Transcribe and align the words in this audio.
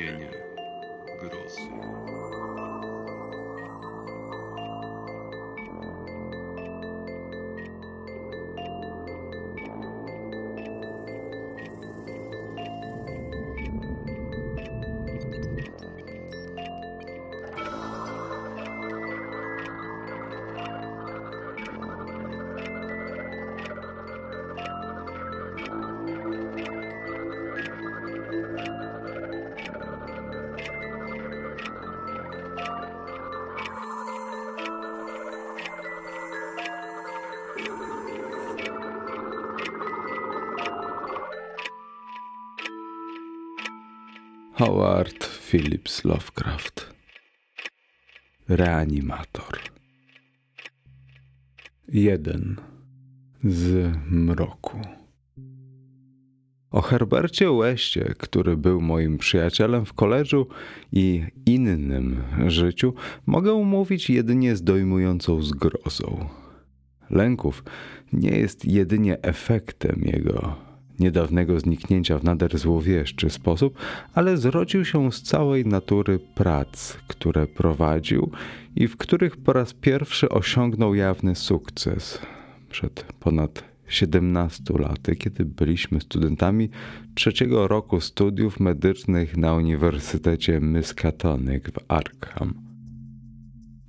tchnienie 0.00 0.26
grozy. 0.26 0.39
Howard 44.60 45.24
Phillips 45.24 46.04
Lovecraft. 46.04 46.94
Reanimator. 48.48 49.58
Jeden 51.88 52.56
z 53.44 53.92
mroku. 54.10 54.80
O 56.70 56.80
Herbercie 56.80 57.50
Łeście, 57.50 58.14
który 58.18 58.56
był 58.56 58.80
moim 58.80 59.18
przyjacielem 59.18 59.86
w 59.86 59.92
koleżu 59.92 60.46
i 60.92 61.22
innym 61.46 62.22
życiu, 62.46 62.94
mogę 63.26 63.54
mówić 63.54 64.10
jedynie 64.10 64.56
z 64.56 64.64
dojmującą 64.64 65.42
zgrozą. 65.42 66.28
Lęków 67.10 67.64
nie 68.12 68.38
jest 68.38 68.64
jedynie 68.64 69.22
efektem 69.22 70.00
jego 70.04 70.69
niedawnego 71.00 71.60
zniknięcia 71.60 72.18
w 72.18 72.24
nader 72.24 72.58
złowieszczy 72.58 73.30
sposób, 73.30 73.78
ale 74.14 74.36
zrodził 74.36 74.84
się 74.84 75.12
z 75.12 75.22
całej 75.22 75.66
natury 75.66 76.18
prac, 76.34 76.96
które 77.08 77.46
prowadził 77.46 78.30
i 78.76 78.88
w 78.88 78.96
których 78.96 79.36
po 79.36 79.52
raz 79.52 79.72
pierwszy 79.72 80.28
osiągnął 80.28 80.94
jawny 80.94 81.34
sukces. 81.34 82.18
Przed 82.70 83.04
ponad 83.20 83.64
17 83.88 84.74
laty, 84.78 85.16
kiedy 85.16 85.44
byliśmy 85.44 86.00
studentami 86.00 86.70
trzeciego 87.14 87.68
roku 87.68 88.00
studiów 88.00 88.60
medycznych 88.60 89.36
na 89.36 89.54
Uniwersytecie 89.54 90.60
Miskatonic 90.60 91.64
w 91.64 91.78
Arkham. 91.88 92.69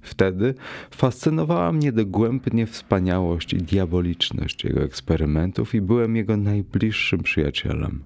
Wtedy 0.01 0.53
fascynowała 0.91 1.71
mnie 1.71 1.91
dogłębnie 1.91 2.67
wspaniałość 2.67 3.53
i 3.53 3.57
diaboliczność 3.57 4.63
jego 4.63 4.83
eksperymentów 4.83 5.75
i 5.75 5.81
byłem 5.81 6.15
jego 6.15 6.37
najbliższym 6.37 7.23
przyjacielem. 7.23 8.03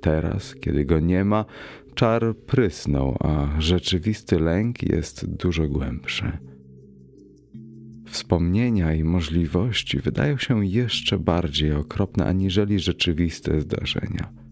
Teraz, 0.00 0.54
kiedy 0.54 0.84
go 0.84 1.00
nie 1.00 1.24
ma, 1.24 1.44
czar 1.94 2.36
prysnął, 2.46 3.16
a 3.20 3.60
rzeczywisty 3.60 4.40
lęk 4.40 4.82
jest 4.82 5.36
dużo 5.36 5.68
głębszy. 5.68 6.32
Wspomnienia 8.06 8.94
i 8.94 9.04
możliwości 9.04 9.98
wydają 9.98 10.36
się 10.36 10.66
jeszcze 10.66 11.18
bardziej 11.18 11.72
okropne 11.72 12.26
aniżeli 12.26 12.78
rzeczywiste 12.78 13.60
zdarzenia. 13.60 14.45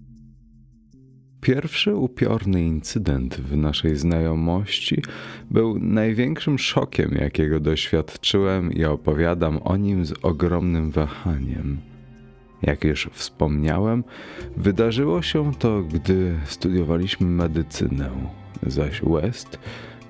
Pierwszy 1.44 1.94
upiorny 1.94 2.62
incydent 2.62 3.36
w 3.36 3.56
naszej 3.56 3.96
znajomości 3.96 5.02
był 5.50 5.78
największym 5.78 6.58
szokiem, 6.58 7.10
jakiego 7.20 7.60
doświadczyłem 7.60 8.72
i 8.72 8.84
opowiadam 8.84 9.58
o 9.62 9.76
nim 9.76 10.06
z 10.06 10.14
ogromnym 10.22 10.90
wahaniem. 10.90 11.78
Jak 12.62 12.84
już 12.84 13.08
wspomniałem, 13.12 14.04
wydarzyło 14.56 15.22
się 15.22 15.54
to, 15.54 15.82
gdy 15.82 16.34
studiowaliśmy 16.44 17.26
medycynę, 17.26 18.10
zaś 18.66 19.00
West 19.00 19.58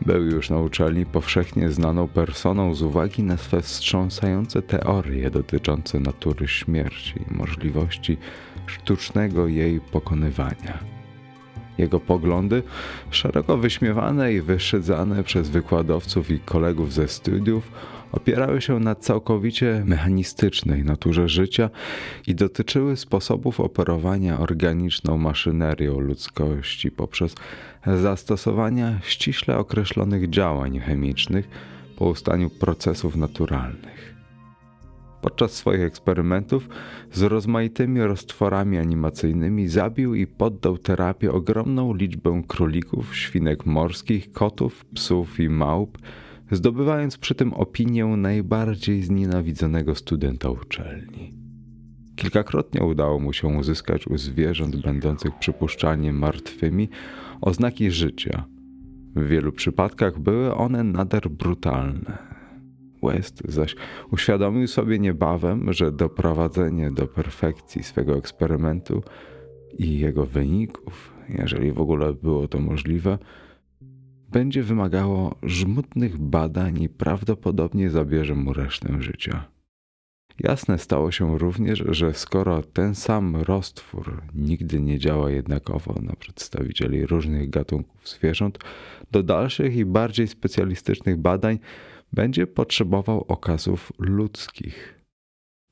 był 0.06 0.25
już 0.25 0.51
na 0.51 0.59
uczelni 0.59 1.06
powszechnie 1.06 1.71
znaną 1.71 2.09
personą 2.09 2.75
z 2.75 2.83
uwagi 2.83 3.22
na 3.22 3.37
swe 3.37 3.62
wstrząsające 3.62 4.62
teorie 4.62 5.31
dotyczące 5.31 6.01
natury 6.01 6.49
śmierci 6.49 7.15
i 7.31 7.34
możliwości 7.34 8.16
sztucznego 8.66 9.49
jej 9.49 9.81
pokonywania. 9.81 10.94
Jego 11.78 12.00
poglądy, 12.00 12.62
szeroko 13.10 13.56
wyśmiewane 13.56 14.32
i 14.32 14.40
wyszydzane 14.40 15.24
przez 15.24 15.48
wykładowców 15.48 16.30
i 16.30 16.38
kolegów 16.38 16.92
ze 16.92 17.08
studiów, 17.08 17.72
opierały 18.12 18.60
się 18.60 18.80
na 18.80 18.94
całkowicie 18.94 19.82
mechanistycznej 19.86 20.84
naturze 20.84 21.28
życia 21.28 21.70
i 22.26 22.34
dotyczyły 22.34 22.96
sposobów 22.96 23.60
operowania 23.60 24.40
organiczną 24.40 25.18
maszynerią 25.18 26.00
ludzkości 26.00 26.90
poprzez 26.90 27.34
zastosowania 27.86 29.00
ściśle 29.02 29.58
określonych 29.58 30.30
działań 30.30 30.78
chemicznych 30.78 31.48
po 31.96 32.04
ustaniu 32.04 32.50
procesów 32.50 33.16
naturalnych. 33.16 34.13
Podczas 35.24 35.52
swoich 35.52 35.80
eksperymentów 35.80 36.68
z 37.12 37.22
rozmaitymi 37.22 38.00
roztworami 38.00 38.78
animacyjnymi 38.78 39.68
zabił 39.68 40.14
i 40.14 40.26
poddał 40.26 40.78
terapię 40.78 41.32
ogromną 41.32 41.94
liczbę 41.94 42.42
królików, 42.48 43.16
świnek 43.16 43.66
morskich, 43.66 44.32
kotów, 44.32 44.84
psów 44.84 45.40
i 45.40 45.48
małp, 45.48 45.98
zdobywając 46.50 47.18
przy 47.18 47.34
tym 47.34 47.52
opinię 47.52 48.06
najbardziej 48.06 49.02
znienawidzonego 49.02 49.94
studenta 49.94 50.50
uczelni. 50.50 51.34
Kilkakrotnie 52.16 52.82
udało 52.82 53.20
mu 53.20 53.32
się 53.32 53.48
uzyskać 53.48 54.06
u 54.06 54.18
zwierząt 54.18 54.76
będących 54.76 55.38
przypuszczalnie 55.38 56.12
martwymi 56.12 56.88
oznaki 57.41 57.91
życia. 57.91 58.44
W 59.16 59.26
wielu 59.26 59.52
przypadkach 59.52 60.18
były 60.18 60.54
one 60.54 60.84
nader 60.84 61.30
brutalne, 61.30 62.34
West 63.04 63.42
zaś 63.48 63.76
uświadomił 64.10 64.66
sobie 64.66 64.98
niebawem, 64.98 65.72
że 65.72 65.92
doprowadzenie 65.92 66.91
do 66.91 67.06
perfekcji 67.06 67.82
swego 67.82 68.16
eksperymentu 68.16 69.03
i 69.78 69.98
jego 69.98 70.26
wyników, 70.26 71.15
jeżeli 71.28 71.72
w 71.72 71.81
ogóle 71.81 72.15
było 72.15 72.48
to 72.48 72.59
możliwe, 72.59 73.19
będzie 74.28 74.62
wymagało 74.62 75.34
żmudnych 75.42 76.19
badań 76.19 76.82
i 76.82 76.88
prawdopodobnie 76.88 77.91
zabierze 77.91 78.34
mu 78.34 78.53
resztę 78.53 79.03
życia. 79.03 79.54
Jasne 80.41 80.78
stało 80.78 81.10
się 81.10 81.38
również, 81.38 81.84
że 81.88 82.15
skoro 82.15 82.62
ten 82.62 82.94
sam 82.94 83.36
roztwór 83.36 84.22
nigdy 84.34 84.81
nie 84.81 84.98
działa 84.98 85.31
jednakowo 85.31 85.94
na 86.03 86.12
przedstawicieli 86.16 87.06
różnych 87.06 87.50
gatunków 87.50 88.09
zwierząt, 88.09 88.59
do 89.10 89.22
dalszych 89.22 89.77
i 89.77 89.84
bardziej 89.84 90.28
specjalistycznych 90.28 91.16
badań 91.16 91.59
będzie 92.15 92.47
potrzebował 92.47 93.25
okazów 93.28 93.93
ludzkich. 93.99 95.05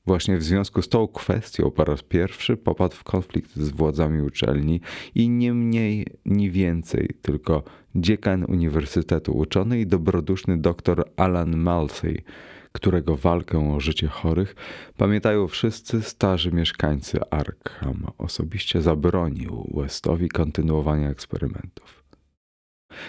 Właśnie 0.05 0.37
w 0.37 0.43
związku 0.43 0.81
z 0.81 0.89
tą 0.89 1.07
kwestią 1.07 1.71
po 1.71 1.83
raz 1.83 2.03
pierwszy 2.03 2.57
popadł 2.57 2.95
w 2.95 3.03
konflikt 3.03 3.55
z 3.55 3.69
władzami 3.69 4.21
uczelni 4.21 4.81
i 5.15 5.29
nie 5.29 5.53
mniej, 5.53 6.07
ni 6.25 6.51
więcej, 6.51 7.09
tylko 7.21 7.63
dziekan 7.95 8.45
uniwersytetu, 8.47 9.37
uczony 9.37 9.79
i 9.79 9.87
dobroduszny 9.87 10.57
dr 10.57 11.03
Alan 11.15 11.57
Malsey, 11.57 12.23
którego 12.71 13.17
walkę 13.17 13.73
o 13.73 13.79
życie 13.79 14.07
chorych 14.07 14.55
pamiętają 14.97 15.47
wszyscy 15.47 16.01
starzy 16.01 16.51
mieszkańcy 16.51 17.19
Arkham, 17.29 18.05
osobiście 18.17 18.81
zabronił 18.81 19.71
Westowi 19.75 20.29
kontynuowania 20.29 21.09
eksperymentów. 21.09 22.02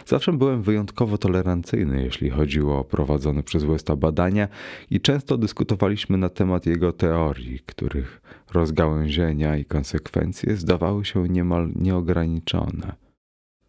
Zawsze 0.07 0.33
byłem 0.33 0.63
wyjątkowo 0.63 1.19
tolerancyjny, 1.19 2.03
jeśli 2.05 2.31
chodziło 2.31 2.79
o 2.79 2.85
prowadzone 2.85 3.43
przez 3.43 3.65
Westa 3.65 3.97
badania 3.97 4.49
i 4.91 5.01
często 5.01 5.39
dyskutowaliśmy 5.39 6.19
na 6.19 6.29
temat 6.29 6.67
jego 6.67 6.93
teorii, 6.93 7.61
których 7.67 8.21
rozgałęzienia 8.53 9.57
i 9.57 9.65
konsekwencje 9.65 10.57
zdawały 10.57 11.05
się 11.05 11.29
niemal 11.29 11.71
nieograniczone. 11.77 12.93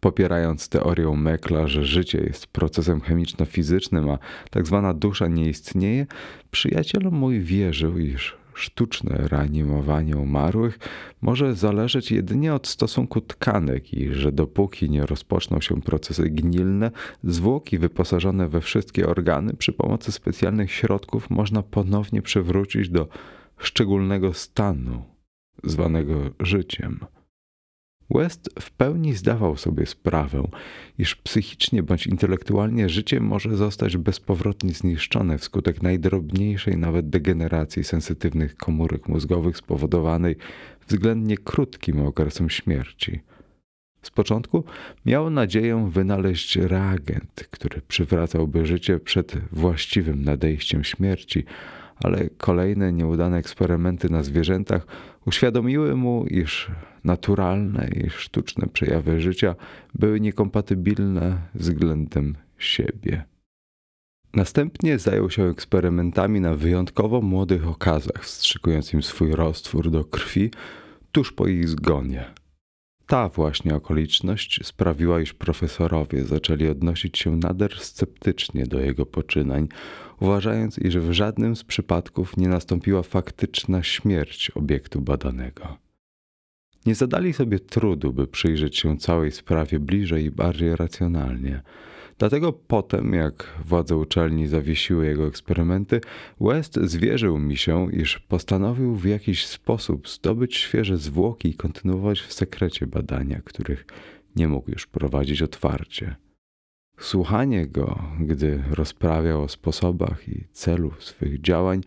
Popierając 0.00 0.68
teorię 0.68 1.16
Mekla, 1.16 1.66
że 1.66 1.84
życie 1.84 2.18
jest 2.18 2.46
procesem 2.46 3.00
chemiczno-fizycznym, 3.00 4.10
a 4.10 4.18
tak 4.50 4.66
zwana 4.66 4.94
dusza 4.94 5.28
nie 5.28 5.48
istnieje, 5.48 6.06
przyjaciel 6.50 7.02
mój 7.10 7.40
wierzył, 7.40 7.98
iż 7.98 8.36
sztuczne 8.56 9.16
reanimowanie 9.28 10.16
umarłych 10.16 10.78
może 11.20 11.54
zależeć 11.54 12.10
jedynie 12.10 12.54
od 12.54 12.66
stosunku 12.66 13.20
tkanek 13.20 13.94
i 13.94 14.14
że 14.14 14.32
dopóki 14.32 14.90
nie 14.90 15.06
rozpoczną 15.06 15.60
się 15.60 15.82
procesy 15.82 16.30
gnilne, 16.30 16.90
zwłoki 17.24 17.78
wyposażone 17.78 18.48
we 18.48 18.60
wszystkie 18.60 19.08
organy 19.08 19.54
przy 19.54 19.72
pomocy 19.72 20.12
specjalnych 20.12 20.72
środków 20.72 21.30
można 21.30 21.62
ponownie 21.62 22.22
przywrócić 22.22 22.88
do 22.88 23.08
szczególnego 23.58 24.32
stanu, 24.32 25.02
zwanego 25.64 26.14
życiem. 26.40 27.00
West 28.10 28.50
w 28.60 28.70
pełni 28.70 29.14
zdawał 29.14 29.56
sobie 29.56 29.86
sprawę, 29.86 30.48
iż 30.98 31.14
psychicznie 31.14 31.82
bądź 31.82 32.06
intelektualnie 32.06 32.88
życie 32.88 33.20
może 33.20 33.56
zostać 33.56 33.96
bezpowrotnie 33.96 34.70
zniszczone 34.70 35.38
wskutek 35.38 35.82
najdrobniejszej 35.82 36.76
nawet 36.76 37.08
degeneracji 37.08 37.84
sensytywnych 37.84 38.56
komórek 38.56 39.08
mózgowych 39.08 39.56
spowodowanej 39.56 40.36
względnie 40.88 41.36
krótkim 41.36 42.00
okresem 42.06 42.50
śmierci. 42.50 43.20
Z 44.02 44.10
początku 44.10 44.64
miał 45.06 45.30
nadzieję 45.30 45.88
wynaleźć 45.92 46.56
reagent, 46.56 47.48
który 47.50 47.80
przywracałby 47.88 48.66
życie 48.66 48.98
przed 48.98 49.36
właściwym 49.52 50.24
nadejściem 50.24 50.84
śmierci, 50.84 51.44
ale 52.04 52.28
kolejne 52.36 52.92
nieudane 52.92 53.36
eksperymenty 53.36 54.10
na 54.10 54.22
zwierzętach 54.22 54.86
uświadomiły 55.26 55.96
mu, 55.96 56.26
iż 56.26 56.70
naturalne 57.06 57.88
i 57.88 58.10
sztuczne 58.10 58.66
przejawy 58.72 59.20
życia 59.20 59.54
były 59.94 60.20
niekompatybilne 60.20 61.38
względem 61.54 62.36
siebie. 62.58 63.24
Następnie 64.34 64.98
zajął 64.98 65.30
się 65.30 65.44
eksperymentami 65.44 66.40
na 66.40 66.54
wyjątkowo 66.54 67.20
młodych 67.20 67.68
okazach, 67.68 68.24
wstrzykując 68.24 68.92
im 68.94 69.02
swój 69.02 69.32
roztwór 69.32 69.90
do 69.90 70.04
krwi 70.04 70.50
tuż 71.12 71.32
po 71.32 71.46
ich 71.46 71.68
zgonie. 71.68 72.24
Ta 73.06 73.28
właśnie 73.28 73.74
okoliczność 73.74 74.60
sprawiła, 74.66 75.20
iż 75.20 75.34
profesorowie 75.34 76.24
zaczęli 76.24 76.68
odnosić 76.68 77.18
się 77.18 77.36
nader 77.36 77.78
sceptycznie 77.78 78.66
do 78.66 78.80
jego 78.80 79.06
poczynań, 79.06 79.68
uważając, 80.20 80.78
iż 80.78 80.98
w 80.98 81.12
żadnym 81.12 81.56
z 81.56 81.64
przypadków 81.64 82.36
nie 82.36 82.48
nastąpiła 82.48 83.02
faktyczna 83.02 83.82
śmierć 83.82 84.50
obiektu 84.50 85.00
badanego. 85.00 85.85
Nie 86.86 86.94
zadali 86.94 87.32
sobie 87.32 87.60
trudu, 87.60 88.12
by 88.12 88.26
przyjrzeć 88.26 88.78
się 88.78 88.98
całej 88.98 89.32
sprawie 89.32 89.78
bliżej 89.78 90.24
i 90.24 90.30
bardziej 90.30 90.76
racjonalnie. 90.76 91.62
Dlatego 92.18 92.52
potem, 92.52 93.12
jak 93.12 93.54
władze 93.64 93.96
uczelni 93.96 94.48
zawiesiły 94.48 95.06
jego 95.06 95.26
eksperymenty, 95.26 96.00
West 96.40 96.78
zwierzył 96.82 97.38
mi 97.38 97.56
się, 97.56 97.92
iż 97.92 98.18
postanowił 98.18 98.94
w 98.94 99.04
jakiś 99.04 99.46
sposób 99.46 100.08
zdobyć 100.08 100.56
świeże 100.56 100.96
zwłoki 100.96 101.48
i 101.48 101.54
kontynuować 101.54 102.20
w 102.20 102.32
sekrecie 102.32 102.86
badania, 102.86 103.40
których 103.44 103.86
nie 104.36 104.48
mógł 104.48 104.70
już 104.70 104.86
prowadzić 104.86 105.42
otwarcie. 105.42 106.16
Słuchanie 107.00 107.66
go, 107.66 107.98
gdy 108.20 108.62
rozprawiał 108.70 109.42
o 109.42 109.48
sposobach 109.48 110.28
i 110.28 110.44
celu 110.52 110.92
swych 110.98 111.40
działań, 111.40 111.80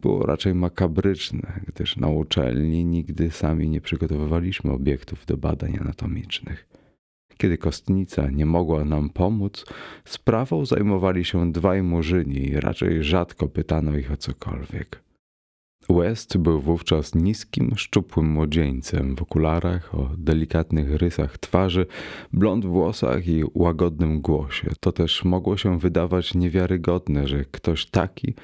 było 0.00 0.26
raczej 0.26 0.54
makabryczne, 0.54 1.60
gdyż 1.66 1.96
na 1.96 2.08
uczelni 2.08 2.84
nigdy 2.84 3.30
sami 3.30 3.68
nie 3.68 3.80
przygotowywaliśmy 3.80 4.72
obiektów 4.72 5.26
do 5.26 5.36
badań 5.36 5.78
anatomicznych. 5.80 6.68
Kiedy 7.36 7.58
kostnica 7.58 8.30
nie 8.30 8.46
mogła 8.46 8.84
nam 8.84 9.10
pomóc, 9.10 9.64
sprawą 10.04 10.66
zajmowali 10.66 11.24
się 11.24 11.52
dwaj 11.52 11.82
murzyni 11.82 12.48
i 12.48 12.60
raczej 12.60 13.04
rzadko 13.04 13.48
pytano 13.48 13.96
ich 13.96 14.12
o 14.12 14.16
cokolwiek. 14.16 15.03
West 15.88 16.36
był 16.38 16.60
wówczas 16.60 17.14
niskim, 17.14 17.72
szczupłym 17.76 18.26
młodzieńcem 18.26 19.16
w 19.16 19.22
okularach, 19.22 19.94
o 19.94 20.10
delikatnych 20.18 20.94
rysach 20.94 21.38
twarzy, 21.38 21.86
blond 22.32 22.64
włosach 22.64 23.28
i 23.28 23.44
łagodnym 23.54 24.20
głosie. 24.20 24.70
To 24.80 24.92
też 24.92 25.24
mogło 25.24 25.56
się 25.56 25.78
wydawać 25.78 26.34
niewiarygodne, 26.34 27.28
że 27.28 27.44
ktoś 27.44 27.86
taki 27.86 28.34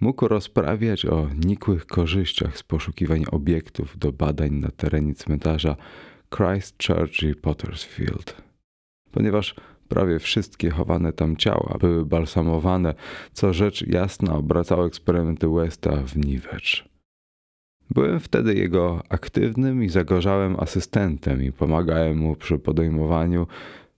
mógł 0.00 0.28
rozprawiać 0.28 1.06
o 1.06 1.28
nikłych 1.46 1.86
korzyściach 1.86 2.58
z 2.58 2.62
poszukiwań 2.62 3.24
obiektów 3.30 3.98
do 3.98 4.12
badań 4.12 4.50
na 4.52 4.68
terenie 4.70 5.14
cmentarza 5.14 5.76
Christchurch 6.36 7.22
i 7.22 7.34
Pottersfield. 7.34 8.42
Ponieważ 9.10 9.54
prawie 9.88 10.18
wszystkie 10.18 10.70
chowane 10.70 11.12
tam 11.12 11.36
ciała 11.36 11.76
były 11.80 12.06
balsamowane, 12.06 12.94
co 13.32 13.52
rzecz 13.52 13.86
jasna 13.86 14.34
obracało 14.34 14.86
eksperymenty 14.86 15.48
Westa 15.48 15.96
w 15.96 16.16
niwecz. 16.16 16.88
Byłem 17.90 18.20
wtedy 18.20 18.54
jego 18.54 19.02
aktywnym 19.08 19.84
i 19.84 19.88
zagorzałym 19.88 20.56
asystentem 20.58 21.42
i 21.42 21.52
pomagałem 21.52 22.18
mu 22.18 22.36
przy 22.36 22.58
podejmowaniu 22.58 23.46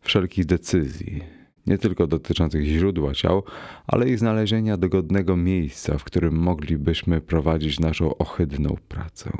wszelkich 0.00 0.46
decyzji, 0.46 1.20
nie 1.66 1.78
tylko 1.78 2.06
dotyczących 2.06 2.64
źródła 2.64 3.14
ciał, 3.14 3.42
ale 3.86 4.08
i 4.08 4.16
znalezienia 4.16 4.76
dogodnego 4.76 5.36
miejsca, 5.36 5.98
w 5.98 6.04
którym 6.04 6.34
moglibyśmy 6.34 7.20
prowadzić 7.20 7.80
naszą 7.80 8.16
ohydną 8.18 8.76
pracę 8.88 9.30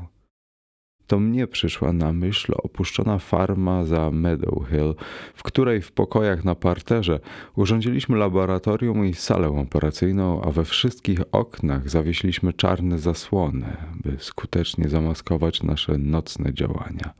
to 1.11 1.21
mnie 1.21 1.47
przyszła 1.47 1.93
na 1.93 2.13
myśl 2.13 2.53
opuszczona 2.63 3.19
farma 3.19 3.85
za 3.85 4.11
Meadow 4.11 4.69
Hill, 4.69 4.95
w 5.35 5.43
której 5.43 5.83
w 5.83 5.93
pokojach 5.93 6.45
na 6.45 6.55
parterze 6.55 7.21
urządziliśmy 7.57 8.17
laboratorium 8.17 9.07
i 9.07 9.15
salę 9.15 9.49
operacyjną, 9.49 10.43
a 10.43 10.51
we 10.51 10.65
wszystkich 10.65 11.21
oknach 11.33 11.89
zawiesiliśmy 11.89 12.53
czarne 12.53 12.99
zasłony, 12.99 13.77
by 14.05 14.17
skutecznie 14.19 14.89
zamaskować 14.89 15.63
nasze 15.63 15.99
nocne 15.99 16.55
działania. 16.55 17.15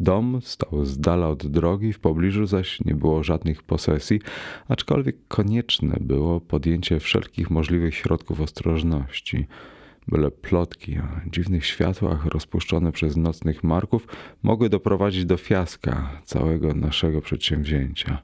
Dom 0.00 0.40
stał 0.42 0.84
z 0.84 0.98
dala 0.98 1.28
od 1.28 1.46
drogi, 1.46 1.92
w 1.92 1.98
pobliżu 1.98 2.46
zaś 2.46 2.80
nie 2.80 2.94
było 2.94 3.24
żadnych 3.24 3.62
posesji, 3.62 4.20
aczkolwiek 4.68 5.16
konieczne 5.28 5.96
było 6.00 6.40
podjęcie 6.40 7.00
wszelkich 7.00 7.50
możliwych 7.50 7.94
środków 7.94 8.40
ostrożności– 8.40 9.46
Byle 10.08 10.30
plotki 10.30 10.98
o 10.98 11.30
dziwnych 11.30 11.66
światłach 11.66 12.26
rozpuszczone 12.26 12.92
przez 12.92 13.16
nocnych 13.16 13.64
marków 13.64 14.06
mogły 14.42 14.68
doprowadzić 14.68 15.24
do 15.24 15.36
fiaska 15.36 16.22
całego 16.24 16.74
naszego 16.74 17.20
przedsięwzięcia. 17.20 18.22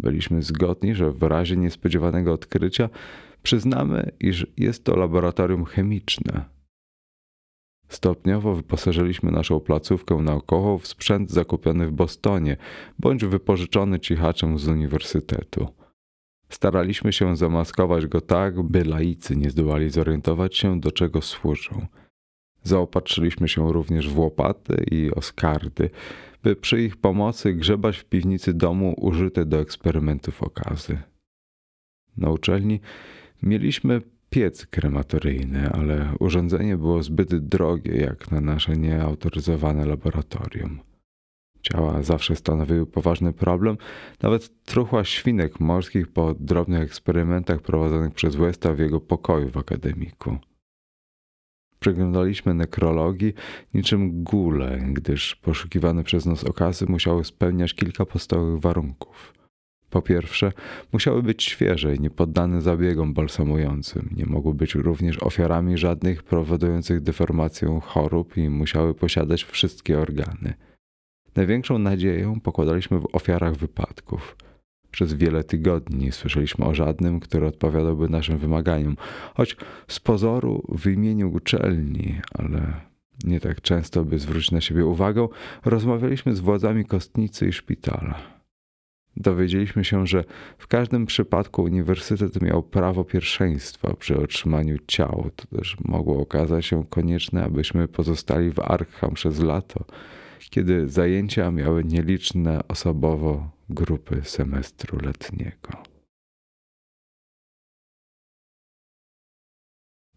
Byliśmy 0.00 0.42
zgodni, 0.42 0.94
że 0.94 1.12
w 1.12 1.22
razie 1.22 1.56
niespodziewanego 1.56 2.32
odkrycia 2.32 2.88
przyznamy, 3.42 4.10
iż 4.20 4.46
jest 4.56 4.84
to 4.84 4.96
laboratorium 4.96 5.64
chemiczne. 5.64 6.44
Stopniowo 7.88 8.54
wyposażyliśmy 8.54 9.30
naszą 9.30 9.60
placówkę 9.60 10.14
naukową 10.14 10.78
w 10.78 10.86
sprzęt 10.86 11.30
zakupiony 11.30 11.86
w 11.86 11.92
Bostonie 11.92 12.56
bądź 12.98 13.24
wypożyczony 13.24 14.00
cichaczem 14.00 14.58
z 14.58 14.68
uniwersytetu. 14.68 15.83
Staraliśmy 16.48 17.12
się 17.12 17.36
zamaskować 17.36 18.06
go 18.06 18.20
tak, 18.20 18.62
by 18.62 18.84
laicy 18.84 19.36
nie 19.36 19.50
zdołali 19.50 19.90
zorientować 19.90 20.56
się, 20.56 20.80
do 20.80 20.92
czego 20.92 21.22
służą. 21.22 21.86
Zaopatrzyliśmy 22.62 23.48
się 23.48 23.72
również 23.72 24.08
w 24.08 24.18
łopaty 24.18 24.84
i 24.90 25.10
oskardy, 25.10 25.90
by 26.42 26.56
przy 26.56 26.82
ich 26.82 26.96
pomocy 26.96 27.54
grzebać 27.54 27.98
w 27.98 28.04
piwnicy 28.04 28.54
domu 28.54 28.94
użyte 28.96 29.46
do 29.46 29.60
eksperymentów 29.60 30.42
okazy. 30.42 30.98
Na 32.16 32.30
uczelni 32.30 32.80
mieliśmy 33.42 34.02
piec 34.30 34.66
krematoryjny, 34.66 35.70
ale 35.70 36.14
urządzenie 36.20 36.76
było 36.76 37.02
zbyt 37.02 37.36
drogie 37.36 37.96
jak 37.96 38.30
na 38.30 38.40
nasze 38.40 38.76
nieautoryzowane 38.76 39.86
laboratorium. 39.86 40.80
Ciała 41.72 42.02
zawsze 42.02 42.36
stanowiły 42.36 42.86
poważny 42.86 43.32
problem, 43.32 43.76
nawet 44.22 44.64
truchła 44.64 45.04
świnek 45.04 45.60
morskich 45.60 46.08
po 46.08 46.34
drobnych 46.34 46.82
eksperymentach 46.82 47.60
prowadzonych 47.60 48.14
przez 48.14 48.36
Westa 48.36 48.74
w 48.74 48.78
jego 48.78 49.00
pokoju 49.00 49.50
w 49.50 49.56
akademiku. 49.56 50.36
Przyglądaliśmy 51.80 52.54
nekrologii 52.54 53.32
niczym 53.74 54.22
gule, 54.22 54.78
gdyż 54.92 55.36
poszukiwane 55.36 56.04
przez 56.04 56.26
nas 56.26 56.44
okazy 56.44 56.86
musiały 56.86 57.24
spełniać 57.24 57.74
kilka 57.74 58.06
podstawowych 58.06 58.60
warunków. 58.60 59.34
Po 59.90 60.02
pierwsze, 60.02 60.52
musiały 60.92 61.22
być 61.22 61.44
świeże 61.44 61.94
i 61.94 62.00
niepoddane 62.00 62.60
zabiegom 62.60 63.14
balsamującym, 63.14 64.10
nie 64.16 64.26
mogły 64.26 64.54
być 64.54 64.74
również 64.74 65.22
ofiarami 65.22 65.78
żadnych 65.78 66.22
prowadzących 66.22 67.00
deformacją 67.00 67.80
chorób 67.80 68.36
i 68.36 68.48
musiały 68.48 68.94
posiadać 68.94 69.44
wszystkie 69.44 69.98
organy– 69.98 70.54
Największą 71.36 71.78
nadzieję 71.78 72.36
pokładaliśmy 72.42 72.98
w 72.98 73.08
ofiarach 73.12 73.56
wypadków. 73.56 74.36
Przez 74.90 75.14
wiele 75.14 75.44
tygodni 75.44 76.12
słyszeliśmy 76.12 76.64
o 76.64 76.74
żadnym, 76.74 77.20
który 77.20 77.46
odpowiadałby 77.46 78.08
naszym 78.08 78.38
wymaganiom, 78.38 78.96
choć 79.34 79.56
z 79.88 80.00
pozoru 80.00 80.62
w 80.68 80.86
imieniu 80.86 81.32
uczelni, 81.32 82.20
ale 82.38 82.80
nie 83.24 83.40
tak 83.40 83.60
często, 83.60 84.04
by 84.04 84.18
zwrócić 84.18 84.50
na 84.50 84.60
siebie 84.60 84.86
uwagę, 84.86 85.28
rozmawialiśmy 85.64 86.36
z 86.36 86.40
władzami 86.40 86.84
kostnicy 86.84 87.48
i 87.48 87.52
szpitala. 87.52 88.34
Dowiedzieliśmy 89.16 89.84
się, 89.84 90.06
że 90.06 90.24
w 90.58 90.66
każdym 90.66 91.06
przypadku 91.06 91.62
uniwersytet 91.62 92.42
miał 92.42 92.62
prawo 92.62 93.04
pierwszeństwa 93.04 93.94
przy 93.96 94.16
otrzymaniu 94.20 94.78
ciał. 94.86 95.30
To 95.36 95.56
też 95.56 95.76
mogło 95.84 96.18
okazać 96.18 96.66
się 96.66 96.84
konieczne, 96.90 97.44
abyśmy 97.44 97.88
pozostali 97.88 98.50
w 98.50 98.58
Arkham 98.58 99.14
przez 99.14 99.40
lato, 99.40 99.84
kiedy 100.50 100.88
zajęcia 100.88 101.50
miały 101.50 101.84
nieliczne 101.84 102.68
osobowo 102.68 103.50
grupy 103.68 104.20
semestru 104.24 104.98
letniego. 104.98 105.82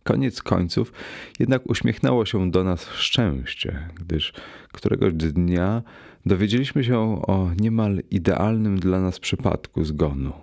Koniec 0.03 0.41
końców 0.41 0.93
jednak 1.39 1.69
uśmiechnęło 1.69 2.25
się 2.25 2.51
do 2.51 2.63
nas 2.63 2.89
szczęście, 2.89 3.89
gdyż 3.95 4.33
któregoś 4.73 5.13
dnia 5.13 5.83
dowiedzieliśmy 6.25 6.83
się 6.83 6.97
o 7.27 7.51
niemal 7.59 8.01
idealnym 8.11 8.79
dla 8.79 9.01
nas 9.01 9.19
przypadku 9.19 9.83
zgonu. 9.83 10.33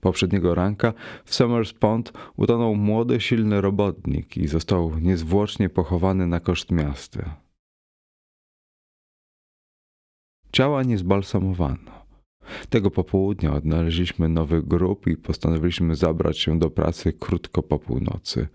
Poprzedniego 0.00 0.54
ranka 0.54 0.92
w 1.24 1.34
Summers 1.34 1.72
Pond 1.72 2.12
utonął 2.36 2.74
młody, 2.74 3.20
silny 3.20 3.60
robotnik 3.60 4.36
i 4.36 4.48
został 4.48 4.98
niezwłocznie 4.98 5.68
pochowany 5.68 6.26
na 6.26 6.40
koszt 6.40 6.70
miasta. 6.70 7.45
Ciała 10.56 10.82
nie 10.82 10.98
zbalsamowano. 10.98 12.06
Tego 12.68 12.90
popołudnia 12.90 13.54
odnaleźliśmy 13.54 14.28
nowy 14.28 14.62
grób 14.62 15.06
i 15.06 15.16
postanowiliśmy 15.16 15.94
zabrać 15.94 16.38
się 16.38 16.58
do 16.58 16.70
pracy 16.70 17.12
krótko 17.12 17.62
po 17.62 17.78
północy– 17.78 18.46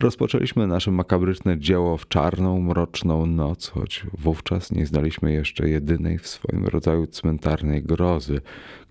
Rozpoczęliśmy 0.00 0.66
nasze 0.66 0.90
makabryczne 0.90 1.58
dzieło 1.58 1.96
w 1.96 2.08
czarną, 2.08 2.60
mroczną 2.60 3.26
noc, 3.26 3.68
choć 3.68 4.06
wówczas 4.18 4.72
nie 4.72 4.86
znaliśmy 4.86 5.32
jeszcze 5.32 5.68
jedynej 5.68 6.18
w 6.18 6.28
swoim 6.28 6.66
rodzaju 6.66 7.06
cmentarnej 7.06 7.82
grozy, 7.82 8.40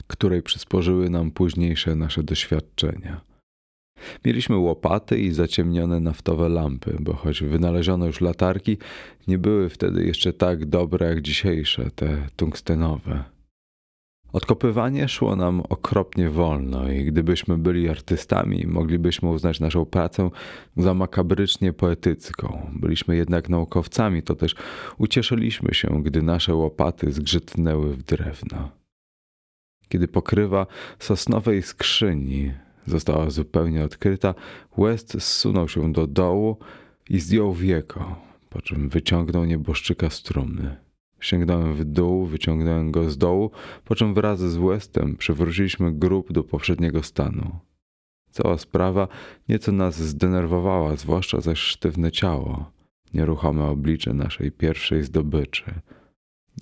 której 0.07 0.41
przysporzyły 0.41 1.09
nam 1.09 1.31
późniejsze 1.31 1.95
nasze 1.95 2.23
doświadczenia. 2.23 3.21
Mieliśmy 4.25 4.57
łopaty 4.57 5.19
i 5.19 5.31
zaciemnione 5.31 5.99
naftowe 5.99 6.49
lampy, 6.49 6.97
bo 6.99 7.13
choć 7.13 7.43
wynaleziono 7.43 8.05
już 8.05 8.21
latarki, 8.21 8.77
nie 9.27 9.37
były 9.37 9.69
wtedy 9.69 10.05
jeszcze 10.05 10.33
tak 10.33 10.65
dobre 10.65 11.07
jak 11.07 11.21
dzisiejsze, 11.21 11.91
te 11.95 12.27
tungstenowe. 12.35 13.35
Odkopywanie 14.35 15.07
szło 15.07 15.35
nam 15.35 15.61
okropnie 15.69 16.29
wolno 16.29 16.91
i 16.91 17.05
gdybyśmy 17.05 17.57
byli 17.57 17.89
artystami, 17.89 18.67
moglibyśmy 18.67 19.29
uznać 19.29 19.59
naszą 19.59 19.85
pracę 19.85 20.29
za 20.77 20.93
makabrycznie 20.93 21.73
poetycką. 21.73 22.71
Byliśmy 22.73 23.15
jednak 23.15 23.49
naukowcami, 23.49 24.23
to 24.23 24.35
też 24.35 24.55
ucieszyliśmy 24.97 25.73
się, 25.73 26.03
gdy 26.03 26.21
nasze 26.21 26.55
łopaty 26.55 27.11
zgrzytnęły 27.11 27.93
w 27.93 28.03
drewno. 28.03 28.71
Kiedy 29.89 30.07
pokrywa 30.07 30.67
sosnowej 30.99 31.61
skrzyni 31.61 32.51
została 32.85 33.29
zupełnie 33.29 33.83
odkryta, 33.83 34.35
West 34.77 35.21
zsunął 35.21 35.67
się 35.67 35.91
do 35.91 36.07
dołu 36.07 36.57
i 37.09 37.19
zdjął 37.19 37.53
wieko, 37.53 38.15
po 38.49 38.61
czym 38.61 38.89
wyciągnął 38.89 39.45
nieboszczyka 39.45 40.09
z 40.09 40.23
trumny. 40.23 40.75
Sięgnąłem 41.19 41.73
w 41.73 41.85
dół, 41.85 42.25
wyciągnąłem 42.25 42.91
go 42.91 43.09
z 43.09 43.17
dołu, 43.17 43.51
po 43.85 43.95
czym 43.95 44.13
wraz 44.13 44.39
z 44.39 44.57
Westem 44.57 45.15
przywróciliśmy 45.15 45.93
grób 45.93 46.31
do 46.31 46.43
poprzedniego 46.43 47.03
stanu. 47.03 47.59
Cała 48.31 48.57
sprawa 48.57 49.07
nieco 49.49 49.71
nas 49.71 49.95
zdenerwowała, 49.95 50.95
zwłaszcza 50.95 51.41
zaś 51.41 51.59
sztywne 51.59 52.11
ciało, 52.11 52.71
nieruchome 53.13 53.63
oblicze 53.63 54.13
naszej 54.13 54.51
pierwszej 54.51 55.03
zdobyczy. 55.03 55.63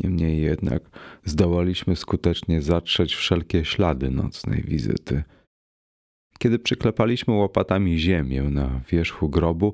Niemniej 0.04 0.42
jednak 0.42 0.90
zdołaliśmy 1.26 1.96
skutecznie 1.96 2.62
zatrzeć 2.62 3.16
wszelkie 3.16 3.66
ślady 3.66 4.12
nocnej 4.12 4.62
wizyty– 4.62 5.24
kiedy 6.44 6.60
przyklepaliśmy 6.60 7.34
łopatami 7.34 8.00
ziemię 8.00 8.44
na 8.44 8.80
wierzchu 8.90 9.30
grobu, 9.30 9.74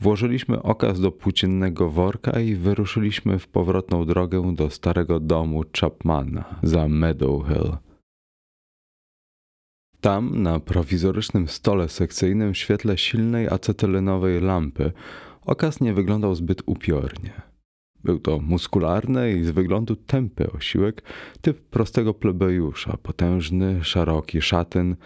włożyliśmy 0.00 0.62
okaz 0.62 1.00
do 1.00 1.12
płóciennego 1.12 1.90
worka 1.90 2.40
i 2.40 2.54
wyruszyliśmy 2.54 3.38
w 3.38 3.48
powrotną 3.48 4.04
drogę 4.04 4.54
do 4.54 4.70
starego 4.70 5.20
domu 5.20 5.64
Chapmana 5.80 6.44
za 6.62 6.88
Meadow 6.88 7.46
Hill. 7.48 7.76
Tam, 10.00 10.42
na 10.42 10.60
prowizorycznym 10.60 11.48
stole 11.48 11.88
sekcyjnym 11.88 12.54
w 12.54 12.58
świetle 12.58 12.98
silnej 12.98 13.48
acetylenowej 13.48 14.40
lampy, 14.40 14.92
okaz 15.46 15.80
nie 15.80 15.94
wyglądał 15.94 16.34
zbyt 16.34 16.62
upiornie. 16.66 17.32
Był 18.04 18.18
to 18.18 18.38
muskularny 18.38 19.32
i 19.32 19.44
z 19.44 19.50
wyglądu 19.50 19.96
tępy 19.96 20.52
osiłek, 20.52 21.02
typ 21.40 21.60
prostego 21.60 22.14
plebejusza, 22.14 22.96
potężny, 23.02 23.84
szeroki 23.84 24.42
szatyn, 24.42 24.96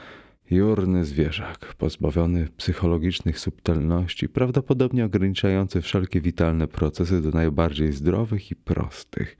Jurny 0.50 1.04
zwierzak, 1.04 1.74
pozbawiony 1.74 2.48
psychologicznych 2.56 3.38
subtelności, 3.38 4.28
prawdopodobnie 4.28 5.04
ograniczający 5.04 5.80
wszelkie 5.80 6.20
witalne 6.20 6.68
procesy 6.68 7.22
do 7.22 7.30
najbardziej 7.30 7.92
zdrowych 7.92 8.50
i 8.50 8.56
prostych. 8.56 9.36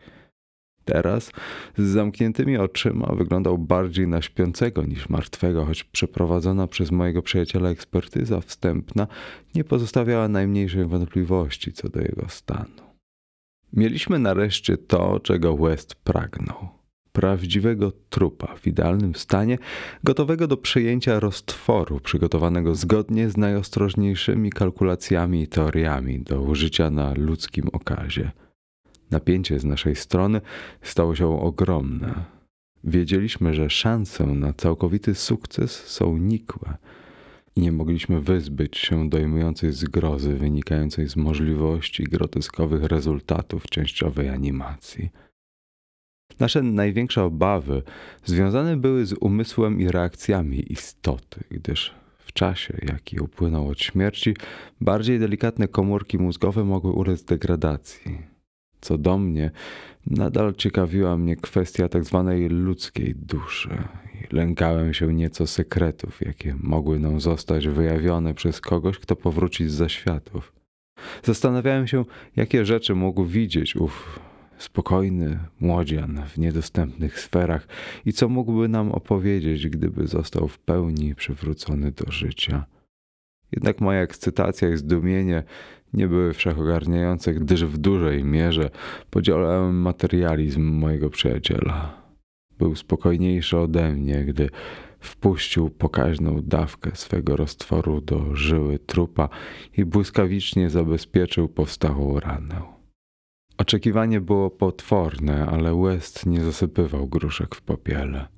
Teraz 0.85 1.31
z 1.77 1.83
zamkniętymi 1.83 2.57
oczyma 2.57 3.07
wyglądał 3.07 3.59
bardziej 3.59 4.09
na 4.09 4.23
śpiącego 4.23 4.83
niż 4.83 5.09
martwego, 5.09 5.65
choć 5.65 5.85
przeprowadzona 5.85 6.67
przez 6.67 6.91
mojego 6.91 7.23
przyjaciela 7.23 7.69
ekspertyza 7.69 8.41
wstępna 8.41 9.07
nie 9.55 9.65
pozostawiała 9.65 10.29
najmniejszej 10.29 10.87
wątpliwości 10.87 11.73
co 11.73 11.89
do 11.89 12.01
jego 12.01 12.29
stanu. 12.29 12.83
Mieliśmy 13.73 14.19
nareszcie 14.19 14.77
to, 14.77 15.21
czego 15.21 15.57
West 15.57 15.95
pragnął 15.95 16.84
prawdziwego 17.15 17.93
trupa 18.11 18.55
w 18.57 18.67
idealnym 18.67 19.15
stanie, 19.15 19.59
gotowego 20.05 20.47
do 20.47 20.57
przyjęcia 20.57 21.21
roztworu, 21.21 22.01
przygotowanego 22.01 22.75
zgodnie 22.75 23.31
z 23.31 23.37
najostrożniejszymi 23.37 24.51
kalkulacjami 24.51 25.43
i 25.43 25.49
teoriami 25.49 26.21
do 26.21 26.43
użycia 26.43 26.91
na 26.91 27.15
ludzkim 27.17 27.69
okazie. 27.73 28.31
Napięcie 29.11 29.59
z 29.59 29.65
naszej 29.65 29.97
strony 29.97 30.41
stało 30.83 31.15
się 31.15 31.41
ogromne. 31.41 32.25
Wiedzieliśmy, 32.85 33.55
że 33.55 33.71
szanse 33.71 34.27
na 34.27 34.53
całkowity 34.53 35.15
sukces 35.15 35.87
są 35.87 36.17
nikłe 36.17 36.77
i 37.57 37.61
nie 37.61 37.73
mogliśmy 37.73 38.21
wyzbyć 38.21 38.79
się 38.79 39.09
dojmującej 39.09 39.73
zgrozy 39.73 40.35
wynikającej 40.35 41.09
z 41.09 41.17
możliwości 41.17 42.05
groteskowych 42.05 42.85
rezultatów 42.85 43.67
częściowej 43.67 44.29
animacji. 44.29 45.11
Nasze 46.41 46.63
największe 46.63 47.25
obawy 47.25 47.83
związane 48.25 48.77
były 48.77 49.07
z 49.07 49.13
umysłem 49.13 49.81
i 49.81 49.89
reakcjami 49.89 50.73
istoty, 50.73 51.41
gdyż 51.51 51.95
w 52.19 52.33
czasie, 52.33 52.79
jaki 52.83 53.21
upłynął 53.21 53.69
od 53.69 53.81
śmierci, 53.81 54.37
bardziej 54.81 55.19
delikatne 55.19 55.69
komórki 55.69 56.19
mózgowe 56.19 56.65
mogły 56.65 56.93
ulec 56.93 57.25
degradacji. 57.25 58.19
Co 58.81 58.99
do 58.99 59.19
mnie, 59.19 59.51
nadal 60.07 60.55
ciekawiła 60.55 61.17
mnie 61.17 61.37
kwestia 61.37 61.89
tak 61.89 62.05
zwanej 62.05 62.49
ludzkiej 62.49 63.15
duszy 63.15 63.79
i 64.15 64.35
lękałem 64.35 64.95
się 64.95 65.15
nieco 65.15 65.47
sekretów, 65.47 66.21
jakie 66.21 66.57
mogły 66.61 66.99
nam 66.99 67.21
zostać 67.21 67.69
wyjawione 67.69 68.35
przez 68.35 68.61
kogoś, 68.61 68.99
kto 68.99 69.17
powróci 69.17 69.69
z 69.69 69.73
zaświatów. 69.73 70.53
Zastanawiałem 71.23 71.87
się, 71.87 72.05
jakie 72.37 72.65
rzeczy 72.65 72.95
mógł 72.95 73.25
widzieć 73.25 73.77
ów 73.77 74.21
spokojny 74.59 75.39
młodzian 75.61 76.23
w 76.29 76.39
niedostępnych 76.39 77.21
sferach 77.21 77.69
i 78.05 78.13
co 78.13 78.29
mógłby 78.29 78.69
nam 78.69 78.93
opowiedzieć, 78.93 79.69
gdyby 79.69 80.07
został 80.07 80.49
w 80.49 80.59
pełni 80.59 81.15
przywrócony 81.15 81.93
do 81.93 82.13
życia. 82.13 82.65
Jednak 83.53 83.81
moja 83.81 84.01
ekscytacja 84.01 84.69
i 84.69 84.77
zdumienie 84.77 85.43
nie 85.93 86.09
były 86.09 86.33
wszechogarniające, 86.33 87.35
gdyż 87.35 87.65
w 87.65 87.79
dużej 87.79 88.25
mierze 88.25 88.71
podzielałem 89.11 89.81
materializm 89.81 90.63
mojego 90.63 91.11
przyjaciela. 91.11 92.03
Był 92.59 92.77
spokojniejszy 92.77 93.59
ode 93.59 93.93
mnie, 93.93 94.25
gdy 94.25 94.51
wpuścił 95.01 95.71
pokaźną 95.71 96.41
dawkę 96.43 96.91
swego 96.95 97.37
roztworu 97.37 98.01
do 98.01 98.37
żyły 98.37 98.79
trupa 98.79 99.29
i 99.77 99.85
błyskawicznie 99.85 100.71
zabezpieczył 100.71 101.49
powstałą 101.49 102.21
ranę. 102.21 102.74
Oczekiwanie 103.59 104.21
było 104.21 104.51
potworne, 104.51 105.47
ale 105.47 105.83
West 105.83 106.27
nie 106.27 106.45
zasypywał 106.45 107.07
gruszek 107.07 107.55
w 107.55 107.63
popiele. 107.63 108.29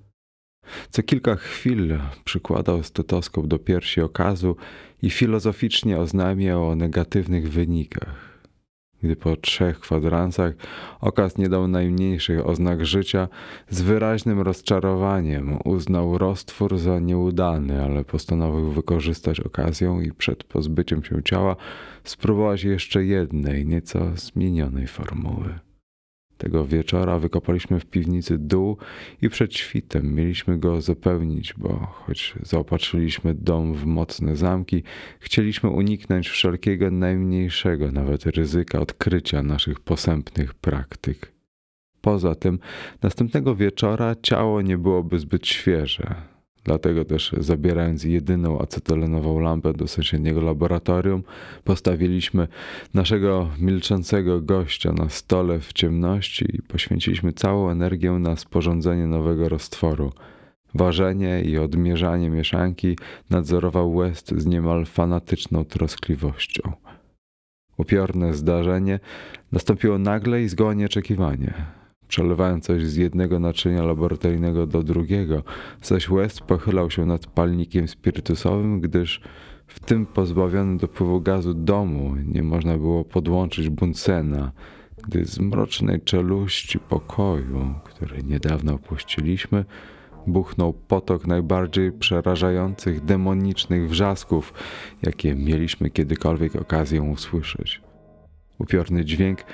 Co 0.91 1.03
kilka 1.03 1.37
chwil 1.37 1.99
przykładał 2.25 2.83
stetoskop 2.83 3.47
do 3.47 3.59
piersi 3.59 4.01
okazu 4.01 4.57
i 5.03 5.11
filozoficznie 5.11 5.99
oznajmiał 5.99 6.69
o 6.69 6.77
negatywnych 6.77 7.51
wynikach. 7.51 8.36
Gdy 9.03 9.17
po 9.17 9.37
trzech 9.37 9.81
kwadransach 9.81 10.53
okaz 11.01 11.39
nie 11.39 11.49
dał 11.49 11.69
najmniejszych 11.69 12.47
oznak 12.47 12.87
życia, 12.87 13.29
z 13.71 13.83
wyraźnym 13.83 14.41
rozczarowaniem 14.41 15.59
uznał 15.65 16.19
roztwór 16.19 16.79
za 16.79 16.99
nieudany, 16.99 17.83
ale 17.85 18.05
postanowił 18.05 18.71
wykorzystać 18.71 19.41
okazję 19.41 19.99
i 20.05 20.13
przed 20.13 20.45
pozbyciem 20.45 21.05
się 21.05 21.23
ciała 21.23 21.57
spróbować 22.05 22.65
jeszcze 22.65 23.05
jednej, 23.05 23.67
nieco 23.67 24.17
zmienionej 24.17 24.87
formuły. 24.87 25.66
Tego 26.39 26.65
wieczora 26.65 27.19
wykopaliśmy 27.19 27.81
w 27.81 27.87
piwnicy 27.87 28.39
dół 28.39 28.77
i 29.23 29.29
przed 29.29 29.55
świtem 29.55 30.15
mieliśmy 30.15 30.59
go 30.59 30.81
zapełnić, 30.81 31.55
bo 31.55 31.87
choć 31.93 32.35
zaopatrzyliśmy 32.43 33.35
dom 33.35 33.75
w 33.75 33.87
mocne 33.87 34.37
zamki, 34.37 34.83
chcieliśmy 35.21 35.71
uniknąć 35.71 36.29
wszelkiego 36.29 36.91
najmniejszego 36.91 37.93
nawet 37.93 38.27
ryzyka 38.27 38.81
odkrycia 38.81 39.43
naszych 39.43 39.81
posępnych 39.81 40.55
praktyk. 40.55 41.33
Poza 42.01 42.35
tym, 42.35 42.59
następnego 43.03 43.55
wieczora 43.55 44.15
ciało 44.23 44.63
nie 44.63 44.79
byłoby 44.79 45.19
zbyt 45.19 45.47
świeże. 45.47 46.36
Dlatego 46.67 47.05
też, 47.05 47.33
zabierając 47.39 48.05
jedyną 48.05 48.59
acetylenową 48.59 49.41
lampę 49.41 49.73
do 49.73 49.89
sąsiedniego 49.89 50.41
laboratorium, 50.41 51.23
postawiliśmy 51.65 52.49
naszego 52.95 53.51
milczącego 53.59 54.41
gościa 54.41 54.93
na 54.93 55.09
stole 55.09 55.61
w 55.61 55.73
ciemności 55.73 56.57
i 56.57 56.63
poświęciliśmy 56.63 57.33
całą 57.33 57.71
energię 57.71 58.13
na 58.13 58.37
sporządzenie 58.37 59.07
nowego 59.07 59.49
roztworu. 59.49 60.13
Ważenie 60.75 61.43
i 61.43 61.59
odmierzanie 61.59 62.31
mieszanki 62.31 62.99
nadzorował 63.31 63.97
West 63.97 64.35
z 64.37 64.47
niemal 64.47 64.87
fanatyczną 64.87 65.65
troskliwością. 65.65 66.73
Upiorne 67.77 68.35
zdarzenie 68.35 69.01
nastąpiło 69.53 69.99
nagle 69.99 70.43
i 70.43 70.49
zgoła 70.49 70.75
nieoczekiwanie. 70.75 71.55
Przelewając 72.09 72.65
coś 72.65 72.85
z 72.85 72.97
jednego 72.97 73.39
naczynia 73.39 73.83
laboratoryjnego 73.83 74.67
do 74.67 74.83
drugiego, 74.83 75.43
zaś 75.83 76.09
West 76.09 76.41
pochylał 76.41 76.91
się 76.91 77.07
nad 77.07 77.27
palnikiem 77.27 77.89
spirytusowym, 77.89 78.81
gdyż 78.81 79.21
w 79.67 79.81
tym 79.81 80.07
pozbawionym 80.07 80.79
dopływu 80.79 81.21
gazu 81.21 81.55
domu 81.55 82.15
nie 82.27 82.43
można 82.43 82.79
było 82.79 83.05
podłączyć 83.05 83.69
Buncena, 83.69 84.53
gdy 85.09 85.25
z 85.25 85.39
mrocznej 85.39 86.01
czeluści 86.01 86.79
pokoju, 86.79 87.75
który 87.85 88.23
niedawno 88.23 88.75
opuściliśmy, 88.75 89.65
buchnął 90.27 90.73
potok 90.73 91.27
najbardziej 91.27 91.93
przerażających, 91.93 93.05
demonicznych 93.05 93.89
wrzasków, 93.89 94.53
jakie 95.03 95.35
mieliśmy 95.35 95.91
kiedykolwiek 95.91 96.57
okazję 96.57 97.03
usłyszeć. 97.03 97.81
Upiorny 98.59 99.05
dźwięk 99.05 99.45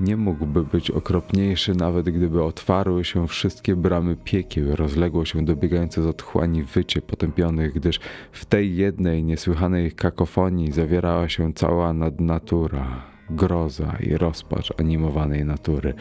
nie 0.00 0.16
mógłby 0.16 0.64
być 0.64 0.90
okropniejszy, 0.90 1.74
nawet 1.74 2.10
gdyby 2.10 2.44
otwarły 2.44 3.04
się 3.04 3.28
wszystkie 3.28 3.76
bramy 3.76 4.16
piekieł, 4.16 4.76
rozległo 4.76 5.24
się 5.24 5.44
dobiegające 5.44 6.02
z 6.02 6.06
otchłani 6.06 6.62
wycie 6.62 7.02
potępionych, 7.02 7.72
gdyż 7.74 8.00
w 8.32 8.44
tej 8.44 8.76
jednej 8.76 9.24
niesłychanej 9.24 9.92
kakofonii 9.92 10.72
zawierała 10.72 11.28
się 11.28 11.52
cała 11.52 11.92
nadnatura, 11.92 13.02
groza 13.30 13.96
i 14.00 14.16
rozpacz 14.16 14.72
animowanej 14.80 15.44
natury, 15.44 15.94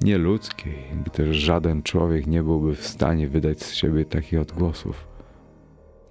nieludzkiej, 0.00 0.84
gdyż 1.04 1.36
żaden 1.36 1.82
człowiek 1.82 2.26
nie 2.26 2.42
byłby 2.42 2.74
w 2.74 2.86
stanie 2.86 3.28
wydać 3.28 3.62
z 3.62 3.74
siebie 3.74 4.04
takich 4.04 4.40
odgłosów. 4.40 5.07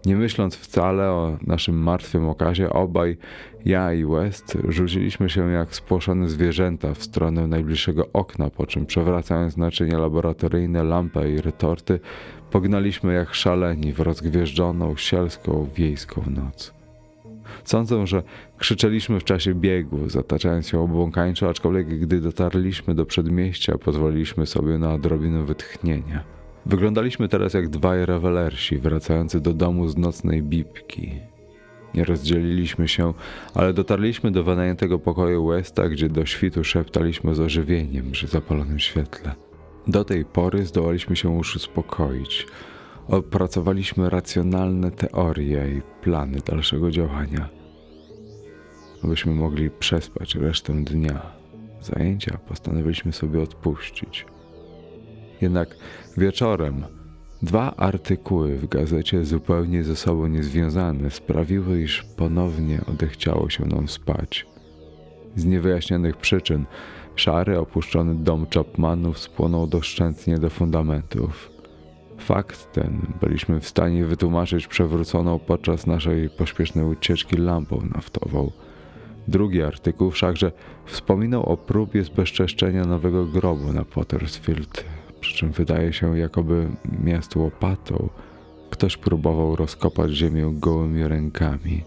Nie 0.06 0.16
myśląc 0.16 0.56
wcale 0.56 1.12
o 1.12 1.38
naszym 1.48 1.76
martwym 1.76 2.30
okazie, 2.30 2.70
obaj, 2.70 3.18
ja 3.66 3.94
i 3.94 4.06
West, 4.06 4.58
rzuciliśmy 4.68 5.30
się 5.30 5.52
jak 5.52 5.76
spłoszone 5.76 6.30
zwierzęta 6.30 6.94
w 6.94 7.04
stronę 7.04 7.48
najbliższego 7.48 8.10
okna, 8.14 8.50
po 8.50 8.66
czym 8.66 8.86
przewracając 8.86 9.58
naczynia 9.58 9.98
laboratoryjne, 9.98 10.84
lampę 10.84 11.32
i 11.32 11.42
retorty, 11.42 12.00
pognaliśmy 12.52 13.14
jak 13.14 13.34
szaleni 13.34 13.94
w 13.94 14.00
rozgwieżdżoną, 14.00 14.96
sielską, 14.96 15.68
wiejską 15.76 16.24
noc. 16.28 16.74
Sądzę, 17.64 18.08
że 18.08 18.24
krzyczeliśmy 18.58 19.20
w 19.20 19.24
czasie 19.24 19.54
biegu, 19.54 20.10
zataczając 20.10 20.68
się 20.68 20.80
obłąkańczo, 20.80 21.50
aczkolwiek 21.50 22.00
gdy 22.00 22.22
dotarliśmy 22.22 22.96
do 22.96 23.06
przedmieścia, 23.06 23.78
pozwoliliśmy 23.78 24.46
sobie 24.46 24.78
na 24.78 24.94
odrobinę 24.94 25.46
wytchnienia. 25.46 26.37
Wyglądaliśmy 26.68 27.28
teraz 27.28 27.54
jak 27.54 27.70
dwaj 27.70 28.06
rewelersi 28.06 28.78
wracający 28.78 29.40
do 29.40 29.54
domu 29.54 29.88
z 29.88 29.98
nocnej 29.98 30.44
bibki. 30.44 31.12
Nie 31.94 32.04
rozdzieliliśmy 32.04 32.88
się, 32.88 33.14
ale 33.54 33.74
dotarliśmy 33.74 34.32
do 34.32 34.44
wynajętego 34.44 35.00
pokoju 35.00 35.48
Westa, 35.48 35.90
gdzie 35.90 36.10
do 36.10 36.26
świtu 36.26 36.64
szeptaliśmy 36.64 37.36
z 37.36 37.40
ożywieniem 37.40 38.12
przy 38.12 38.28
zapalonym 38.28 38.80
świetle. 38.80 39.36
Do 39.88 40.04
tej 40.04 40.26
pory 40.26 40.66
zdołaliśmy 40.66 41.16
się 41.16 41.38
już 41.38 41.56
uspokoić. 41.56 42.48
Opracowaliśmy 43.08 44.10
racjonalne 44.10 44.92
teorie 44.92 45.68
i 45.78 45.82
plany 46.04 46.38
dalszego 46.46 46.92
działania, 46.92 47.50
abyśmy 49.04 49.32
mogli 49.32 49.70
przespać 49.70 50.36
resztę 50.36 50.84
dnia. 50.84 51.22
Zajęcia 51.82 52.38
postanowiliśmy 52.48 53.14
sobie 53.14 53.42
odpuścić. 53.42 54.26
Jednak 55.42 55.76
wieczorem 56.18 56.84
dwa 57.42 57.76
artykuły 57.76 58.58
w 58.58 58.68
gazecie 58.68 59.26
zupełnie 59.26 59.84
ze 59.84 59.96
sobą 59.96 60.28
niezwiązane 60.28 61.12
sprawiły, 61.12 61.82
iż 61.82 62.04
ponownie 62.04 62.82
odechciało 62.92 63.50
się 63.50 63.66
nam 63.66 63.88
spać. 63.88 64.46
Z 65.36 65.46
niewyjaśnionych 65.46 66.18
przyczyn 66.18 66.66
szary, 67.16 67.60
opuszczony 67.60 68.16
dom 68.16 68.46
Chapmanów 68.54 69.20
spłonął 69.20 69.68
doszczętnie 69.68 70.38
do 70.38 70.50
fundamentów. 70.50 71.52
Fakt 72.18 72.74
ten 72.74 73.02
byliśmy 73.22 73.60
w 73.60 73.68
stanie 73.68 74.06
wytłumaczyć 74.06 74.68
przewróconą 74.68 75.40
podczas 75.40 75.88
naszej 75.88 76.30
pośpiesznej 76.30 76.86
ucieczki 76.86 77.38
lampą 77.38 77.82
naftową. 77.96 78.52
Drugi 79.28 79.62
artykuł 79.62 80.12
wszakże 80.12 80.52
wspominał 80.86 81.44
o 81.44 81.58
próbie 81.58 82.04
zbezczeszczenia 82.04 82.86
nowego 82.86 83.26
grobu 83.26 83.74
na 83.74 83.86
Pottersfield 83.86 84.97
przy 85.28 85.36
czym 85.36 85.52
wydaje 85.52 85.94
się, 85.94 86.18
jakoby 86.18 86.70
miast 87.04 87.36
łopatą 87.36 88.10
ktoś 88.70 88.98
próbował 88.98 89.56
rozkopać 89.56 90.12
ziemię 90.12 90.50
gołymi 90.54 91.08
rękami. 91.08 91.84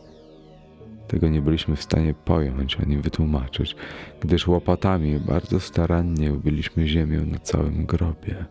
Tego 1.09 1.29
nie 1.29 1.42
byliśmy 1.42 1.76
w 1.76 1.83
stanie 1.83 2.14
pojąć 2.14 2.81
ani 2.81 2.96
wytłumaczyć, 2.98 3.76
gdyż 4.20 4.48
łopatami 4.48 5.20
bardzo 5.20 5.61
starannie 5.61 6.33
ubiliśmy 6.33 6.88
ziemię 6.88 7.20
na 7.20 7.38
całym 7.38 7.87
grobie. 7.87 8.44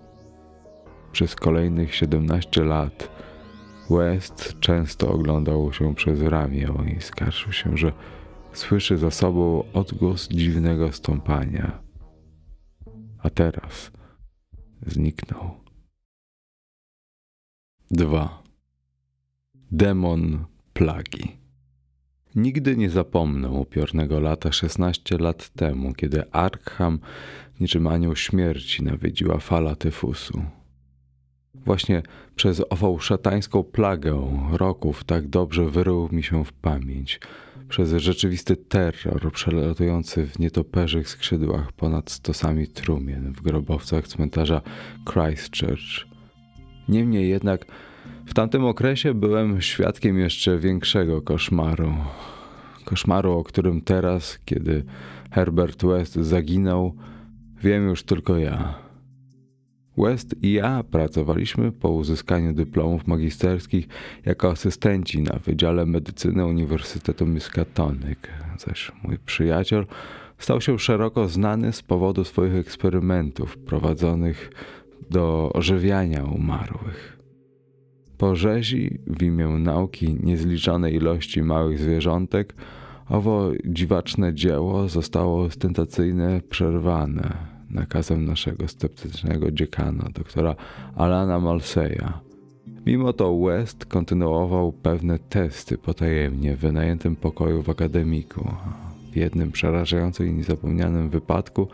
Przez 1.12 1.36
kolejnych 1.36 1.96
17 1.96 2.64
lat 2.64 3.10
West 3.90 4.60
często 4.60 5.12
oglądał 5.12 5.74
się 5.74 5.96
przez 5.96 6.22
ramię 6.22 6.70
i 6.98 7.02
skarżył 7.02 7.52
się, 7.54 7.78
że 7.78 7.92
słyszy 8.54 8.98
za 8.98 9.12
sobą 9.12 9.64
odgłos 9.74 10.28
dziwnego 10.28 10.92
stąpania. 10.92 11.80
A 13.24 13.30
teraz 13.30 13.99
zniknął. 14.88 15.56
2. 17.92 18.44
Demon 19.72 20.46
plagi. 20.74 21.38
Nigdy 22.36 22.78
nie 22.78 22.90
zapomnę 22.90 23.50
upiornego 23.50 24.20
lata 24.20 24.52
16 24.52 25.18
lat 25.18 25.50
temu, 25.50 25.94
kiedy 25.94 26.32
Arkham 26.32 27.00
niczym 27.60 27.88
anioł 27.88 28.16
śmierci 28.16 28.84
nawiedziła 28.84 29.38
fala 29.38 29.76
tyfusu. 29.76 30.42
Właśnie 31.56 32.04
przez 32.36 32.62
ową 32.70 33.00
szatańską 33.00 33.64
plagę 33.64 34.28
roków 34.52 35.04
tak 35.04 35.28
dobrze 35.28 35.66
wyrył 35.66 36.10
mi 36.12 36.24
się 36.24 36.46
w 36.46 36.54
pamięć– 36.54 37.20
przez 37.70 37.94
rzeczywisty 37.94 38.56
terror 38.56 39.32
przelatujący 39.32 40.28
w 40.28 40.40
nietoperzych 40.40 41.10
skrzydłach 41.10 41.72
ponad 41.72 42.12
stosami 42.12 42.68
trumien 42.68 43.34
w 43.34 43.42
grobowcach 43.42 44.08
cmentarza 44.08 44.62
Christchurch. 45.12 46.08
Niemniej 46.90 47.30
jednak 47.30 47.66
w 48.26 48.34
tamtym 48.34 48.66
okresie 48.66 49.14
byłem 49.14 49.62
świadkiem 49.62 50.20
jeszcze 50.20 50.58
większego 50.58 51.22
koszmaru. 51.22 51.94
Koszmaru, 52.86 53.32
o 53.32 53.44
którym 53.44 53.82
teraz, 53.82 54.40
kiedy 54.46 54.84
Herbert 55.32 55.86
West 55.86 56.16
zaginął, 56.16 56.96
wiem 57.64 57.88
już 57.88 58.04
tylko 58.04 58.38
ja. 58.38 58.89
West 60.00 60.36
i 60.42 60.52
ja 60.52 60.84
pracowaliśmy 60.84 61.72
po 61.72 61.90
uzyskaniu 61.90 62.54
dyplomów 62.54 63.08
magisterskich 63.08 63.88
jako 64.26 64.52
asystenci 64.52 65.22
na 65.22 65.40
Wydziale 65.46 65.86
Medycyny 65.86 66.46
Uniwersytetu 66.46 67.26
Miskatonic, 67.26 68.20
zaś 68.58 68.92
mój 69.04 69.18
przyjaciel 69.18 69.86
stał 70.38 70.62
się 70.62 70.80
szeroko 70.80 71.28
znany 71.28 71.74
z 71.74 71.82
powodu 71.82 72.24
swoich 72.24 72.56
eksperymentów 72.56 73.58
prowadzonych 73.58 74.52
do 75.10 75.52
ożywiania 75.54 76.24
umarłych. 76.24 77.20
Po 78.18 78.36
rzezi 78.36 79.00
w 79.08 79.24
imię 79.24 79.48
nauki 79.48 80.18
niezliczonej 80.24 80.96
ilości 80.96 81.44
małych 81.44 81.80
zwierzątek 81.80 82.54
owo 83.10 83.52
dziwaczne 83.66 84.34
dzieło 84.34 84.88
zostało 84.88 85.42
ostentacyjnie 85.42 86.42
przerwane 86.50 87.49
nakazem 87.70 88.26
naszego 88.26 88.68
sceptycznego 88.68 89.52
dziekana, 89.52 90.10
doktora 90.14 90.56
Alana 90.96 91.40
Malseya. 91.40 92.14
Mimo 92.86 93.14
to 93.14 93.40
West 93.40 93.86
kontynuował 93.86 94.72
pewne 94.72 95.20
testy 95.20 95.78
potajemnie 95.78 96.56
w 96.56 96.60
wynajętym 96.60 97.16
pokoju 97.16 97.64
w 97.64 97.70
akademiku. 97.70 98.54
W 99.12 99.16
jednym 99.16 99.52
przerażającym 99.52 100.28
i 100.28 100.34
niezapomnianym 100.34 101.10
wypadku 101.10 101.68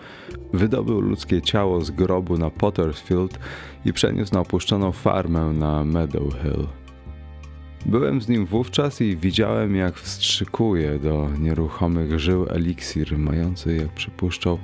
wydobył 0.54 1.02
ludzkie 1.02 1.42
ciało 1.42 1.82
z 1.82 1.92
grobu 1.92 2.38
na 2.38 2.50
Pottersfield 2.50 3.40
i 3.86 3.94
przeniósł 3.94 4.34
na 4.34 4.40
opuszczoną 4.40 4.92
farmę 4.92 5.54
na 5.54 5.84
Meadow 5.84 6.34
Hill. 6.42 6.68
Byłem 7.86 8.22
z 8.22 8.28
nim 8.28 8.46
wówczas 8.46 9.02
i 9.02 9.18
widziałem, 9.18 9.76
jak 9.76 9.96
wstrzykuje 9.96 11.00
do 11.00 11.30
nieruchomych 11.40 12.20
żył 12.20 12.46
eliksir, 12.50 13.18
mający, 13.18 13.76
jak 13.76 13.90
przypuszczał, 13.90 14.60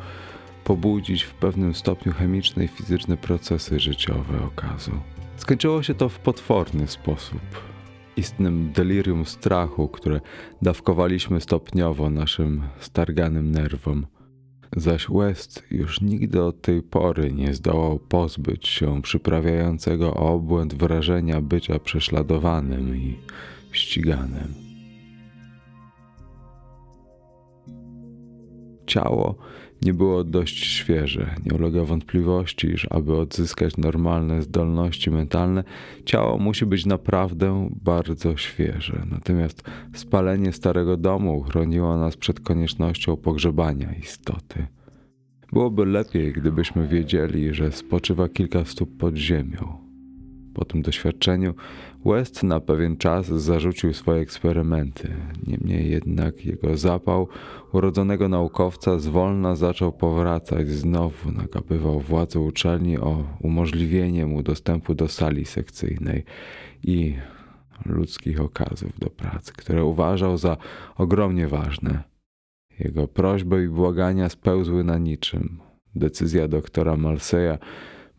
pobudzić 0.64 1.24
w 1.24 1.34
pewnym 1.34 1.74
stopniu 1.74 2.14
chemiczne 2.14 2.66
i 2.66 2.68
fizyczne 2.68 3.18
procesy 3.18 3.80
życiowe 3.80 4.44
okazu. 4.46 4.92
Skończyło 5.38 5.84
się 5.84 5.94
to 5.94 6.10
w 6.10 6.20
potworny 6.20 6.88
sposób. 6.88 7.42
Istnym 8.18 8.72
delirium 8.72 9.26
strachu, 9.26 9.88
które 9.88 10.22
dawkowaliśmy 10.62 11.42
stopniowo 11.42 12.10
naszym 12.10 12.62
starganym 12.80 13.52
nerwom. 13.52 14.06
Zaś 14.76 15.08
West 15.10 15.64
już 15.72 16.02
nigdy 16.02 16.44
od 16.44 16.62
tej 16.62 16.82
pory 16.82 17.34
nie 17.34 17.54
zdołał 17.54 18.00
pozbyć 18.00 18.68
się 18.68 19.02
przyprawiającego 19.02 20.14
obłęd 20.14 20.74
wrażenia 20.74 21.42
bycia 21.42 21.80
prześladowanym 21.80 22.98
i 22.98 23.18
ściganym. 23.72 24.54
Ciało 28.88 29.36
nie 29.82 29.94
było 29.94 30.24
dość 30.24 30.64
świeże. 30.66 31.36
Nie 31.46 31.58
ulega 31.58 31.84
wątpliwości, 31.84 32.68
iż 32.68 32.88
aby 32.90 33.18
odzyskać 33.18 33.78
normalne 33.78 34.42
zdolności 34.42 35.12
mentalne, 35.12 35.64
ciało 36.06 36.38
musi 36.38 36.66
być 36.66 36.86
naprawdę 36.86 37.70
bardzo 37.84 38.38
świeże. 38.38 39.04
Natomiast 39.12 39.64
spalenie 39.94 40.52
starego 40.52 40.98
domu 40.98 41.42
chroniło 41.42 41.98
nas 41.98 42.18
przed 42.18 42.40
koniecznością 42.40 43.18
pogrzebania 43.18 43.94
istoty. 43.94 44.68
Byłoby 45.54 45.86
lepiej, 45.86 46.34
gdybyśmy 46.34 46.88
wiedzieli, 46.88 47.54
że 47.54 47.72
spoczywa 47.72 48.30
kilka 48.30 48.66
stóp 48.66 48.98
pod 48.98 49.16
ziemią. 49.16 49.78
Po 50.54 50.66
tym 50.66 50.82
doświadczeniu 50.82 51.54
West 52.06 52.44
na 52.44 52.60
pewien 52.60 52.98
czas 52.98 53.28
zarzucił 53.28 53.94
swoje 53.94 54.22
eksperymenty. 54.22 55.14
Niemniej 55.48 55.92
jednak 55.92 56.46
jego 56.46 56.78
zapał 56.78 57.28
urodzonego 57.74 58.30
naukowca 58.30 59.00
zwolna 59.00 59.56
zaczął 59.56 59.92
powracać. 59.92 60.70
Znowu 60.70 61.32
nagabywał 61.32 62.00
władze 62.00 62.40
uczelni 62.40 62.98
o 62.98 63.24
umożliwienie 63.40 64.26
mu 64.26 64.44
dostępu 64.44 64.96
do 64.96 65.08
sali 65.08 65.46
sekcyjnej 65.46 66.24
i 66.84 67.16
ludzkich 67.86 68.42
okazów 68.42 69.00
do 69.00 69.10
pracy, 69.10 69.54
które 69.58 69.86
uważał 69.86 70.38
za 70.38 70.58
ogromnie 70.98 71.48
ważne. 71.48 72.04
Jego 72.80 73.08
prośby 73.08 73.64
i 73.64 73.68
błagania 73.68 74.30
spełzły 74.30 74.84
na 74.84 74.98
niczym. 74.98 75.60
Decyzja 75.96 76.48
doktora 76.48 76.98
Malseya 76.98 77.58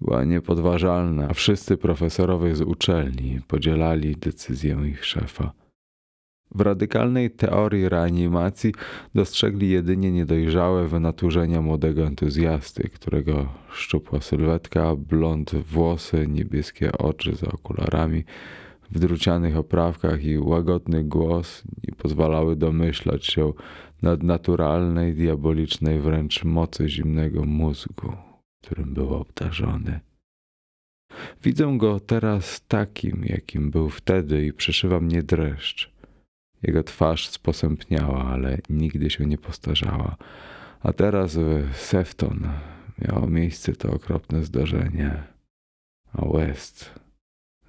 była 0.05 0.25
niepodważalna, 0.25 1.29
a 1.29 1.35
wszyscy 1.35 1.77
profesorowie 1.77 2.57
z 2.57 2.61
uczelni 2.61 3.41
podzielali 3.49 4.17
decyzję 4.17 4.79
ich 4.89 5.05
szefa. 5.05 5.53
W 6.55 6.61
radykalnej 6.61 7.31
teorii 7.31 7.89
reanimacji 7.89 8.75
dostrzegli 9.15 9.71
jedynie 9.71 10.13
niedojrzałe 10.13 10.89
wynaturzenia 10.89 11.63
młodego 11.63 12.07
entuzjasty, 12.07 12.89
którego 12.89 13.49
szczupła 13.73 14.21
sylwetka, 14.21 14.97
blond 14.97 15.55
włosy, 15.55 16.27
niebieskie 16.29 16.93
oczy 16.93 17.35
za 17.35 17.47
okularami, 17.47 18.25
w 18.91 18.99
drucianych 18.99 19.57
oprawkach 19.57 20.25
i 20.25 20.39
łagodny 20.39 21.05
głos 21.05 21.63
nie 21.89 21.95
pozwalały 21.95 22.57
domyślać 22.57 23.27
się 23.27 23.53
nadnaturalnej, 24.03 25.15
diabolicznej 25.15 26.01
wręcz 26.01 26.45
mocy 26.45 26.89
zimnego 26.89 27.45
mózgu 27.45 28.32
którym 28.63 28.95
był 28.95 29.15
obdarzony. 29.15 30.01
Widzę 31.43 31.79
go 31.79 32.01
teraz 32.01 32.67
takim, 32.69 33.25
jakim 33.25 33.71
był 33.71 33.91
wtedy 33.91 34.47
i 34.47 34.53
przeszywa 34.53 35.01
mnie 35.01 35.23
dreszcz. 35.23 35.93
Jego 36.63 36.83
twarz 36.83 37.29
sposępniała, 37.29 38.25
ale 38.25 38.59
nigdy 38.71 39.11
się 39.11 39.27
nie 39.27 39.39
postarzała. 39.39 40.17
A 40.81 40.93
teraz 40.93 41.37
w 41.37 41.77
Sefton 41.77 42.49
miało 42.99 43.27
miejsce 43.27 43.73
to 43.73 43.93
okropne 43.93 44.45
zdarzenie, 44.45 45.23
a 46.13 46.27
West 46.27 47.01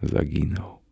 zaginął. 0.03 0.82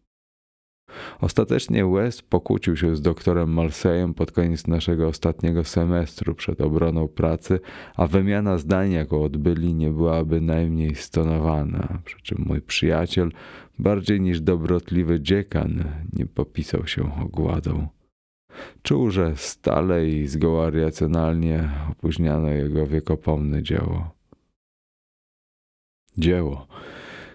Ostatecznie 1.21 1.85
West 1.85 2.21
pokłócił 2.21 2.77
się 2.77 2.95
z 2.95 3.01
doktorem 3.01 3.53
Malseyem 3.53 4.13
pod 4.13 4.31
koniec 4.31 4.67
naszego 4.67 5.07
ostatniego 5.07 5.63
semestru 5.63 6.35
przed 6.35 6.61
obroną 6.61 7.07
pracy, 7.07 7.59
a 7.95 8.07
wymiana 8.07 8.57
zdań, 8.57 8.91
jaką 8.91 9.23
odbyli, 9.23 9.73
nie 9.73 9.89
byłaby 9.89 10.41
najmniej 10.41 10.95
stonowana. 10.95 12.01
Przy 12.05 12.21
czym 12.21 12.43
mój 12.47 12.61
przyjaciel, 12.61 13.31
bardziej 13.79 14.21
niż 14.21 14.41
dobrotliwy 14.41 15.21
dziekan, 15.21 15.83
nie 16.13 16.25
popisał 16.25 16.87
się 16.87 17.21
ogładą. 17.23 17.87
Czuł, 18.83 19.11
że 19.11 19.33
stale 19.35 20.07
i 20.07 20.27
zgoła 20.27 20.69
racjonalnie 20.69 21.69
opóźniano 21.91 22.49
jego 22.49 22.87
wiekopomne 22.87 23.63
dzieło. 23.63 24.11
Dzieło, 26.17 26.67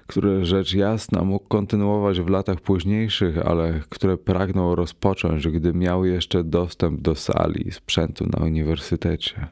które 0.06 0.44
rzecz 0.44 0.74
jasna 0.74 1.24
mógł 1.24 1.48
kontynuować 1.48 2.20
w 2.20 2.28
latach 2.28 2.60
późniejszych, 2.60 3.38
ale 3.38 3.80
które 3.88 4.16
pragnął 4.16 4.74
rozpocząć, 4.74 5.48
gdy 5.48 5.74
miał 5.74 6.04
jeszcze 6.04 6.44
dostęp 6.44 7.00
do 7.00 7.14
sali 7.14 7.68
i 7.68 7.72
sprzętu 7.72 8.26
na 8.26 8.44
uniwersytecie. 8.44 9.48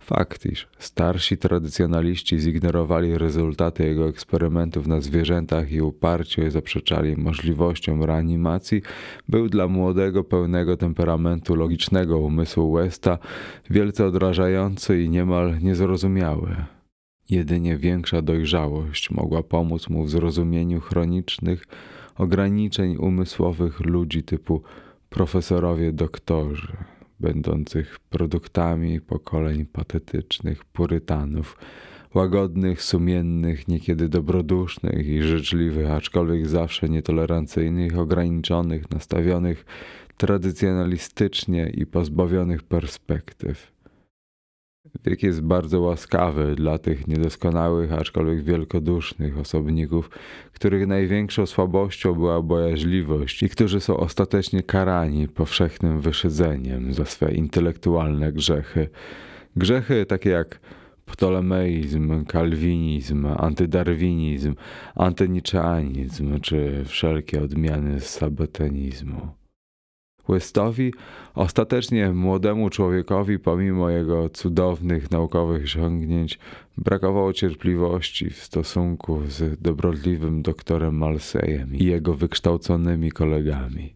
Fakt, 0.00 0.46
iż 0.46 0.68
starsi 0.78 1.38
tradycjonaliści 1.38 2.38
zignorowali 2.38 3.18
rezultaty 3.18 3.84
jego 3.84 4.08
eksperymentów 4.08 4.86
na 4.86 5.00
zwierzętach 5.00 5.72
i 5.72 5.80
uparcie 5.80 6.50
zaprzeczali 6.50 7.16
możliwościom 7.16 8.04
reanimacji, 8.04 8.82
był 9.28 9.48
dla 9.48 9.68
młodego, 9.68 10.24
pełnego 10.24 10.76
temperamentu 10.76 11.54
logicznego 11.54 12.18
umysłu 12.18 12.72
Westa 12.72 13.18
wielce 13.70 14.06
odrażający 14.06 15.02
i 15.02 15.10
niemal 15.10 15.58
niezrozumiały. 15.60 16.56
Jedynie 17.30 17.76
większa 17.76 18.22
dojrzałość 18.22 19.10
mogła 19.10 19.42
pomóc 19.42 19.88
mu 19.88 20.04
w 20.04 20.10
zrozumieniu 20.10 20.80
chronicznych 20.80 21.64
ograniczeń 22.16 22.96
umysłowych 22.96 23.80
ludzi 23.80 24.22
typu 24.22 24.62
profesorowie 25.10 25.92
doktorzy, 25.92 26.76
będących 27.20 27.98
produktami 27.98 29.00
pokoleń 29.00 29.66
patetycznych 29.66 30.64
purytanów, 30.64 31.58
łagodnych, 32.14 32.82
sumiennych, 32.82 33.68
niekiedy 33.68 34.08
dobrodusznych 34.08 35.06
i 35.06 35.22
życzliwych, 35.22 35.90
aczkolwiek 35.90 36.48
zawsze 36.48 36.88
nietolerancyjnych, 36.88 37.98
ograniczonych, 37.98 38.90
nastawionych 38.90 39.64
tradycjonalistycznie 40.16 41.70
i 41.70 41.86
pozbawionych 41.86 42.62
perspektyw. 42.62 43.79
Wiek 45.04 45.22
jest 45.22 45.42
bardzo 45.42 45.80
łaskawy 45.80 46.54
dla 46.54 46.78
tych 46.78 47.06
niedoskonałych, 47.08 47.92
aczkolwiek 47.92 48.44
wielkodusznych 48.44 49.38
osobników, 49.38 50.10
których 50.52 50.86
największą 50.86 51.46
słabością 51.46 52.14
była 52.14 52.42
bojaźliwość 52.42 53.42
i 53.42 53.48
którzy 53.48 53.80
są 53.80 53.96
ostatecznie 53.96 54.62
karani 54.62 55.28
powszechnym 55.28 56.00
wyszedzeniem 56.00 56.94
za 56.94 57.04
swe 57.04 57.32
intelektualne 57.32 58.32
grzechy. 58.32 58.88
Grzechy 59.56 60.06
takie 60.06 60.30
jak 60.30 60.60
ptolemeizm, 61.06 62.24
kalwinizm, 62.24 63.26
antydarwinizm, 63.26 64.54
antyniczeanizm 64.94 66.40
czy 66.40 66.84
wszelkie 66.84 67.42
odmiany 67.42 68.00
sabatenizmu. 68.00 69.39
Westowi, 70.30 70.92
ostatecznie 71.34 72.12
młodemu 72.12 72.70
człowiekowi, 72.70 73.38
pomimo 73.38 73.90
jego 73.90 74.28
cudownych 74.28 75.10
naukowych 75.10 75.64
osiągnięć, 75.64 76.38
brakowało 76.78 77.32
cierpliwości 77.32 78.30
w 78.30 78.36
stosunku 78.36 79.22
z 79.26 79.60
dobrotliwym 79.60 80.42
doktorem 80.42 80.98
Malsejem 80.98 81.74
i 81.74 81.84
jego 81.84 82.14
wykształconymi 82.14 83.12
kolegami. 83.12 83.94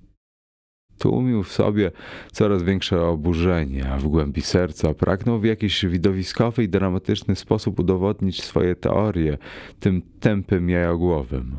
Tłumił 0.99 1.43
w 1.43 1.53
sobie 1.53 1.91
coraz 2.33 2.63
większe 2.63 3.07
oburzenie, 3.07 3.89
a 3.91 3.99
w 3.99 4.09
głębi 4.09 4.41
serca 4.41 4.95
pragnął 4.95 5.41
w 5.41 5.45
jakiś 5.45 5.87
widowiskowy 5.87 6.65
i 6.65 6.69
dramatyczny 6.69 7.37
sposób 7.37 7.81
udowodnić 7.81 8.43
swoje 8.43 8.77
teorie 8.77 9.39
tym 9.81 10.03
tępym 10.21 10.71
jajogłowym. 10.71 11.57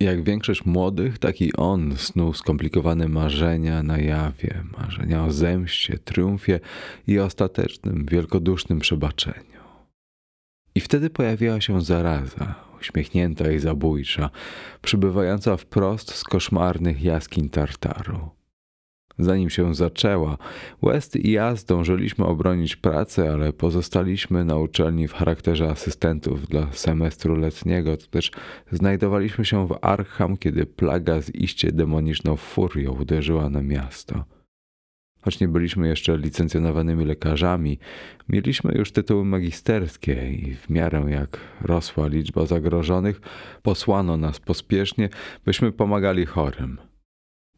Jak 0.00 0.22
większość 0.22 0.64
młodych, 0.64 1.18
taki 1.18 1.56
on 1.56 1.96
snuł 1.96 2.34
skomplikowane 2.34 3.08
marzenia 3.08 3.82
na 3.82 3.98
jawie, 3.98 4.64
marzenia 4.78 5.24
o 5.24 5.32
zemście, 5.32 5.98
triumfie 5.98 6.60
i 7.06 7.18
ostatecznym, 7.18 8.06
wielkodusznym 8.10 8.78
przebaczeniu. 8.78 9.60
I 10.74 10.80
wtedy 10.80 11.10
pojawiła 11.10 11.60
się 11.60 11.82
zaraza, 11.82 12.54
uśmiechnięta 12.80 13.52
i 13.52 13.58
zabójcza, 13.58 14.30
przybywająca 14.82 15.56
wprost 15.56 16.14
z 16.14 16.24
koszmarnych 16.24 17.02
jaskiń 17.02 17.48
Tartaru. 17.48 18.39
Zanim 19.20 19.50
się 19.50 19.74
zaczęła, 19.74 20.38
West 20.82 21.16
i 21.16 21.30
ja 21.30 21.56
zdążyliśmy 21.56 22.24
obronić 22.24 22.76
pracę, 22.76 23.32
ale 23.32 23.52
pozostaliśmy 23.52 24.44
na 24.44 24.56
uczelni 24.56 25.08
w 25.08 25.12
charakterze 25.12 25.68
asystentów 25.68 26.46
dla 26.46 26.72
semestru 26.72 27.36
letniego. 27.36 27.96
To 27.96 28.06
też 28.06 28.30
znajdowaliśmy 28.72 29.44
się 29.44 29.66
w 29.68 29.78
Arkham, 29.82 30.36
kiedy 30.36 30.66
plaga 30.66 31.20
z 31.20 31.34
iście 31.34 31.72
demoniczną 31.72 32.36
furią 32.36 32.92
uderzyła 32.92 33.50
na 33.50 33.62
miasto. 33.62 34.24
Choć 35.22 35.40
nie 35.40 35.48
byliśmy 35.48 35.88
jeszcze 35.88 36.18
licencjonowanymi 36.18 37.04
lekarzami, 37.04 37.78
mieliśmy 38.28 38.74
już 38.74 38.92
tytuły 38.92 39.24
magisterskie 39.24 40.30
i 40.30 40.54
w 40.54 40.70
miarę 40.70 41.04
jak 41.08 41.38
rosła 41.60 42.06
liczba 42.06 42.46
zagrożonych, 42.46 43.20
posłano 43.62 44.16
nas 44.16 44.40
pospiesznie, 44.40 45.08
byśmy 45.44 45.72
pomagali 45.72 46.26
chorym. 46.26 46.89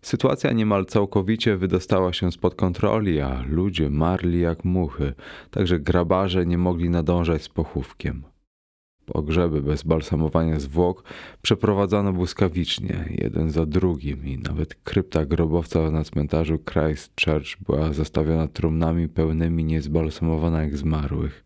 Sytuacja 0.05 0.53
niemal 0.53 0.87
całkowicie 0.87 1.57
wydostała 1.57 2.13
się 2.13 2.33
spod 2.33 2.55
kontroli, 2.55 3.21
a 3.21 3.43
ludzie 3.49 3.91
marli 3.91 4.41
jak 4.41 4.65
muchy, 4.65 5.15
także 5.51 5.81
grabarze 5.81 6.47
nie 6.47 6.59
mogli 6.59 6.91
nadążać 6.91 7.43
z 7.43 7.49
pochówkiem. 7.49 8.23
Pogrzeby 9.07 9.63
bez 9.63 9.83
balsamowania 9.83 10.61
zwłok 10.61 11.05
przeprowadzono 11.43 12.13
błyskawicznie, 12.13 13.05
jeden 13.11 13.51
za 13.51 13.67
drugim 13.67 14.27
i 14.27 14.39
nawet 14.39 14.75
krypta 14.75 15.25
grobowca 15.25 15.91
na 15.91 16.05
cmentarzu 16.05 16.59
Christchurch 16.59 17.63
była 17.67 17.93
zastawiona 17.93 18.49
trumnami 18.49 19.09
pełnymi 19.09 19.65
niezbalsamowanych 19.65 20.77
zmarłych. 20.77 21.45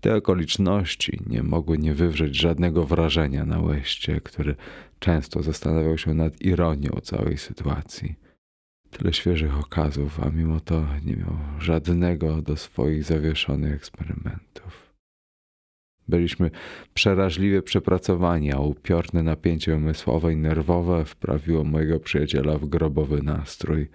Te 0.00 0.16
okoliczności 0.16 1.18
nie 1.26 1.42
mogły 1.42 1.78
nie 1.78 1.94
wywrzeć 1.94 2.36
żadnego 2.36 2.86
wrażenia 2.86 3.44
na 3.44 3.60
łeście, 3.60 4.20
który 4.20 4.56
często 4.98 5.42
zastanawiał 5.42 5.98
się 5.98 6.14
nad 6.14 6.40
ironią 6.40 6.90
całej 7.02 7.38
sytuacji. 7.38 8.14
Tyle 8.90 9.12
świeżych 9.12 9.58
okazów, 9.58 10.20
a 10.20 10.30
mimo 10.30 10.60
to 10.60 10.86
nie 11.04 11.16
miał 11.16 11.38
żadnego 11.58 12.42
do 12.42 12.56
swoich 12.56 13.04
zawieszonych 13.04 13.72
eksperymentów. 13.74 14.88
Byliśmy 16.08 16.50
przeraźliwie 16.94 17.62
przepracowani, 17.62 18.52
a 18.52 18.58
upiorne 18.58 19.22
napięcie 19.22 19.76
umysłowe 19.76 20.32
i 20.32 20.36
nerwowe 20.36 21.04
wprawiło 21.04 21.64
mojego 21.64 22.00
przyjaciela 22.00 22.58
w 22.58 22.66
grobowy 22.66 23.22
nastrój. 23.22 23.88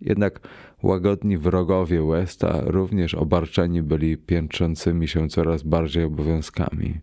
Jednak 0.00 0.48
łagodni 0.82 1.38
wrogowie 1.38 2.02
Westa 2.02 2.60
również 2.64 3.14
obarczeni 3.14 3.82
byli 3.82 4.16
piętrzącymi 4.16 5.08
się 5.08 5.28
coraz 5.28 5.62
bardziej 5.62 6.04
obowiązkami. 6.04 7.00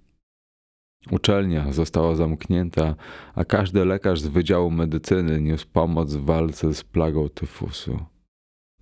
Uczelnia 1.10 1.72
została 1.72 2.16
zamknięta, 2.16 2.96
a 3.36 3.46
każdy 3.46 3.86
lekarz 3.86 4.22
z 4.22 4.28
Wydziału 4.28 4.72
Medycyny 4.72 5.42
niósł 5.42 5.68
pomoc 5.74 6.14
w 6.14 6.26
walce 6.26 6.74
z 6.74 6.84
plagą 6.84 7.30
tyfusu. 7.30 8.00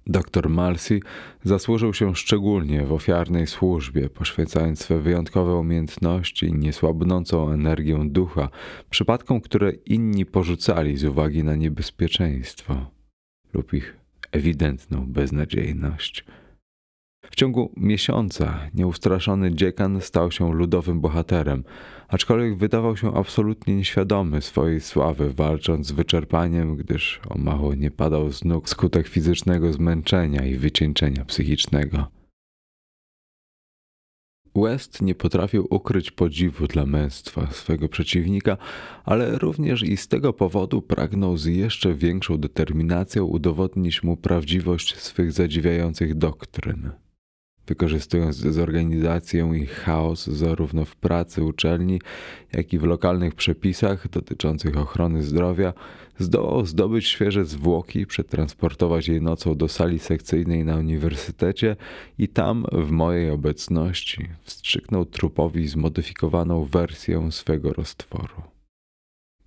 Dr 0.07 0.49
Marcy 0.49 0.99
zasłużył 1.43 1.93
się 1.93 2.15
szczególnie 2.15 2.85
w 2.85 2.93
ofiarnej 2.93 3.47
służbie, 3.47 4.09
poświęcając 4.09 4.79
swe 4.79 4.99
wyjątkowe 4.99 5.55
umiejętności 5.55 6.45
i 6.45 6.53
niesłabnącą 6.53 7.51
energię 7.51 7.99
ducha 8.05 8.49
przypadkom, 8.89 9.41
które 9.41 9.71
inni 9.71 10.25
porzucali 10.25 10.97
z 10.97 11.03
uwagi 11.03 11.43
na 11.43 11.55
niebezpieczeństwo 11.55 12.91
lub 13.53 13.73
ich 13.73 13.97
ewidentną 14.31 15.05
beznadziejność. 15.07 16.25
W 17.31 17.35
ciągu 17.35 17.71
miesiąca 17.77 18.59
nieustraszony 18.73 19.55
dziekan 19.55 20.01
stał 20.01 20.31
się 20.31 20.53
ludowym 20.53 21.01
bohaterem, 21.01 21.63
aczkolwiek 22.09 22.57
wydawał 22.57 22.97
się 22.97 23.13
absolutnie 23.13 23.75
nieświadomy 23.75 24.41
swojej 24.41 24.81
sławy, 24.81 25.33
walcząc 25.33 25.87
z 25.87 25.91
wyczerpaniem, 25.91 26.75
gdyż 26.75 27.21
o 27.29 27.37
mało 27.37 27.75
nie 27.75 27.91
padał 27.91 28.31
z 28.31 28.43
nóg 28.43 28.69
skutek 28.69 29.07
fizycznego 29.07 29.73
zmęczenia 29.73 30.45
i 30.45 30.55
wycieńczenia 30.55 31.25
psychicznego. 31.25 32.07
West 34.55 35.01
nie 35.01 35.15
potrafił 35.15 35.67
ukryć 35.69 36.11
podziwu 36.11 36.67
dla 36.67 36.85
męstwa 36.85 37.51
swego 37.51 37.89
przeciwnika, 37.89 38.57
ale 39.05 39.37
również 39.37 39.83
i 39.83 39.97
z 39.97 40.07
tego 40.07 40.33
powodu 40.33 40.81
pragnął 40.81 41.37
z 41.37 41.45
jeszcze 41.45 41.93
większą 41.93 42.37
determinacją 42.37 43.25
udowodnić 43.25 44.03
mu 44.03 44.17
prawdziwość 44.17 44.97
swych 44.97 45.31
zadziwiających 45.31 46.15
doktryn 46.15 46.91
wykorzystując 47.69 48.41
dezorganizację 48.41 49.51
i 49.55 49.65
chaos 49.65 50.27
zarówno 50.27 50.85
w 50.85 50.95
pracy 50.95 51.43
uczelni, 51.43 52.01
jak 52.53 52.73
i 52.73 52.79
w 52.79 52.83
lokalnych 52.83 53.35
przepisach 53.35 54.09
dotyczących 54.09 54.77
ochrony 54.77 55.23
zdrowia, 55.23 55.73
zdołał 56.19 56.65
zdobyć 56.65 57.07
świeże 57.07 57.45
zwłoki, 57.45 58.07
przetransportować 58.07 59.07
je 59.07 59.21
nocą 59.21 59.55
do 59.55 59.67
sali 59.67 59.99
sekcyjnej 59.99 60.65
na 60.65 60.75
uniwersytecie 60.75 61.75
i 62.17 62.27
tam, 62.27 62.65
w 62.71 62.91
mojej 62.91 63.29
obecności, 63.29 64.29
wstrzyknął 64.43 65.05
trupowi 65.05 65.67
zmodyfikowaną 65.67 66.65
wersję 66.65 67.31
swego 67.31 67.73
roztworu. 67.73 68.41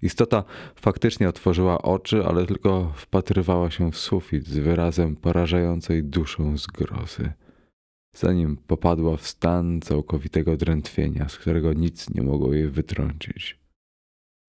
Istota 0.03 0.45
faktycznie 0.77 1.29
otworzyła 1.29 1.83
oczy, 1.83 2.25
ale 2.25 2.47
tylko 2.47 2.93
wpatrywała 2.97 3.71
się 3.71 3.93
w 3.93 3.99
sufit 3.99 4.47
z 4.47 4.59
wyrazem 4.59 5.17
porażającej 5.17 6.05
duszą 6.05 6.57
zgrozy 6.57 7.33
zanim 8.16 8.57
popadła 8.57 9.16
w 9.16 9.27
stan 9.27 9.81
całkowitego 9.81 10.57
drętwienia, 10.57 11.29
z 11.29 11.37
którego 11.37 11.72
nic 11.72 12.11
nie 12.14 12.22
mogło 12.22 12.55
jej 12.55 12.68
wytrącić. 12.68 13.59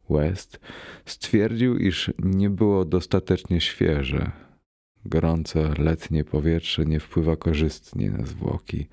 West 0.10 0.60
stwierdził, 1.06 1.78
iż 1.78 2.12
nie 2.20 2.50
było 2.50 2.86
dostatecznie 2.86 3.62
świeże. 3.62 4.32
Gorące 5.06 5.74
letnie 5.78 6.24
powietrze 6.24 6.86
nie 6.86 7.00
wpływa 7.00 7.36
korzystnie 7.36 8.12
na 8.12 8.26
zwłoki. 8.26 8.88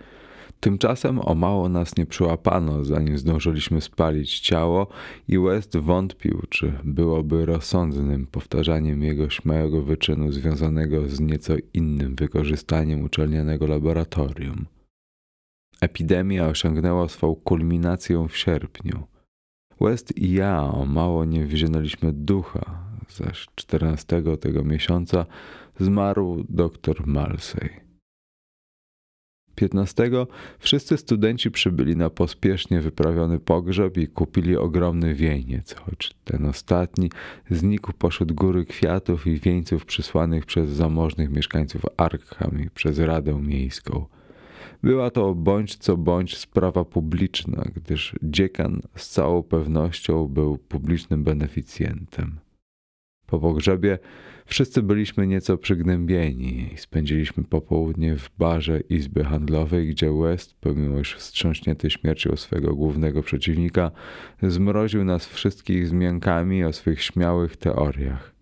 Tymczasem 0.61 1.19
o 1.19 1.35
mało 1.35 1.69
nas 1.69 1.97
nie 1.97 2.07
przyłapano, 2.07 2.85
zanim 2.85 3.19
zdążyliśmy 3.19 3.81
spalić 3.81 4.41
ciało 4.41 4.87
i 5.29 5.39
West 5.39 5.77
wątpił, 5.77 6.43
czy 6.49 6.73
byłoby 6.85 7.47
rozsądnym 7.47 8.27
powtarzaniem 8.27 9.03
jego 9.03 9.31
śmiałego 9.31 9.83
wyczynu 9.83 10.33
związanego 10.33 11.09
z 11.09 11.21
nieco 11.21 11.55
innym 11.75 12.15
wykorzystaniem 12.15 13.05
uczelnianego 13.05 13.67
laboratorium. 13.67 14.67
Epidemia 15.81 16.49
osiągnęła 16.49 17.09
swą 17.09 17.35
kulminację 17.35 18.27
w 18.29 18.37
sierpniu. 18.37 19.03
West 19.81 20.17
i 20.17 20.33
ja 20.33 20.63
o 20.63 20.87
mało 20.87 21.25
nie 21.25 21.47
wzięliśmy 21.47 22.13
ducha, 22.13 22.85
zaś 23.09 23.47
14 23.55 24.23
tego 24.41 24.65
miesiąca 24.65 25.27
zmarł 25.79 26.45
dr 26.49 27.07
Malsey. 27.07 27.90
15 29.61 30.11
wszyscy 30.59 30.97
studenci 30.97 31.51
przybyli 31.51 31.97
na 31.97 32.11
pospiesznie 32.11 32.81
wyprawiony 32.81 33.39
pogrzeb 33.39 33.97
i 33.97 34.09
kupili 34.09 34.57
ogromny 34.57 35.15
wieniec, 35.15 35.75
choć 35.75 36.15
ten 36.25 36.47
ostatni 36.47 37.11
znikł 37.51 37.93
pośród 37.93 38.33
góry 38.33 38.65
kwiatów 38.65 39.27
i 39.27 39.41
wieńców 39.41 39.85
przysłanych 39.85 40.47
przez 40.47 40.71
zamożnych 40.71 41.31
mieszkańców 41.31 41.83
Arkham 41.97 42.63
i 42.65 42.71
przez 42.71 42.99
Radę 42.99 43.43
Miejską. 43.43 44.05
Była 44.83 45.11
to 45.11 45.35
bądź 45.35 45.77
co 45.77 45.97
bądź 45.97 46.37
sprawa 46.37 46.85
publiczna, 46.85 47.65
gdyż 47.75 48.15
dziekan 48.23 48.81
z 48.97 49.09
całą 49.09 49.43
pewnością 49.43 50.29
był 50.29 50.59
publicznym 50.59 51.25
beneficjentem. 51.25 52.39
Po 53.31 53.39
pogrzebie 53.39 53.99
wszyscy 54.47 54.83
byliśmy 54.83 55.27
nieco 55.27 55.59
przygnębieni 55.59 56.75
i 56.75 56.79
spędziliśmy 56.79 57.45
popołudnie 57.45 58.17
w 58.17 58.31
barze 58.39 58.81
Izby 58.81 59.25
Handlowej, 59.25 59.89
gdzie 59.89 60.13
West, 60.13 60.55
pomimo 60.61 60.99
już 60.99 61.15
wstrząśnięty 61.15 61.91
śmiercią 61.91 62.37
swego 62.37 62.75
głównego 62.75 63.23
przeciwnika, 63.23 63.91
zmroził 64.43 65.05
nas 65.05 65.27
wszystkich 65.27 65.89
zmiankami 65.89 66.65
o 66.65 66.73
swych 66.73 67.03
śmiałych 67.03 67.57
teoriach. 67.57 68.35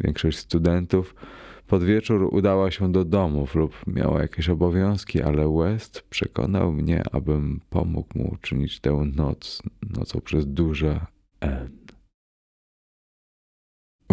Większość 0.00 0.38
studentów 0.38 1.14
pod 1.66 1.84
wieczór 1.84 2.28
udała 2.32 2.70
się 2.70 2.92
do 2.92 3.04
domów 3.04 3.54
lub 3.54 3.86
miała 3.86 4.22
jakieś 4.22 4.48
obowiązki, 4.48 5.22
ale 5.22 5.54
West 5.58 6.02
przekonał 6.10 6.72
mnie, 6.72 7.02
abym 7.12 7.60
pomógł 7.70 8.18
mu 8.18 8.30
uczynić 8.32 8.80
tę 8.80 9.10
noc 9.16 9.62
nocą 9.96 10.20
przez 10.20 10.46
duże 10.46 11.06
N. 11.40 11.79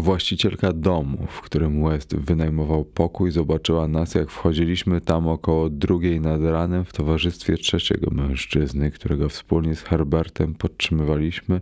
Właścicielka 0.08 0.74
domu, 0.74 1.28
w 1.30 1.42
którym 1.42 1.84
West 1.84 2.16
wynajmował 2.16 2.86
pokój, 2.86 3.32
zobaczyła 3.32 3.88
nas, 3.88 4.16
jak 4.16 4.32
wchodziliśmy 4.32 5.02
tam 5.02 5.28
około 5.28 5.70
drugiej 5.70 6.22
nad 6.22 6.42
ranem 6.42 6.86
w 6.86 6.94
towarzystwie 6.94 7.58
trzeciego 7.58 8.12
mężczyzny, 8.12 8.92
którego 8.92 9.30
wspólnie 9.30 9.76
z 9.76 9.82
Herbertem 9.82 10.56
podtrzymywaliśmy 10.56 11.60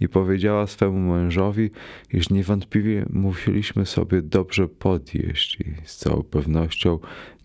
i 0.00 0.08
powiedziała 0.08 0.66
swemu 0.66 1.12
mężowi, 1.12 1.70
iż 2.12 2.30
niewątpliwie 2.30 3.06
musieliśmy 3.10 3.86
sobie 3.86 4.22
dobrze 4.22 4.68
podjeść 4.68 5.60
i 5.60 5.74
z 5.84 5.96
całą 5.96 6.22
pewnością 6.22 6.98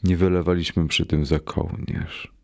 nie 0.03 0.17
wylewaliśmy 0.17 0.87
przy 0.87 1.05
tym 1.05 1.25
za 1.25 1.39
kołnierz. 1.39 2.38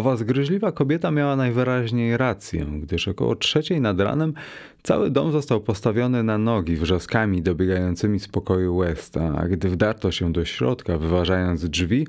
Owa 0.00 0.16
zgryźliwa 0.16 0.72
kobieta 0.72 1.10
miała 1.10 1.36
najwyraźniej 1.36 2.16
rację, 2.16 2.66
gdyż 2.82 3.08
około 3.08 3.36
trzeciej 3.36 3.80
nad 3.80 4.00
ranem 4.00 4.34
cały 4.82 5.10
dom 5.10 5.32
został 5.32 5.60
postawiony 5.60 6.22
na 6.22 6.38
nogi 6.38 6.76
wrzaskami 6.76 7.42
dobiegającymi 7.42 8.20
z 8.20 8.28
pokoju 8.28 8.78
Westa, 8.78 9.34
a 9.38 9.48
gdy 9.48 9.68
wdarto 9.68 10.12
się 10.12 10.32
do 10.32 10.44
środka, 10.44 10.98
wyważając 10.98 11.68
drzwi, 11.68 12.06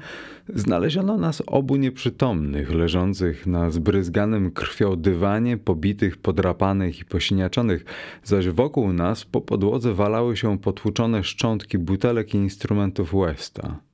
znaleziono 0.55 1.17
nas 1.17 1.43
obu 1.47 1.75
nieprzytomnych, 1.75 2.71
leżących 2.73 3.47
na 3.47 3.71
zbryzganym 3.71 4.51
krwią 4.51 4.95
dywanie, 4.95 5.57
pobitych, 5.57 6.17
podrapanych 6.17 6.99
i 6.99 7.05
posiniaczonych, 7.05 7.85
zaś 8.23 8.49
wokół 8.49 8.93
nas 8.93 9.25
po 9.25 9.41
podłodze 9.41 9.93
walały 9.93 10.37
się 10.37 10.59
potłuczone 10.59 11.23
szczątki 11.23 11.77
butelek 11.77 12.33
i 12.33 12.37
instrumentów 12.37 13.11
Westa. 13.13 13.90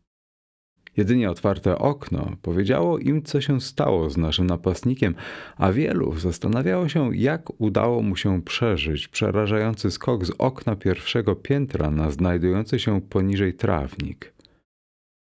Jedynie 0.97 1.31
otwarte 1.31 1.77
okno 1.77 2.31
powiedziało 2.41 2.97
im, 2.97 3.23
co 3.23 3.41
się 3.41 3.61
stało 3.61 4.09
z 4.09 4.17
naszym 4.17 4.47
napastnikiem, 4.47 5.15
a 5.57 5.71
wielu 5.71 6.19
zastanawiało 6.19 6.89
się, 6.89 7.15
jak 7.15 7.61
udało 7.61 8.01
mu 8.01 8.15
się 8.15 8.41
przeżyć 8.41 9.07
przerażający 9.07 9.91
skok 9.91 10.25
z 10.25 10.31
okna 10.37 10.75
pierwszego 10.75 11.35
piętra 11.35 11.91
na 11.91 12.11
znajdujący 12.11 12.79
się 12.79 13.01
poniżej 13.01 13.53
trawnik. 13.53 14.36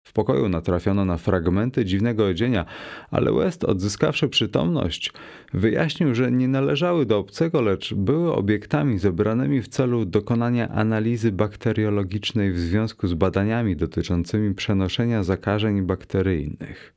W 0.09 0.13
pokoju 0.13 0.49
natrafiono 0.49 1.05
na 1.05 1.17
fragmenty 1.17 1.85
dziwnego 1.85 2.25
odzienia, 2.25 2.65
ale 3.11 3.33
West, 3.33 3.63
odzyskawszy 3.63 4.29
przytomność, 4.29 5.13
wyjaśnił, 5.53 6.15
że 6.15 6.31
nie 6.31 6.47
należały 6.47 7.05
do 7.05 7.17
obcego, 7.17 7.61
lecz 7.61 7.93
były 7.93 8.33
obiektami 8.33 8.99
zebranymi 8.99 9.61
w 9.61 9.67
celu 9.67 10.05
dokonania 10.05 10.69
analizy 10.69 11.31
bakteriologicznej 11.31 12.51
w 12.51 12.59
związku 12.59 13.07
z 13.07 13.13
badaniami 13.13 13.75
dotyczącymi 13.75 14.55
przenoszenia 14.55 15.23
zakażeń 15.23 15.81
bakteryjnych. 15.81 16.93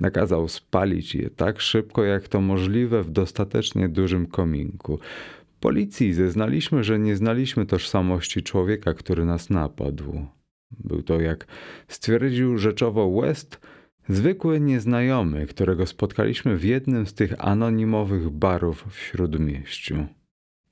Nakazał 0.00 0.48
spalić 0.48 1.14
je 1.14 1.30
tak 1.30 1.60
szybko, 1.60 2.04
jak 2.04 2.28
to 2.28 2.40
możliwe 2.40 3.02
w 3.02 3.10
dostatecznie 3.10 3.88
dużym 3.88 4.26
kominku. 4.26 4.98
Policji 5.60 6.14
zeznaliśmy, 6.14 6.84
że 6.84 6.98
nie 6.98 7.16
znaliśmy 7.16 7.66
tożsamości 7.66 8.42
człowieka, 8.42 8.94
który 8.94 9.24
nas 9.24 9.50
napadł. 9.50 10.26
Był 10.70 11.02
to, 11.02 11.20
jak 11.20 11.46
stwierdził 11.88 12.58
rzeczowo 12.58 13.20
West, 13.20 13.60
zwykły 14.08 14.60
nieznajomy, 14.60 15.46
którego 15.46 15.86
spotkaliśmy 15.86 16.56
w 16.56 16.64
jednym 16.64 17.06
z 17.06 17.14
tych 17.14 17.44
anonimowych 17.44 18.30
barów 18.30 18.84
w 18.90 18.98
śródmieściu. 18.98 20.06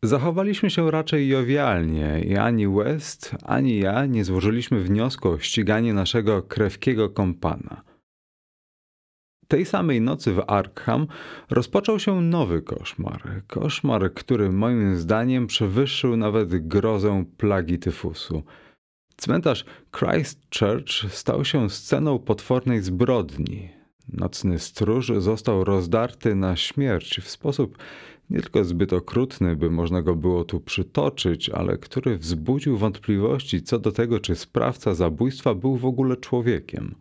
Zachowaliśmy 0.02 0.70
się 0.70 0.90
raczej 0.90 1.28
jowialnie 1.28 2.20
i 2.20 2.36
ani 2.36 2.68
West, 2.68 3.36
ani 3.42 3.78
ja 3.78 4.06
nie 4.06 4.24
złożyliśmy 4.24 4.80
wniosku 4.80 5.28
o 5.28 5.38
ściganie 5.38 5.94
naszego 5.94 6.42
krewkiego 6.42 7.10
kompana. 7.10 7.82
Tej 9.48 9.64
samej 9.64 10.00
nocy 10.00 10.32
w 10.32 10.44
Arkham 10.46 11.06
rozpoczął 11.50 11.98
się 11.98 12.20
nowy 12.20 12.62
koszmar. 12.62 13.42
Koszmar, 13.46 14.14
który 14.14 14.52
moim 14.52 14.96
zdaniem 14.96 15.46
przewyższył 15.46 16.16
nawet 16.16 16.68
grozę 16.68 17.24
plagi 17.36 17.78
tyfusu– 17.78 18.42
Cmentarz 19.20 19.64
Christchurch 19.98 21.10
stał 21.10 21.44
się 21.44 21.70
sceną 21.70 22.18
potwornej 22.18 22.82
zbrodni. 22.82 23.68
Nocny 24.12 24.58
stróż 24.58 25.12
został 25.18 25.64
rozdarty 25.64 26.34
na 26.34 26.56
śmierć 26.56 27.20
w 27.20 27.30
sposób 27.30 27.78
nie 28.30 28.40
tylko 28.40 28.64
zbyt 28.64 28.92
okrutny, 28.92 29.56
by 29.56 29.70
można 29.70 30.02
go 30.02 30.14
było 30.14 30.44
tu 30.44 30.60
przytoczyć, 30.60 31.50
ale 31.50 31.78
który 31.78 32.18
wzbudził 32.18 32.78
wątpliwości 32.78 33.62
co 33.62 33.78
do 33.78 33.92
tego, 33.92 34.20
czy 34.20 34.36
sprawca 34.36 34.94
zabójstwa 34.94 35.54
był 35.54 35.76
w 35.76 35.84
ogóle 35.84 36.16
człowiekiem. 36.16 36.94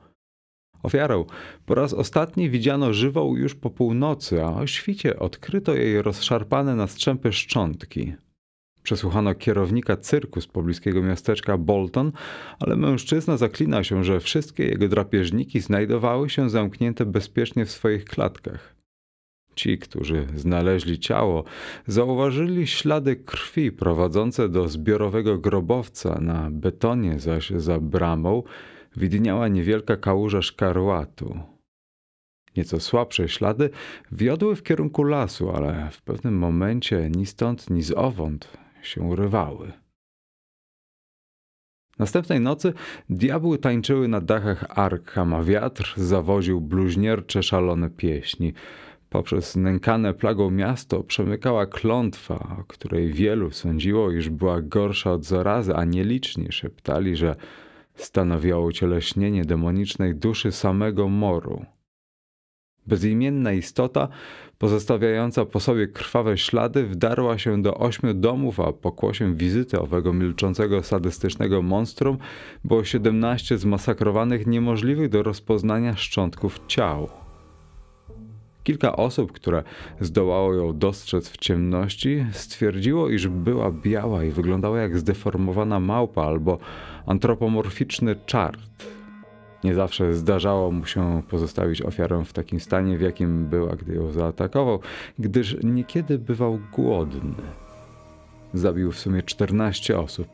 Ofiarą 0.83 1.25
po 1.65 1.75
raz 1.75 1.93
ostatni 1.93 2.49
widziano 2.49 2.93
żywą 2.93 3.35
już 3.35 3.55
po 3.55 3.69
północy, 3.69 4.43
a 4.43 4.53
o 4.53 4.67
świcie 4.67 5.19
odkryto 5.19 5.73
jej 5.73 6.01
rozszarpane 6.01 6.75
na 6.75 6.87
strzępy 6.87 7.33
szczątki. 7.33 8.13
Przesłuchano 8.87 9.35
kierownika 9.35 9.97
cyrku 9.97 10.41
z 10.41 10.47
pobliskiego 10.47 11.03
miasteczka 11.03 11.57
Bolton, 11.57 12.11
ale 12.59 12.75
mężczyzna 12.75 13.37
zaklina 13.37 13.83
się, 13.83 14.03
że 14.03 14.19
wszystkie 14.19 14.65
jego 14.65 14.87
drapieżniki 14.87 15.59
znajdowały 15.59 16.29
się 16.29 16.49
zamknięte 16.49 17.05
bezpiecznie 17.05 17.65
w 17.65 17.71
swoich 17.71 18.05
klatkach. 18.05 18.75
Ci, 19.55 19.77
którzy 19.77 20.27
znaleźli 20.35 20.99
ciało, 20.99 21.43
zauważyli 21.87 22.67
ślady 22.67 23.15
krwi 23.15 23.71
prowadzące 23.71 24.49
do 24.49 24.67
zbiorowego 24.67 25.37
grobowca, 25.37 26.21
na 26.21 26.49
betonie 26.51 27.19
zaś 27.19 27.49
za 27.49 27.79
bramą 27.79 28.43
widniała 28.97 29.47
niewielka 29.47 29.97
kałuża 29.97 30.41
szkarłatu. 30.41 31.39
Nieco 32.57 32.79
słabsze 32.79 33.29
ślady 33.29 33.69
wiodły 34.11 34.55
w 34.55 34.63
kierunku 34.63 35.03
lasu, 35.03 35.49
ale 35.51 35.89
w 35.91 36.01
pewnym 36.01 36.37
momencie 36.37 37.09
ni 37.15 37.25
stąd, 37.25 37.69
ni 37.69 37.81
zowąd 37.81 38.66
się 38.87 39.01
urywały. 39.01 39.73
Następnej 41.99 42.39
nocy 42.39 42.73
diabły 43.09 43.57
tańczyły 43.57 44.07
na 44.07 44.21
dachach 44.21 44.79
Arkham, 44.79 45.33
a 45.33 45.43
wiatr 45.43 45.93
zawoził 45.97 46.61
bluźniercze 46.61 47.43
szalone 47.43 47.89
pieśni. 47.89 48.53
Poprzez 49.09 49.55
nękane 49.55 50.13
plagą 50.13 50.51
miasto 50.51 51.03
przemykała 51.03 51.65
klątwa, 51.65 52.57
o 52.59 52.63
której 52.63 53.13
wielu 53.13 53.51
sądziło, 53.51 54.11
iż 54.11 54.29
była 54.29 54.61
gorsza 54.61 55.11
od 55.11 55.25
zarazy, 55.25 55.75
a 55.75 55.85
nieliczni 55.85 56.51
szeptali, 56.51 57.15
że 57.15 57.35
stanowiło 57.95 58.61
ucieleśnienie 58.61 59.45
demonicznej 59.45 60.15
duszy 60.15 60.51
samego 60.51 61.09
moru. 61.09 61.65
Bezimienna 62.87 63.53
istota, 63.53 64.07
pozostawiająca 64.57 65.45
po 65.45 65.59
sobie 65.59 65.87
krwawe 65.87 66.37
ślady, 66.37 66.85
wdarła 66.85 67.37
się 67.37 67.61
do 67.61 67.77
ośmiu 67.77 68.13
domów, 68.13 68.59
a 68.59 68.73
pokłosiem 68.73 69.35
wizyty 69.35 69.79
owego 69.79 70.13
milczącego, 70.13 70.83
sadystycznego 70.83 71.61
monstrum 71.61 72.17
było 72.63 72.83
siedemnaście 72.83 73.57
zmasakrowanych, 73.57 74.47
niemożliwych 74.47 75.09
do 75.09 75.23
rozpoznania 75.23 75.95
szczątków 75.95 76.59
ciał. 76.67 77.09
Kilka 78.63 78.95
osób, 78.95 79.31
które 79.31 79.63
zdołało 79.99 80.53
ją 80.53 80.77
dostrzec 80.77 81.29
w 81.29 81.37
ciemności, 81.37 82.25
stwierdziło, 82.31 83.09
iż 83.09 83.27
była 83.27 83.71
biała 83.71 84.23
i 84.23 84.31
wyglądała 84.31 84.79
jak 84.79 84.97
zdeformowana 84.97 85.79
małpa 85.79 86.23
albo 86.23 86.57
antropomorficzny 87.05 88.15
czart. 88.25 88.59
Nie 89.63 89.75
zawsze 89.75 90.13
zdarzało 90.13 90.71
mu 90.71 90.85
się 90.85 91.21
pozostawić 91.29 91.81
ofiarę 91.81 92.25
w 92.25 92.33
takim 92.33 92.59
stanie, 92.59 92.97
w 92.97 93.01
jakim 93.01 93.45
była, 93.45 93.75
gdy 93.75 93.95
ją 93.95 94.11
zaatakował, 94.11 94.79
gdyż 95.19 95.57
niekiedy 95.63 96.19
bywał 96.19 96.59
głodny. 96.73 97.35
Zabił 98.53 98.91
w 98.91 98.99
sumie 98.99 99.23
14 99.23 99.99
osób. 99.99 100.27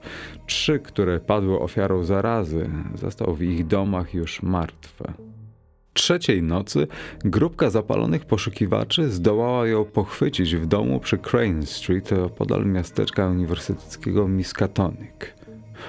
Trzy, 0.45 0.79
które 0.79 1.19
padły 1.19 1.59
ofiarą 1.59 2.03
zarazy, 2.03 2.69
został 2.95 3.35
w 3.35 3.41
ich 3.41 3.67
domach 3.67 4.13
już 4.13 4.43
martwe. 4.43 5.13
Trzeciej 5.93 6.43
nocy 6.43 6.87
grupka 7.25 7.69
zapalonych 7.69 8.25
poszukiwaczy 8.25 9.09
zdołała 9.09 9.67
ją 9.67 9.85
pochwycić 9.85 10.55
w 10.55 10.65
domu 10.65 10.99
przy 10.99 11.17
Crane 11.17 11.65
Street, 11.65 12.09
podal 12.37 12.65
miasteczka 12.65 13.27
uniwersyteckiego 13.27 14.27
Miskatonic. 14.27 15.42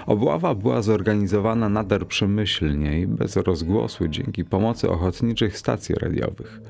Obława 0.06 0.54
była 0.54 0.82
zorganizowana 0.82 1.68
nader 1.68 2.06
przemyślnie 2.06 3.00
i 3.00 3.06
bez 3.06 3.36
rozgłosu 3.36 4.08
dzięki 4.08 4.44
pomocy 4.44 4.90
ochotniczych 4.90 5.58
stacji 5.58 5.94
radiowych. 5.94 6.60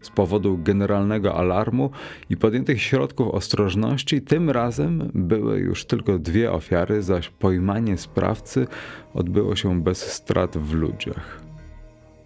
Z 0.00 0.10
powodu 0.10 0.58
generalnego 0.58 1.34
alarmu 1.34 1.90
i 2.30 2.36
podjętych 2.36 2.82
środków 2.82 3.28
ostrożności, 3.28 4.22
tym 4.22 4.50
razem 4.50 5.10
były 5.14 5.58
już 5.58 5.84
tylko 5.84 6.18
dwie 6.18 6.52
ofiary, 6.52 7.02
zaś 7.02 7.28
pojmanie 7.28 7.98
sprawcy 7.98 8.66
odbyło 9.14 9.56
się 9.56 9.82
bez 9.82 10.12
strat 10.12 10.58
w 10.58 10.74
ludziach. 10.74 11.40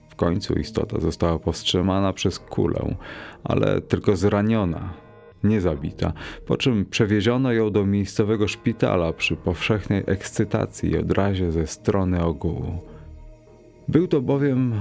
W 0.08 0.14
końcu 0.16 0.54
istota 0.54 1.00
została 1.00 1.38
powstrzymana 1.38 2.12
przez 2.12 2.38
kulę, 2.38 2.96
ale 3.44 3.80
tylko 3.80 4.16
zraniona, 4.16 4.92
nie 5.44 5.60
zabita, 5.60 6.12
po 6.46 6.56
czym 6.56 6.84
przewieziono 6.84 7.52
ją 7.52 7.70
do 7.70 7.86
miejscowego 7.86 8.48
szpitala 8.48 9.12
przy 9.12 9.36
powszechnej 9.36 10.02
ekscytacji 10.06 10.90
i 10.90 10.98
odrazie 10.98 11.52
ze 11.52 11.66
strony 11.66 12.24
ogółu. 12.24 12.78
Był 13.88 14.08
to 14.08 14.20
bowiem 14.20 14.74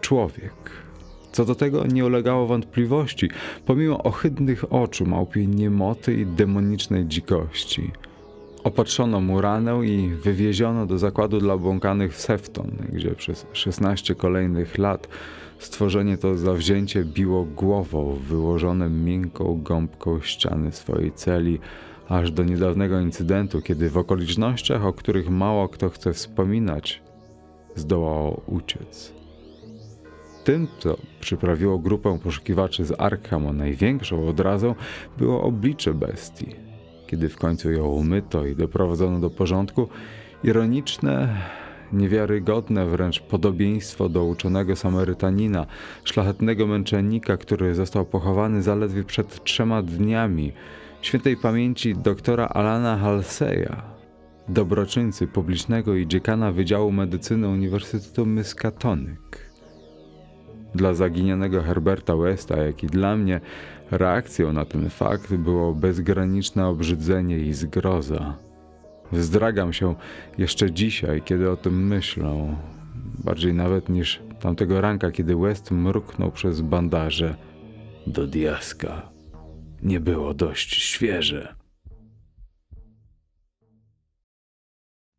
człowiek. 0.00 0.52
Co 1.32 1.44
do 1.44 1.54
tego 1.54 1.86
nie 1.86 2.06
ulegało 2.06 2.46
wątpliwości, 2.46 3.28
pomimo 3.66 4.02
ohydnych 4.02 4.72
oczu, 4.72 5.06
małpiej 5.06 5.48
niemoty 5.48 6.14
i 6.14 6.26
demonicznej 6.26 7.06
dzikości. 7.06 7.90
Opatrzono 8.64 9.20
mu 9.20 9.40
ranę 9.40 9.80
i 9.86 10.08
wywieziono 10.08 10.86
do 10.86 10.98
zakładu 10.98 11.38
dla 11.38 11.54
obłąkanych 11.54 12.14
w 12.14 12.20
Sefton, 12.20 12.70
gdzie 12.92 13.10
przez 13.10 13.46
16 13.52 14.14
kolejnych 14.14 14.78
lat 14.78 15.08
Stworzenie 15.58 16.18
to 16.18 16.34
zawzięcie 16.34 17.04
biło 17.04 17.44
głową 17.44 18.18
wyłożonym 18.28 19.04
miękką 19.04 19.62
gąbką 19.62 20.20
ściany 20.20 20.72
swojej 20.72 21.12
celi, 21.12 21.58
aż 22.08 22.30
do 22.30 22.44
niedawnego 22.44 23.00
incydentu, 23.00 23.62
kiedy 23.62 23.90
w 23.90 23.98
okolicznościach, 23.98 24.84
o 24.84 24.92
których 24.92 25.30
mało 25.30 25.68
kto 25.68 25.90
chce 25.90 26.12
wspominać, 26.12 27.02
zdołało 27.74 28.42
uciec. 28.46 29.12
tym, 30.44 30.68
co 30.78 30.96
przyprawiło 31.20 31.78
grupę 31.78 32.18
poszukiwaczy 32.22 32.84
z 32.84 33.00
Arkham 33.00 33.46
o 33.46 33.52
największą 33.52 34.28
odrazą, 34.28 34.74
było 35.18 35.42
oblicze 35.42 35.94
bestii. 35.94 36.46
Kiedy 37.06 37.28
w 37.28 37.36
końcu 37.36 37.70
ją 37.70 37.86
umyto 37.86 38.46
i 38.46 38.56
doprowadzono 38.56 39.20
do 39.20 39.30
porządku, 39.30 39.88
ironiczne, 40.44 41.36
niewiarygodne 41.94 42.86
wręcz 42.86 43.20
podobieństwo 43.20 44.08
do 44.08 44.24
uczonego 44.24 44.76
Samarytanina, 44.76 45.66
szlachetnego 46.04 46.66
męczennika, 46.66 47.36
który 47.36 47.74
został 47.74 48.04
pochowany 48.04 48.62
zaledwie 48.62 49.04
przed 49.04 49.44
trzema 49.44 49.82
dniami, 49.82 50.52
świętej 51.02 51.36
pamięci 51.36 51.94
doktora 51.94 52.46
Alana 52.46 52.98
Halseya, 52.98 53.76
dobroczyńcy 54.48 55.26
publicznego 55.26 55.94
i 55.94 56.06
dziekana 56.06 56.52
Wydziału 56.52 56.92
Medycyny 56.92 57.48
Uniwersytetu 57.48 58.26
Miskatonic. 58.26 59.18
Dla 60.74 60.94
zaginionego 60.94 61.62
Herberta 61.62 62.16
Westa, 62.16 62.56
jak 62.56 62.82
i 62.82 62.86
dla 62.86 63.16
mnie, 63.16 63.40
reakcją 63.90 64.52
na 64.52 64.64
ten 64.64 64.90
fakt 64.90 65.34
było 65.34 65.74
bezgraniczne 65.74 66.66
obrzydzenie 66.66 67.38
i 67.38 67.52
zgroza. 67.52 68.43
Wzdragam 69.14 69.72
się 69.72 69.94
jeszcze 70.38 70.72
dzisiaj, 70.72 71.22
kiedy 71.22 71.50
o 71.50 71.56
tym 71.56 71.86
myślę, 71.86 72.56
bardziej 73.24 73.54
nawet 73.54 73.88
niż 73.88 74.20
tamtego 74.40 74.80
ranka, 74.80 75.10
kiedy 75.10 75.36
West 75.36 75.70
mruknął 75.70 76.32
przez 76.32 76.60
bandaże. 76.60 77.36
Do 78.06 78.26
diaska. 78.26 79.10
Nie 79.82 80.00
było 80.00 80.34
dość 80.34 80.74
świeże. 80.74 81.54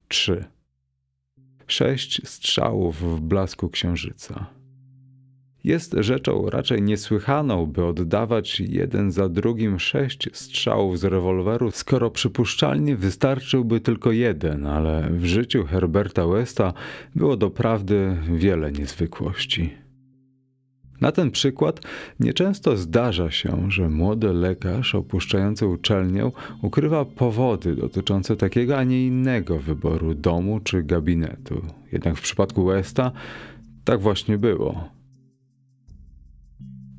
3. 0.08 0.46
Sześć 1.68 2.28
strzałów 2.30 3.02
w 3.02 3.20
blasku 3.20 3.70
księżyca. 3.70 4.46
Jest 5.66 5.95
rzeczą 5.99 6.49
raczej 6.49 6.82
niesłychaną, 6.82 7.66
by 7.66 7.86
oddawać 7.86 8.59
jeden 8.59 9.11
za 9.11 9.30
drugim 9.30 9.80
sześć 9.80 10.30
strzałów 10.34 10.99
z 10.99 11.03
rewolweru, 11.03 11.72
skoro 11.72 12.11
przypuszczalnie 12.11 12.95
wystarczyłby 12.95 13.80
tylko 13.80 14.11
jeden, 14.11 14.66
ale 14.66 15.09
w 15.11 15.26
życiu 15.26 15.66
Herberta 15.66 16.28
Westa 16.28 16.74
było 17.16 17.38
doprawdy 17.38 18.18
wiele 18.34 18.72
niezwykłości. 18.72 19.74
Na 21.01 21.11
ten 21.11 21.32
przykład 21.32 21.80
nieczęsto 22.20 22.78
zdarza 22.78 23.32
się, 23.32 23.72
że 23.72 23.89
młody 23.89 24.34
lekarz 24.34 24.95
opuszczający 24.95 25.68
uczelnię 25.68 26.32
ukrywa 26.61 27.05
powody 27.05 27.76
dotyczące 27.76 28.36
takiego, 28.36 28.78
a 28.78 28.84
nie 28.84 29.07
innego 29.07 29.59
wyboru 29.59 30.13
domu 30.13 30.59
czy 30.59 30.84
gabinetu. 30.84 31.61
Jednak 31.91 32.18
w 32.18 32.22
przypadku 32.22 32.66
Westa 32.66 33.11
tak 33.86 34.01
właśnie 34.01 34.38
było. 34.38 34.95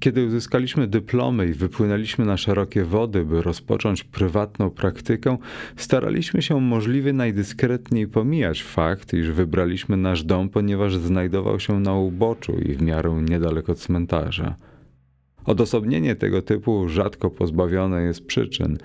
Kiedy 0.07 0.27
uzyskaliśmy 0.27 0.87
dyplomy 0.87 1.47
i 1.47 1.53
wypłynęliśmy 1.53 2.25
na 2.25 2.37
szerokie 2.37 2.85
wody, 2.85 3.25
by 3.25 3.43
rozpocząć 3.43 4.05
prywatną 4.05 4.71
praktykę, 4.71 5.39
staraliśmy 5.77 6.43
się 6.43 6.61
możliwie 6.61 7.13
najdyskretniej 7.13 8.09
pomijać 8.09 8.63
fakt, 8.63 9.15
iż 9.15 9.31
wybraliśmy 9.31 9.97
nasz 9.97 10.25
dom, 10.25 10.49
ponieważ 10.49 10.97
znajdował 10.97 11.61
się 11.61 11.81
na 11.81 11.95
uboczu 11.95 12.53
i 12.53 12.73
w 12.73 12.83
miarę 12.83 13.23
niedaleko 13.29 13.75
cmentarza. 13.75 14.57
Odosobnienie 15.45 16.15
tego 16.15 16.43
typu 16.43 16.89
rzadko 16.89 17.31
pozbawione 17.31 18.03
jest 18.03 18.27
przyczyn 18.27 18.79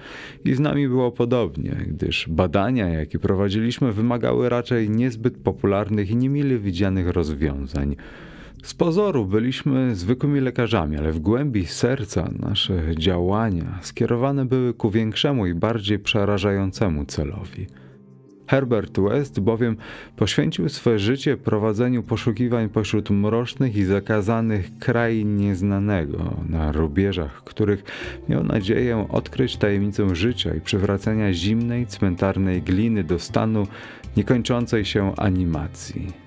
i 0.45 0.53
z 0.53 0.59
nami 0.59 0.87
było 0.87 1.11
podobnie, 1.11 1.75
gdyż 1.87 2.29
badania, 2.29 2.89
jakie 2.89 3.19
prowadziliśmy, 3.19 3.93
wymagały 3.93 4.49
raczej 4.49 4.89
niezbyt 4.89 5.37
popularnych 5.37 6.11
i 6.11 6.15
niemile 6.15 6.59
widzianych 6.59 7.07
rozwiązań. 7.07 7.95
Z 8.63 8.73
pozoru 8.73 9.25
byliśmy 9.25 9.95
zwykłymi 9.95 10.39
lekarzami, 10.39 10.97
ale 10.97 11.11
w 11.11 11.19
głębi 11.19 11.65
serca 11.65 12.29
nasze 12.39 12.95
działania 12.95 13.79
skierowane 13.81 14.45
były 14.45 14.73
ku 14.73 14.91
większemu 14.91 15.47
i 15.47 15.53
bardziej 15.53 15.99
przerażającemu 15.99 17.05
celowi. 17.05 17.67
Herbert 18.47 18.99
West 18.99 19.39
bowiem 19.39 19.77
poświęcił 20.15 20.69
swe 20.69 20.99
życie 20.99 21.37
prowadzeniu 21.37 22.03
poszukiwań 22.03 22.69
pośród 22.69 23.09
mrocznych 23.09 23.75
i 23.75 23.83
zakazanych 23.83 24.77
krain 24.77 25.37
nieznanego, 25.37 26.33
na 26.49 26.71
rubieżach 26.71 27.43
których 27.43 27.83
miał 28.29 28.43
nadzieję 28.43 29.07
odkryć 29.09 29.57
tajemnicę 29.57 30.15
życia 30.15 30.55
i 30.55 30.61
przywracania 30.61 31.33
zimnej, 31.33 31.87
cmentarnej 31.87 32.61
gliny 32.61 33.03
do 33.03 33.19
stanu 33.19 33.67
niekończącej 34.17 34.85
się 34.85 35.15
animacji. 35.15 36.20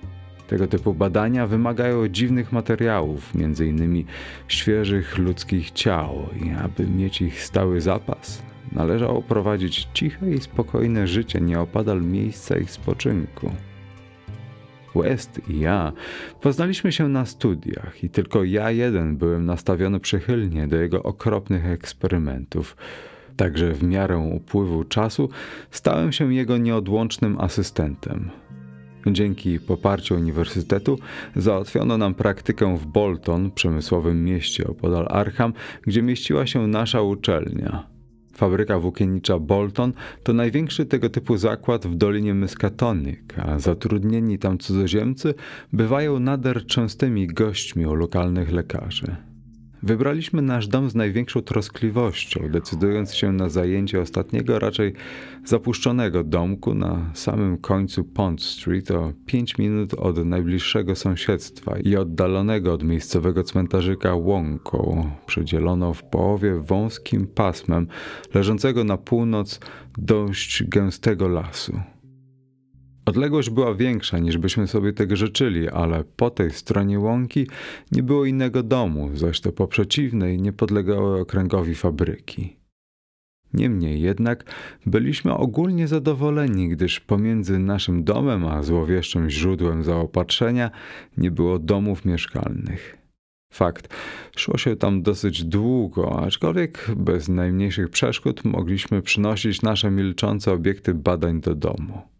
Tego 0.47 0.67
typu 0.67 0.93
badania 0.93 1.47
wymagają 1.47 2.07
dziwnych 2.07 2.51
materiałów, 2.51 3.33
m.in. 3.35 4.03
świeżych 4.47 5.17
ludzkich 5.17 5.71
ciał, 5.71 6.29
i 6.45 6.51
aby 6.63 6.87
mieć 6.87 7.21
ich 7.21 7.43
stały 7.43 7.81
zapas, 7.81 8.43
należało 8.71 9.21
prowadzić 9.21 9.87
ciche 9.93 10.31
i 10.31 10.41
spokojne 10.41 11.07
życie 11.07 11.41
nieopodal 11.41 12.01
miejsca 12.01 12.57
ich 12.57 12.71
spoczynku. 12.71 13.51
West 14.95 15.41
i 15.49 15.59
ja 15.59 15.93
poznaliśmy 16.41 16.91
się 16.91 17.09
na 17.09 17.25
studiach 17.25 18.03
i 18.03 18.09
tylko 18.09 18.43
ja 18.43 18.71
jeden 18.71 19.17
byłem 19.17 19.45
nastawiony 19.45 19.99
przychylnie 19.99 20.67
do 20.67 20.75
jego 20.75 21.03
okropnych 21.03 21.65
eksperymentów. 21.65 22.77
Także 23.37 23.73
w 23.73 23.83
miarę 23.83 24.17
upływu 24.17 24.83
czasu 24.83 25.29
stałem 25.71 26.11
się 26.11 26.33
jego 26.33 26.57
nieodłącznym 26.57 27.39
asystentem. 27.39 28.29
Dzięki 29.07 29.59
poparciu 29.59 30.15
uniwersytetu 30.15 30.99
załatwiono 31.35 31.97
nam 31.97 32.13
praktykę 32.13 32.77
w 32.77 32.85
Bolton, 32.85 33.51
przemysłowym 33.51 34.25
mieście 34.25 34.67
opodal 34.67 35.07
Arkham, 35.09 35.53
gdzie 35.81 36.01
mieściła 36.01 36.47
się 36.47 36.67
nasza 36.67 37.01
uczelnia. 37.01 37.87
Fabryka 38.35 38.79
włókiennicza 38.79 39.39
Bolton 39.39 39.93
to 40.23 40.33
największy 40.33 40.85
tego 40.85 41.09
typu 41.09 41.37
zakład 41.37 41.87
w 41.87 41.95
Dolinie 41.95 42.33
Miskatonic, 42.33 43.19
a 43.37 43.59
zatrudnieni 43.59 44.39
tam 44.39 44.57
cudzoziemcy 44.57 45.33
bywają 45.73 46.19
nader 46.19 46.65
częstymi 46.65 47.27
gośćmi 47.27 47.85
u 47.85 47.93
lokalnych 47.93 48.51
lekarzy. 48.51 49.15
Wybraliśmy 49.85 50.41
nasz 50.41 50.67
dom 50.67 50.89
z 50.89 50.95
największą 50.95 51.41
troskliwością, 51.41 52.49
decydując 52.49 53.13
się 53.13 53.31
na 53.31 53.49
zajęcie 53.49 54.01
ostatniego, 54.01 54.59
raczej 54.59 54.93
zapuszczonego 55.43 56.23
domku 56.23 56.73
na 56.73 57.11
samym 57.13 57.57
końcu 57.57 58.03
Pond 58.03 58.41
Street 58.41 58.91
o 58.91 59.13
5 59.25 59.57
minut 59.57 59.93
od 59.93 60.25
najbliższego 60.25 60.95
sąsiedztwa 60.95 61.79
i 61.79 61.95
oddalonego 61.95 62.73
od 62.73 62.83
miejscowego 62.83 63.43
cmentarzyka 63.43 64.15
łąką, 64.15 65.11
przydzieloną 65.25 65.93
w 65.93 66.03
połowie 66.03 66.59
wąskim 66.59 67.27
pasmem 67.27 67.87
leżącego 68.33 68.83
na 68.83 68.97
północ 68.97 69.59
dość 69.97 70.63
gęstego 70.63 71.27
lasu. 71.27 71.79
Odległość 73.05 73.49
była 73.49 73.75
większa 73.75 74.19
niż 74.19 74.37
byśmy 74.37 74.67
sobie 74.67 74.93
tego 74.93 75.15
życzyli, 75.15 75.69
ale 75.69 76.03
po 76.15 76.29
tej 76.29 76.51
stronie 76.51 76.99
łąki 76.99 77.47
nie 77.91 78.03
było 78.03 78.25
innego 78.25 78.63
domu, 78.63 79.09
zaś 79.13 79.41
to 79.41 79.51
po 79.51 79.67
przeciwnej 79.67 80.41
nie 80.41 80.53
podlegały 80.53 81.21
okręgowi 81.21 81.75
fabryki. 81.75 82.55
Niemniej 83.53 84.01
jednak 84.01 84.43
byliśmy 84.85 85.33
ogólnie 85.33 85.87
zadowoleni, 85.87 86.69
gdyż 86.69 86.99
pomiędzy 86.99 87.59
naszym 87.59 88.03
domem 88.03 88.45
a 88.45 88.63
złowieszczym 88.63 89.29
źródłem 89.29 89.83
zaopatrzenia 89.83 90.71
nie 91.17 91.31
było 91.31 91.59
domów 91.59 92.05
mieszkalnych. 92.05 92.97
Fakt, 93.53 93.95
szło 94.37 94.57
się 94.57 94.75
tam 94.75 95.01
dosyć 95.01 95.43
długo, 95.43 96.23
aczkolwiek 96.23 96.85
bez 96.95 97.29
najmniejszych 97.29 97.89
przeszkód 97.89 98.45
mogliśmy 98.45 99.01
przynosić 99.01 99.61
nasze 99.61 99.91
milczące 99.91 100.51
obiekty 100.51 100.93
badań 100.93 101.41
do 101.41 101.55
domu. 101.55 102.14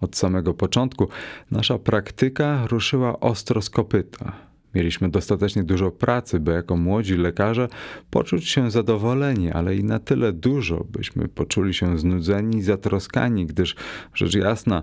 Od 0.00 0.16
samego 0.16 0.54
początku 0.54 1.08
nasza 1.50 1.78
praktyka 1.78 2.66
ruszyła 2.66 3.20
ostro 3.20 3.62
z 3.62 3.70
kopyta. 3.70 4.32
Mieliśmy 4.74 5.08
dostatecznie 5.08 5.62
dużo 5.62 5.90
pracy, 5.90 6.40
by 6.40 6.52
jako 6.52 6.76
młodzi 6.76 7.16
lekarze 7.16 7.68
poczuć 8.10 8.48
się 8.48 8.70
zadowoleni, 8.70 9.50
ale 9.50 9.76
i 9.76 9.84
na 9.84 9.98
tyle 9.98 10.32
dużo, 10.32 10.84
byśmy 10.90 11.28
poczuli 11.28 11.74
się 11.74 11.98
znudzeni 11.98 12.58
i 12.58 12.62
zatroskani, 12.62 13.46
gdyż 13.46 13.76
rzecz 14.14 14.34
jasna, 14.34 14.82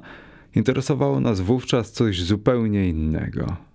interesowało 0.55 1.19
nas 1.19 1.41
wówczas 1.41 1.91
coś 1.91 2.21
zupełnie 2.23 2.89
innego. 2.89 3.66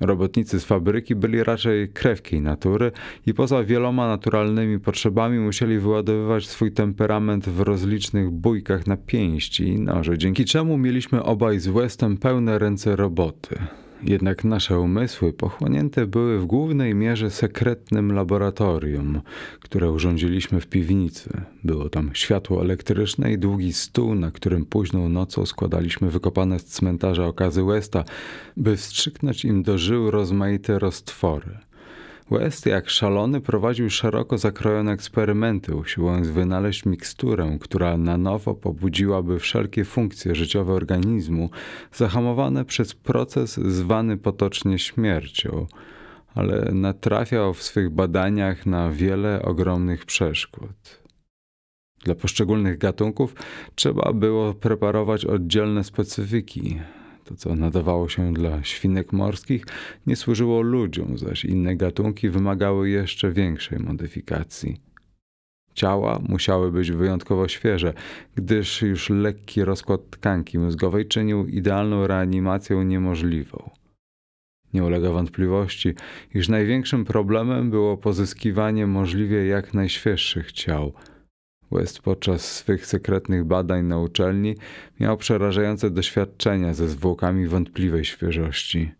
Robotnicy 0.00 0.60
z 0.60 0.64
fabryki 0.64 1.14
byli 1.14 1.44
raczej 1.44 1.88
krewkiej 1.88 2.40
natury 2.40 2.92
i 3.26 3.34
poza 3.34 3.64
wieloma 3.64 4.08
naturalnymi 4.08 4.80
potrzebami 4.80 5.38
musieli 5.38 5.78
wyładowywać 5.78 6.46
swój 6.46 6.72
temperament 6.72 7.48
w 7.48 7.60
rozlicznych 7.60 8.30
bójkach 8.30 8.86
na 8.86 8.96
pięści 8.96 9.68
i 9.68 9.80
noże, 9.80 10.18
dzięki 10.18 10.44
czemu 10.44 10.78
mieliśmy 10.78 11.22
obaj 11.22 11.58
z 11.58 11.68
Westem 11.68 12.16
pełne 12.16 12.58
ręce 12.58 12.96
roboty. 12.96 13.56
Jednak 14.02 14.44
nasze 14.44 14.80
umysły 14.80 15.32
pochłonięte 15.32 16.06
były 16.06 16.38
w 16.38 16.46
głównej 16.46 16.94
mierze 16.94 17.30
sekretnym 17.30 18.12
laboratorium, 18.12 19.20
które 19.60 19.90
urządziliśmy 19.90 20.60
w 20.60 20.66
piwnicy. 20.66 21.30
Było 21.64 21.88
tam 21.88 22.10
światło 22.14 22.62
elektryczne 22.62 23.32
i 23.32 23.38
długi 23.38 23.72
stół, 23.72 24.14
na 24.14 24.30
którym 24.30 24.64
późną 24.64 25.08
nocą 25.08 25.46
składaliśmy 25.46 26.10
wykopane 26.10 26.58
z 26.58 26.64
cmentarza 26.64 27.26
okazy 27.26 27.62
Westa, 27.64 28.04
by 28.56 28.76
wstrzyknąć 28.76 29.44
im 29.44 29.62
do 29.62 29.78
żył 29.78 30.10
rozmaite 30.10 30.78
roztwory. 30.78 31.58
West, 32.30 32.66
jak 32.66 32.90
szalony, 32.90 33.40
prowadził 33.40 33.90
szeroko 33.90 34.38
zakrojone 34.38 34.92
eksperymenty, 34.92 35.76
usiłując 35.76 36.28
wynaleźć 36.28 36.86
miksturę, 36.86 37.58
która 37.60 37.96
na 37.96 38.18
nowo 38.18 38.54
pobudziłaby 38.54 39.38
wszelkie 39.38 39.84
funkcje 39.84 40.34
życiowe 40.34 40.72
organizmu, 40.72 41.50
zahamowane 41.92 42.64
przez 42.64 42.94
proces 42.94 43.56
zwany 43.56 44.16
potocznie 44.16 44.78
śmiercią, 44.78 45.66
ale 46.34 46.70
natrafiał 46.72 47.54
w 47.54 47.62
swych 47.62 47.90
badaniach 47.90 48.66
na 48.66 48.90
wiele 48.90 49.42
ogromnych 49.42 50.06
przeszkód. 50.06 51.00
Dla 52.04 52.14
poszczególnych 52.14 52.78
gatunków 52.78 53.34
trzeba 53.74 54.12
było 54.12 54.54
preparować 54.54 55.24
oddzielne 55.24 55.84
specyfiki, 55.84 56.80
to, 57.30 57.36
co 57.36 57.54
nadawało 57.54 58.08
się 58.08 58.32
dla 58.32 58.64
świnek 58.64 59.12
morskich, 59.12 59.64
nie 60.06 60.16
służyło 60.16 60.60
ludziom, 60.60 61.18
zaś 61.18 61.44
inne 61.44 61.76
gatunki 61.76 62.30
wymagały 62.30 62.90
jeszcze 62.90 63.32
większej 63.32 63.78
modyfikacji. 63.78 64.80
Ciała 65.74 66.20
musiały 66.28 66.72
być 66.72 66.92
wyjątkowo 66.92 67.48
świeże, 67.48 67.94
gdyż 68.34 68.82
już 68.82 69.10
lekki 69.10 69.64
rozkład 69.64 70.10
tkanki 70.10 70.58
mózgowej 70.58 71.06
czynił 71.06 71.46
idealną 71.46 72.06
reanimację 72.06 72.84
niemożliwą. 72.84 73.70
Nie 74.74 74.84
ulega 74.84 75.10
wątpliwości, 75.10 75.94
iż 76.34 76.48
największym 76.48 77.04
problemem 77.04 77.70
było 77.70 77.96
pozyskiwanie 77.96 78.86
możliwie 78.86 79.46
jak 79.46 79.74
najświeższych 79.74 80.52
ciał– 80.52 80.92
West 81.72 82.00
podczas 82.00 82.52
swych 82.52 82.86
sekretnych 82.86 83.44
badań 83.44 83.84
na 83.84 83.98
uczelni 83.98 84.56
miał 85.00 85.16
przerażające 85.16 85.90
doświadczenia 85.90 86.74
ze 86.74 86.88
zwłokami 86.88 87.48
wątpliwej 87.48 88.04
świeżości. 88.04 88.90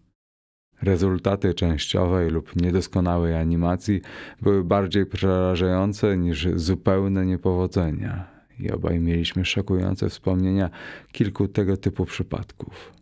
Rezultaty 0.83 1.55
częściowej 1.55 2.31
lub 2.31 2.57
niedoskonałej 2.57 3.35
animacji 3.35 4.01
były 4.43 4.65
bardziej 4.65 5.07
przerażające 5.07 6.17
niż 6.17 6.49
zupełne 6.55 7.27
niepowodzenia 7.27 8.27
i 8.61 8.71
obaj 8.71 9.01
mieliśmy 9.01 9.45
szokujące 9.45 10.09
wspomnienia 10.09 10.71
kilku 11.13 11.49
tego 11.49 11.77
typu 11.77 12.05
przypadków. 12.05 12.93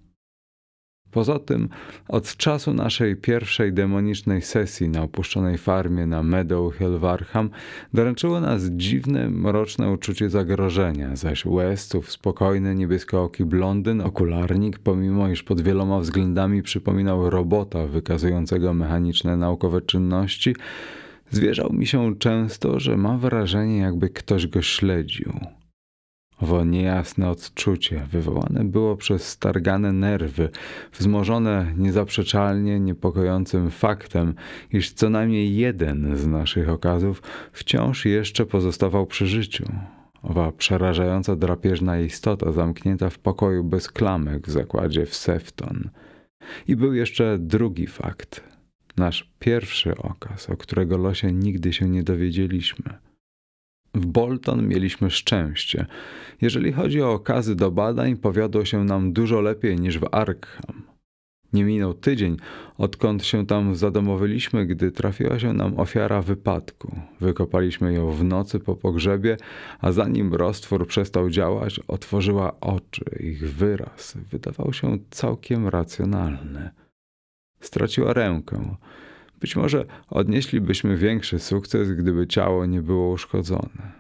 Poza 1.11 1.39
tym, 1.39 1.69
od 2.09 2.37
czasu 2.37 2.75
naszej 2.75 3.17
pierwszej 3.17 3.73
demonicznej 3.73 4.43
sesji 4.43 4.89
na 4.89 5.03
opuszczonej 5.03 5.59
farmie 5.59 6.07
na 6.07 6.23
Meadow 6.23 6.75
Hill 6.75 6.99
Warham 6.99 7.51
doręczyło 7.95 8.41
nas 8.41 8.65
dziwne, 8.65 9.31
mroczne 9.31 9.91
uczucie 9.91 10.31
zagrożenia, 10.31 11.17
zaś 11.17 11.45
Westów 11.45 12.11
spokojny, 12.11 12.75
niebieskooki 12.75 13.45
blondyn, 13.45 14.01
okularnik, 14.01 14.79
pomimo 14.79 15.29
iż 15.29 15.43
pod 15.43 15.61
wieloma 15.61 16.01
względami 16.01 16.63
przypominał 16.63 17.31
robota 17.31 17.87
wykazującego 17.87 18.75
mechaniczne 18.75 19.37
naukowe 19.37 19.81
czynności, 19.81 20.57
zwierzał 21.31 21.73
mi 21.73 21.87
się 21.87 22.17
często, 22.19 22.81
że 22.81 22.97
ma 22.97 23.19
wrażenie, 23.19 23.79
jakby 23.79 24.11
ktoś 24.11 24.47
go 24.47 24.63
śledził. 24.63 25.33
Owo 26.43 26.65
niejasne 26.65 27.31
odczucie 27.31 28.07
wywołane 28.11 28.65
było 28.65 28.97
przez 28.97 29.29
stargane 29.29 29.93
nerwy, 29.93 30.49
wzmożone 30.93 31.73
niezaprzeczalnie 31.77 32.81
niepokojącym 32.81 33.71
faktem, 33.71 34.35
iż 34.73 34.93
co 34.93 35.11
najmniej 35.11 35.57
jeden 35.57 36.17
z 36.17 36.27
naszych 36.27 36.69
okazów 36.69 37.23
wciąż 37.53 38.05
jeszcze 38.05 38.47
pozostawał 38.47 39.07
przy 39.07 39.27
życiu. 39.27 39.65
Owa 40.23 40.53
przerażająca 40.53 41.37
drapieżna 41.37 42.01
istota 42.01 42.53
zamknięta 42.53 43.11
w 43.11 43.19
pokoju 43.19 43.65
bez 43.65 43.89
klamek 43.89 44.47
w 44.47 44.51
zakładzie 44.51 45.07
w 45.07 45.15
Sefton. 45.15 45.91
I 46.69 46.77
był 46.77 46.95
jeszcze 46.95 47.39
drugi 47.39 47.87
fakt. 47.87 48.45
Nasz 48.97 49.31
pierwszy 49.39 49.97
okaz, 49.97 50.51
o 50.51 50.57
którego 50.57 50.99
losie 50.99 51.33
nigdy 51.33 51.73
się 51.73 51.89
nie 51.89 52.03
dowiedzieliśmy– 52.03 52.95
w 53.95 54.07
Bolton 54.07 54.69
mieliśmy 54.69 55.11
szczęście. 55.11 55.87
Jeżeli 56.41 56.73
chodzi 56.73 57.03
o 57.03 57.13
okazy 57.13 57.57
do 57.57 57.71
badań, 57.71 58.17
powiodło 58.17 58.65
się 58.65 58.85
nam 58.85 59.13
dużo 59.13 59.41
lepiej 59.41 59.77
niż 59.77 59.99
w 59.99 60.09
Arkham. 60.13 60.83
Nie 61.53 61.65
minął 61.65 61.95
tydzień, 61.95 62.37
odkąd 62.79 63.25
się 63.25 63.47
tam 63.47 63.75
zadomowiliśmy, 63.77 64.67
gdy 64.67 64.91
trafiła 64.93 65.39
się 65.39 65.53
nam 65.53 65.81
ofiara 65.81 66.23
wypadku. 66.23 67.01
Wykopaliśmy 67.21 67.95
ją 67.95 68.11
w 68.11 68.25
nocy 68.25 68.61
po 68.61 68.77
pogrzebie, 68.77 69.37
a 69.81 69.93
zanim 69.93 70.35
roztwór 70.35 70.87
przestał 70.87 71.31
działać, 71.31 71.81
otworzyła 71.89 72.61
oczy. 72.61 73.05
Ich 73.21 73.53
wyraz 73.55 74.17
wydawał 74.31 74.73
się 74.73 74.99
całkiem 75.11 75.69
racjonalny. 75.69 76.71
Straciła 77.61 78.13
rękę. 78.13 78.77
Być 79.41 79.57
może 79.57 79.85
odnieślibyśmy 80.09 80.97
większy 80.97 81.39
sukces, 81.39 81.93
gdyby 81.93 82.27
ciało 82.27 82.67
nie 82.67 82.83
było 82.83 83.11
uszkodzone. 83.11 83.93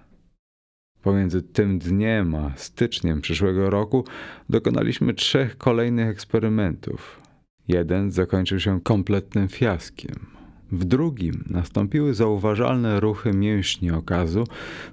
Pomiędzy 1.02 1.42
tym 1.42 1.78
dniem 1.78 2.34
a 2.34 2.52
styczniem 2.56 3.20
przyszłego 3.20 3.70
roku 3.70 4.04
dokonaliśmy 4.48 5.14
trzech 5.14 5.58
kolejnych 5.58 6.08
eksperymentów. 6.08 7.20
Jeden 7.68 8.10
zakończył 8.10 8.60
się 8.60 8.80
kompletnym 8.80 9.48
fiaskiem. 9.48 10.38
W 10.72 10.84
drugim 10.84 11.44
nastąpiły 11.50 12.14
zauważalne 12.14 13.00
ruchy 13.00 13.32
mięśni 13.32 13.90
okazu, 13.90 14.44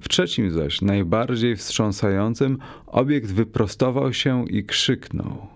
w 0.02 0.10
trzecim 0.10 0.52
zaś, 0.52 0.82
najbardziej 0.82 1.56
wstrząsającym, 1.56 2.58
obiekt 2.88 3.32
wyprostował 3.32 4.14
się 4.14 4.46
i 4.50 4.64
krzyknął. 4.64 5.55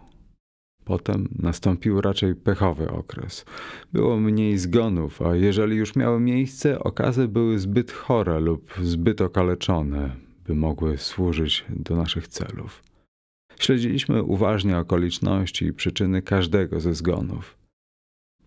Potem 0.90 1.28
nastąpił 1.40 2.02
raczej 2.02 2.36
pechowy 2.36 2.92
okres. 2.92 3.46
Było 3.94 4.20
mniej 4.20 4.58
zgonów, 4.58 5.22
a 5.22 5.36
jeżeli 5.36 5.76
już 5.76 5.96
miały 5.96 6.20
miejsce, 6.20 6.80
okazy 6.80 7.28
były 7.28 7.60
zbyt 7.60 7.92
chore 7.92 8.40
lub 8.40 8.74
zbyt 8.82 9.22
okaleczone, 9.22 10.16
by 10.48 10.56
mogły 10.56 10.98
służyć 10.98 11.66
do 11.70 11.96
naszych 11.96 12.28
celów. 12.28 12.84
Śledziliśmy 13.60 14.24
uważnie 14.24 14.78
okoliczności 14.78 15.66
i 15.66 15.74
przyczyny 15.74 16.22
każdego 16.22 16.80
ze 16.80 16.94
zgonów. 16.94 17.58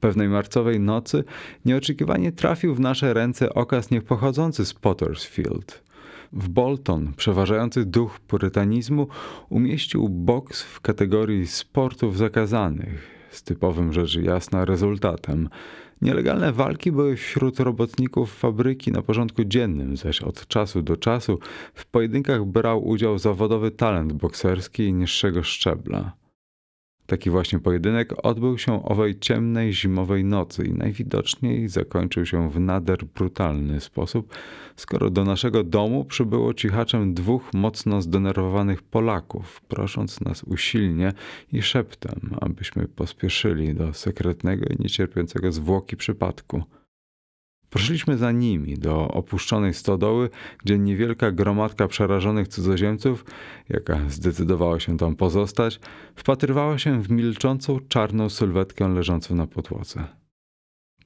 Pewnej 0.00 0.28
marcowej 0.28 0.80
nocy 0.80 1.24
nieoczekiwanie 1.64 2.32
trafił 2.32 2.74
w 2.74 2.80
nasze 2.80 3.14
ręce 3.14 3.54
okaz 3.54 3.90
niepochodzący 3.90 4.66
z 4.66 4.74
Pottersfield– 4.74 5.82
w 6.32 6.48
Bolton 6.48 7.12
przeważający 7.16 7.84
duch 7.84 8.20
purytanizmu 8.20 9.06
umieścił 9.48 10.08
boks 10.08 10.62
w 10.62 10.80
kategorii 10.80 11.46
sportów 11.46 12.16
zakazanych, 12.16 13.10
z 13.30 13.42
typowym 13.42 13.92
rzecz 13.92 14.16
jasna 14.16 14.64
rezultatem. 14.64 15.48
Nielegalne 16.02 16.52
walki 16.52 16.92
były 16.92 17.16
wśród 17.16 17.60
robotników 17.60 18.34
fabryki 18.34 18.92
na 18.92 19.02
porządku 19.02 19.44
dziennym, 19.44 19.96
zaś 19.96 20.22
od 20.22 20.46
czasu 20.46 20.82
do 20.82 20.96
czasu 20.96 21.38
w 21.74 21.86
pojedynkach 21.86 22.44
brał 22.44 22.88
udział 22.88 23.18
zawodowy 23.18 23.70
talent 23.70 24.12
bokserski 24.12 24.92
niższego 24.92 25.42
szczebla. 25.42 26.21
Taki 27.06 27.30
właśnie 27.30 27.58
pojedynek 27.58 28.14
odbył 28.22 28.58
się 28.58 28.84
owej 28.84 29.18
ciemnej 29.18 29.72
zimowej 29.72 30.24
nocy 30.24 30.64
i 30.64 30.72
najwidoczniej 30.72 31.68
zakończył 31.68 32.26
się 32.26 32.50
w 32.50 32.60
nader 32.60 33.04
brutalny 33.04 33.80
sposób, 33.80 34.34
skoro 34.76 35.10
do 35.10 35.24
naszego 35.24 35.64
domu 35.64 36.04
przybyło 36.04 36.54
cichaczem 36.54 37.14
dwóch 37.14 37.54
mocno 37.54 38.02
zdenerwowanych 38.02 38.82
Polaków, 38.82 39.60
prosząc 39.68 40.20
nas 40.20 40.44
usilnie 40.44 41.12
i 41.52 41.62
szeptem, 41.62 42.34
abyśmy 42.40 42.88
pospieszyli 42.88 43.74
do 43.74 43.92
sekretnego 43.92 44.66
i 44.66 44.82
niecierpiącego 44.82 45.52
zwłoki 45.52 45.96
przypadku. 45.96 46.62
Poszliśmy 47.72 48.16
za 48.16 48.32
nimi 48.32 48.74
do 48.74 49.08
opuszczonej 49.08 49.74
stodoły, 49.74 50.30
gdzie 50.64 50.78
niewielka 50.78 51.30
gromadka 51.30 51.88
przerażonych 51.88 52.48
cudzoziemców, 52.48 53.24
jaka 53.68 53.98
zdecydowała 54.08 54.80
się 54.80 54.96
tam 54.96 55.16
pozostać, 55.16 55.80
wpatrywała 56.16 56.78
się 56.78 57.02
w 57.02 57.10
milczącą 57.10 57.78
czarną 57.88 58.28
sylwetkę 58.28 58.88
leżącą 58.88 59.34
na 59.34 59.46
podłodze. 59.46 60.04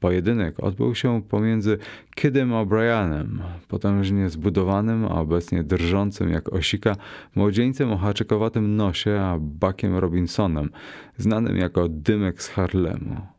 Pojedynek 0.01 0.61
odbył 0.61 0.95
się 0.95 1.23
pomiędzy 1.23 1.79
Kidem 2.15 2.51
O'Brienem, 2.51 3.27
potężnie 3.69 4.31
zbudowanym, 4.31 5.05
a 5.05 5.21
obecnie 5.21 5.63
drżącym 5.63 6.31
jak 6.31 6.53
osika, 6.53 6.97
młodzieńcem 7.35 7.93
o 7.93 7.97
haczykowatym 7.97 8.77
nosie, 8.77 9.21
a 9.21 9.39
Buckiem 9.39 9.97
Robinsonem, 9.97 10.71
znanym 11.17 11.57
jako 11.57 11.89
Dymek 11.89 12.43
z 12.43 12.49
Harlemu. 12.49 13.36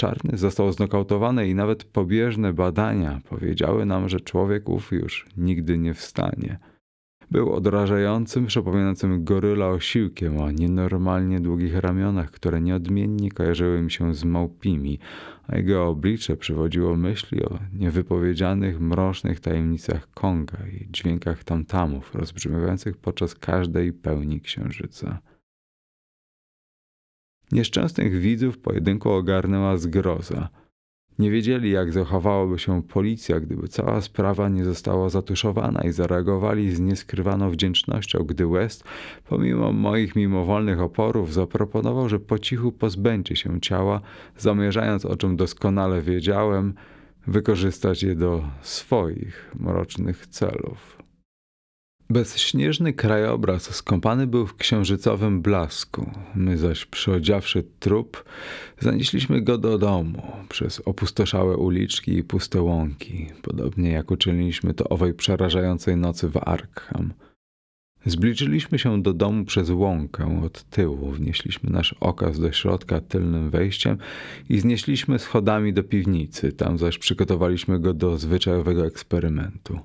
Czarny 0.00 0.38
został 0.38 0.72
znokautowany 0.72 1.48
i 1.48 1.54
nawet 1.54 1.84
pobieżne 1.84 2.52
badania 2.52 3.20
powiedziały 3.28 3.86
nam, 3.86 4.08
że 4.08 4.20
człowiek 4.20 4.68
ów 4.68 4.92
już 4.92 5.26
nigdy 5.36 5.78
nie 5.78 5.94
wstanie. 5.94 6.58
Był 7.30 7.52
odrażającym, 7.52 8.46
przypominającym 8.46 9.24
goryla 9.24 9.68
osiłkiem 9.68 10.40
o 10.40 10.50
nienormalnie 10.50 11.40
długich 11.40 11.76
ramionach, 11.76 12.30
które 12.30 12.60
nieodmiennie 12.60 13.30
kojarzyły 13.30 13.82
mi 13.82 13.90
się 13.90 14.14
z 14.14 14.24
małpimi, 14.24 14.98
a 15.48 15.56
jego 15.56 15.86
oblicze 15.86 16.36
przywodziło 16.36 16.96
myśli 16.96 17.44
o 17.44 17.58
niewypowiedzianych, 17.72 18.80
mrocznych 18.80 19.40
tajemnicach 19.40 20.10
Konga 20.14 20.58
i 20.66 20.88
dźwiękach 20.90 21.44
tamtamów 21.44 22.14
rozbrzmiewających 22.14 22.96
podczas 22.96 23.34
każdej 23.34 23.92
pełni 23.92 24.40
księżyca. 24.40 25.18
Nieszczęsnych 27.52 28.20
widzów 28.20 28.58
pojedynku 28.58 29.10
ogarnęła 29.10 29.76
zgroza– 29.76 30.48
nie 31.18 31.30
wiedzieli, 31.30 31.70
jak 31.70 31.92
zachowałaby 31.92 32.58
się 32.58 32.82
policja, 32.82 33.40
gdyby 33.40 33.68
cała 33.68 34.00
sprawa 34.00 34.48
nie 34.48 34.64
została 34.64 35.08
zatuszowana 35.08 35.80
i 35.80 35.92
zareagowali 35.92 36.74
z 36.74 36.80
nieskrywaną 36.80 37.50
wdzięcznością, 37.50 38.18
gdy 38.18 38.46
West, 38.46 38.84
pomimo 39.28 39.72
moich 39.72 40.16
mimowolnych 40.16 40.80
oporów, 40.80 41.32
zaproponował, 41.32 42.08
że 42.08 42.18
po 42.18 42.38
cichu 42.38 42.72
pozbędzie 42.72 43.36
się 43.36 43.60
ciała, 43.60 44.00
zamierzając, 44.36 45.04
o 45.04 45.16
czym 45.16 45.36
doskonale 45.36 46.02
wiedziałem, 46.02 46.74
wykorzystać 47.26 48.02
je 48.02 48.14
do 48.14 48.44
swoich 48.62 49.54
mrocznych 49.60 50.26
celów. 50.26 50.97
Bezśnieżny 52.10 52.92
krajobraz 52.92 53.74
skąpany 53.74 54.26
był 54.26 54.46
w 54.46 54.56
księżycowym 54.56 55.42
blasku. 55.42 56.10
My 56.34 56.58
zaś, 56.58 56.86
przyodziawszy 56.86 57.64
trup, 57.78 58.24
zanieśliśmy 58.80 59.42
go 59.42 59.58
do 59.58 59.78
domu 59.78 60.22
przez 60.48 60.82
opustoszałe 60.84 61.56
uliczki 61.56 62.18
i 62.18 62.24
puste 62.24 62.62
łąki, 62.62 63.26
podobnie 63.42 63.90
jak 63.90 64.10
uczyniliśmy 64.10 64.74
to 64.74 64.88
owej 64.88 65.14
przerażającej 65.14 65.96
nocy 65.96 66.28
w 66.28 66.36
Arkham. 66.36 67.12
Zbliżyliśmy 68.06 68.78
się 68.78 69.02
do 69.02 69.12
domu 69.12 69.44
przez 69.44 69.70
łąkę 69.70 70.42
od 70.44 70.62
tyłu, 70.62 71.10
wnieśliśmy 71.10 71.70
nasz 71.70 71.94
okaz 72.00 72.40
do 72.40 72.52
środka 72.52 73.00
tylnym 73.00 73.50
wejściem 73.50 73.98
i 74.48 74.60
znieśliśmy 74.60 75.18
schodami 75.18 75.72
do 75.72 75.82
piwnicy, 75.82 76.52
tam 76.52 76.78
zaś 76.78 76.98
przygotowaliśmy 76.98 77.80
go 77.80 77.94
do 77.94 78.18
zwyczajowego 78.18 78.86
eksperymentu. 78.86 79.80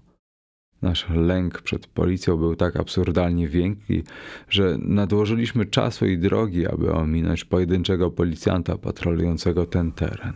Nasz 0.84 1.10
lęk 1.10 1.62
przed 1.62 1.88
policją 1.88 2.38
był 2.38 2.56
tak 2.56 2.76
absurdalnie 2.76 3.48
wielki, 3.48 4.04
że 4.50 4.78
nadłożyliśmy 4.80 5.66
czasu 5.66 6.06
i 6.06 6.18
drogi, 6.18 6.68
aby 6.68 6.94
ominąć 6.94 7.46
pojedynczego 7.46 8.12
policjanta 8.12 8.78
patrolującego 8.78 9.66
ten 9.66 9.92
teren. 9.92 10.34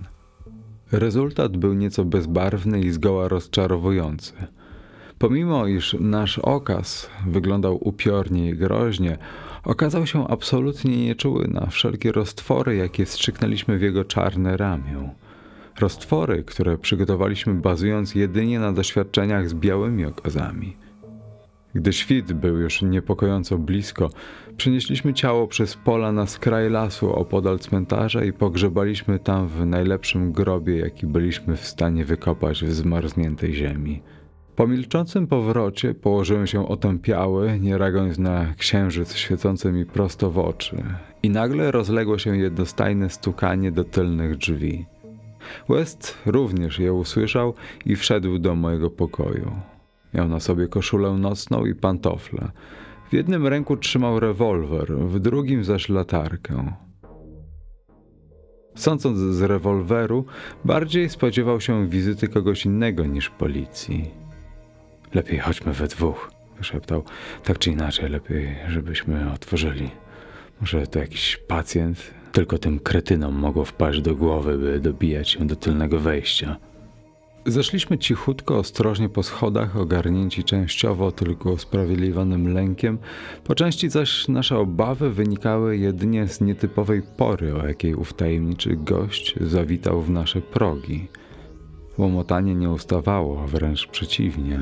Rezultat 0.91 1.57
był 1.57 1.73
nieco 1.73 2.05
bezbarwny 2.05 2.79
i 2.79 2.91
zgoła 2.91 3.27
rozczarowujący. 3.27 4.33
Pomimo 5.19 5.67
iż 5.67 5.95
nasz 5.99 6.39
okaz 6.39 7.09
wyglądał 7.27 7.87
upiornie 7.87 8.49
i 8.49 8.55
groźnie, 8.55 9.17
okazał 9.63 10.07
się 10.07 10.27
absolutnie 10.27 11.05
nieczuły 11.05 11.47
na 11.47 11.65
wszelkie 11.65 12.11
roztwory, 12.11 12.75
jakie 12.75 13.05
strzyknęliśmy 13.05 13.77
w 13.77 13.81
jego 13.81 14.05
czarne 14.05 14.57
ramię. 14.57 15.09
Roztwory, 15.79 16.43
które 16.43 16.77
przygotowaliśmy 16.77 17.53
bazując 17.53 18.15
jedynie 18.15 18.59
na 18.59 18.73
doświadczeniach 18.73 19.49
z 19.49 19.53
białymi 19.53 20.05
okazami. 20.05 20.77
Gdy 21.75 21.93
świt 21.93 22.33
był 22.33 22.57
już 22.57 22.81
niepokojąco 22.81 23.57
blisko, 23.57 24.09
przenieśliśmy 24.57 25.13
ciało 25.13 25.47
przez 25.47 25.75
pola 25.75 26.11
na 26.11 26.27
skraj 26.27 26.69
lasu 26.69 27.13
opodal 27.13 27.59
cmentarza 27.59 28.23
i 28.23 28.33
pogrzebaliśmy 28.33 29.19
tam 29.19 29.47
w 29.47 29.65
najlepszym 29.65 30.31
grobie, 30.31 30.77
jaki 30.77 31.07
byliśmy 31.07 31.57
w 31.57 31.67
stanie 31.67 32.05
wykopać 32.05 32.65
w 32.65 32.73
zmarzniętej 32.73 33.53
ziemi. 33.53 34.01
Po 34.55 34.67
milczącym 34.67 35.27
powrocie 35.27 35.93
położyłem 35.93 36.47
się 36.47 36.67
otępiały, 36.67 37.59
nie 37.59 37.77
reagując 37.77 38.17
na 38.17 38.53
księżyc 38.57 39.15
świecący 39.15 39.71
mi 39.71 39.85
prosto 39.85 40.31
w 40.31 40.39
oczy. 40.39 40.83
I 41.23 41.29
nagle 41.29 41.71
rozległo 41.71 42.17
się 42.17 42.37
jednostajne 42.37 43.09
stukanie 43.09 43.71
do 43.71 43.83
tylnych 43.83 44.37
drzwi. 44.37 44.85
West 45.69 46.17
również 46.25 46.79
je 46.79 46.93
usłyszał 46.93 47.53
i 47.85 47.95
wszedł 47.95 48.39
do 48.39 48.55
mojego 48.55 48.89
pokoju. 48.89 49.51
Miał 50.13 50.27
na 50.27 50.39
sobie 50.39 50.67
koszulę 50.67 51.11
nocną 51.11 51.65
i 51.65 51.75
pantofle. 51.75 52.51
W 53.09 53.13
jednym 53.13 53.47
ręku 53.47 53.77
trzymał 53.77 54.19
rewolwer, 54.19 54.97
w 54.97 55.19
drugim 55.19 55.63
zaś 55.63 55.89
latarkę. 55.89 56.73
Sądząc 58.75 59.17
z 59.17 59.41
rewolweru, 59.41 60.25
bardziej 60.65 61.09
spodziewał 61.09 61.61
się 61.61 61.89
wizyty 61.89 62.27
kogoś 62.27 62.65
innego 62.65 63.05
niż 63.05 63.29
policji. 63.29 64.11
Lepiej 65.13 65.39
chodźmy 65.39 65.73
we 65.73 65.87
dwóch, 65.87 66.31
szeptał. 66.61 67.03
Tak 67.43 67.59
czy 67.59 67.71
inaczej, 67.71 68.09
lepiej, 68.09 68.55
żebyśmy 68.67 69.31
otworzyli. 69.33 69.91
Może 70.61 70.87
to 70.87 70.99
jakiś 70.99 71.37
pacjent, 71.37 72.13
tylko 72.37 72.57
tym 72.57 72.79
kretynom 72.79 73.35
mogło 73.35 73.65
wpaść 73.65 74.01
do 74.01 74.15
głowy, 74.15 74.57
by 74.57 74.79
dobijać 74.79 75.29
się 75.29 75.47
do 75.47 75.55
tylnego 75.55 75.99
wejścia. 75.99 76.57
Zeszliśmy 77.45 77.97
cichutko, 77.97 78.57
ostrożnie 78.57 79.09
po 79.09 79.23
schodach, 79.23 79.77
ogarnięci 79.77 80.43
częściowo 80.43 81.11
tylko 81.11 81.51
usprawiedliwionym 81.51 82.53
lękiem, 82.53 82.97
po 83.43 83.55
części 83.55 83.89
zaś 83.89 84.27
nasze 84.27 84.57
obawy 84.57 85.09
wynikały 85.09 85.77
jedynie 85.77 86.27
z 86.27 86.41
nietypowej 86.41 87.01
pory, 87.17 87.55
o 87.55 87.67
jakiej 87.67 87.95
ów 87.95 88.13
tajemniczy 88.13 88.75
gość 88.75 89.35
zawitał 89.41 90.01
w 90.01 90.09
nasze 90.09 90.41
progi. 90.41 91.07
Łomotanie 91.97 92.55
nie 92.55 92.69
ustawało, 92.69 93.47
wręcz 93.47 93.87
przeciwnie, 93.87 94.59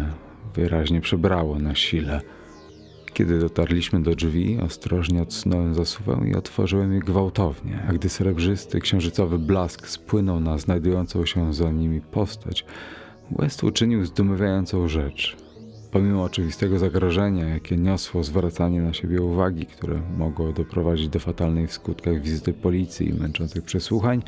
wyraźnie 0.54 1.02
przybrało 1.02 1.60
na 1.60 1.76
sile– 1.76 2.22
kiedy 3.16 3.40
dotarliśmy 3.40 4.04
do 4.04 4.16
drzwi, 4.16 4.60
ostrożnie 4.62 5.22
odsunąłem 5.22 5.74
zasuwę 5.74 6.20
i 6.32 6.36
otworzyłem 6.36 6.94
je 6.94 7.00
gwałtownie, 7.00 7.84
a 7.90 7.94
gdy 7.94 8.10
srebrzysty, 8.10 8.80
księżycowy 8.80 9.40
blask 9.40 9.88
spłynął 9.88 10.40
na 10.40 10.58
znajdującą 10.58 11.26
się 11.26 11.54
za 11.54 11.72
nimi 11.72 12.02
postać, 12.02 12.66
West 13.32 13.64
uczynił 13.64 14.06
zdumiewającą 14.06 14.88
rzecz. 14.88 15.38
Pomimo 15.92 16.24
oczywistego 16.24 16.80
zagrożenia, 16.80 17.50
jakie 17.50 17.78
niosło 17.78 18.24
zwracanie 18.24 18.82
na 18.82 18.94
siebie 18.94 19.22
uwagi, 19.22 19.66
które 19.66 20.02
mogło 20.18 20.52
doprowadzić 20.52 21.10
do 21.10 21.20
fatalnej 21.20 21.68
w 21.68 21.74
skutkach 21.74 22.22
wizyty 22.22 22.54
policji 22.54 23.10
i 23.10 23.14
męczących 23.14 23.64
przesłuchań, 23.64 24.22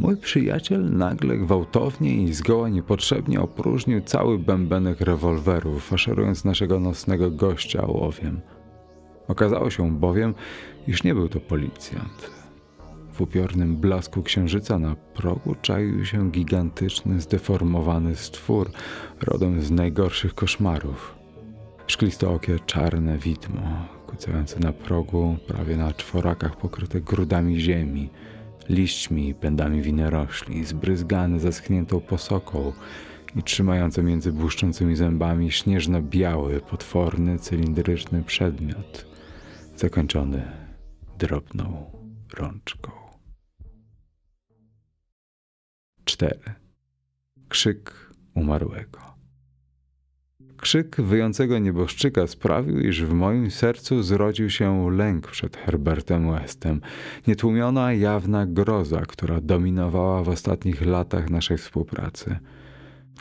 Mój 0.00 0.16
przyjaciel 0.16 0.90
nagle 0.96 1.36
gwałtownie 1.36 2.14
i 2.14 2.32
zgoła 2.32 2.68
niepotrzebnie 2.68 3.40
opróżnił 3.40 4.00
cały 4.00 4.38
bębenek 4.38 5.00
rewolweru, 5.00 5.78
faszerując 5.78 6.44
naszego 6.44 6.80
nocnego 6.80 7.30
gościa 7.30 7.86
ołowiem. 7.86 8.40
Okazało 9.28 9.70
się 9.70 9.98
bowiem, 9.98 10.34
iż 10.86 11.04
nie 11.04 11.14
był 11.14 11.28
to 11.28 11.40
policjant. 11.40 12.30
W 13.12 13.20
upiornym 13.20 13.76
blasku 13.76 14.22
księżyca 14.22 14.78
na 14.78 14.96
progu 15.14 15.54
czaił 15.62 16.04
się 16.04 16.30
gigantyczny, 16.30 17.20
zdeformowany 17.20 18.16
stwór, 18.16 18.70
rodem 19.22 19.62
z 19.62 19.70
najgorszych 19.70 20.34
koszmarów. 20.34 21.14
Szklistookie 21.86 22.58
czarne 22.66 23.18
widmo, 23.18 23.86
kucające 24.06 24.60
na 24.60 24.72
progu, 24.72 25.36
prawie 25.46 25.76
na 25.76 25.92
czworakach 25.92 26.56
pokryte 26.56 27.00
grudami 27.00 27.60
ziemi– 27.60 28.10
liśćmi 28.70 29.28
i 29.28 29.34
pędami 29.34 29.82
winorośli, 29.82 30.64
zbryzgany 30.64 31.40
zaschniętą 31.40 32.00
posoką 32.00 32.72
i 33.36 33.42
trzymający 33.42 34.02
między 34.02 34.32
błyszczącymi 34.32 34.96
zębami 34.96 35.52
śnieżno-biały, 35.52 36.60
potworny, 36.60 37.38
cylindryczny 37.38 38.22
przedmiot, 38.22 39.06
zakończony 39.76 40.42
drobną 41.18 41.90
rączką. 42.34 42.90
4. 46.04 46.38
Krzyk 47.48 48.12
umarłego. 48.34 49.09
Krzyk 50.60 50.96
wyjącego 51.00 51.58
nieboszczyka 51.58 52.26
sprawił, 52.26 52.80
iż 52.80 53.04
w 53.04 53.12
moim 53.12 53.50
sercu 53.50 54.02
zrodził 54.02 54.50
się 54.50 54.90
lęk 54.90 55.26
przed 55.26 55.56
Herbertem 55.56 56.30
Westem, 56.30 56.80
nietłumiona 57.26 57.92
jawna 57.92 58.46
groza, 58.46 59.00
która 59.00 59.40
dominowała 59.40 60.22
w 60.22 60.28
ostatnich 60.28 60.86
latach 60.86 61.30
naszej 61.30 61.58
współpracy. 61.58 62.36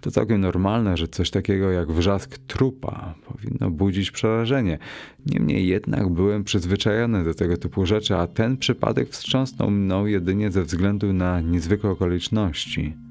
To 0.02 0.12
całkiem 0.12 0.42
normalne, 0.42 0.98
że 0.98 1.08
coś 1.08 1.30
takiego 1.30 1.72
jak 1.72 1.92
wrzask 1.92 2.38
trupa 2.38 3.16
powinno 3.26 3.72
budzić 3.72 4.12
przerażenie. 4.12 4.78
Niemniej 5.26 5.68
jednak 5.68 6.10
byłem 6.10 6.44
przyzwyczajony 6.44 7.24
do 7.24 7.34
tego 7.34 7.58
typu 7.58 7.86
rzeczy, 7.86 8.16
a 8.16 8.28
ten 8.28 8.58
przypadek 8.58 9.10
wstrząsnął 9.10 9.72
mną 9.72 10.06
jedynie 10.06 10.52
ze 10.52 10.64
względu 10.64 11.14
na 11.14 11.42
niezwykłe 11.42 11.90
okoliczności. 11.90 13.09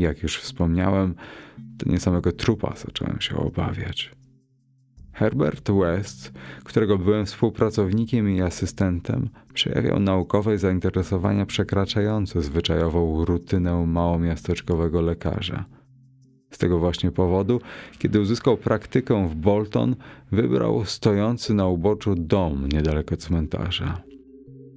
Jak 0.00 0.22
już 0.22 0.38
wspomniałem, 0.38 1.14
to 1.78 1.90
nie 1.90 2.00
samego 2.00 2.32
trupa 2.32 2.74
zacząłem 2.76 3.20
się 3.20 3.36
obawiać. 3.36 4.10
Herbert 5.12 5.70
West, 5.70 6.32
którego 6.64 6.98
byłem 6.98 7.26
współpracownikiem 7.26 8.30
i 8.30 8.42
asystentem, 8.42 9.28
przejawiał 9.54 10.00
naukowe 10.00 10.58
zainteresowania 10.58 11.46
przekraczające 11.46 12.42
zwyczajową 12.42 13.24
rutynę 13.24 13.86
małomiasteczkowego 13.86 15.00
lekarza. 15.00 15.64
Z 16.50 16.58
tego 16.58 16.78
właśnie 16.78 17.10
powodu, 17.10 17.60
kiedy 17.98 18.20
uzyskał 18.20 18.56
praktykę 18.56 19.28
w 19.28 19.34
Bolton, 19.34 19.96
wybrał 20.32 20.84
stojący 20.84 21.54
na 21.54 21.66
uboczu 21.66 22.14
dom 22.14 22.68
niedaleko 22.72 23.16
cmentarza. 23.16 24.09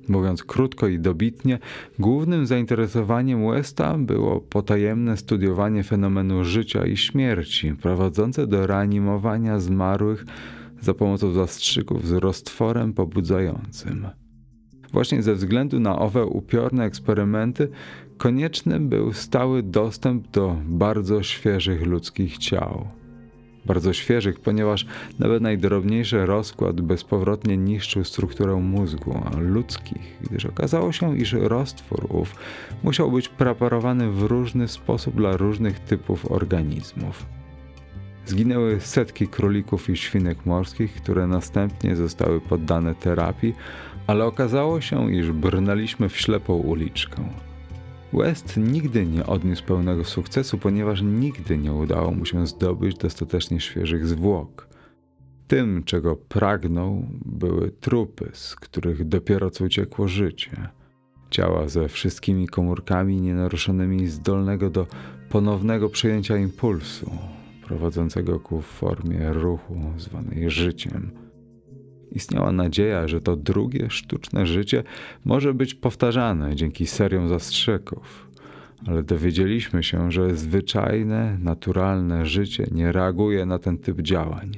Mówiąc 0.07 0.43
krótko 0.43 0.87
i 0.87 0.99
dobitnie, 0.99 1.59
głównym 1.99 2.45
zainteresowaniem 2.45 3.51
Westa 3.51 3.97
było 3.97 4.41
potajemne 4.41 5.17
studiowanie 5.17 5.83
fenomenu 5.83 6.43
życia 6.43 6.85
i 6.85 6.97
śmierci, 6.97 7.73
prowadzące 7.73 8.47
do 8.47 8.67
reanimowania 8.67 9.59
zmarłych 9.59 10.25
za 10.81 10.93
pomocą 10.93 11.31
zastrzyków 11.31 12.07
z 12.07 12.11
roztworem 12.11 12.93
pobudzającym. 12.93 14.07
Właśnie 14.93 15.23
ze 15.23 15.35
względu 15.35 15.79
na 15.79 15.99
owe 15.99 16.25
upiorne 16.25 16.85
eksperymenty 16.85 17.69
konieczny 18.17 18.79
był 18.79 19.13
stały 19.13 19.63
dostęp 19.63 20.31
do 20.31 20.57
bardzo 20.65 21.23
świeżych 21.23 21.85
ludzkich 21.85 22.37
ciał. 22.37 22.87
Bardzo 23.65 23.93
świeżych, 23.93 24.39
ponieważ 24.39 24.85
nawet 25.19 25.41
najdrobniejszy 25.41 26.25
rozkład 26.25 26.81
bezpowrotnie 26.81 27.57
niszczył 27.57 28.03
strukturę 28.03 28.55
mózgu, 28.55 29.21
ludzkich, 29.37 30.17
gdyż 30.21 30.45
okazało 30.45 30.91
się, 30.91 31.17
iż 31.17 31.33
roztwór 31.33 32.05
ów 32.09 32.35
musiał 32.83 33.11
być 33.11 33.29
preparowany 33.29 34.11
w 34.11 34.23
różny 34.23 34.67
sposób 34.67 35.15
dla 35.15 35.37
różnych 35.37 35.79
typów 35.79 36.31
organizmów. 36.31 37.25
Zginęły 38.25 38.79
setki 38.79 39.27
królików 39.27 39.89
i 39.89 39.97
świnek 39.97 40.45
morskich, 40.45 40.93
które 40.93 41.27
następnie 41.27 41.95
zostały 41.95 42.41
poddane 42.41 42.95
terapii, 42.95 43.53
ale 44.07 44.25
okazało 44.25 44.81
się, 44.81 45.13
iż 45.13 45.31
brnęliśmy 45.31 46.09
w 46.09 46.17
ślepą 46.17 46.53
uliczkę. 46.53 47.23
West 48.13 48.57
nigdy 48.57 49.05
nie 49.05 49.25
odniósł 49.25 49.63
pełnego 49.63 50.05
sukcesu, 50.05 50.57
ponieważ 50.57 51.01
nigdy 51.01 51.57
nie 51.57 51.73
udało 51.73 52.11
mu 52.11 52.25
się 52.25 52.47
zdobyć 52.47 52.97
dostatecznie 52.97 53.59
świeżych 53.59 54.07
zwłok. 54.07 54.67
Tym, 55.47 55.83
czego 55.83 56.15
pragnął, 56.15 57.05
były 57.25 57.71
trupy, 57.71 58.29
z 58.33 58.55
których 58.55 59.07
dopiero 59.07 59.49
co 59.49 59.65
uciekło 59.65 60.07
życie. 60.07 60.69
Ciała 61.29 61.67
ze 61.67 61.89
wszystkimi 61.89 62.47
komórkami 62.47 63.21
nienaruszonymi 63.21 64.07
zdolnego 64.07 64.69
do 64.69 64.87
ponownego 65.29 65.89
przejęcia 65.89 66.37
impulsu, 66.37 67.11
prowadzącego 67.65 68.39
ku 68.39 68.61
formie 68.61 69.33
ruchu 69.33 69.75
zwanej 69.97 70.49
życiem. 70.49 71.22
Istniała 72.15 72.51
nadzieja, 72.51 73.07
że 73.07 73.21
to 73.21 73.35
drugie 73.35 73.89
sztuczne 73.89 74.45
życie 74.45 74.83
może 75.25 75.53
być 75.53 75.73
powtarzane 75.73 76.55
dzięki 76.55 76.87
seriom 76.87 77.29
zastrzyków, 77.29 78.29
ale 78.87 79.03
dowiedzieliśmy 79.03 79.83
się, 79.83 80.11
że 80.11 80.35
zwyczajne, 80.35 81.37
naturalne 81.41 82.25
życie 82.25 82.67
nie 82.71 82.91
reaguje 82.91 83.45
na 83.45 83.59
ten 83.59 83.77
typ 83.77 84.01
działań. 84.01 84.51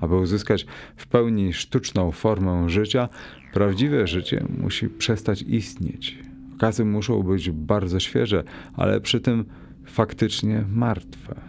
Aby 0.00 0.16
uzyskać 0.16 0.66
w 0.96 1.06
pełni 1.06 1.52
sztuczną 1.52 2.12
formę 2.12 2.68
życia, 2.68 3.08
prawdziwe 3.52 4.06
życie 4.06 4.44
musi 4.62 4.88
przestać 4.88 5.42
istnieć. 5.42 6.18
Okazy 6.56 6.84
muszą 6.84 7.22
być 7.22 7.50
bardzo 7.50 8.00
świeże, 8.00 8.44
ale 8.74 9.00
przy 9.00 9.20
tym 9.20 9.44
faktycznie 9.84 10.64
martwe. 10.68 11.45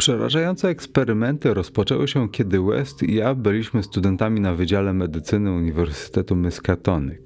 Przerażające 0.00 0.68
eksperymenty 0.68 1.54
rozpoczęły 1.54 2.08
się, 2.08 2.28
kiedy 2.28 2.60
West 2.60 3.02
i 3.02 3.14
ja 3.14 3.34
byliśmy 3.34 3.82
studentami 3.82 4.40
na 4.40 4.54
Wydziale 4.54 4.92
Medycyny 4.92 5.52
Uniwersytetu 5.52 6.36
Miskatonic. 6.36 7.20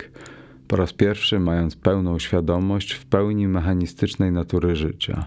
Po 0.69 0.77
raz 0.77 0.93
pierwszy 0.93 1.41
mając 1.41 1.77
pełną 1.77 2.19
świadomość 2.19 2.93
w 2.93 3.07
pełni 3.07 3.49
mechanistycznej 3.49 4.33
natury 4.33 4.77
życia. 4.77 5.27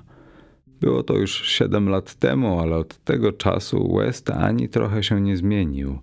Było 0.82 1.04
to 1.04 1.14
już 1.14 1.48
7 1.48 1.90
lat 1.90 2.16
temu, 2.16 2.60
ale 2.60 2.76
od 2.76 2.98
tego 3.04 3.32
czasu 3.32 3.98
West 3.98 4.30
ani 4.30 4.70
trochę 4.70 5.04
się 5.04 5.22
nie 5.22 5.38
zmienił. 5.38 6.00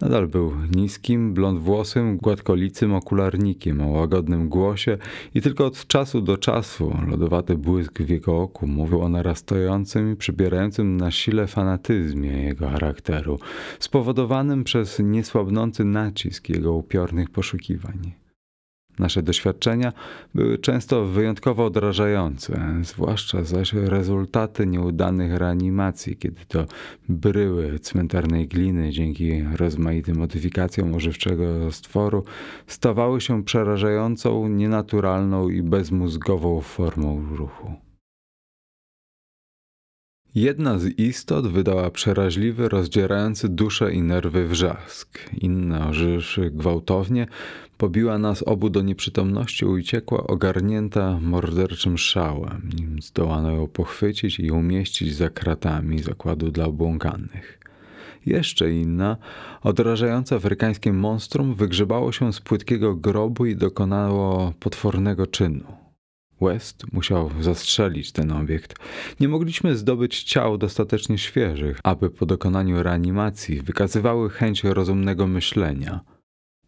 Nadal 0.00 0.28
był 0.28 0.52
niskim, 0.76 1.34
blondwłosym, 1.34 2.16
gładkolicym 2.16 2.94
okularnikiem 2.94 3.80
o 3.80 3.88
łagodnym 3.88 4.48
głosie 4.48 4.98
i 5.34 5.40
tylko 5.40 5.66
od 5.66 5.86
czasu 5.86 6.20
do 6.20 6.38
czasu 6.38 6.96
lodowaty 7.08 7.56
błysk 7.56 8.02
w 8.02 8.08
jego 8.08 8.38
oku 8.38 8.66
mówił 8.66 9.02
o 9.02 9.08
narastającym 9.08 10.12
i 10.12 10.16
przybierającym 10.16 10.96
na 10.96 11.10
sile 11.10 11.46
fanatyzmie 11.46 12.42
jego 12.42 12.68
charakteru, 12.68 13.38
spowodowanym 13.78 14.64
przez 14.64 14.98
niesłabnący 14.98 15.84
nacisk 15.84 16.48
jego 16.48 16.72
upiornych 16.72 17.30
poszukiwań. 17.30 18.19
Nasze 19.00 19.22
doświadczenia 19.22 19.92
były 20.34 20.58
często 20.58 21.04
wyjątkowo 21.04 21.64
odrażające, 21.64 22.74
zwłaszcza 22.82 23.44
zaś 23.44 23.72
rezultaty 23.72 24.66
nieudanych 24.66 25.34
reanimacji, 25.34 26.16
kiedy 26.16 26.40
to 26.48 26.66
bryły 27.08 27.78
cmentarnej 27.78 28.48
gliny 28.48 28.90
dzięki 28.90 29.42
rozmaitym 29.56 30.16
modyfikacjom 30.16 30.94
ożywczego 30.94 31.72
stworu 31.72 32.24
stawały 32.66 33.20
się 33.20 33.44
przerażającą, 33.44 34.48
nienaturalną 34.48 35.48
i 35.48 35.62
bezmózgową 35.62 36.60
formą 36.60 37.36
ruchu. 37.36 37.89
Jedna 40.34 40.78
z 40.78 40.98
istot 40.98 41.46
wydała 41.46 41.90
przeraźliwy, 41.90 42.68
rozdzierający 42.68 43.48
duszę 43.48 43.92
i 43.92 44.02
nerwy 44.02 44.48
wrzask. 44.48 45.18
Inna, 45.40 45.88
ożywszy 45.88 46.50
gwałtownie, 46.50 47.26
pobiła 47.78 48.18
nas 48.18 48.42
obu 48.42 48.70
do 48.70 48.82
nieprzytomności 48.82 49.64
uciekła 49.64 50.26
ogarnięta 50.26 51.18
morderczym 51.20 51.98
szałem, 51.98 52.70
nim 52.78 53.02
zdołano 53.02 53.50
ją 53.50 53.66
pochwycić 53.66 54.40
i 54.40 54.50
umieścić 54.50 55.14
za 55.14 55.30
kratami 55.30 56.02
zakładu 56.02 56.50
dla 56.50 56.64
obłąkanych. 56.64 57.58
Jeszcze 58.26 58.72
inna, 58.72 59.16
odrażające 59.62 60.36
afrykańskie 60.36 60.92
monstrum, 60.92 61.54
wygrzebało 61.54 62.12
się 62.12 62.32
z 62.32 62.40
płytkiego 62.40 62.94
grobu 62.94 63.46
i 63.46 63.56
dokonało 63.56 64.52
potwornego 64.60 65.26
czynu. 65.26 65.79
West 66.40 66.92
musiał 66.92 67.30
zastrzelić 67.40 68.12
ten 68.12 68.32
obiekt. 68.32 68.74
Nie 69.20 69.28
mogliśmy 69.28 69.76
zdobyć 69.76 70.22
ciał 70.22 70.58
dostatecznie 70.58 71.18
świeżych, 71.18 71.80
aby 71.82 72.10
po 72.10 72.26
dokonaniu 72.26 72.82
reanimacji 72.82 73.62
wykazywały 73.62 74.30
chęć 74.30 74.64
rozumnego 74.64 75.26
myślenia. 75.26 76.00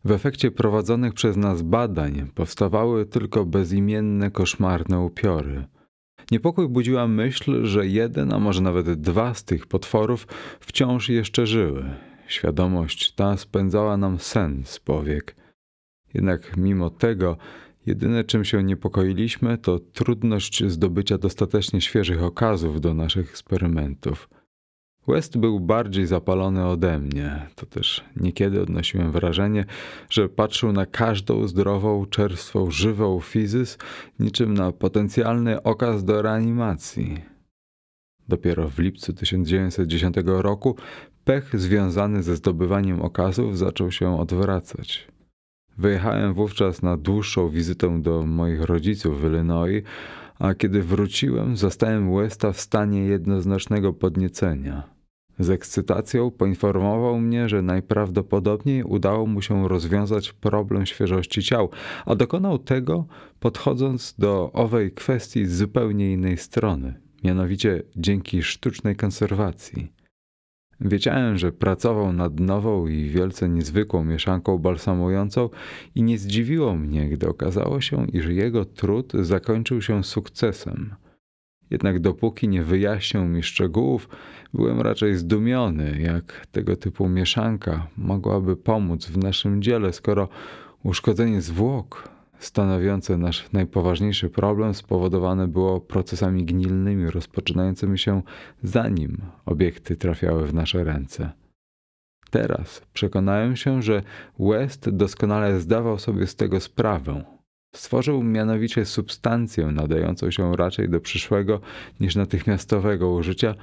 W 0.05 0.11
efekcie 0.11 0.51
prowadzonych 0.51 1.15
przez 1.15 1.37
nas 1.37 1.63
badań 1.63 2.31
powstawały 2.35 3.07
tylko 3.07 3.45
bezimienne, 3.45 4.31
koszmarne 4.31 5.01
upiory. 5.01 5.65
Niepokój 6.31 6.69
budziła 6.69 7.09
myśl, 7.09 7.67
że 7.67 7.87
jeden, 7.87 8.33
a 8.33 8.39
może 8.39 8.61
nawet 8.61 9.01
dwa 9.01 9.35
z 9.35 9.45
tych 9.45 9.67
potworów 9.67 10.27
wciąż 10.61 11.09
jeszcze 11.09 11.47
żyły. 11.47 11.85
Świadomość 12.27 13.13
ta 13.13 13.37
spędzała 13.37 13.97
nam 13.97 14.19
sen 14.19 14.63
z 14.65 14.81
powiek. 14.81 15.37
Jednak 16.15 16.57
mimo 16.57 16.91
tego 16.91 17.37
Jedyne 17.87 18.25
czym 18.25 18.45
się 18.45 18.63
niepokoiliśmy 18.63 19.59
to 19.59 19.79
trudność 19.79 20.65
zdobycia 20.65 21.19
dostatecznie 21.19 21.81
świeżych 21.81 22.23
okazów 22.23 22.81
do 22.81 22.95
naszych 22.95 23.31
eksperymentów. 23.31 24.29
West 25.09 25.39
był 25.39 25.61
bardziej 25.61 26.07
zapalony 26.07 26.67
ode 26.67 26.99
mnie, 26.99 27.47
to 27.55 27.67
też 27.67 28.05
niekiedy 28.17 28.63
odnosiłem 28.63 29.13
wrażenie, 29.13 29.65
że 30.11 30.29
patrzył 30.29 30.73
na 30.73 30.87
każdą 30.87 31.49
zdrową, 31.49 32.07
czerstwą, 32.07 32.71
żywą 32.71 33.21
fizys 33.21 33.79
niczym 34.19 34.55
na 34.55 34.73
potencjalny 34.73 35.63
okaz 35.63 36.05
do 36.05 36.23
reanimacji. 36.23 37.23
Dopiero 38.29 38.69
w 38.69 38.79
lipcu 38.79 39.13
1910 39.13 40.17
roku 40.25 40.77
pech 41.25 41.61
związany 41.61 42.23
ze 42.23 42.37
zdobywaniem 42.37 43.03
okazów 43.03 43.59
zaczął 43.59 43.91
się 43.91 44.21
odwracać. 44.21 45.12
Wyjechałem 45.79 46.35
wówczas 46.35 46.83
na 46.83 46.97
dłuższą 46.97 47.49
wizytę 47.49 48.03
do 48.03 48.27
moich 48.27 48.63
rodziców 48.63 49.21
w 49.21 49.25
Illinois, 49.25 49.83
a 50.39 50.55
kiedy 50.55 50.83
wróciłem, 50.83 51.57
zastałem 51.57 52.15
Westa 52.15 52.53
w 52.53 52.61
stanie 52.61 53.05
jednoznacznego 53.05 53.93
podniecenia. 53.93 54.83
Z 55.39 55.51
ekscytacją 55.51 56.31
poinformował 56.31 57.19
mnie, 57.19 57.49
że 57.49 57.63
najprawdopodobniej 57.63 58.85
udało 58.85 59.27
mu 59.27 59.43
się 59.43 59.69
rozwiązać 59.69 60.33
problem 60.33 60.87
świeżości 60.87 61.43
ciał, 61.43 61.71
a 62.07 62.15
dokonał 62.15 62.59
tego 62.59 63.05
podchodząc 63.41 64.15
do 64.19 64.53
owej 64.53 64.93
kwestii 64.93 65.47
z 65.47 65.57
zupełnie 65.57 66.13
innej 66.13 66.37
strony, 66.37 66.95
mianowicie 67.25 67.83
dzięki 67.97 68.43
sztucznej 68.43 68.97
konserwacji. 68.97 70.02
Wiedziałem, 70.81 71.39
że 71.39 71.53
pracował 71.53 72.13
nad 72.13 72.41
nową 72.41 72.87
i 72.87 73.05
wielce 73.05 73.49
niezwykłą 73.49 74.05
mieszanką 74.05 74.59
balsamującą 74.59 75.51
i 75.95 76.03
nie 76.03 76.19
zdziwiło 76.19 76.77
mnie, 76.77 77.09
gdy 77.09 77.29
okazało 77.29 77.81
się, 77.81 78.07
iż 78.07 78.27
jego 78.27 78.65
trud 78.65 79.13
zakończył 79.13 79.83
się 79.83 80.05
sukcesem. 80.05 80.95
Jednak 81.71 82.01
dopóki 82.01 82.49
nie 82.49 82.63
wyjaśnił 82.63 83.25
mi 83.25 83.43
szczegółów, 83.43 84.09
byłem 84.55 84.81
raczej 84.81 85.15
zdumiony, 85.15 85.99
jak 86.01 86.47
tego 86.53 86.77
typu 86.77 87.09
mieszanka 87.09 87.87
mogłaby 87.97 88.57
pomóc 88.57 89.07
w 89.07 89.19
naszym 89.19 89.63
dziele, 89.63 89.93
skoro 89.93 90.29
uszkodzenie 90.83 91.41
zwłok 91.41 92.09
stanowiące 92.45 93.17
nasz 93.19 93.53
najpoważniejszy 93.53 94.31
problem, 94.31 94.75
spowodowane 94.75 95.49
było 95.49 95.81
procesami 95.81 96.45
gnilnymi 96.45 97.11
rozpoczynającymi 97.11 97.99
się 97.99 98.23
zanim 98.63 99.23
obiekty 99.47 99.97
trafiały 99.97 100.47
w 100.47 100.55
nasze 100.55 100.85
ręce. 100.85 101.33
Teraz 102.31 102.83
przekonałem 102.93 103.57
się, 103.57 103.83
że 103.83 104.03
West 104.39 104.91
doskonale 104.91 105.61
zdawał 105.61 105.99
sobie 105.99 106.27
z 106.27 106.37
tego 106.37 106.61
sprawę. 106.61 107.25
Stworzył 107.75 108.23
mianowicie 108.23 108.85
substancję 108.85 109.67
nadającą 109.67 110.31
się 110.31 110.57
raczej 110.57 110.89
do 110.89 111.01
przyszłego 111.01 111.61
niż 112.01 112.17
natychmiastowego 112.17 113.11
użycia, 113.11 113.55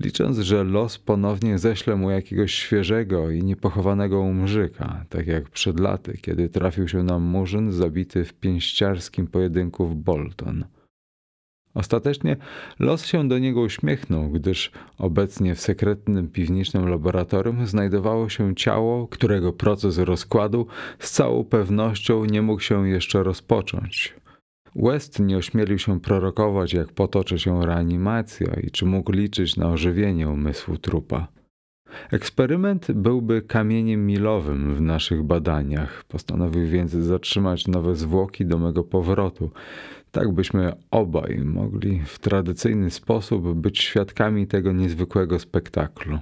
licząc, 0.00 0.38
że 0.38 0.64
los 0.64 0.98
ponownie 0.98 1.58
ześle 1.58 1.96
mu 1.96 2.10
jakiegoś 2.10 2.54
świeżego 2.54 3.30
i 3.30 3.42
niepochowanego 3.42 4.20
umrzyka, 4.20 5.04
tak 5.08 5.26
jak 5.26 5.48
przed 5.48 5.80
laty, 5.80 6.18
kiedy 6.22 6.48
trafił 6.48 6.88
się 6.88 7.02
nam 7.02 7.22
murzyn 7.22 7.72
zabity 7.72 8.24
w 8.24 8.34
pięściarskim 8.34 9.26
pojedynku 9.26 9.86
w 9.86 9.94
Bolton. 9.94 10.64
Ostatecznie 11.74 12.36
los 12.78 13.06
się 13.06 13.28
do 13.28 13.38
niego 13.38 13.60
uśmiechnął, 13.60 14.30
gdyż 14.30 14.70
obecnie 14.98 15.54
w 15.54 15.60
sekretnym 15.60 16.28
piwniczym 16.28 16.88
laboratorium 16.88 17.66
znajdowało 17.66 18.28
się 18.28 18.54
ciało, 18.54 19.08
którego 19.08 19.52
proces 19.52 19.98
rozkładu 19.98 20.66
z 20.98 21.10
całą 21.10 21.44
pewnością 21.44 22.24
nie 22.24 22.42
mógł 22.42 22.60
się 22.60 22.88
jeszcze 22.88 23.22
rozpocząć. 23.22 24.19
West 24.76 25.18
nie 25.18 25.36
ośmielił 25.36 25.78
się 25.78 26.00
prorokować, 26.00 26.72
jak 26.72 26.92
potoczy 26.92 27.38
się 27.38 27.66
reanimacja 27.66 28.54
i 28.54 28.70
czy 28.70 28.86
mógł 28.86 29.12
liczyć 29.12 29.56
na 29.56 29.70
ożywienie 29.70 30.28
umysłu 30.28 30.76
trupa. 30.76 31.28
Eksperyment 32.10 32.92
byłby 32.92 33.42
kamieniem 33.42 34.06
milowym 34.06 34.74
w 34.74 34.80
naszych 34.80 35.22
badaniach. 35.22 36.04
Postanowił 36.04 36.66
więc 36.66 36.90
zatrzymać 36.90 37.66
nowe 37.66 37.96
zwłoki 37.96 38.46
do 38.46 38.58
mego 38.58 38.84
powrotu, 38.84 39.50
tak 40.10 40.32
byśmy 40.32 40.72
obaj 40.90 41.38
mogli 41.44 42.00
w 42.06 42.18
tradycyjny 42.18 42.90
sposób 42.90 43.54
być 43.54 43.78
świadkami 43.78 44.46
tego 44.46 44.72
niezwykłego 44.72 45.38
spektaklu. 45.38 46.18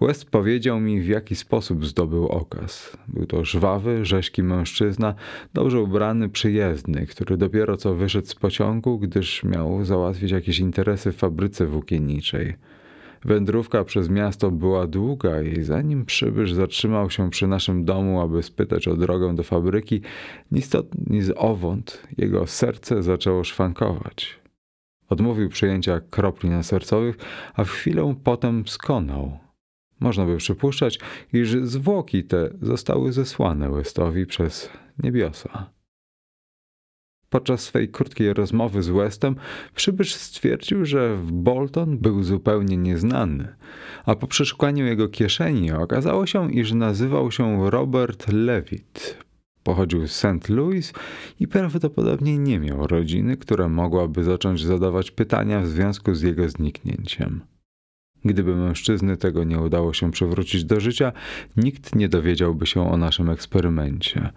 West 0.00 0.30
powiedział 0.30 0.80
mi, 0.80 1.00
w 1.00 1.06
jaki 1.06 1.36
sposób 1.36 1.86
zdobył 1.86 2.26
okaz. 2.26 2.96
Był 3.08 3.26
to 3.26 3.44
żwawy, 3.44 4.04
rzeźki 4.04 4.42
mężczyzna, 4.42 5.14
dobrze 5.54 5.80
ubrany, 5.80 6.28
przyjezdny, 6.28 7.06
który 7.06 7.36
dopiero 7.36 7.76
co 7.76 7.94
wyszedł 7.94 8.26
z 8.26 8.34
pociągu, 8.34 8.98
gdyż 8.98 9.44
miał 9.44 9.84
załatwić 9.84 10.30
jakieś 10.30 10.58
interesy 10.58 11.12
w 11.12 11.16
fabryce 11.16 11.66
włókienniczej. 11.66 12.54
Wędrówka 13.24 13.84
przez 13.84 14.08
miasto 14.08 14.50
była 14.50 14.86
długa 14.86 15.42
i 15.42 15.62
zanim 15.62 16.04
przybysz 16.04 16.52
zatrzymał 16.52 17.10
się 17.10 17.30
przy 17.30 17.46
naszym 17.46 17.84
domu, 17.84 18.20
aby 18.20 18.42
spytać 18.42 18.88
o 18.88 18.96
drogę 18.96 19.34
do 19.34 19.42
fabryki, 19.42 20.00
ni 20.52 20.62
stąd, 20.62 20.86
z 21.20 21.32
owąd 21.36 22.02
jego 22.18 22.46
serce 22.46 23.02
zaczęło 23.02 23.44
szwankować. 23.44 24.42
Odmówił 25.08 25.48
przyjęcia 25.48 26.00
kropli 26.10 26.50
nasercowych, 26.50 27.16
a 27.54 27.64
w 27.64 27.70
chwilę 27.70 28.14
potem 28.24 28.66
skonał. 28.66 29.38
Można 30.02 30.26
by 30.26 30.36
przypuszczać, 30.36 30.98
iż 31.32 31.56
zwłoki 31.62 32.24
te 32.24 32.50
zostały 32.62 33.12
zesłane 33.12 33.70
Westowi 33.70 34.26
przez 34.26 34.70
niebiosa. 35.02 35.70
Podczas 37.30 37.60
swej 37.60 37.88
krótkiej 37.88 38.34
rozmowy 38.34 38.82
z 38.82 38.88
Westem 38.88 39.36
przybysz 39.74 40.14
stwierdził, 40.14 40.84
że 40.84 41.16
w 41.16 41.32
Bolton 41.32 41.98
był 41.98 42.22
zupełnie 42.22 42.76
nieznany, 42.76 43.54
a 44.04 44.14
po 44.14 44.26
przeszukaniu 44.26 44.86
jego 44.86 45.08
kieszeni 45.08 45.72
okazało 45.72 46.26
się, 46.26 46.52
iż 46.52 46.72
nazywał 46.72 47.30
się 47.30 47.70
Robert 47.70 48.32
Levitt. 48.32 49.18
Pochodził 49.62 50.08
z 50.08 50.12
St. 50.12 50.48
Louis 50.48 50.92
i 51.40 51.48
prawdopodobnie 51.48 52.38
nie 52.38 52.60
miał 52.60 52.86
rodziny, 52.86 53.36
która 53.36 53.68
mogłaby 53.68 54.24
zacząć 54.24 54.64
zadawać 54.64 55.10
pytania 55.10 55.60
w 55.60 55.68
związku 55.68 56.14
z 56.14 56.22
jego 56.22 56.48
zniknięciem. 56.48 57.51
Gdyby 58.24 58.56
mężczyzny 58.56 59.16
tego 59.16 59.44
nie 59.44 59.60
udało 59.60 59.92
się 59.92 60.10
przywrócić 60.10 60.64
do 60.64 60.80
życia, 60.80 61.12
nikt 61.56 61.94
nie 61.94 62.08
dowiedziałby 62.08 62.66
się 62.66 62.90
o 62.90 62.96
naszym 62.96 63.30
eksperymencie. 63.30 64.30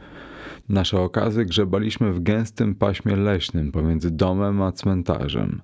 Nasze 0.70 1.02
okazy 1.02 1.46
grzebaliśmy 1.46 2.14
w 2.14 2.24
gęstym 2.24 2.76
paśmie 2.76 3.16
leśnym 3.16 3.72
pomiędzy 3.72 4.12
domem 4.12 4.62
a 4.62 4.72
cmentarzem. 4.72 5.62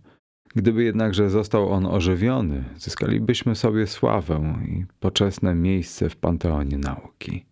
Gdyby 0.55 0.83
jednakże 0.83 1.29
został 1.29 1.69
on 1.69 1.85
ożywiony, 1.85 2.63
zyskalibyśmy 2.77 3.55
sobie 3.55 3.87
sławę 3.87 4.55
i 4.67 4.85
poczesne 4.99 5.55
miejsce 5.55 6.09
w 6.09 6.15
panteonie 6.15 6.77
nauki. 6.77 7.50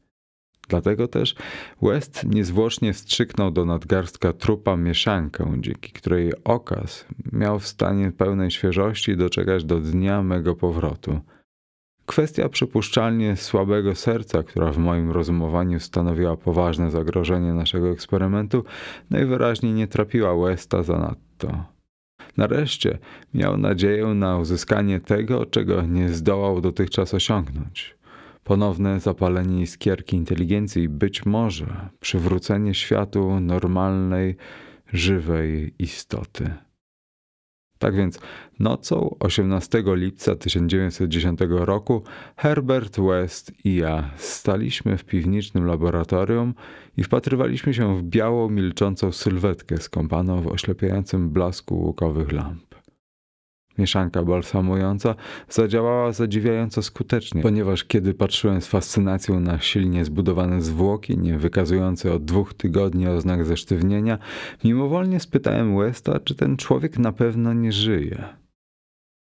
Dlatego 0.69 1.07
też 1.07 1.35
West 1.81 2.23
niezwłocznie 2.23 2.93
wstrzyknął 2.93 3.51
do 3.51 3.65
nadgarstka 3.65 4.33
trupa 4.33 4.75
mieszankę, 4.77 5.53
dzięki 5.59 5.91
której 5.91 6.31
okaz 6.43 7.05
miał 7.31 7.59
w 7.59 7.67
stanie 7.67 8.11
pełnej 8.11 8.51
świeżości 8.51 9.17
doczekać 9.17 9.63
do 9.63 9.79
dnia 9.79 10.21
mego 10.23 10.55
powrotu. 10.55 11.19
Kwestia 12.05 12.49
przypuszczalnie 12.49 13.35
słabego 13.35 13.95
serca, 13.95 14.43
która 14.43 14.71
w 14.71 14.77
moim 14.77 15.11
rozumowaniu 15.11 15.79
stanowiła 15.79 16.37
poważne 16.37 16.91
zagrożenie 16.91 17.53
naszego 17.53 17.89
eksperymentu, 17.89 18.63
najwyraźniej 19.09 19.73
nie 19.73 19.87
trapiła 19.87 20.35
Westa 20.35 20.83
zanadto. 20.83 21.63
Nareszcie 22.37 22.97
miał 23.33 23.57
nadzieję 23.57 24.05
na 24.05 24.37
uzyskanie 24.37 24.99
tego, 24.99 25.45
czego 25.45 25.81
nie 25.81 26.09
zdołał 26.09 26.61
dotychczas 26.61 27.13
osiągnąć 27.13 27.98
ponowne 28.49 28.99
zapalenie 28.99 29.61
iskierki 29.61 30.15
inteligencji 30.15 30.89
być 30.89 31.25
może 31.25 31.89
przywrócenie 31.99 32.73
światu 32.73 33.39
normalnej, 33.39 34.35
żywej 34.93 35.73
istoty. 35.79 36.53
Tak 37.79 37.95
więc 37.95 38.19
nocą 38.59 39.15
18 39.19 39.83
lipca 39.85 40.35
1910 40.35 41.39
roku 41.49 42.03
Herbert 42.37 42.99
West 42.99 43.51
i 43.65 43.75
ja 43.75 44.09
staliśmy 44.17 44.97
w 44.97 45.05
piwniczym 45.05 45.65
laboratorium 45.65 46.53
i 46.97 47.03
wpatrywaliśmy 47.03 47.73
się 47.73 47.97
w 47.97 48.03
białą, 48.03 48.49
milczącą 48.49 49.11
sylwetkę 49.11 49.77
skąpaną 49.77 50.41
w 50.41 50.47
oślepiającym 50.47 51.29
blasku 51.29 51.75
łukowych 51.75 52.31
lamp. 52.31 52.68
Mieszanka 53.79 54.23
balsamująca 54.23 55.15
zadziałała 55.49 56.11
zadziwiająco 56.11 56.81
skutecznie, 56.81 57.41
ponieważ 57.41 57.83
kiedy 57.83 58.13
patrzyłem 58.13 58.61
z 58.61 58.67
fascynacją 58.67 59.39
na 59.39 59.59
silnie 59.59 60.05
zbudowane 60.05 60.61
zwłoki, 60.61 61.17
nie 61.17 61.37
wykazujące 61.37 62.13
od 62.13 62.25
dwóch 62.25 62.53
tygodni 62.53 63.07
oznak 63.07 63.45
zesztywnienia, 63.45 64.17
mimowolnie 64.63 65.19
spytałem 65.19 65.77
Westa, 65.77 66.19
czy 66.19 66.35
ten 66.35 66.57
człowiek 66.57 66.97
na 66.97 67.11
pewno 67.11 67.53
nie 67.53 67.71
żyje. 67.71 68.39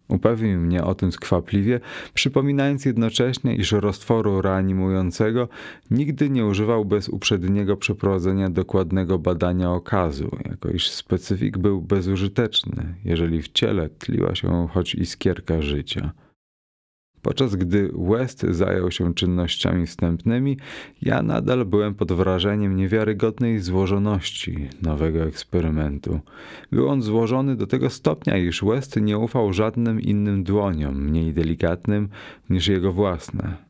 Upewnił 0.08 0.60
mnie 0.60 0.84
o 0.84 0.94
tym 0.94 1.12
skwapliwie, 1.12 1.80
przypominając 2.14 2.84
jednocześnie, 2.84 3.54
iż 3.56 3.72
roztworu 3.72 4.42
reanimującego 4.42 5.48
nigdy 5.90 6.30
nie 6.30 6.46
używał 6.46 6.84
bez 6.84 7.08
uprzedniego 7.08 7.76
przeprowadzenia 7.76 8.50
dokładnego 8.50 9.18
badania 9.18 9.70
okazu, 9.70 10.30
jako 10.44 10.68
iż 10.68 10.90
specyfik 10.90 11.58
był 11.58 11.80
bezużyteczny, 11.82 12.94
jeżeli 13.04 13.42
w 13.42 13.48
ciele 13.48 13.88
tliła 13.88 14.34
się 14.34 14.68
choć 14.72 14.94
iskierka 14.94 15.62
życia. 15.62 16.12
Podczas 17.22 17.56
gdy 17.56 17.90
West 17.94 18.46
zajął 18.50 18.90
się 18.90 19.14
czynnościami 19.14 19.86
wstępnymi, 19.86 20.56
ja 21.02 21.22
nadal 21.22 21.64
byłem 21.64 21.94
pod 21.94 22.12
wrażeniem 22.12 22.76
niewiarygodnej 22.76 23.60
złożoności 23.60 24.68
nowego 24.82 25.22
eksperymentu. 25.22 26.20
Był 26.72 26.88
on 26.88 27.02
złożony 27.02 27.56
do 27.56 27.66
tego 27.66 27.90
stopnia, 27.90 28.36
iż 28.36 28.64
West 28.64 29.00
nie 29.00 29.18
ufał 29.18 29.52
żadnym 29.52 30.00
innym 30.00 30.44
dłoniom 30.44 31.04
mniej 31.04 31.32
delikatnym 31.32 32.08
niż 32.50 32.68
jego 32.68 32.92
własne. 32.92 33.68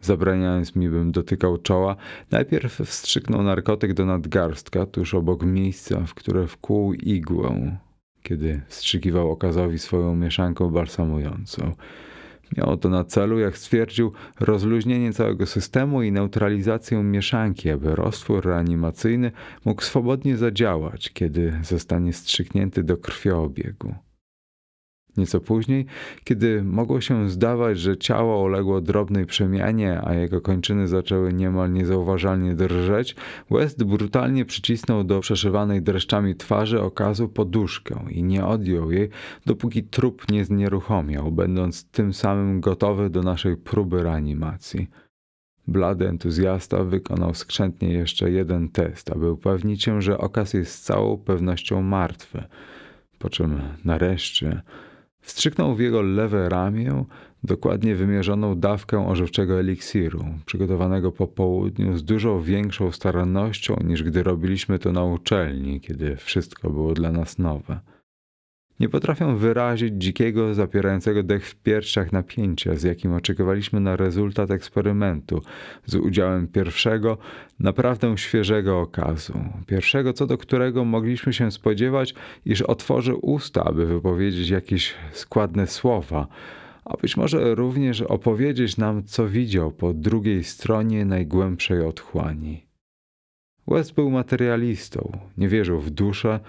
Zabraniając 0.00 0.76
mi, 0.76 0.88
bym 0.88 1.12
dotykał 1.12 1.58
czoła, 1.58 1.96
najpierw 2.30 2.80
wstrzyknął 2.80 3.42
narkotyk 3.42 3.94
do 3.94 4.06
nadgarstka 4.06 4.86
tuż 4.86 5.14
obok 5.14 5.42
miejsca, 5.42 6.00
w 6.06 6.14
które 6.14 6.46
wkłuł 6.46 6.92
igłę, 6.92 7.78
kiedy 8.22 8.60
wstrzykiwał 8.68 9.30
okazowi 9.30 9.78
swoją 9.78 10.14
mieszanką 10.14 10.70
balsamującą. 10.70 11.72
Miało 12.56 12.76
to 12.76 12.88
na 12.88 13.04
celu, 13.04 13.38
jak 13.38 13.58
stwierdził, 13.58 14.12
rozluźnienie 14.40 15.12
całego 15.12 15.46
systemu 15.46 16.02
i 16.02 16.12
neutralizację 16.12 17.02
mieszanki, 17.02 17.70
aby 17.70 17.94
roztwór 17.94 18.44
reanimacyjny 18.44 19.32
mógł 19.64 19.82
swobodnie 19.82 20.36
zadziałać, 20.36 21.10
kiedy 21.12 21.58
zostanie 21.62 22.12
strzyknięty 22.12 22.82
do 22.82 22.96
krwiobiegu. 22.96 23.94
Nieco 25.16 25.40
później, 25.40 25.86
kiedy 26.24 26.62
mogło 26.62 27.00
się 27.00 27.30
zdawać, 27.30 27.78
że 27.78 27.96
ciało 27.96 28.42
uległo 28.42 28.80
drobnej 28.80 29.26
przemianie, 29.26 30.00
a 30.04 30.14
jego 30.14 30.40
kończyny 30.40 30.88
zaczęły 30.88 31.32
niemal 31.32 31.72
niezauważalnie 31.72 32.54
drżeć, 32.54 33.16
West 33.50 33.84
brutalnie 33.84 34.44
przycisnął 34.44 35.04
do 35.04 35.20
przeszywanej 35.20 35.82
dreszczami 35.82 36.34
twarzy 36.34 36.82
okazu 36.82 37.28
poduszkę 37.28 38.04
i 38.10 38.22
nie 38.22 38.46
odjął 38.46 38.90
jej, 38.90 39.08
dopóki 39.46 39.84
trup 39.84 40.30
nie 40.30 40.44
znieruchomiał, 40.44 41.32
będąc 41.32 41.90
tym 41.90 42.12
samym 42.12 42.60
gotowy 42.60 43.10
do 43.10 43.22
naszej 43.22 43.56
próby 43.56 44.02
reanimacji. 44.02 44.88
Blady 45.68 46.08
entuzjasta 46.08 46.84
wykonał 46.84 47.34
skrzętnie 47.34 47.92
jeszcze 47.92 48.30
jeden 48.30 48.68
test, 48.68 49.12
aby 49.12 49.32
upewnić 49.32 49.82
się, 49.82 50.02
że 50.02 50.18
okaz 50.18 50.54
jest 50.54 50.72
z 50.72 50.80
całą 50.80 51.18
pewnością 51.18 51.82
martwy. 51.82 52.44
Po 53.18 53.30
czym 53.30 53.60
nareszcie 53.84 54.62
wstrzyknął 55.26 55.74
w 55.74 55.80
jego 55.80 56.02
lewe 56.02 56.48
ramię 56.48 57.04
dokładnie 57.44 57.94
wymierzoną 57.94 58.58
dawkę 58.60 59.08
ożywczego 59.08 59.60
eliksiru, 59.60 60.24
przygotowanego 60.46 61.12
po 61.12 61.26
południu 61.26 61.98
z 61.98 62.04
dużo 62.04 62.42
większą 62.42 62.92
starannością 62.92 63.76
niż 63.84 64.02
gdy 64.02 64.22
robiliśmy 64.22 64.78
to 64.78 64.92
na 64.92 65.04
uczelni, 65.04 65.80
kiedy 65.80 66.16
wszystko 66.16 66.70
było 66.70 66.94
dla 66.94 67.12
nas 67.12 67.38
nowe. 67.38 67.80
Nie 68.80 68.88
potrafią 68.88 69.36
wyrazić 69.36 69.94
dzikiego, 69.96 70.54
zapierającego 70.54 71.22
dech 71.22 71.46
w 71.46 71.54
piersiach 71.54 72.12
napięcia, 72.12 72.74
z 72.74 72.82
jakim 72.82 73.12
oczekiwaliśmy 73.12 73.80
na 73.80 73.96
rezultat 73.96 74.50
eksperymentu, 74.50 75.42
z 75.86 75.94
udziałem 75.94 76.48
pierwszego, 76.48 77.18
naprawdę 77.60 78.18
świeżego 78.18 78.80
okazu. 78.80 79.44
Pierwszego, 79.66 80.12
co 80.12 80.26
do 80.26 80.38
którego 80.38 80.84
mogliśmy 80.84 81.32
się 81.32 81.50
spodziewać, 81.50 82.14
iż 82.44 82.62
otworzy 82.62 83.14
usta, 83.14 83.64
aby 83.64 83.86
wypowiedzieć 83.86 84.48
jakieś 84.48 84.94
składne 85.12 85.66
słowa, 85.66 86.26
a 86.84 86.96
być 86.96 87.16
może 87.16 87.54
również 87.54 88.02
opowiedzieć 88.02 88.76
nam, 88.76 89.04
co 89.04 89.28
widział 89.28 89.70
po 89.70 89.94
drugiej 89.94 90.44
stronie 90.44 91.04
najgłębszej 91.04 91.80
otchłani. 91.80 92.66
West 93.68 93.94
był 93.94 94.10
materialistą, 94.10 95.18
nie 95.36 95.48
wierzył 95.48 95.80
w 95.80 95.90
duszę, 95.90 96.40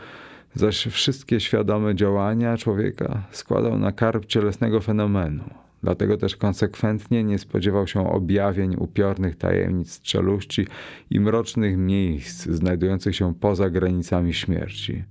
zaś 0.60 0.88
wszystkie 0.88 1.39
świadome 1.39 1.95
działania 1.95 2.58
człowieka 2.58 3.24
składał 3.32 3.80
na 3.80 3.91
karb 3.91 4.26
cielesnego 4.26 4.82
fenomenu. 4.82 5.43
Dlatego 5.84 6.18
też 6.18 6.36
konsekwentnie 6.36 7.24
nie 7.24 7.39
spodziewał 7.39 7.88
się 7.88 8.12
objawień 8.12 8.76
upiornych 8.80 9.36
tajemnic 9.36 10.01
czeluści 10.01 10.68
i 11.10 11.20
mrocznych 11.20 11.78
miejsc 11.78 12.45
znajdujących 12.45 13.16
się 13.16 13.36
poza 13.36 13.70
granicami 13.70 14.34
śmierci. 14.34 15.03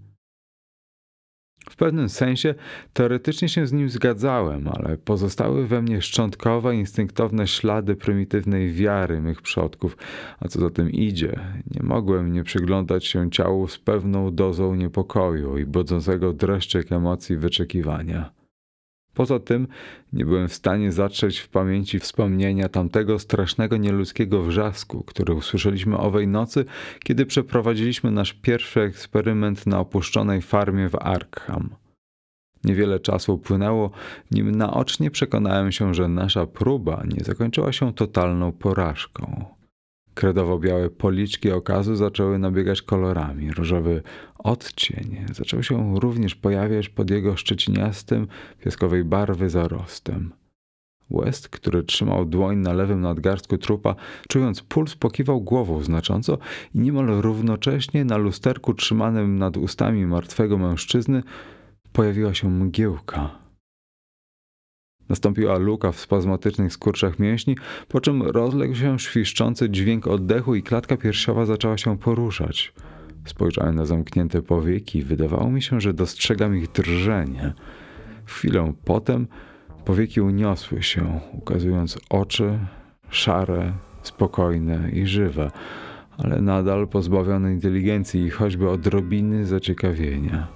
W 1.71 1.77
pewnym 1.77 2.09
sensie 2.09 2.55
teoretycznie 2.93 3.49
się 3.49 3.67
z 3.67 3.73
nim 3.73 3.91
zgadzałem, 3.91 4.69
ale 4.69 4.97
pozostały 4.97 5.67
we 5.67 5.83
mnie 5.83 6.03
szczątkowe, 6.03 6.77
instynktowne 6.77 7.47
ślady 7.47 7.97
prymitywnej 7.97 8.73
wiary 8.73 9.21
mych 9.21 9.43
przodków, 9.43 9.97
a 10.41 10.49
co 10.49 10.61
za 10.61 10.71
tym 10.71 10.91
idzie, 10.91 11.41
nie 11.75 11.83
mogłem 11.83 12.33
nie 12.33 12.45
przyglądać 12.45 13.07
się 13.07 13.31
ciału 13.31 13.69
z 13.69 13.79
pewną 13.79 14.35
dozą 14.35 14.75
niepokoju 14.75 15.59
i 15.59 15.65
budzącego 15.65 16.33
dreszczyk 16.33 16.93
emocji 16.93 17.37
wyczekiwania. 17.37 18.36
Poza 19.17 19.39
tym 19.39 19.69
nie 20.13 20.25
byłem 20.25 20.49
w 20.49 20.55
stanie 20.55 20.93
zatrzeć 20.93 21.39
w 21.39 21.49
pamięci 21.49 21.99
wspomnienia 21.99 22.69
tamtego 22.69 23.19
strasznego 23.19 23.77
nieludzkiego 23.77 24.43
wrzasku, 24.43 25.05
który 25.05 25.35
usłyszeliśmy 25.35 25.99
owej 25.99 26.29
nocy, 26.29 26.65
kiedy 27.05 27.27
przeprowadziliśmy 27.27 28.11
nasz 28.11 28.33
pierwszy 28.33 28.81
eksperyment 28.81 29.67
na 29.67 29.81
opuszczonej 29.81 30.43
farmie 30.43 30.89
w 30.89 30.95
Arkham. 30.95 31.69
Niewiele 32.65 33.01
czasu 33.01 33.35
upłynęło, 33.35 33.91
nim 34.31 34.51
naocznie 34.51 35.11
przekonałem 35.11 35.73
się, 35.73 35.95
że 35.95 36.09
nasza 36.09 36.47
próba 36.47 37.03
nie 37.09 37.25
zakończyła 37.25 37.73
się 37.73 37.95
totalną 37.95 38.53
porażką. 38.53 39.56
Kredowo-białe 40.17 40.91
policzki 40.91 41.51
okazu 41.51 41.97
zaczęły 41.97 42.39
nabiegać 42.39 42.83
kolorami. 42.83 43.53
Różowy 43.53 44.03
odcień 44.39 45.25
zaczął 45.33 45.63
się 45.63 46.01
również 46.01 46.35
pojawiać 46.35 46.89
pod 46.89 47.11
jego 47.11 47.37
szczeciniastym, 47.37 48.27
piaskowej 48.65 49.05
barwy 49.05 49.51
zarostem. 49.51 50.33
West, 51.11 51.49
który 51.49 51.83
trzymał 51.83 52.25
dłoń 52.25 52.57
na 52.57 52.73
lewym 52.73 53.01
nadgarstku 53.01 53.59
trupa, 53.59 53.95
czując 54.29 54.63
puls, 54.63 54.95
pokiwał 54.95 55.41
głową 55.41 55.83
znacząco 55.83 56.39
i 56.75 56.79
niemal 56.79 57.07
równocześnie 57.07 58.05
na 58.05 58.17
lusterku 58.17 58.75
trzymanym 58.75 59.39
nad 59.39 59.57
ustami 59.57 60.07
martwego 60.07 60.59
mężczyzny 60.59 61.23
pojawiła 61.93 62.35
się 62.35 62.51
mgiełka. 62.51 63.46
Nastąpiła 65.09 65.59
luka 65.59 65.93
w 65.93 66.01
spazmatycznych 66.01 66.73
skurczach 66.73 67.19
mięśni, 67.19 67.57
po 67.89 68.01
czym 68.01 68.23
rozległ 68.23 68.75
się 68.75 68.99
świszczący 68.99 69.71
dźwięk 69.71 70.07
oddechu 70.07 70.55
i 70.55 70.63
klatka 70.63 70.97
piersiowa 70.97 71.47
zaczęła 71.47 71.79
się 71.79 71.99
poruszać. 71.99 72.73
Spojrzałem 73.25 73.75
na 73.75 73.87
zamknięte 73.87 74.43
powieki 74.43 74.99
i 74.99 75.03
wydawało 75.03 75.51
mi 75.51 75.63
się, 75.63 75.81
że 75.81 75.95
dostrzegam 75.95 76.57
ich 76.57 76.73
drżenie. 76.73 77.53
Chwilę 78.25 78.73
potem 78.85 79.27
powieki 79.85 80.21
uniosły 80.21 80.83
się, 80.83 81.21
ukazując 81.33 81.99
oczy 82.11 82.59
szare, 83.11 83.73
spokojne 84.03 84.91
i 84.91 85.07
żywe, 85.07 85.51
ale 86.19 86.41
nadal 86.41 86.89
pozbawione 86.89 87.53
inteligencji 87.53 88.25
i 88.25 88.31
choćby 88.31 88.71
odrobiny 88.71 89.47
zaciekawienia. 89.47 90.56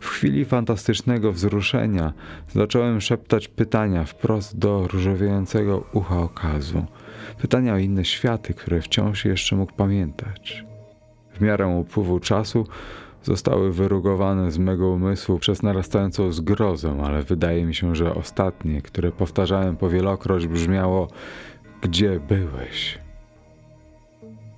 W 0.00 0.08
chwili 0.08 0.44
fantastycznego 0.44 1.32
wzruszenia 1.32 2.12
zacząłem 2.52 3.00
szeptać 3.00 3.48
pytania 3.48 4.04
wprost 4.04 4.58
do 4.58 4.88
różowiejącego 4.88 5.84
ucha 5.92 6.18
okazu. 6.22 6.84
Pytania 7.40 7.74
o 7.74 7.78
inne 7.78 8.04
światy, 8.04 8.54
które 8.54 8.80
wciąż 8.80 9.24
jeszcze 9.24 9.56
mógł 9.56 9.72
pamiętać. 9.72 10.64
W 11.34 11.40
miarę 11.40 11.66
upływu 11.66 12.20
czasu 12.20 12.66
zostały 13.22 13.72
wyrugowane 13.72 14.50
z 14.50 14.58
mego 14.58 14.88
umysłu 14.88 15.38
przez 15.38 15.62
narastającą 15.62 16.32
zgrozę, 16.32 17.02
ale 17.04 17.22
wydaje 17.22 17.64
mi 17.64 17.74
się, 17.74 17.96
że 17.96 18.14
ostatnie, 18.14 18.82
które 18.82 19.12
powtarzałem 19.12 19.76
powielokroć, 19.76 20.46
brzmiało: 20.46 21.08
Gdzie 21.80 22.20
byłeś? 22.20 22.98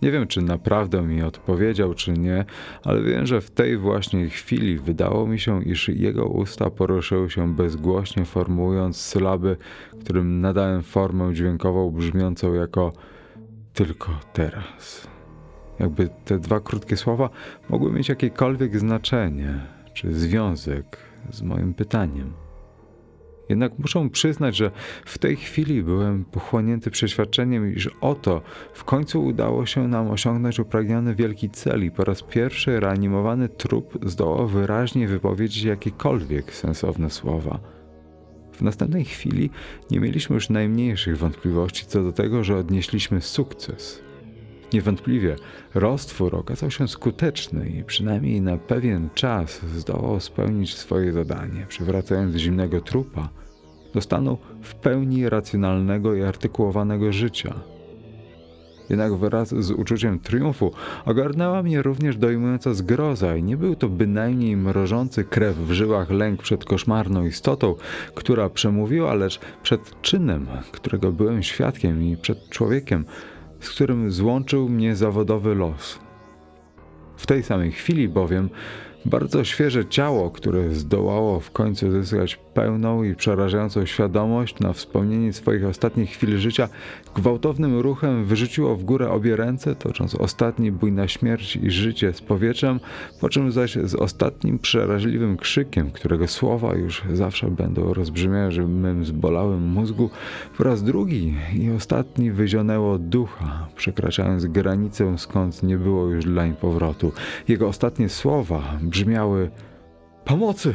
Nie 0.03 0.11
wiem, 0.11 0.26
czy 0.26 0.42
naprawdę 0.42 1.03
mi 1.03 1.22
odpowiedział, 1.22 1.94
czy 1.94 2.12
nie, 2.12 2.44
ale 2.84 3.03
wiem, 3.03 3.26
że 3.26 3.40
w 3.40 3.51
tej 3.51 3.76
właśnie 3.76 4.28
chwili 4.28 4.78
wydało 4.78 5.26
mi 5.26 5.38
się, 5.38 5.62
iż 5.64 5.88
jego 5.88 6.26
usta 6.26 6.70
poruszyły 6.70 7.30
się 7.30 7.55
bezgłośnie, 7.55 8.24
formułując 8.24 8.96
sylaby, 8.96 9.57
którym 10.01 10.40
nadałem 10.40 10.82
formę 10.82 11.34
dźwiękową 11.34 11.90
brzmiącą 11.90 12.55
jako 12.55 12.92
tylko 13.74 14.11
teraz. 14.32 15.09
Jakby 15.78 16.09
te 16.24 16.38
dwa 16.38 16.61
krótkie 16.61 16.96
słowa 16.96 17.30
mogły 17.68 17.92
mieć 17.92 18.09
jakiekolwiek 18.09 18.78
znaczenie 18.78 19.61
czy 19.94 20.14
związek 20.14 20.98
z 21.30 21.42
moim 21.42 21.74
pytaniem. 21.74 22.32
Jednak 23.51 23.78
muszę 23.78 24.11
przyznać, 24.11 24.57
że 24.57 24.70
w 25.05 25.18
tej 25.18 25.36
chwili 25.36 25.82
byłem 25.82 26.24
pochłonięty 26.24 26.90
przeświadczeniem, 26.90 27.74
iż 27.74 27.90
oto 28.01 28.42
w 28.72 28.84
końcu 28.84 29.24
udało 29.24 29.66
się 29.66 29.88
nam 29.88 30.11
osiągnąć 30.11 30.59
upragniony 30.59 31.14
wielki 31.14 31.51
cel 31.51 31.84
i 31.84 31.90
po 31.90 32.05
raz 32.05 32.22
pierwszy 32.22 32.80
reanimowany 32.80 33.48
trup 33.48 33.98
zdołał 34.07 34.48
wyraźnie 34.48 35.09
wypowiedzieć 35.09 35.62
jakiekolwiek 35.62 36.55
sensowne 36.55 37.11
słowa. 37.11 37.61
W 38.53 38.62
następnej 38.62 39.05
chwili 39.05 39.51
nie 39.90 40.01
mieliśmy 40.01 40.34
już 40.34 40.51
najmniejszych 40.51 41.18
wątpliwości 41.18 41.86
co 41.86 42.03
do 42.03 42.12
tego, 42.12 42.44
że 42.44 42.57
odnieśliśmy 42.57 43.20
sukces. 43.20 44.03
Niewątpliwie 44.72 45.36
roztwór 45.74 46.36
okazał 46.36 46.70
się 46.70 46.88
skuteczny 46.88 47.68
i 47.68 47.84
przynajmniej 47.84 48.40
na 48.40 48.57
pewien 48.57 49.09
czas 49.14 49.61
zdołał 49.76 50.20
spełnić 50.20 50.76
swoje 50.76 51.12
zadanie, 51.12 51.66
przywracając 51.68 52.36
zimnego 52.36 52.80
trupa 52.80 53.39
do 53.95 54.01
stanu 54.01 54.38
w 54.62 54.74
pełni 54.74 55.28
racjonalnego 55.28 56.14
i 56.14 56.22
artykułowanego 56.22 57.12
życia. 57.12 57.55
Jednak 58.91 59.14
wraz 59.14 59.49
z 59.49 59.70
uczuciem 59.70 60.18
triumfu 60.18 60.72
ogarnęła 61.05 61.62
mnie 61.62 61.82
również 61.82 62.16
dojmująca 62.16 62.74
zgroza 62.74 63.36
i 63.36 63.43
nie 63.43 63.57
był 63.57 63.76
to 63.76 63.88
bynajmniej 63.88 64.57
mrożący 64.57 65.24
krew 65.24 65.57
w 65.57 65.72
żyłach 65.72 66.11
lęk 66.11 66.43
przed 66.43 66.64
koszmarną 66.64 67.26
istotą, 67.26 67.74
która 68.14 68.51
przemówiła, 68.51 69.14
lecz 69.14 69.41
przed 69.62 70.01
czynem, 70.03 70.47
którego 70.72 71.12
byłem 71.12 71.43
świadkiem 71.43 72.03
i 72.03 72.16
przed 72.16 72.49
człowiekiem, 72.49 73.05
z 73.61 73.70
którym 73.70 74.11
złączył 74.11 74.68
mnie 74.68 74.97
zawodowy 74.97 75.55
los. 75.55 75.99
W 77.16 77.26
tej 77.26 77.43
samej 77.43 77.72
chwili 77.72 78.09
bowiem 78.09 78.51
bardzo 79.05 79.45
świeże 79.45 79.86
ciało, 79.86 80.30
które 80.30 80.70
zdołało 80.70 81.41
w 81.41 81.51
końcu 81.51 81.91
zyskać 81.91 82.41
pełną 82.55 83.03
i 83.03 83.14
przerażającą 83.14 83.86
świadomość 83.86 84.61
na 84.61 84.72
wspomnienie 84.72 85.32
swoich 85.32 85.64
ostatnich 85.64 86.11
chwil 86.11 86.38
życia, 86.38 86.68
gwałtownym 87.14 87.78
ruchem 87.78 88.24
wyrzuciło 88.24 88.76
w 88.76 88.84
górę 88.84 89.11
obie 89.11 89.36
ręce, 89.36 89.74
tocząc 89.74 90.14
ostatni 90.14 90.72
bój 90.72 90.92
na 90.92 91.09
śmierć 91.09 91.57
i 91.57 91.70
życie 91.70 92.12
z 92.12 92.20
powietrzem, 92.20 92.80
po 93.20 93.28
czym 93.28 93.53
zaś 93.53 93.74
z 93.74 93.94
ostatnim 93.94 94.59
przeraźliwym 94.59 95.36
krzykiem, 95.36 95.90
którego 95.90 96.28
słowa 96.28 96.74
już 96.74 97.03
zawsze 97.12 97.51
będą 97.51 97.94
rozbrzmiały 97.94 98.51
w 98.51 98.68
mym 98.68 99.05
zbolałym 99.05 99.66
mózgu, 99.66 100.11
po 100.59 100.64
raz 100.64 100.82
drugi 100.82 101.34
i 101.55 101.70
ostatni 101.70 102.32
wyzionęło 102.32 102.98
ducha, 102.98 103.66
przekraczając 103.76 104.46
granicę, 104.46 105.18
skąd 105.18 105.62
nie 105.62 105.78
było 105.78 106.07
już 106.07 106.24
dlań 106.24 106.55
powrotu. 106.61 107.12
Jego 107.48 107.68
ostatnie 107.68 108.09
słowa 108.09 108.78
brzmiały 108.82 109.51
Pomocy! 110.24 110.74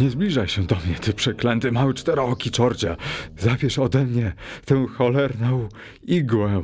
Nie 0.00 0.10
zbliżaj 0.10 0.48
się 0.48 0.62
do 0.62 0.76
mnie, 0.76 0.94
ty 0.94 1.12
przeklęty 1.12 1.72
mały 1.72 1.94
czterooki 1.94 2.50
czorcia! 2.50 2.96
Zabierz 3.38 3.78
ode 3.78 4.04
mnie 4.04 4.32
tę 4.64 4.86
cholerną 4.86 5.68
igłę! 6.02 6.62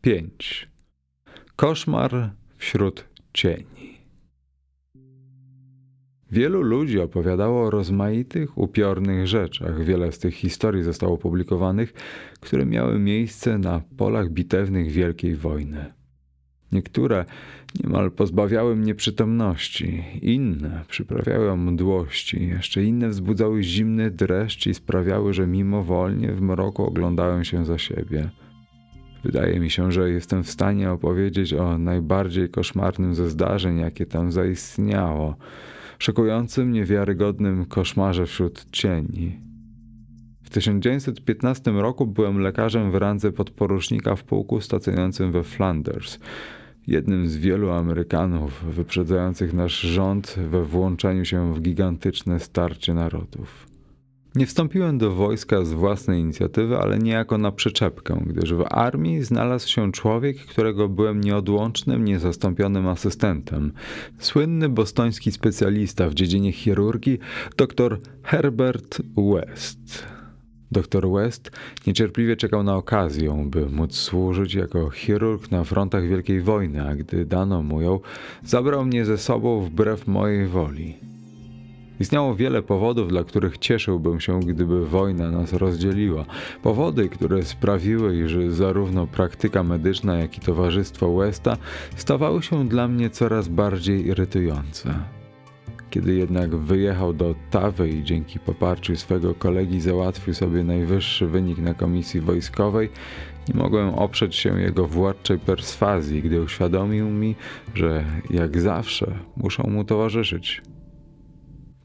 5. 0.00 0.68
Koszmar 1.56 2.30
wśród 2.56 3.04
cieni. 3.32 3.98
Wielu 6.30 6.62
ludzi 6.62 7.00
opowiadało 7.00 7.66
o 7.66 7.70
rozmaitych, 7.70 8.58
upiornych 8.58 9.26
rzeczach. 9.26 9.84
Wiele 9.84 10.12
z 10.12 10.18
tych 10.18 10.34
historii 10.34 10.82
zostało 10.82 11.14
opublikowanych, 11.14 11.92
które 12.40 12.66
miały 12.66 12.98
miejsce 12.98 13.58
na 13.58 13.82
polach 13.96 14.30
bitewnych 14.30 14.90
Wielkiej 14.90 15.36
Wojny. 15.36 15.99
Niektóre 16.72 17.24
niemal 17.84 18.10
pozbawiały 18.10 18.76
mnie 18.76 18.94
przytomności, 18.94 20.04
inne 20.22 20.84
przyprawiały 20.88 21.50
o 21.50 21.56
mdłości, 21.56 22.48
jeszcze 22.48 22.84
inne 22.84 23.08
wzbudzały 23.08 23.62
zimny 23.62 24.10
dreszcz 24.10 24.66
i 24.66 24.74
sprawiały, 24.74 25.34
że 25.34 25.46
mimowolnie 25.46 26.32
w 26.32 26.40
mroku 26.40 26.84
oglądałem 26.84 27.44
się 27.44 27.64
za 27.64 27.78
siebie. 27.78 28.30
Wydaje 29.24 29.60
mi 29.60 29.70
się, 29.70 29.92
że 29.92 30.10
jestem 30.10 30.42
w 30.42 30.50
stanie 30.50 30.90
opowiedzieć 30.90 31.54
o 31.54 31.78
najbardziej 31.78 32.48
koszmarnym 32.48 33.14
ze 33.14 33.30
zdarzeń, 33.30 33.78
jakie 33.78 34.06
tam 34.06 34.32
zaistniało, 34.32 35.36
szokującym, 35.98 36.72
niewiarygodnym 36.72 37.64
koszmarze 37.64 38.26
wśród 38.26 38.66
cieni. 38.72 39.40
W 40.42 40.50
1915 40.50 41.70
roku 41.70 42.06
byłem 42.06 42.38
lekarzem 42.38 42.90
w 42.90 42.94
randze 42.94 43.32
podporucznika 43.32 44.16
w 44.16 44.24
pułku 44.24 44.60
stacjonującym 44.60 45.32
we 45.32 45.44
Flanders, 45.44 46.18
jednym 46.90 47.28
z 47.28 47.36
wielu 47.36 47.70
Amerykanów 47.70 48.64
wyprzedzających 48.74 49.52
nasz 49.52 49.80
rząd 49.80 50.36
we 50.50 50.64
włączeniu 50.64 51.24
się 51.24 51.54
w 51.54 51.60
gigantyczne 51.60 52.40
starcie 52.40 52.94
narodów. 52.94 53.66
Nie 54.34 54.46
wstąpiłem 54.46 54.98
do 54.98 55.10
wojska 55.10 55.64
z 55.64 55.72
własnej 55.72 56.20
inicjatywy, 56.20 56.78
ale 56.78 56.98
niejako 56.98 57.38
na 57.38 57.52
przyczepkę, 57.52 58.22
gdyż 58.26 58.54
w 58.54 58.64
armii 58.70 59.22
znalazł 59.22 59.68
się 59.68 59.92
człowiek, 59.92 60.38
którego 60.38 60.88
byłem 60.88 61.20
nieodłącznym, 61.20 62.04
niezastąpionym 62.04 62.86
asystentem. 62.86 63.72
Słynny 64.18 64.68
bostoński 64.68 65.32
specjalista 65.32 66.08
w 66.08 66.14
dziedzinie 66.14 66.52
chirurgii, 66.52 67.18
dr 67.56 67.98
Herbert 68.22 69.02
West. 69.16 70.06
Dr 70.72 71.10
West 71.10 71.50
niecierpliwie 71.86 72.36
czekał 72.36 72.62
na 72.62 72.76
okazję, 72.76 73.44
by 73.46 73.66
móc 73.66 73.94
służyć 73.94 74.54
jako 74.54 74.90
chirurg 74.90 75.50
na 75.50 75.64
frontach 75.64 76.08
Wielkiej 76.08 76.40
Wojny, 76.40 76.88
a 76.88 76.94
gdy 76.94 77.24
dano 77.24 77.62
mu 77.62 77.80
ją, 77.80 78.00
zabrał 78.44 78.84
mnie 78.84 79.04
ze 79.04 79.18
sobą 79.18 79.60
wbrew 79.60 80.06
mojej 80.06 80.46
woli. 80.46 80.96
Istniało 82.00 82.34
wiele 82.34 82.62
powodów, 82.62 83.08
dla 83.08 83.24
których 83.24 83.58
cieszyłbym 83.58 84.20
się, 84.20 84.40
gdyby 84.40 84.86
wojna 84.86 85.30
nas 85.30 85.52
rozdzieliła. 85.52 86.24
Powody, 86.62 87.08
które 87.08 87.42
sprawiły, 87.42 88.16
iż 88.16 88.54
zarówno 88.54 89.06
praktyka 89.06 89.62
medyczna, 89.62 90.18
jak 90.18 90.38
i 90.38 90.40
towarzystwo 90.40 91.14
Westa 91.14 91.56
stawały 91.96 92.42
się 92.42 92.68
dla 92.68 92.88
mnie 92.88 93.10
coraz 93.10 93.48
bardziej 93.48 94.06
irytujące. 94.06 95.19
Kiedy 95.90 96.14
jednak 96.14 96.56
wyjechał 96.56 97.12
do 97.12 97.34
Tawy 97.50 97.88
i 97.88 98.04
dzięki 98.04 98.38
poparciu 98.38 98.96
swego 98.96 99.34
kolegi 99.34 99.80
załatwił 99.80 100.34
sobie 100.34 100.64
najwyższy 100.64 101.26
wynik 101.26 101.58
na 101.58 101.74
komisji 101.74 102.20
wojskowej, 102.20 102.88
nie 103.48 103.54
mogłem 103.54 103.88
oprzeć 103.88 104.36
się 104.36 104.60
jego 104.60 104.86
władczej 104.86 105.38
perswazji, 105.38 106.22
gdy 106.22 106.42
uświadomił 106.42 107.10
mi, 107.10 107.34
że 107.74 108.04
jak 108.30 108.60
zawsze 108.60 109.18
muszą 109.36 109.62
mu 109.62 109.84
towarzyszyć. 109.84 110.62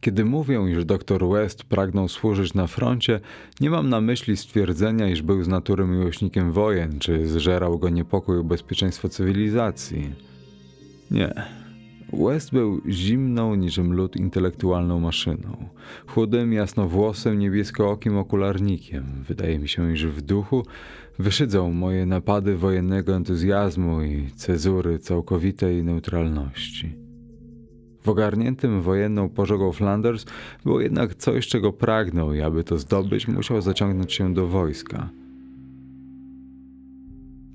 Kiedy 0.01 0.25
mówię, 0.25 0.61
iż 0.71 0.85
dr 0.85 1.29
West 1.29 1.63
pragnął 1.63 2.07
służyć 2.07 2.53
na 2.53 2.67
froncie, 2.67 3.19
nie 3.61 3.69
mam 3.69 3.89
na 3.89 4.01
myśli 4.01 4.37
stwierdzenia, 4.37 5.09
iż 5.09 5.21
był 5.21 5.43
z 5.43 5.47
natury 5.47 5.85
miłośnikiem 5.85 6.51
wojen, 6.51 6.99
czy 6.99 7.27
zżerał 7.27 7.79
go 7.79 7.89
niepokój 7.89 8.39
o 8.39 8.43
bezpieczeństwo 8.43 9.09
cywilizacji. 9.09 10.13
Nie. 11.11 11.64
West 12.13 12.51
był 12.51 12.81
zimną 12.89 13.55
niczym 13.55 13.93
lód 13.93 14.15
intelektualną 14.15 14.99
maszyną. 14.99 15.69
Chudym, 16.07 16.53
jasnowłosym, 16.53 17.39
niebieskookim 17.39 18.17
okularnikiem. 18.17 19.05
Wydaje 19.27 19.59
mi 19.59 19.67
się, 19.67 19.93
iż 19.93 20.05
w 20.05 20.21
duchu 20.21 20.65
wyszydzał 21.19 21.71
moje 21.71 22.05
napady 22.05 22.57
wojennego 22.57 23.15
entuzjazmu 23.15 24.01
i 24.01 24.29
cezury 24.35 24.99
całkowitej 24.99 25.83
neutralności. 25.83 26.95
W 28.01 28.09
ogarniętym 28.09 28.81
wojenną 28.81 29.29
pożogą 29.29 29.71
Flanders 29.71 30.25
było 30.63 30.81
jednak 30.81 31.15
coś, 31.15 31.47
czego 31.47 31.73
pragnął 31.73 32.33
i 32.33 32.41
aby 32.41 32.63
to 32.63 32.77
zdobyć, 32.77 33.27
musiał 33.27 33.61
zaciągnąć 33.61 34.13
się 34.13 34.33
do 34.33 34.47
wojska. 34.47 35.09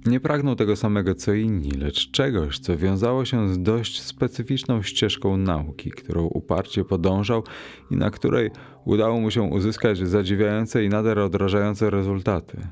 Nie 0.07 0.21
pragnął 0.21 0.57
tego 0.57 0.77
samego 0.77 1.15
co 1.15 1.35
inni, 1.35 1.71
lecz 1.71 2.11
czegoś, 2.11 2.59
co 2.59 2.77
wiązało 2.77 3.25
się 3.25 3.55
z 3.55 3.63
dość 3.63 4.03
specyficzną 4.03 4.83
ścieżką 4.83 5.37
nauki, 5.37 5.91
którą 5.91 6.25
uparcie 6.25 6.85
podążał 6.85 7.45
i 7.91 7.97
na 7.97 8.11
której 8.11 8.51
udało 8.85 9.21
mu 9.21 9.31
się 9.31 9.43
uzyskać 9.43 9.99
zadziwiające 9.99 10.85
i 10.85 10.89
nader 10.89 11.19
odrażające 11.19 11.91
rezultaty. 11.91 12.67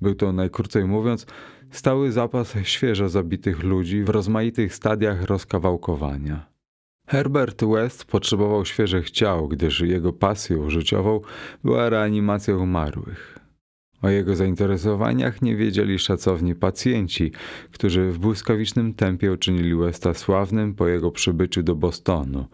Był 0.00 0.14
to, 0.14 0.32
najkrócej 0.32 0.84
mówiąc, 0.84 1.26
stały 1.70 2.12
zapas 2.12 2.54
świeżo 2.62 3.08
zabitych 3.08 3.62
ludzi 3.62 4.04
w 4.04 4.08
rozmaitych 4.08 4.74
stadiach 4.74 5.22
rozkawałkowania. 5.22 6.46
Herbert 7.06 7.64
West 7.64 8.04
potrzebował 8.04 8.64
świeżych 8.64 9.10
ciał, 9.10 9.48
gdyż 9.48 9.80
jego 9.80 10.12
pasją 10.12 10.70
życiową 10.70 11.20
była 11.64 11.88
reanimacja 11.88 12.56
umarłych. 12.56 13.33
O 14.04 14.10
jego 14.10 14.36
zainteresowaniach 14.36 15.42
nie 15.42 15.56
wiedzieli 15.56 15.98
szacowni 15.98 16.54
pacjenci, 16.54 17.32
którzy 17.72 18.12
w 18.12 18.18
błyskawicznym 18.18 18.94
tempie 18.94 19.32
uczynili 19.32 19.74
Westa 19.74 20.14
sławnym 20.14 20.74
po 20.74 20.88
jego 20.88 21.10
przybyciu 21.10 21.62
do 21.62 21.74
Bostonu. 21.74 22.46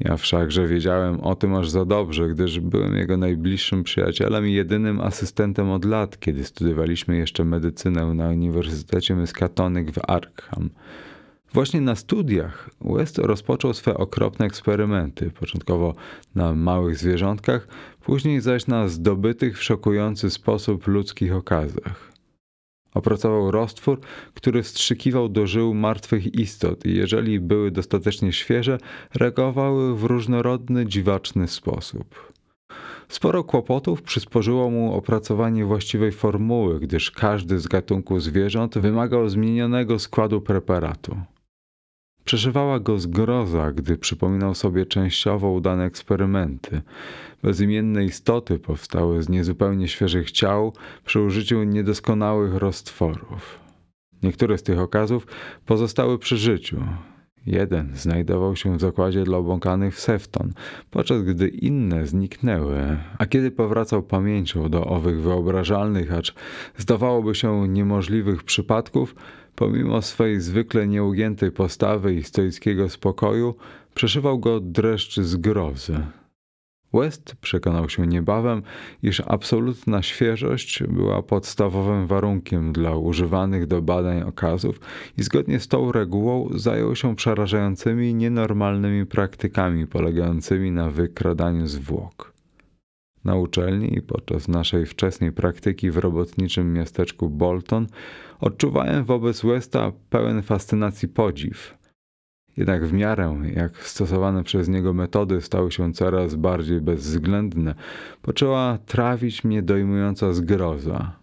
Ja 0.00 0.16
wszakże 0.16 0.66
wiedziałem 0.66 1.20
o 1.20 1.34
tym 1.34 1.54
aż 1.54 1.70
za 1.70 1.84
dobrze, 1.84 2.28
gdyż 2.28 2.60
byłem 2.60 2.96
jego 2.96 3.16
najbliższym 3.16 3.84
przyjacielem 3.84 4.46
i 4.46 4.52
jedynym 4.52 5.00
asystentem 5.00 5.70
od 5.70 5.84
lat, 5.84 6.20
kiedy 6.20 6.44
studiowaliśmy 6.44 7.16
jeszcze 7.16 7.44
medycynę 7.44 8.14
na 8.14 8.28
Uniwersytecie 8.28 9.14
Miskatonic 9.14 9.90
w 9.90 10.10
Arkham. 10.10 10.70
Właśnie 11.52 11.80
na 11.80 11.96
studiach 11.96 12.70
West 12.80 13.18
rozpoczął 13.18 13.74
swe 13.74 13.94
okropne 13.94 14.46
eksperymenty, 14.46 15.30
początkowo 15.30 15.94
na 16.34 16.54
małych 16.54 16.98
zwierzątkach, 16.98 17.68
później 18.00 18.40
zaś 18.40 18.66
na 18.66 18.88
zdobytych 18.88 19.58
w 19.58 19.62
szokujący 19.62 20.30
sposób 20.30 20.86
ludzkich 20.86 21.34
okazach. 21.34 22.12
Opracował 22.94 23.50
roztwór, 23.50 24.00
który 24.34 24.62
wstrzykiwał 24.62 25.28
do 25.28 25.46
żył 25.46 25.74
martwych 25.74 26.34
istot 26.34 26.86
i 26.86 26.96
jeżeli 26.96 27.40
były 27.40 27.70
dostatecznie 27.70 28.32
świeże, 28.32 28.78
reagowały 29.14 29.96
w 29.96 30.04
różnorodny, 30.04 30.86
dziwaczny 30.86 31.48
sposób. 31.48 32.32
Sporo 33.08 33.44
kłopotów 33.44 34.02
przysporzyło 34.02 34.70
mu 34.70 34.94
opracowanie 34.94 35.64
właściwej 35.64 36.12
formuły, 36.12 36.80
gdyż 36.80 37.10
każdy 37.10 37.58
z 37.58 37.66
gatunków 37.66 38.22
zwierząt 38.22 38.78
wymagał 38.78 39.28
zmienionego 39.28 39.98
składu 39.98 40.40
preparatu. 40.40 41.16
Przeżywała 42.28 42.80
go 42.80 42.98
zgroza, 42.98 43.72
gdy 43.72 43.96
przypominał 43.96 44.54
sobie 44.54 44.86
częściowo 44.86 45.50
udane 45.50 45.84
eksperymenty. 45.84 46.82
Bezimienne 47.42 48.04
istoty 48.04 48.58
powstały 48.58 49.22
z 49.22 49.28
niezupełnie 49.28 49.88
świeżych 49.88 50.30
ciał 50.30 50.72
przy 51.04 51.20
użyciu 51.20 51.62
niedoskonałych 51.62 52.54
roztworów. 52.54 53.60
Niektóre 54.22 54.58
z 54.58 54.62
tych 54.62 54.78
okazów 54.78 55.26
pozostały 55.66 56.18
przy 56.18 56.36
życiu. 56.36 56.76
Jeden 57.46 57.96
znajdował 57.96 58.56
się 58.56 58.76
w 58.76 58.80
zakładzie 58.80 59.24
dla 59.24 59.38
obłąkanych 59.38 59.94
w 59.94 60.00
Sefton, 60.00 60.52
podczas 60.90 61.22
gdy 61.22 61.48
inne 61.48 62.06
zniknęły, 62.06 62.98
a 63.18 63.26
kiedy 63.26 63.50
powracał 63.50 64.02
pamięcią 64.02 64.68
do 64.68 64.84
owych 64.84 65.22
wyobrażalnych, 65.22 66.12
acz 66.12 66.34
zdawałoby 66.76 67.34
się 67.34 67.68
niemożliwych 67.68 68.44
przypadków, 68.44 69.14
Pomimo 69.58 70.02
swej 70.02 70.40
zwykle 70.40 70.88
nieugiętej 70.88 71.52
postawy 71.52 72.14
i 72.14 72.22
stoickiego 72.22 72.88
spokoju, 72.88 73.54
przeszywał 73.94 74.38
go 74.38 74.60
dreszcz 74.60 75.20
zgrozy. 75.20 76.00
West 76.92 77.36
przekonał 77.40 77.88
się 77.88 78.06
niebawem, 78.06 78.62
iż 79.02 79.22
absolutna 79.26 80.02
świeżość 80.02 80.82
była 80.82 81.22
podstawowym 81.22 82.06
warunkiem 82.06 82.72
dla 82.72 82.96
używanych 82.96 83.66
do 83.66 83.82
badań 83.82 84.22
okazów 84.22 84.80
i 85.18 85.22
zgodnie 85.22 85.60
z 85.60 85.68
tą 85.68 85.92
regułą 85.92 86.48
zajął 86.54 86.96
się 86.96 87.16
przerażającymi, 87.16 88.14
nienormalnymi 88.14 89.06
praktykami 89.06 89.86
polegającymi 89.86 90.70
na 90.70 90.90
wykradaniu 90.90 91.66
zwłok. 91.66 92.37
Na 93.24 93.36
uczelni 93.36 93.98
i 93.98 94.02
podczas 94.02 94.48
naszej 94.48 94.86
wczesnej 94.86 95.32
praktyki 95.32 95.90
w 95.90 95.96
robotniczym 95.98 96.72
miasteczku 96.72 97.30
Bolton 97.30 97.86
odczuwałem 98.40 99.04
wobec 99.04 99.42
Westa 99.42 99.92
pełen 100.10 100.42
fascynacji 100.42 101.08
podziw. 101.08 101.78
Jednak 102.56 102.86
w 102.86 102.92
miarę, 102.92 103.40
jak 103.54 103.76
stosowane 103.76 104.44
przez 104.44 104.68
niego 104.68 104.92
metody 104.92 105.40
stały 105.40 105.72
się 105.72 105.92
coraz 105.92 106.34
bardziej 106.34 106.80
bezwzględne, 106.80 107.74
poczęła 108.22 108.78
trawić 108.86 109.44
mnie 109.44 109.62
dojmująca 109.62 110.32
zgroza. 110.32 111.16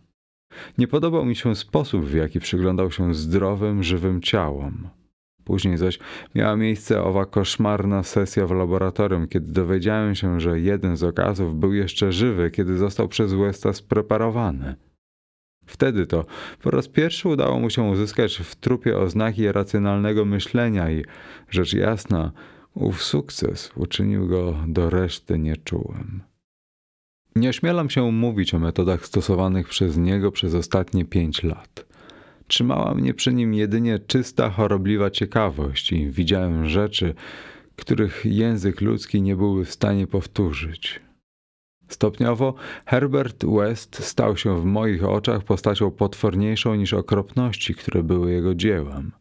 Nie 0.78 0.88
podobał 0.88 1.26
mi 1.26 1.36
się 1.36 1.56
sposób, 1.56 2.06
w 2.06 2.14
jaki 2.14 2.40
przyglądał 2.40 2.92
się 2.92 3.14
zdrowym, 3.14 3.84
żywym 3.84 4.22
ciałom. 4.22 4.88
Później 5.46 5.78
zaś 5.78 6.00
miała 6.36 6.56
miejsce 6.56 7.04
owa 7.04 7.26
koszmarna 7.26 8.04
sesja 8.04 8.48
w 8.48 8.52
laboratorium, 8.52 9.28
kiedy 9.28 9.52
dowiedziałem 9.52 10.16
się, 10.16 10.40
że 10.40 10.60
jeden 10.60 10.98
z 10.98 11.04
okazów 11.04 11.60
był 11.60 11.74
jeszcze 11.74 12.12
żywy, 12.12 12.52
kiedy 12.52 12.78
został 12.78 13.08
przez 13.08 13.34
Westa 13.34 13.74
spreparowany. 13.74 14.76
Wtedy 15.66 16.08
to 16.08 16.26
po 16.62 16.72
raz 16.72 16.88
pierwszy 16.88 17.30
udało 17.30 17.60
mu 17.60 17.70
się 17.70 17.84
uzyskać 17.84 18.38
w 18.38 18.56
trupie 18.56 18.98
oznaki 18.98 19.52
racjonalnego 19.52 20.26
myślenia 20.26 20.92
i, 20.92 21.06
rzecz 21.50 21.74
jasna, 21.74 22.32
ów 22.74 23.04
sukces 23.04 23.72
uczynił 23.76 24.28
go 24.28 24.56
do 24.68 24.90
reszty 24.90 25.40
nieczułym. 25.40 26.22
Nie 27.36 27.50
ośmielam 27.50 27.90
się 27.90 28.12
mówić 28.12 28.54
o 28.54 28.60
metodach 28.60 29.06
stosowanych 29.06 29.68
przez 29.68 29.98
niego 29.98 30.32
przez 30.32 30.56
ostatnie 30.56 31.06
pięć 31.06 31.44
lat. 31.44 31.95
Trzymała 32.48 32.94
mnie 32.94 33.14
przy 33.14 33.34
nim 33.34 33.54
jedynie 33.54 34.00
czysta, 34.00 34.50
chorobliwa 34.50 35.10
ciekawość 35.10 35.92
i 35.92 36.12
widziałem 36.12 36.70
rzeczy, 36.70 37.14
których 37.76 38.22
język 38.26 38.82
ludzki 38.82 39.22
nie 39.22 39.36
byłby 39.36 39.66
w 39.66 39.72
stanie 39.72 40.08
powtórzyć. 40.08 41.00
Stopniowo 41.88 42.54
Herbert 42.86 43.46
West 43.46 44.04
stał 44.04 44.38
się 44.38 44.62
w 44.62 44.66
moich 44.66 45.04
oczach 45.04 45.44
postacią 45.44 45.92
potworniejszą 45.92 46.76
niż 46.76 46.94
okropności, 46.94 47.76
które 47.76 48.04
były 48.04 48.32
jego 48.32 48.56
dziełem. 48.56 49.12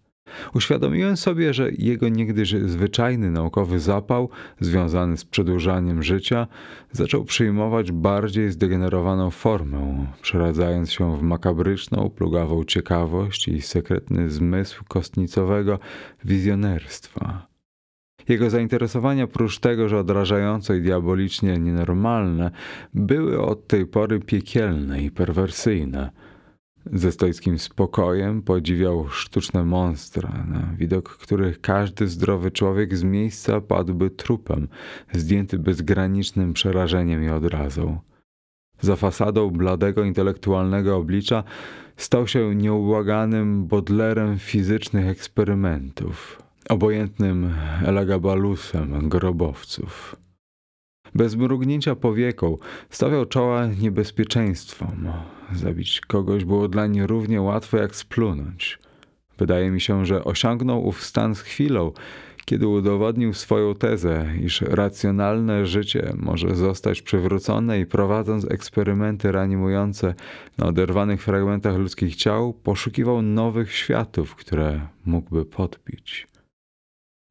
Uświadomiłem 0.54 1.16
sobie, 1.16 1.54
że 1.54 1.70
jego 1.78 2.08
niegdyś 2.08 2.54
zwyczajny 2.64 3.30
naukowy 3.30 3.80
zapał, 3.80 4.30
związany 4.60 5.16
z 5.16 5.24
przedłużaniem 5.24 6.02
życia, 6.02 6.46
zaczął 6.92 7.24
przyjmować 7.24 7.92
bardziej 7.92 8.50
zdegenerowaną 8.50 9.30
formę, 9.30 10.06
przeradzając 10.22 10.92
się 10.92 11.18
w 11.18 11.22
makabryczną, 11.22 12.10
plugawą 12.10 12.64
ciekawość 12.64 13.48
i 13.48 13.62
sekretny 13.62 14.30
zmysł 14.30 14.84
kostnicowego 14.88 15.78
wizjonerstwa. 16.24 17.46
Jego 18.28 18.50
zainteresowania, 18.50 19.26
prócz 19.26 19.58
tego, 19.58 19.88
że 19.88 19.98
odrażające 19.98 20.78
i 20.78 20.82
diabolicznie 20.82 21.58
nienormalne, 21.58 22.50
były 22.94 23.42
od 23.42 23.66
tej 23.66 23.86
pory 23.86 24.20
piekielne 24.20 25.02
i 25.02 25.10
perwersyjne. 25.10 26.10
Ze 26.92 27.12
stoickim 27.12 27.58
spokojem 27.58 28.42
podziwiał 28.42 29.08
sztuczne 29.08 29.64
monstra, 29.64 30.44
na 30.48 30.76
widok 30.76 31.08
których 31.08 31.60
każdy 31.60 32.08
zdrowy 32.08 32.50
człowiek 32.50 32.96
z 32.96 33.02
miejsca 33.02 33.60
padłby 33.60 34.10
trupem, 34.10 34.68
zdjęty 35.12 35.58
bezgranicznym 35.58 36.52
przerażeniem 36.52 37.24
i 37.24 37.28
odrazą. 37.28 37.98
Za 38.80 38.96
fasadą 38.96 39.50
bladego 39.50 40.04
intelektualnego 40.04 40.96
oblicza 40.96 41.44
stał 41.96 42.26
się 42.26 42.54
nieubłaganym 42.54 43.66
bodlerem 43.66 44.38
fizycznych 44.38 45.06
eksperymentów, 45.06 46.42
obojętnym 46.68 47.54
elagabalusem 47.84 49.08
grobowców. 49.08 50.23
Bez 51.14 51.36
mrugnięcia 51.36 51.94
powieką 51.94 52.56
stawiał 52.90 53.26
czoła 53.26 53.66
niebezpieczeństwom. 53.66 55.08
Zabić 55.52 56.00
kogoś 56.00 56.44
było 56.44 56.68
dla 56.68 56.86
niej 56.86 57.06
równie 57.06 57.40
łatwo 57.40 57.76
jak 57.76 57.96
splunąć. 57.96 58.78
Wydaje 59.38 59.70
mi 59.70 59.80
się, 59.80 60.06
że 60.06 60.24
osiągnął 60.24 60.86
ów 60.86 61.04
stan 61.04 61.34
z 61.34 61.40
chwilą, 61.40 61.92
kiedy 62.44 62.68
udowodnił 62.68 63.34
swoją 63.34 63.74
tezę, 63.74 64.26
iż 64.40 64.60
racjonalne 64.60 65.66
życie 65.66 66.12
może 66.16 66.54
zostać 66.54 67.02
przywrócone 67.02 67.80
i 67.80 67.86
prowadząc 67.86 68.50
eksperymenty 68.50 69.32
reanimujące 69.32 70.14
na 70.58 70.66
oderwanych 70.66 71.22
fragmentach 71.22 71.76
ludzkich 71.76 72.16
ciał, 72.16 72.52
poszukiwał 72.52 73.22
nowych 73.22 73.72
światów, 73.72 74.34
które 74.34 74.80
mógłby 75.04 75.44
podbić 75.44 76.26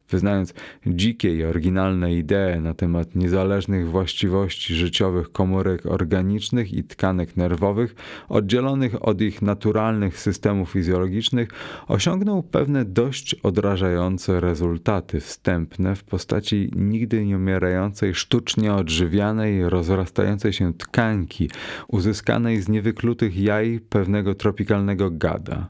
wyznając 0.10 0.54
dzikie 0.88 1.36
i 1.36 1.44
oryginalne 1.44 2.14
idee 2.14 2.60
na 2.62 2.74
temat 2.74 3.16
niezależnych 3.16 3.90
właściwości 3.90 4.76
życiowych 4.76 5.32
komórek 5.32 5.86
organicznych 5.86 6.74
i 6.74 6.84
tkanek 6.84 7.38
nerwowych, 7.38 7.96
oddzielonych 8.30 9.08
od 9.08 9.22
ich 9.22 9.42
naturalnych 9.42 10.20
systemów 10.20 10.70
fizjologicznych, 10.70 11.50
osiągnął 11.88 12.44
pewne 12.44 12.86
dość 12.86 13.36
odrażające 13.36 14.40
rezultaty 14.40 15.20
wstępne 15.20 15.96
w 15.96 16.04
postaci 16.04 16.72
nigdy 16.76 17.26
nie 17.26 17.38
umierającej, 17.38 18.16
sztucznie 18.16 18.74
odżywianej, 18.74 19.70
rozrastającej 19.70 20.54
się 20.54 20.74
tkanki, 20.74 21.50
uzyskanej 21.88 22.62
z 22.62 22.70
niewyklutych 22.70 23.38
jaj 23.38 23.80
pewnego 23.90 24.36
tropikalnego 24.36 25.12
gada. 25.12 25.70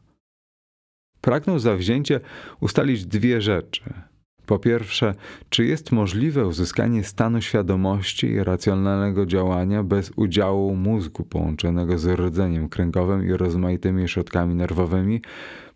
Pragnął 1.22 1.60
zawzięcie 1.60 2.20
ustalić 2.60 3.06
dwie 3.06 3.42
rzeczy– 3.42 3.84
po 4.46 4.60
pierwsze, 4.60 5.16
czy 5.50 5.66
jest 5.66 5.92
możliwe 5.92 6.48
uzyskanie 6.48 7.04
stanu 7.04 7.42
świadomości 7.42 8.28
i 8.28 8.44
racjonalnego 8.44 9.26
działania 9.26 9.84
bez 9.84 10.12
udziału 10.16 10.76
mózgu 10.76 11.24
połączonego 11.24 11.98
z 11.98 12.20
rdzeniem 12.20 12.70
kręgowym 12.70 13.28
i 13.28 13.32
rozmaitymi 13.32 14.08
środkami 14.08 14.56
nerwowymi? 14.56 15.22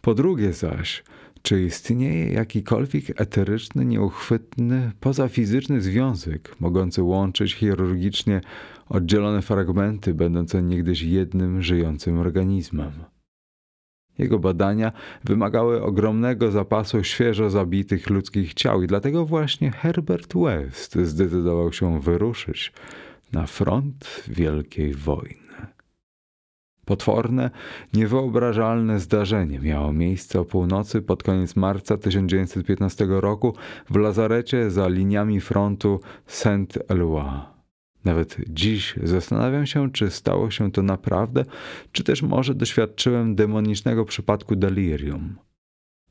Po 0.01 0.13
drugie 0.13 0.53
zaś, 0.53 1.03
czy 1.41 1.63
istnieje 1.63 2.31
jakikolwiek 2.33 3.21
eteryczny, 3.21 3.85
nieuchwytny, 3.85 4.91
pozafizyczny 4.99 5.81
związek, 5.81 6.55
mogący 6.59 7.03
łączyć 7.03 7.55
chirurgicznie 7.55 8.41
oddzielone 8.89 9.41
fragmenty, 9.41 10.13
będące 10.13 10.63
niegdyś 10.63 11.01
jednym 11.01 11.61
żyjącym 11.61 12.19
organizmem? 12.19 12.91
Jego 14.17 14.39
badania 14.39 14.91
wymagały 15.23 15.83
ogromnego 15.83 16.51
zapasu 16.51 17.03
świeżo 17.03 17.49
zabitych 17.49 18.09
ludzkich 18.09 18.53
ciał 18.53 18.83
i 18.83 18.87
dlatego 18.87 19.25
właśnie 19.25 19.71
Herbert 19.71 20.33
West 20.37 20.95
zdecydował 20.95 21.73
się 21.73 22.01
wyruszyć 22.01 22.73
na 23.33 23.45
front 23.45 24.23
Wielkiej 24.27 24.93
Wojny. 24.93 25.47
Potworne, 26.85 27.49
niewyobrażalne 27.93 28.99
zdarzenie 28.99 29.59
miało 29.59 29.93
miejsce 29.93 30.39
o 30.39 30.45
północy 30.45 31.01
pod 31.01 31.23
koniec 31.23 31.55
marca 31.55 31.97
1915 31.97 33.05
roku 33.09 33.53
w 33.89 33.95
lazarecie 33.95 34.71
za 34.71 34.87
liniami 34.87 35.41
frontu 35.41 35.99
Saint-Éloi. 36.27 37.56
Nawet 38.05 38.37
dziś 38.49 38.95
zastanawiam 39.03 39.65
się, 39.65 39.91
czy 39.91 40.11
stało 40.11 40.51
się 40.51 40.71
to 40.71 40.83
naprawdę, 40.83 41.45
czy 41.91 42.03
też 42.03 42.21
może 42.21 42.55
doświadczyłem 42.55 43.35
demonicznego 43.35 44.05
przypadku 44.05 44.55
delirium. 44.55 45.35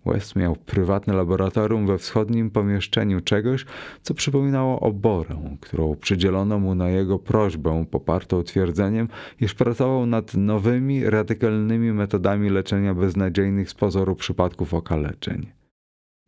West 0.07 0.37
miał 0.37 0.57
prywatne 0.57 1.15
laboratorium 1.15 1.87
we 1.87 1.99
wschodnim 1.99 2.51
pomieszczeniu 2.51 3.21
czegoś, 3.21 3.67
co 4.03 4.15
przypominało 4.15 4.81
oborę, 4.81 5.57
którą 5.61 5.97
przydzielono 5.97 6.59
mu 6.59 6.75
na 6.75 6.89
jego 6.89 7.19
prośbę, 7.19 7.85
popartą 7.91 8.43
twierdzeniem, 8.43 9.09
iż 9.41 9.55
pracował 9.55 10.07
nad 10.07 10.35
nowymi, 10.35 11.05
radykalnymi 11.05 11.93
metodami 11.93 12.51
leczenia 12.51 12.95
beznadziejnych 12.95 13.71
z 13.71 13.75
pozoru 13.75 14.17
przypadków 14.17 14.75
okaleczeń. 14.75 15.47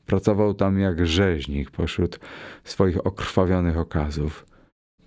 Pracował 0.07 0.55
tam 0.55 0.79
jak 0.79 1.07
rzeźnik 1.07 1.71
pośród 1.71 2.21
swoich 2.65 3.07
okrwawionych 3.07 3.79
okazów. 3.79 4.48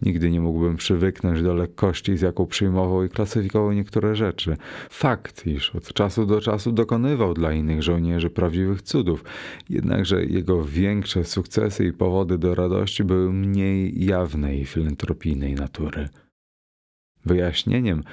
Nigdy 0.02 0.32
nie 0.32 0.42
mógłbym 0.42 0.78
przywyknąć 0.78 1.42
do 1.42 1.54
lekkości, 1.54 2.18
z 2.18 2.22
jaką 2.22 2.46
przyjmował 2.46 3.04
i 3.04 3.10
klasyfikował 3.10 3.72
niektóre 3.72 4.16
rzeczy. 4.16 4.58
Fakt, 4.90 5.48
iż 5.48 5.76
od 5.76 5.94
czasu 5.94 6.26
do 6.26 6.42
czasu 6.42 6.72
dokonywał 6.72 7.34
dla 7.34 7.54
innych 7.54 7.84
żołnierzy 7.84 8.30
prawdziwych 8.30 8.82
cudów, 8.82 9.24
jednakże 9.70 10.26
jego 10.26 10.64
większe 10.64 11.24
sukcesy 11.24 11.86
i 11.86 11.94
powody 11.94 12.38
do 12.38 12.56
radości 12.56 13.04
były 13.04 13.34
mniej 13.34 14.06
jawnej 14.06 14.66
filantropijnej 14.66 15.56
natury. 15.56 16.10
Wyjaśnieniem 17.26 18.04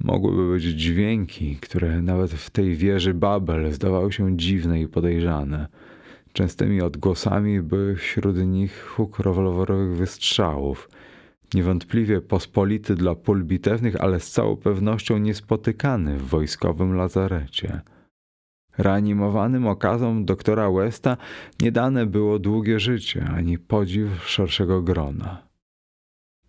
mogłyby 0.00 0.52
być 0.52 0.64
dźwięki, 0.64 1.56
które 1.56 2.02
nawet 2.02 2.30
w 2.30 2.50
tej 2.50 2.76
wieży 2.76 3.14
Babel 3.14 3.72
zdawały 3.72 4.12
się 4.12 4.36
dziwne 4.36 4.80
i 4.80 4.88
podejrzane. 4.88 5.68
Częstymi 6.32 6.82
odgłosami 6.82 7.62
były 7.62 7.96
wśród 7.96 8.36
nich 8.36 8.84
huk 8.86 9.18
rewolwerowych 9.18 9.96
wystrzałów– 9.96 10.88
Niewątpliwie 11.54 12.20
pospolity 12.20 12.94
dla 12.94 13.14
pól 13.14 13.44
bitewnych, 13.44 14.00
ale 14.00 14.20
z 14.20 14.30
całą 14.30 14.56
pewnością 14.56 15.18
niespotykany 15.18 16.18
w 16.18 16.28
wojskowym 16.28 16.94
lazarecie. 16.94 17.80
Reanimowanym 18.78 19.66
okazom 19.66 20.24
doktora 20.24 20.70
Westa 20.70 21.16
nie 21.60 21.72
dane 21.72 22.06
było 22.06 22.38
długie 22.38 22.80
życie, 22.80 23.28
ani 23.34 23.58
podziw 23.58 24.28
szerszego 24.28 24.82
grona. 24.82 25.48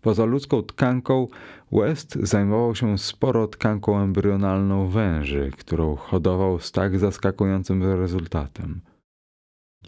Poza 0.00 0.24
ludzką 0.24 0.62
tkanką 0.62 1.28
West 1.72 2.14
zajmował 2.14 2.74
się 2.74 2.98
sporo 2.98 3.48
tkanką 3.48 4.00
embrionalną 4.00 4.88
węży, 4.88 5.50
którą 5.58 5.96
hodował 5.96 6.60
z 6.60 6.72
tak 6.72 6.98
zaskakującym 6.98 7.82
rezultatem. 7.82 8.80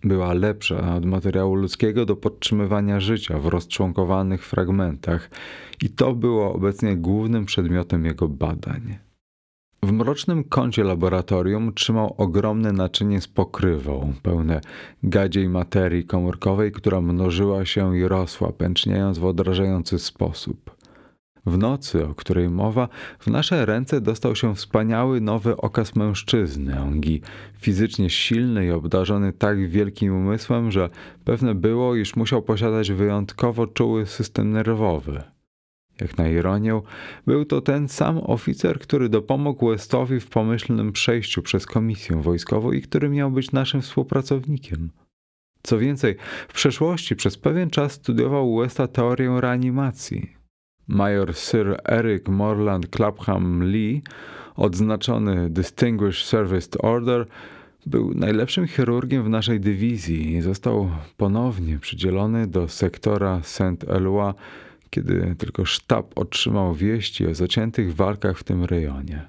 Była 0.05 0.33
lepsza 0.33 0.95
od 0.95 1.05
materiału 1.05 1.55
ludzkiego 1.55 2.07
do 2.07 2.17
podtrzymywania 2.17 3.01
życia 3.01 3.39
w 3.39 3.47
rozczłonkowanych 3.47 4.47
fragmentach, 4.47 5.31
i 5.83 5.89
to 5.89 6.15
było 6.15 6.55
obecnie 6.55 6.97
głównym 6.97 7.47
przedmiotem 7.47 8.05
jego 8.05 8.29
badań. 8.29 8.99
W 9.83 9.93
mrocznym 9.93 10.45
kącie 10.45 10.85
laboratorium 10.85 11.75
trzymał 11.75 12.15
ogromne 12.19 12.73
naczynie 12.73 13.21
z 13.21 13.29
pokrywą, 13.29 14.13
pełne 14.23 14.61
gadziej 15.03 15.49
materii 15.49 16.05
komórkowej, 16.05 16.73
która 16.73 17.01
mnożyła 17.01 17.65
się 17.65 17.97
i 17.97 18.09
rosła, 18.09 18.53
pęczniejąc 18.53 19.19
w 19.19 19.25
odrażający 19.25 19.99
sposób. 19.99 20.82
W 21.47 21.59
nocy, 21.59 22.07
o 22.07 22.15
której 22.15 22.49
mowa, 22.51 22.89
w 23.19 23.27
nasze 23.27 23.67
ręce 23.67 24.01
dostał 24.01 24.37
się 24.37 24.55
wspaniały 24.55 25.21
nowy 25.21 25.57
okaz 25.57 25.97
mężczyzny, 25.97 26.81
ongi 26.81 27.23
fizycznie 27.61 28.11
silny 28.11 28.67
i 28.67 28.71
obdarzony 28.71 29.33
tak 29.33 29.69
wielkim 29.69 30.17
umysłem, 30.17 30.71
że 30.71 30.91
pewne 31.25 31.55
było, 31.55 31.97
iż 31.97 32.17
musiał 32.17 32.43
posiadać 32.43 32.93
wyjątkowo 32.93 33.67
czuły 33.67 34.07
system 34.07 34.51
nerwowy. 34.51 35.23
Jak 36.01 36.19
na 36.19 36.29
ironię, 36.29 36.81
był 37.27 37.45
to 37.45 37.61
ten 37.61 37.89
sam 37.89 38.19
oficer, 38.19 38.79
który 38.79 39.09
dopomógł 39.09 39.69
Westowi 39.69 40.21
w 40.21 40.29
pomyślnym 40.29 40.93
przejściu 40.93 41.43
przez 41.43 41.67
komisję 41.67 42.23
wojskową 42.23 42.73
i 42.73 42.83
który 42.83 43.09
miał 43.09 43.31
być 43.31 43.53
naszym 43.53 43.83
współpracownikiem. 43.83 44.91
Co 45.63 45.79
więcej, 45.79 46.17
w 46.49 46.53
przeszłości 46.53 47.17
przez 47.17 47.39
pewien 47.39 47.71
czas 47.71 47.93
studiował 47.93 48.57
Westa 48.57 48.87
teorię 48.89 49.39
reanimacji. 49.41 50.42
Major 50.89 51.35
Sir 51.35 51.81
Eric 51.85 52.29
Morland 52.29 52.89
Clapham 52.97 53.65
Lee, 53.65 54.03
odznaczony 54.57 55.51
Distinguished 55.51 56.27
Service 56.27 56.79
Order, 56.79 57.27
był 57.87 58.15
najlepszym 58.15 58.67
chirurgiem 58.67 59.25
w 59.25 59.29
naszej 59.29 59.61
dywizji 59.61 60.33
i 60.33 60.41
został 60.41 60.91
ponownie 61.17 61.79
przydzielony 61.79 62.47
do 62.47 62.69
sektora 62.69 63.41
Saint-Eloi 63.43 64.33
kiedy 64.93 65.35
tylko 65.39 65.65
sztab 65.65 66.19
otrzymał 66.19 66.75
wieści 66.75 67.27
o 67.27 67.35
zaciętych 67.35 67.95
walkach 67.95 68.39
w 68.39 68.45
tym 68.45 68.65
rejonie. 68.65 69.29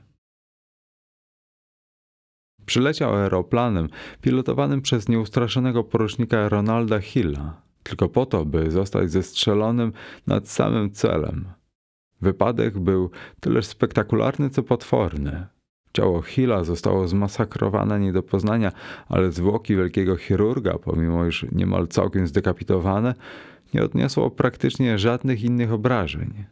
Przyleciał 2.66 3.16
aeroplanem 3.16 3.90
pilotowanym 4.22 4.82
przez 4.82 5.10
nieustraszonego 5.10 5.84
porucznika 5.84 6.50
Ronalda 6.50 7.00
Hilla, 7.00 7.62
tylko 7.84 8.10
po 8.10 8.26
to, 8.26 8.46
by 8.46 8.72
zostać 8.72 9.12
zestrzelonym 9.12 9.94
nad 10.28 10.50
samym 10.50 10.92
celem. 10.92 11.46
Wypadek 12.22 12.80
był 12.80 13.10
tyleż 13.40 13.66
spektakularny, 13.66 14.50
co 14.50 14.64
potworny. 14.64 15.46
Ciało 15.94 16.22
Hilla 16.22 16.64
zostało 16.64 17.08
zmasakrowane 17.08 18.00
nie 18.00 18.14
do 18.14 18.24
poznania, 18.24 18.72
ale 19.10 19.32
zwłoki 19.32 19.76
wielkiego 19.76 20.18
chirurga, 20.18 20.78
pomimo 20.78 21.26
iż 21.26 21.46
niemal 21.52 21.88
całkiem 21.88 22.28
zdekapitowane, 22.28 23.14
nie 23.74 23.84
odniosło 23.84 24.32
praktycznie 24.32 24.98
żadnych 24.98 25.44
innych 25.44 25.74
obrażeń. 25.74 26.46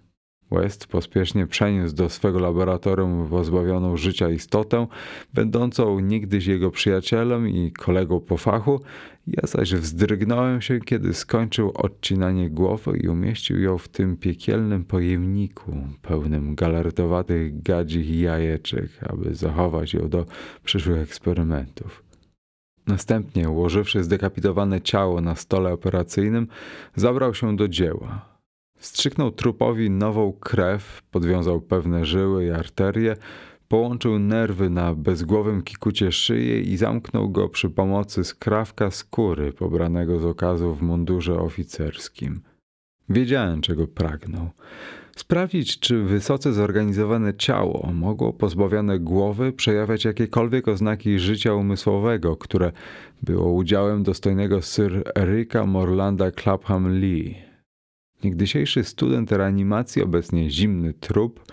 West 0.51 0.87
pospiesznie 0.87 1.47
przeniósł 1.47 1.95
do 1.95 2.09
swego 2.09 2.39
laboratorium 2.39 3.27
pozbawioną 3.29 3.97
życia 3.97 4.29
istotę, 4.29 4.87
będącą 5.33 5.99
niegdyś 5.99 6.47
jego 6.47 6.71
przyjacielem 6.71 7.49
i 7.49 7.71
kolegą 7.71 8.19
po 8.19 8.37
fachu, 8.37 8.81
ja 9.27 9.47
zaś 9.47 9.73
wzdrygnąłem 9.73 10.61
się, 10.61 10.79
kiedy 10.79 11.13
skończył 11.13 11.71
odcinanie 11.75 12.49
głowy 12.49 12.97
i 12.97 13.07
umieścił 13.07 13.59
ją 13.59 13.77
w 13.77 13.87
tym 13.87 14.17
piekielnym 14.17 14.83
pojemniku, 14.83 15.77
pełnym 16.01 16.55
galaretowatych 16.55 17.61
gadzich 17.61 18.19
jajeczek, 18.19 18.89
aby 19.01 19.35
zachować 19.35 19.93
ją 19.93 20.09
do 20.09 20.25
przyszłych 20.63 20.99
eksperymentów. 20.99 22.03
Następnie, 22.87 23.49
ułożywszy 23.49 24.03
zdekapitowane 24.03 24.81
ciało 24.81 25.21
na 25.21 25.35
stole 25.35 25.73
operacyjnym, 25.73 26.47
zabrał 26.95 27.33
się 27.33 27.55
do 27.55 27.67
dzieła. 27.67 28.30
Wstrzyknął 28.81 29.31
trupowi 29.31 29.89
nową 29.89 30.33
krew, 30.33 31.01
podwiązał 31.11 31.61
pewne 31.61 32.05
żyły 32.05 32.45
i 32.45 32.49
arterie, 32.49 33.15
połączył 33.67 34.19
nerwy 34.19 34.69
na 34.69 34.95
bezgłowym 34.95 35.61
kikucie 35.61 36.11
szyję 36.11 36.61
i 36.61 36.77
zamknął 36.77 37.29
go 37.29 37.49
przy 37.49 37.69
pomocy 37.69 38.23
skrawka 38.23 38.91
skóry 38.91 39.53
pobranego 39.53 40.19
z 40.19 40.25
okazu 40.25 40.75
w 40.75 40.81
mundurze 40.81 41.39
oficerskim. 41.39 42.41
Wiedziałem, 43.09 43.61
czego 43.61 43.87
pragnął 43.87 44.49
sprawdzić, 45.15 45.79
czy 45.79 46.03
wysoce 46.03 46.53
zorganizowane 46.53 47.33
ciało 47.33 47.89
mogło 47.93 48.33
pozbawione 48.33 48.99
głowy 48.99 49.53
przejawiać 49.53 50.05
jakiekolwiek 50.05 50.67
oznaki 50.67 51.19
życia 51.19 51.53
umysłowego, 51.53 52.37
które 52.37 52.71
było 53.23 53.51
udziałem 53.51 54.03
dostojnego 54.03 54.61
Sir 54.61 55.11
Erika 55.15 55.65
Morlanda 55.65 56.31
Clapham 56.31 56.99
Lee. 56.99 57.50
Niegdysiejszy 58.23 58.83
student 58.83 59.31
reanimacji, 59.31 60.03
obecnie 60.03 60.49
zimny 60.49 60.93
trup, 60.93 61.51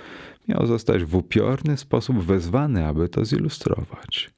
miał 0.49 0.67
zostać 0.67 1.05
w 1.05 1.17
upiorny 1.17 1.77
sposób 1.77 2.19
wezwany, 2.19 2.87
aby 2.87 3.09
to 3.09 3.25
zilustrować. 3.25 4.31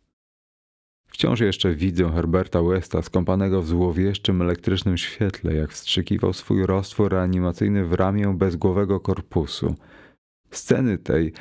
Wciąż 1.07 1.41
jeszcze 1.41 1.75
widzę 1.75 2.11
Herberta 2.13 2.63
Westa 2.63 3.03
skąpanego 3.03 3.63
w 3.63 3.67
złowieszczym 3.67 4.43
elektrycznym 4.43 4.97
świetle, 4.97 5.55
jak 5.55 5.71
wstrzykiwał 5.73 6.33
swój 6.33 6.67
roztwór 6.67 7.13
reanimacyjny 7.13 7.85
w 7.85 7.93
ramię 7.93 8.35
bezgłowego 8.39 9.01
korpusu. 9.01 9.75
Sceny 10.51 10.99
tej 10.99 11.33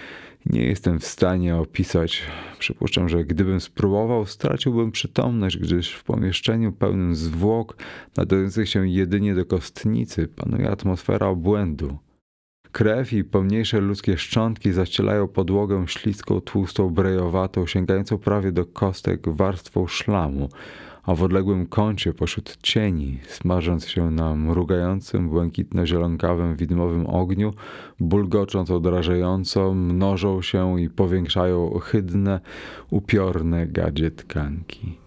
nie 0.46 0.64
jestem 0.64 1.00
w 1.00 1.06
stanie 1.06 1.56
opisać. 1.56 2.24
Przypuszczam, 2.60 3.10
że 3.10 3.26
gdybym 3.26 3.60
spróbował, 3.62 4.26
straciłbym 4.26 4.92
przytomność, 4.92 5.58
gdyż 5.58 5.94
w 5.94 6.04
pomieszczeniu 6.04 6.72
pełnym 6.72 7.16
zwłok, 7.16 7.78
nadających 8.18 8.70
się 8.70 8.88
jedynie 8.88 9.36
do 9.36 9.46
kostnicy, 9.46 10.28
panuje 10.28 10.70
atmosfera 10.70 11.28
obłędu. 11.28 11.98
Krew 12.72 13.14
i 13.14 13.24
pomniejsze 13.24 13.80
ludzkie 13.80 14.18
szczątki 14.18 14.72
zaścielają 14.72 15.28
podłogę 15.28 15.86
śliską, 15.88 16.42
tłustą, 16.42 16.90
brejowatą, 16.90 17.68
sięgającą 17.68 18.18
prawie 18.18 18.52
do 18.52 18.66
kostek 18.66 19.30
warstwą 19.30 19.88
szlamu, 19.88 20.50
a 21.10 21.16
w 21.16 21.24
odległym 21.24 21.68
kącie 21.68 22.14
pośród 22.14 22.58
cieni, 22.64 23.20
smażąc 23.28 23.88
się 23.88 24.12
na 24.12 24.36
mrugającym, 24.36 25.30
błękitno-zielonkawym 25.30 26.56
widmowym 26.56 27.08
ogniu, 27.08 27.54
bulgocząc 28.00 28.72
odrażająco, 28.72 29.74
mnożą 29.74 30.42
się 30.42 30.82
i 30.82 30.90
powiększają 30.90 31.74
ohydne, 31.74 32.40
upiorne 32.90 33.68
gadzie 33.68 34.12
tkanki. 34.12 34.98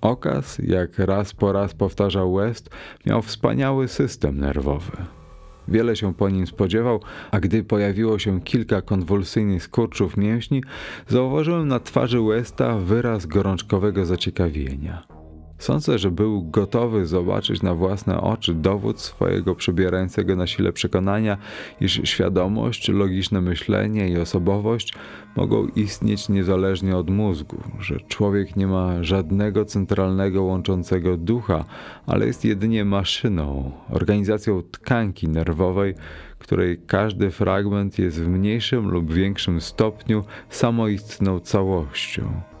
Okaz, 0.00 0.58
jak 0.58 0.98
raz 0.98 1.32
po 1.32 1.52
raz 1.52 1.74
powtarzał 1.74 2.34
West, 2.34 2.70
miał 3.06 3.22
wspaniały 3.22 3.88
system 3.88 4.38
nerwowy. 4.38 5.23
Wiele 5.68 5.96
się 5.96 6.14
po 6.14 6.28
nim 6.28 6.46
spodziewał, 6.46 7.00
a 7.30 7.40
gdy 7.40 7.64
pojawiło 7.64 8.18
się 8.18 8.40
kilka 8.40 8.82
konwulsyjnych 8.82 9.62
skurczów 9.62 10.16
mięśni, 10.16 10.62
zauważyłem 11.08 11.68
na 11.68 11.80
twarzy 11.80 12.20
Westa 12.20 12.78
wyraz 12.78 13.26
gorączkowego 13.26 14.06
zaciekawienia. 14.06 15.13
Sądzę, 15.58 15.98
że 15.98 16.10
był 16.10 16.42
gotowy 16.42 17.06
zobaczyć 17.06 17.62
na 17.62 17.74
własne 17.74 18.20
oczy 18.20 18.54
dowód 18.54 19.00
swojego 19.00 19.54
przebierającego 19.54 20.36
na 20.36 20.46
sile 20.46 20.72
przekonania, 20.72 21.38
iż 21.80 22.00
świadomość, 22.04 22.88
logiczne 22.88 23.40
myślenie 23.40 24.08
i 24.08 24.18
osobowość 24.18 24.94
mogą 25.36 25.66
istnieć 25.66 26.28
niezależnie 26.28 26.96
od 26.96 27.10
mózgu, 27.10 27.62
że 27.80 28.00
człowiek 28.00 28.56
nie 28.56 28.66
ma 28.66 29.04
żadnego 29.04 29.64
centralnego 29.64 30.42
łączącego 30.42 31.16
ducha, 31.16 31.64
ale 32.06 32.26
jest 32.26 32.44
jedynie 32.44 32.84
maszyną, 32.84 33.72
organizacją 33.90 34.62
tkanki 34.62 35.28
nerwowej, 35.28 35.94
której 36.38 36.80
każdy 36.86 37.30
fragment 37.30 37.98
jest 37.98 38.20
w 38.20 38.28
mniejszym 38.28 38.88
lub 38.90 39.12
większym 39.12 39.60
stopniu 39.60 40.24
samoistną 40.48 41.40
całością. 41.40 42.53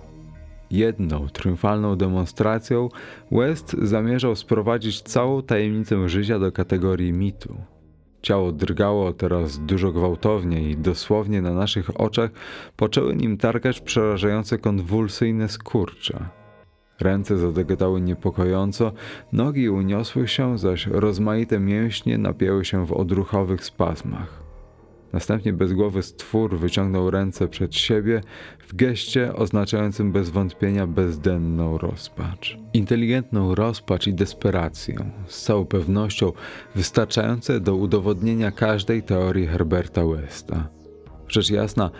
Jedną 0.74 1.28
triumfalną 1.28 1.96
demonstracją 1.96 2.88
West 3.32 3.76
zamierzał 3.82 4.36
sprowadzić 4.36 5.02
całą 5.02 5.42
tajemnicę 5.42 6.08
życia 6.08 6.38
do 6.38 6.52
kategorii 6.52 7.12
mitu. 7.12 7.56
Ciało 8.22 8.52
drgało 8.52 9.12
teraz 9.12 9.58
dużo 9.58 9.92
gwałtowniej 9.92 10.70
i 10.70 10.76
dosłownie 10.76 11.42
na 11.42 11.52
naszych 11.52 12.00
oczach 12.00 12.30
poczęły 12.76 13.16
nim 13.16 13.36
targać 13.36 13.80
przerażające 13.80 14.58
konwulsyjne 14.58 15.48
skurcze. 15.48 16.28
Ręce 17.00 17.38
zadegetały 17.38 18.00
niepokojąco, 18.00 18.92
nogi 19.32 19.68
uniosły 19.68 20.28
się, 20.28 20.58
zaś 20.58 20.86
rozmaite 20.86 21.60
mięśnie 21.60 22.18
napięły 22.18 22.64
się 22.64 22.86
w 22.86 22.92
odruchowych 22.92 23.64
spazmach. 23.64 24.43
Następnie 25.14 25.52
bezgłowy 25.52 26.02
stwór 26.02 26.58
wyciągnął 26.58 27.10
ręce 27.10 27.48
przed 27.48 27.74
siebie 27.74 28.20
w 28.68 28.76
geście 28.76 29.34
oznaczającym 29.36 30.12
bez 30.12 30.30
wątpienia 30.30 30.86
bezdenną 30.86 31.78
rozpacz. 31.78 32.58
Inteligentną 32.72 33.54
rozpacz 33.54 34.06
i 34.06 34.14
desperację, 34.14 34.96
z 35.26 35.42
całą 35.42 35.64
pewnością 35.64 36.32
wystarczające 36.74 37.60
do 37.60 37.74
udowodnienia 37.74 38.50
każdej 38.50 39.02
teorii 39.02 39.46
Herberta 39.46 40.04
Westa. 40.06 40.68
Rzecz 41.28 41.50
jasna, 41.50 41.90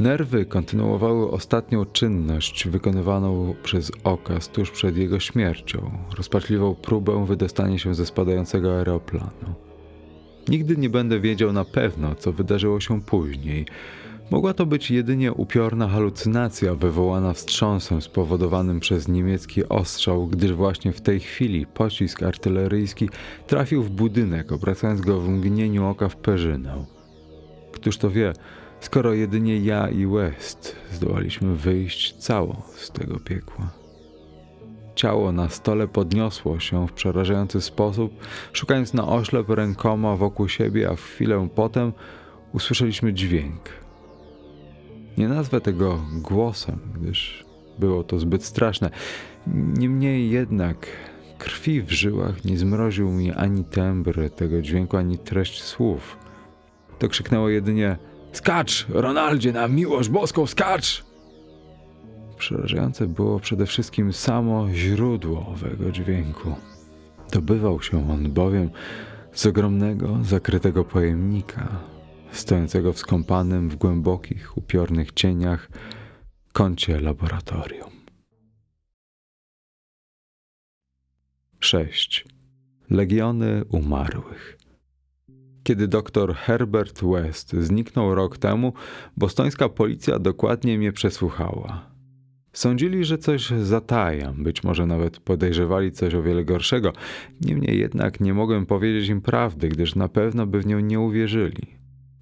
Nerwy 0.00 0.46
kontynuowały 0.46 1.30
ostatnią 1.30 1.84
czynność 1.84 2.68
wykonywaną 2.68 3.54
przez 3.62 3.92
okaz 4.04 4.48
tuż 4.48 4.70
przed 4.70 4.96
jego 4.96 5.20
śmiercią 5.20 5.90
rozpaczliwą 6.16 6.74
próbę 6.74 7.26
wydostania 7.26 7.78
się 7.78 7.94
ze 7.94 8.06
spadającego 8.06 8.76
aeroplanu. 8.76 9.67
Nigdy 10.48 10.76
nie 10.76 10.90
będę 10.90 11.20
wiedział 11.20 11.52
na 11.52 11.64
pewno, 11.64 12.14
co 12.14 12.32
wydarzyło 12.32 12.80
się 12.80 13.02
później. 13.02 13.66
Mogła 14.30 14.54
to 14.54 14.66
być 14.66 14.90
jedynie 14.90 15.32
upiorna 15.32 15.88
halucynacja 15.88 16.74
wywołana 16.74 17.32
wstrząsem 17.32 18.02
spowodowanym 18.02 18.80
przez 18.80 19.08
niemiecki 19.08 19.68
ostrzał, 19.68 20.26
gdyż 20.26 20.52
właśnie 20.52 20.92
w 20.92 21.00
tej 21.00 21.20
chwili 21.20 21.66
pocisk 21.66 22.22
artyleryjski 22.22 23.08
trafił 23.46 23.82
w 23.82 23.90
budynek, 23.90 24.52
obracając 24.52 25.00
go 25.00 25.20
w 25.20 25.28
mgnieniu 25.28 25.86
oka 25.86 26.08
w 26.08 26.16
perzynę. 26.16 26.84
Któż 27.72 27.98
to 27.98 28.10
wie, 28.10 28.32
skoro 28.80 29.14
jedynie 29.14 29.58
ja 29.58 29.88
i 29.88 30.06
West 30.06 30.76
zdołaliśmy 30.92 31.56
wyjść 31.56 32.16
cało 32.16 32.62
z 32.76 32.90
tego 32.90 33.20
piekła. 33.20 33.77
Ciało 34.98 35.32
na 35.32 35.48
stole 35.48 35.88
podniosło 35.88 36.60
się 36.60 36.88
w 36.88 36.92
przerażający 36.92 37.60
sposób, 37.60 38.12
szukając 38.52 38.94
na 38.94 39.08
oślep 39.08 39.48
rękoma 39.48 40.16
wokół 40.16 40.48
siebie, 40.48 40.90
a 40.90 40.96
w 40.96 41.00
chwilę 41.00 41.48
potem 41.54 41.92
usłyszeliśmy 42.52 43.12
dźwięk. 43.12 43.60
Nie 45.18 45.28
nazwę 45.28 45.60
tego 45.60 46.00
głosem, 46.12 46.78
gdyż 46.94 47.44
było 47.78 48.04
to 48.04 48.18
zbyt 48.18 48.44
straszne. 48.44 48.90
Niemniej 49.78 50.30
jednak 50.30 50.86
krwi 51.38 51.82
w 51.82 51.90
żyłach 51.90 52.44
nie 52.44 52.58
zmroził 52.58 53.10
mi 53.10 53.32
ani 53.32 53.64
tembr 53.64 54.30
tego 54.30 54.62
dźwięku, 54.62 54.96
ani 54.96 55.18
treść 55.18 55.62
słów. 55.62 56.16
To 56.98 57.08
krzyknęło 57.08 57.48
jedynie 57.48 57.96
Skacz, 58.32 58.86
Ronaldzie, 58.88 59.52
na 59.52 59.68
miłość 59.68 60.08
boską, 60.08 60.46
skacz! 60.46 61.07
Przerażające 62.38 63.06
było 63.06 63.40
przede 63.40 63.66
wszystkim 63.66 64.12
samo 64.12 64.68
źródło 64.72 65.46
owego 65.46 65.92
dźwięku. 65.92 66.54
Dobywał 67.32 67.82
się 67.82 68.10
on 68.10 68.32
bowiem 68.32 68.70
z 69.32 69.46
ogromnego, 69.46 70.18
zakrytego 70.22 70.84
pojemnika, 70.84 71.80
stojącego 72.32 72.92
w 72.92 72.98
skąpanym 72.98 73.70
w 73.70 73.76
głębokich, 73.76 74.56
upiornych 74.56 75.12
cieniach 75.12 75.68
kącie 76.52 77.00
laboratorium. 77.00 77.90
6. 81.60 82.24
Legiony 82.90 83.64
umarłych. 83.68 84.58
Kiedy 85.64 85.88
dr 85.88 86.34
Herbert 86.34 87.02
West 87.04 87.52
zniknął 87.52 88.14
rok 88.14 88.38
temu, 88.38 88.72
bostońska 89.16 89.68
policja 89.68 90.18
dokładnie 90.18 90.78
mnie 90.78 90.92
przesłuchała. 90.92 91.87
Sądzili, 92.58 93.04
że 93.04 93.18
coś 93.18 93.50
zatajam, 93.50 94.42
być 94.42 94.64
może 94.64 94.86
nawet 94.86 95.20
podejrzewali 95.20 95.92
coś 95.92 96.14
o 96.14 96.22
wiele 96.22 96.44
gorszego. 96.44 96.92
Niemniej 97.40 97.78
jednak 97.78 98.20
nie 98.20 98.34
mogłem 98.34 98.66
powiedzieć 98.66 99.08
im 99.08 99.20
prawdy, 99.20 99.68
gdyż 99.68 99.94
na 99.94 100.08
pewno 100.08 100.46
by 100.46 100.60
w 100.60 100.66
nią 100.66 100.80
nie 100.80 101.00
uwierzyli. 101.00 101.62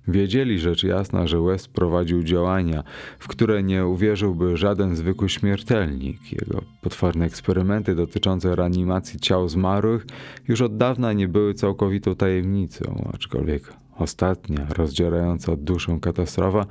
Wiedzieli 0.09 0.59
rzecz 0.59 0.85
jasna, 0.85 1.27
że 1.27 1.41
West 1.41 1.69
prowadził 1.69 2.23
działania, 2.23 2.83
w 3.19 3.29
które 3.29 3.63
nie 3.63 3.87
uwierzyłby 3.87 4.57
żaden 4.57 4.97
zwykły 4.97 5.29
śmiertelnik. 5.29 6.33
Jego 6.33 6.63
potworne 6.83 7.27
eksperymenty 7.27 7.95
dotyczące 7.95 8.57
reanimacji 8.57 9.21
ciał 9.21 9.49
zmarłych 9.49 10.07
już 10.49 10.61
od 10.61 10.77
dawna 10.77 11.13
nie 11.13 11.29
były 11.29 11.55
całkowitą 11.55 12.15
tajemnicą, 12.15 13.11
aczkolwiek 13.15 13.73
ostatnia, 13.99 14.67
rozdzierająca 14.77 15.57
duszę 15.57 15.99
katastrofa 16.01 16.67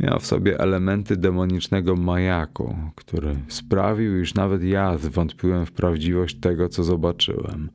miała 0.00 0.18
w 0.18 0.26
sobie 0.26 0.60
elementy 0.60 1.16
demonicznego 1.16 1.96
majaku, 1.96 2.76
który 2.94 3.36
sprawił, 3.48 4.20
iż 4.20 4.34
nawet 4.34 4.62
ja 4.62 4.98
zwątpiłem 4.98 5.66
w 5.66 5.72
prawdziwość 5.72 6.40
tego, 6.40 6.68
co 6.68 6.84
zobaczyłem. 6.84 7.70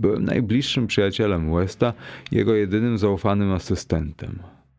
Byłem 0.00 0.24
najbliższym 0.24 0.86
przyjacielem 0.86 1.54
Westa 1.54 1.92
jego 2.32 2.54
jedynym 2.54 2.98
zaufanym 2.98 3.52
asystentem. 3.52 4.38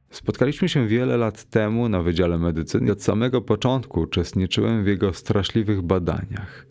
Spotkaliśmy 0.10 0.69
się 0.69 0.88
wiele 0.88 1.18
lat 1.18 1.44
temu 1.44 1.90
na 1.90 2.02
Wydziale 2.02 2.38
Medycyny 2.38 2.88
i 2.88 2.91
od 2.91 3.03
samego 3.03 3.41
początku 3.41 4.02
uczestniczyłem 4.02 4.84
w 4.84 4.88
jego 4.88 5.14
straszliwych 5.14 5.81
badaniach. 5.81 6.65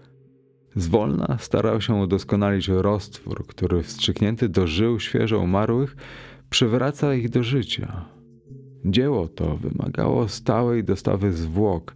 Zwolna 0.76 1.36
starał 1.40 1.80
się 1.80 1.94
udoskonalić 1.94 2.68
roztwór, 2.68 3.46
który 3.46 3.82
wstrzyknięty 3.82 4.48
do 4.48 4.66
żył 4.66 5.00
świeżo 5.00 5.38
umarłych 5.38 5.96
przywraca 6.52 7.14
ich 7.14 7.28
do 7.28 7.42
życia. 7.42 8.04
Dzieło 8.84 9.28
to 9.28 9.56
wymagało 9.56 10.28
stałej 10.28 10.84
dostawy 10.84 11.32
zwłok 11.32 11.94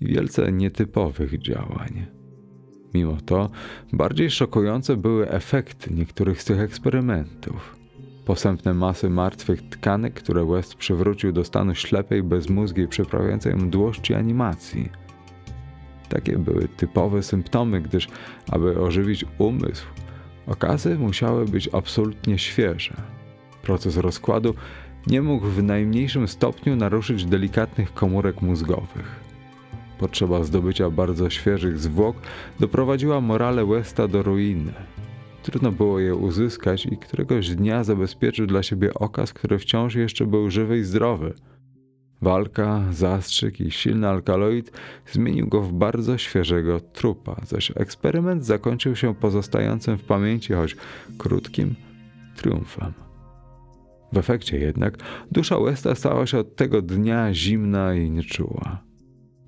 i 0.00 0.06
wielce 0.06 0.52
nietypowych 0.52 1.38
działań. 1.38 2.06
Mimo 2.94 3.16
to 3.26 3.50
bardziej 3.92 4.30
szokujące 4.30 4.96
były 4.96 5.30
efekty 5.30 5.94
niektórych 5.94 6.42
z 6.42 6.44
tych 6.44 6.60
eksperymentów. 6.60 7.76
Posępne 8.24 8.74
masy 8.74 9.10
martwych 9.10 9.68
tkanek, 9.68 10.14
które 10.14 10.44
West 10.44 10.74
przywrócił 10.74 11.32
do 11.32 11.44
stanu 11.44 11.74
ślepej, 11.74 12.22
bezmózgiej, 12.22 12.88
przyprawiającej 12.88 13.54
mdłości 13.54 14.14
animacji. 14.14 14.88
Takie 16.08 16.38
były 16.38 16.68
typowe 16.68 17.22
symptomy, 17.22 17.80
gdyż 17.80 18.08
aby 18.48 18.80
ożywić 18.80 19.24
umysł, 19.38 19.86
okazy 20.46 20.98
musiały 20.98 21.44
być 21.44 21.68
absolutnie 21.72 22.38
świeże. 22.38 23.19
Proces 23.62 23.96
rozkładu 23.96 24.54
nie 25.06 25.22
mógł 25.22 25.46
w 25.46 25.62
najmniejszym 25.62 26.28
stopniu 26.28 26.76
naruszyć 26.76 27.24
delikatnych 27.24 27.94
komórek 27.94 28.42
mózgowych. 28.42 29.20
Potrzeba 29.98 30.44
zdobycia 30.44 30.90
bardzo 30.90 31.30
świeżych 31.30 31.78
zwłok 31.78 32.16
doprowadziła 32.60 33.20
morale 33.20 33.66
Westa 33.66 34.08
do 34.08 34.22
ruiny. 34.22 34.72
Trudno 35.42 35.72
było 35.72 36.00
je 36.00 36.14
uzyskać 36.14 36.86
i 36.86 36.96
któregoś 36.96 37.48
dnia 37.48 37.84
zabezpieczył 37.84 38.46
dla 38.46 38.62
siebie 38.62 38.94
okaz, 38.94 39.32
który 39.32 39.58
wciąż 39.58 39.94
jeszcze 39.94 40.26
był 40.26 40.50
żywy 40.50 40.78
i 40.78 40.84
zdrowy. 40.84 41.34
Walka, 42.22 42.82
zastrzyk 42.90 43.60
i 43.60 43.70
silny 43.70 44.08
alkaloid 44.08 44.72
zmienił 45.12 45.48
go 45.48 45.62
w 45.62 45.72
bardzo 45.72 46.18
świeżego 46.18 46.80
trupa, 46.80 47.36
zaś 47.46 47.72
eksperyment 47.74 48.46
zakończył 48.46 48.96
się 48.96 49.14
pozostającym 49.14 49.98
w 49.98 50.04
pamięci, 50.04 50.52
choć 50.52 50.76
krótkim, 51.18 51.74
triumfem. 52.36 53.09
W 54.12 54.18
efekcie 54.18 54.58
jednak 54.58 54.98
dusza 55.32 55.60
Westa 55.60 55.94
stała 55.94 56.26
się 56.26 56.38
od 56.38 56.56
tego 56.56 56.82
dnia 56.82 57.34
zimna 57.34 57.94
i 57.94 58.10
nieczuła. 58.10 58.82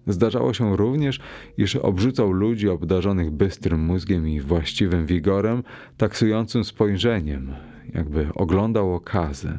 Zdarzało 0.06 0.54
się 0.54 0.76
również, 0.76 1.20
iż 1.56 1.76
obrzucał 1.76 2.32
ludzi 2.32 2.68
obdarzonych 2.68 3.30
bystrym 3.30 3.80
mózgiem 3.80 4.28
i 4.28 4.40
właściwym 4.40 5.06
wigorem, 5.06 5.62
taksującym 5.96 6.64
spojrzeniem, 6.64 7.54
jakby 7.94 8.28
oglądał 8.34 8.94
okazy. 8.94 9.58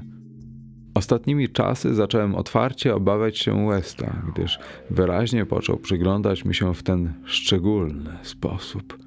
Ostatnimi 0.93 1.49
czasy 1.49 1.95
zacząłem 1.95 2.35
otwarcie 2.35 2.95
obawiać 2.95 3.37
się 3.37 3.67
Westa, 3.67 4.21
gdyż 4.33 4.59
wyraźnie 4.89 5.45
począł 5.45 5.77
przyglądać 5.77 6.45
mi 6.45 6.55
się 6.55 6.73
w 6.73 6.83
ten 6.83 7.13
szczególny 7.25 8.17
sposób. 8.23 9.02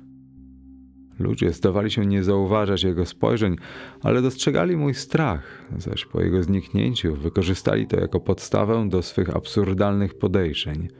Ludzie 1.18 1.52
zdawali 1.52 1.90
się 1.90 2.06
nie 2.06 2.22
zauważać 2.22 2.82
jego 2.82 3.06
spojrzeń, 3.06 3.56
ale 4.02 4.22
dostrzegali 4.22 4.76
mój 4.76 4.94
strach, 4.94 5.68
zaś 5.78 6.04
po 6.04 6.22
jego 6.22 6.42
zniknięciu 6.42 7.16
wykorzystali 7.16 7.86
to 7.86 8.00
jako 8.00 8.20
podstawę 8.20 8.88
do 8.88 9.02
swych 9.02 9.36
absurdalnych 9.36 10.18
podejrzeń– 10.18 10.88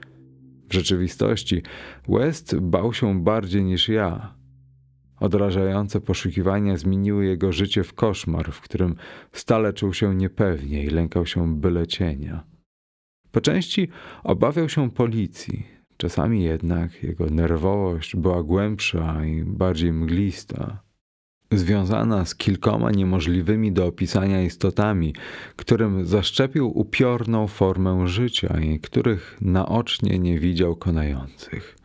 w 0.68 0.72
rzeczywistości 0.74 1.62
West 2.09 2.59
bał 2.59 2.93
się 2.93 3.22
bardziej 3.22 3.64
niż 3.64 3.88
ja. 3.88 4.34
Odrażające 5.20 6.01
poszukiwania 6.01 6.76
zmieniły 6.76 7.26
jego 7.26 7.52
życie 7.52 7.84
w 7.84 7.94
koszmar, 7.94 8.52
w 8.52 8.60
którym 8.60 8.94
stale 9.32 9.72
czuł 9.72 9.94
się 9.94 10.14
niepewnie 10.14 10.84
i 10.84 10.90
lękał 10.90 11.26
się 11.26 11.60
byle 11.60 11.86
cienia. 11.86 12.44
Po 13.32 13.40
części 13.40 13.88
obawiał 14.24 14.68
się 14.68 14.90
policji, 14.90 15.66
czasami 15.97 16.43
jednak 16.44 17.02
jego 17.02 17.27
nerwowość 17.27 18.16
była 18.16 18.43
głębsza 18.43 19.24
i 19.24 19.43
bardziej 19.44 19.93
mglista 19.93 20.86
związana 21.52 22.24
z 22.24 22.35
kilkoma 22.35 22.90
niemożliwymi 22.90 23.73
do 23.73 23.86
opisania 23.86 24.43
istotami, 24.43 25.14
którym 25.56 26.06
zaszczepił 26.06 26.78
upiorną 26.78 27.47
formę 27.47 28.09
życia 28.09 28.60
i 28.60 28.81
których 28.81 29.36
naocznie 29.40 30.18
nie 30.18 30.39
widział 30.39 30.77
konających. 30.77 31.77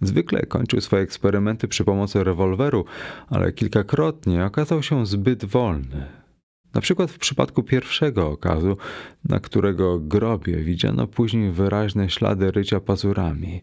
Zwykle 0.00 0.46
kończył 0.46 0.80
swoje 0.80 1.02
eksperymenty 1.02 1.68
przy 1.68 1.84
pomocy 1.84 2.24
rewolweru, 2.24 2.84
ale 3.28 3.52
kilkakrotnie 3.52 4.44
okazał 4.44 4.82
się 4.82 5.06
zbyt 5.06 5.44
wolny. 5.44 6.06
Na 6.74 6.80
przykład 6.80 7.10
w 7.10 7.18
przypadku 7.18 7.62
pierwszego 7.62 8.28
okazu, 8.28 8.76
na 9.24 9.40
którego 9.40 9.98
grobie 9.98 10.56
widziano 10.56 11.06
później 11.06 11.52
wyraźne 11.52 12.10
ślady 12.10 12.50
rycia 12.50 12.80
pazurami 12.80 13.62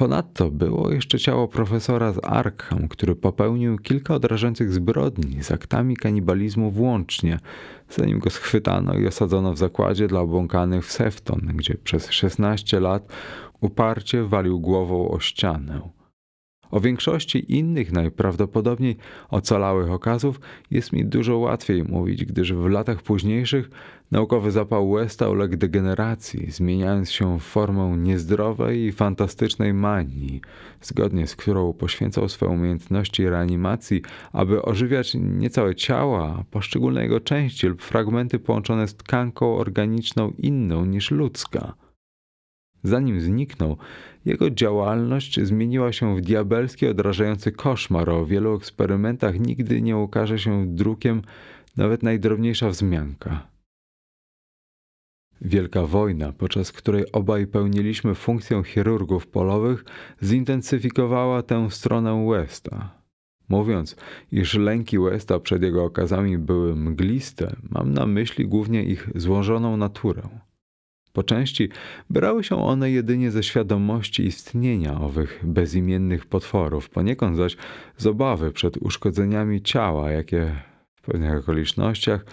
Ponadto 0.00 0.50
było 0.50 0.92
jeszcze 0.92 1.18
ciało 1.18 1.48
profesora 1.48 2.12
z 2.12 2.20
Arkham, 2.22 2.88
który 2.88 3.16
popełnił 3.16 3.78
kilka 3.78 4.14
odrażających 4.14 4.72
zbrodni 4.72 5.42
z 5.42 5.50
aktami 5.50 5.96
kanibalizmu 5.96 6.70
włącznie, 6.70 7.38
zanim 7.90 8.18
go 8.18 8.30
schwytano 8.30 8.94
i 8.94 9.06
osadzono 9.06 9.52
w 9.52 9.58
zakładzie 9.58 10.08
dla 10.08 10.20
obłąkanych 10.20 10.86
w 10.86 10.92
Sefton, 10.92 11.40
gdzie 11.54 11.74
przez 11.74 12.10
16 12.10 12.80
lat 12.80 13.12
uparcie 13.60 14.24
walił 14.24 14.60
głową 14.60 15.10
o 15.10 15.20
ścianę. 15.20 15.80
O 16.70 16.80
większości 16.80 17.54
innych 17.54 17.92
najprawdopodobniej 17.92 18.96
ocalałych 19.30 19.90
okazów 19.90 20.40
jest 20.70 20.92
mi 20.92 21.04
dużo 21.04 21.38
łatwiej 21.38 21.84
mówić, 21.84 22.24
gdyż 22.24 22.52
w 22.52 22.66
latach 22.66 23.02
późniejszych 23.02 23.70
naukowy 24.10 24.50
zapał 24.50 24.92
Westa 24.92 25.28
uległ 25.28 25.56
degeneracji, 25.56 26.50
zmieniając 26.50 27.10
się 27.10 27.38
w 27.38 27.42
formę 27.42 27.96
niezdrowej 27.96 28.80
i 28.80 28.92
fantastycznej 28.92 29.74
manii, 29.74 30.40
zgodnie 30.82 31.26
z 31.26 31.36
którą 31.36 31.72
poświęcał 31.72 32.28
swoje 32.28 32.52
umiejętności 32.52 33.28
reanimacji, 33.28 34.02
aby 34.32 34.62
ożywiać 34.62 35.12
nie 35.14 35.50
całe 35.50 35.74
ciała, 35.74 36.44
poszczególne 36.50 37.02
jego 37.02 37.20
części 37.20 37.66
lub 37.66 37.82
fragmenty 37.82 38.38
połączone 38.38 38.88
z 38.88 38.94
tkanką 38.94 39.56
organiczną 39.56 40.32
inną 40.38 40.84
niż 40.84 41.10
ludzka. 41.10 41.74
Zanim 42.82 43.20
zniknął, 43.20 43.76
jego 44.24 44.50
działalność 44.50 45.40
zmieniła 45.40 45.92
się 45.92 46.16
w 46.16 46.20
diabelski, 46.20 46.86
odrażający 46.86 47.52
koszmar. 47.52 48.10
O 48.10 48.26
wielu 48.26 48.56
eksperymentach 48.56 49.40
nigdy 49.40 49.82
nie 49.82 49.96
ukaże 49.96 50.38
się 50.38 50.66
drukiem 50.66 51.22
nawet 51.76 52.02
najdrobniejsza 52.02 52.68
wzmianka. 52.68 53.46
Wielka 55.40 55.86
wojna, 55.86 56.32
podczas 56.32 56.72
której 56.72 57.12
obaj 57.12 57.46
pełniliśmy 57.46 58.14
funkcję 58.14 58.62
chirurgów 58.64 59.26
polowych, 59.26 59.84
zintensyfikowała 60.22 61.42
tę 61.42 61.70
stronę 61.70 62.26
Westa. 62.28 63.00
Mówiąc, 63.48 63.96
iż 64.32 64.54
lęki 64.54 64.98
Westa 64.98 65.40
przed 65.40 65.62
jego 65.62 65.84
okazami 65.84 66.38
były 66.38 66.76
mgliste, 66.76 67.56
mam 67.70 67.92
na 67.92 68.06
myśli 68.06 68.46
głównie 68.46 68.84
ich 68.84 69.08
złożoną 69.14 69.76
naturę. 69.76 70.22
Po 71.12 71.22
części 71.22 71.68
brały 72.10 72.44
się 72.44 72.56
one 72.56 72.90
jedynie 72.90 73.30
ze 73.30 73.42
świadomości 73.42 74.26
istnienia 74.26 75.00
owych 75.00 75.40
bezimiennych 75.42 76.26
potworów, 76.26 76.90
poniekąd 76.90 77.36
zaś 77.36 77.56
z 77.96 78.06
obawy 78.06 78.52
przed 78.52 78.76
uszkodzeniami 78.76 79.62
ciała, 79.62 80.10
jakie 80.10 80.54
w 80.94 81.02
pewnych 81.02 81.38
okolicznościach 81.38 82.24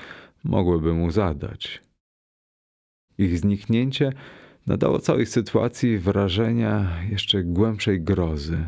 mogłyby 0.44 0.94
mu 0.94 1.12
zadać. 1.12 1.82
Ich 3.18 3.40
zniknięcie 3.40 4.14
nadało 4.68 5.00
całej 5.00 5.26
sytuacji 5.26 5.98
wrażenia 5.98 7.04
jeszcze 7.10 7.44
głębszej 7.44 8.02
grozy. 8.02 8.68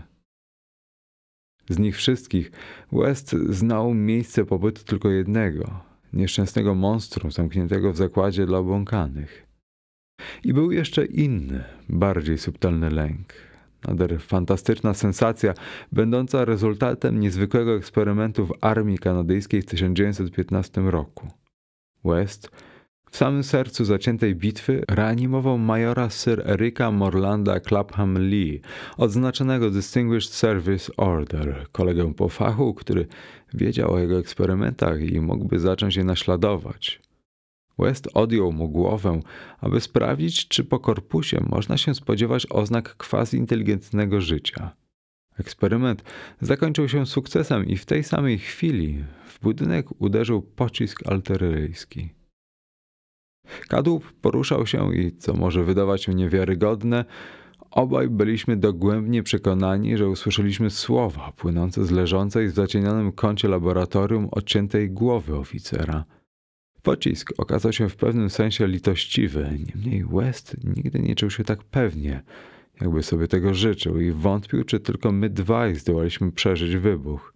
Z 1.70 1.80
nich 1.80 1.96
wszystkich 1.96 2.52
West 2.92 3.32
znał 3.50 3.94
miejsce 3.94 4.46
pobytu 4.46 4.84
tylko 4.84 5.10
jednego 5.10 5.90
nieszczęsnego 6.14 6.76
monstrum 6.76 7.32
zamkniętego 7.32 7.94
w 7.94 7.98
zakładzie 7.98 8.46
dla 8.46 8.58
obłąkanych. 8.58 9.49
I 10.44 10.54
był 10.54 10.72
jeszcze 10.72 11.06
inny, 11.06 11.64
bardziej 11.90 12.38
subtelny 12.38 12.90
lęk. 12.90 13.34
Nader 13.88 14.22
fantastyczna 14.22 14.94
sensacja, 14.94 15.54
będąca 15.92 16.46
rezultatem 16.46 17.20
niezwykłego 17.20 17.76
eksperymentu 17.76 18.46
w 18.46 18.54
armii 18.62 18.98
kanadyjskiej 18.98 19.62
w 19.62 19.66
1915 19.66 20.82
roku. 20.82 21.28
West 22.06 22.50
w 23.12 23.18
samym 23.18 23.44
sercu 23.44 23.86
zaciętej 23.86 24.36
bitwy 24.36 24.84
reanimował 24.90 25.58
majora 25.58 26.10
Sir 26.10 26.44
Erika 26.46 26.92
Morlanda 26.92 27.60
Clapham 27.60 28.18
Lee, 28.30 28.62
odznaczonego 28.98 29.70
Distinguished 29.70 30.34
Service 30.34 30.92
Order, 30.98 31.66
kolegę 31.72 32.14
po 32.14 32.30
fachu, 32.30 32.74
który 32.74 33.08
wiedział 33.54 33.94
o 33.94 34.00
jego 34.00 34.20
eksperymentach 34.20 35.02
i 35.02 35.22
mógłby 35.22 35.60
zacząć 35.60 35.96
je 35.96 36.04
naśladować. 36.04 37.09
West 37.80 38.10
odjął 38.14 38.52
mu 38.52 38.70
głowę, 38.70 39.22
aby 39.60 39.82
sprawdzić, 39.82 40.48
czy 40.48 40.64
po 40.64 40.80
korpusie 40.80 41.44
można 41.50 41.78
się 41.78 41.96
spodziewać 41.96 42.48
oznak 42.50 42.96
quasi-inteligentnego 42.98 44.22
życia. 44.22 44.72
Eksperyment 45.40 46.04
zakończył 46.42 46.90
się 46.90 47.06
sukcesem 47.06 47.66
i 47.66 47.78
w 47.78 47.86
tej 47.86 48.04
samej 48.04 48.40
chwili 48.40 49.04
w 49.28 49.40
budynek 49.40 50.02
uderzył 50.02 50.42
pocisk 50.42 51.08
artyleryjski. 51.08 52.10
Kadłub 53.68 54.14
poruszał 54.22 54.68
się 54.68 54.96
i, 54.96 55.12
co 55.18 55.34
może 55.34 55.64
wydawać 55.64 56.04
się 56.04 56.14
niewiarygodne, 56.14 57.06
obaj 57.72 58.10
byliśmy 58.10 58.58
dogłębnie 58.58 59.24
przekonani, 59.24 59.98
że 59.98 60.10
usłyszeliśmy 60.10 60.70
słowa 60.70 61.32
płynące 61.38 61.86
z 61.86 61.92
leżącej 61.92 62.48
w 62.48 62.56
zacienionym 62.56 63.12
kącie 63.12 63.48
laboratorium 63.48 64.30
odciętej 64.32 64.90
głowy 64.90 65.36
oficera– 65.36 66.06
Pocisk 66.84 67.34
okazał 67.38 67.74
się 67.74 67.90
w 67.90 67.96
pewnym 67.96 68.30
sensie 68.30 68.68
litościwy, 68.68 69.58
niemniej 69.76 70.06
West 70.06 70.58
nigdy 70.76 71.00
nie 71.00 71.16
czuł 71.16 71.30
się 71.30 71.44
tak 71.44 71.64
pewnie, 71.64 72.22
jakby 72.82 73.04
sobie 73.04 73.28
tego 73.28 73.54
życzył 73.54 74.00
i 74.00 74.12
wątpił, 74.12 74.64
czy 74.64 74.80
tylko 74.80 75.12
my 75.12 75.30
dwaj 75.30 75.76
zdołaliśmy 75.76 76.32
przeżyć 76.32 76.78
wybuch. 76.78 77.34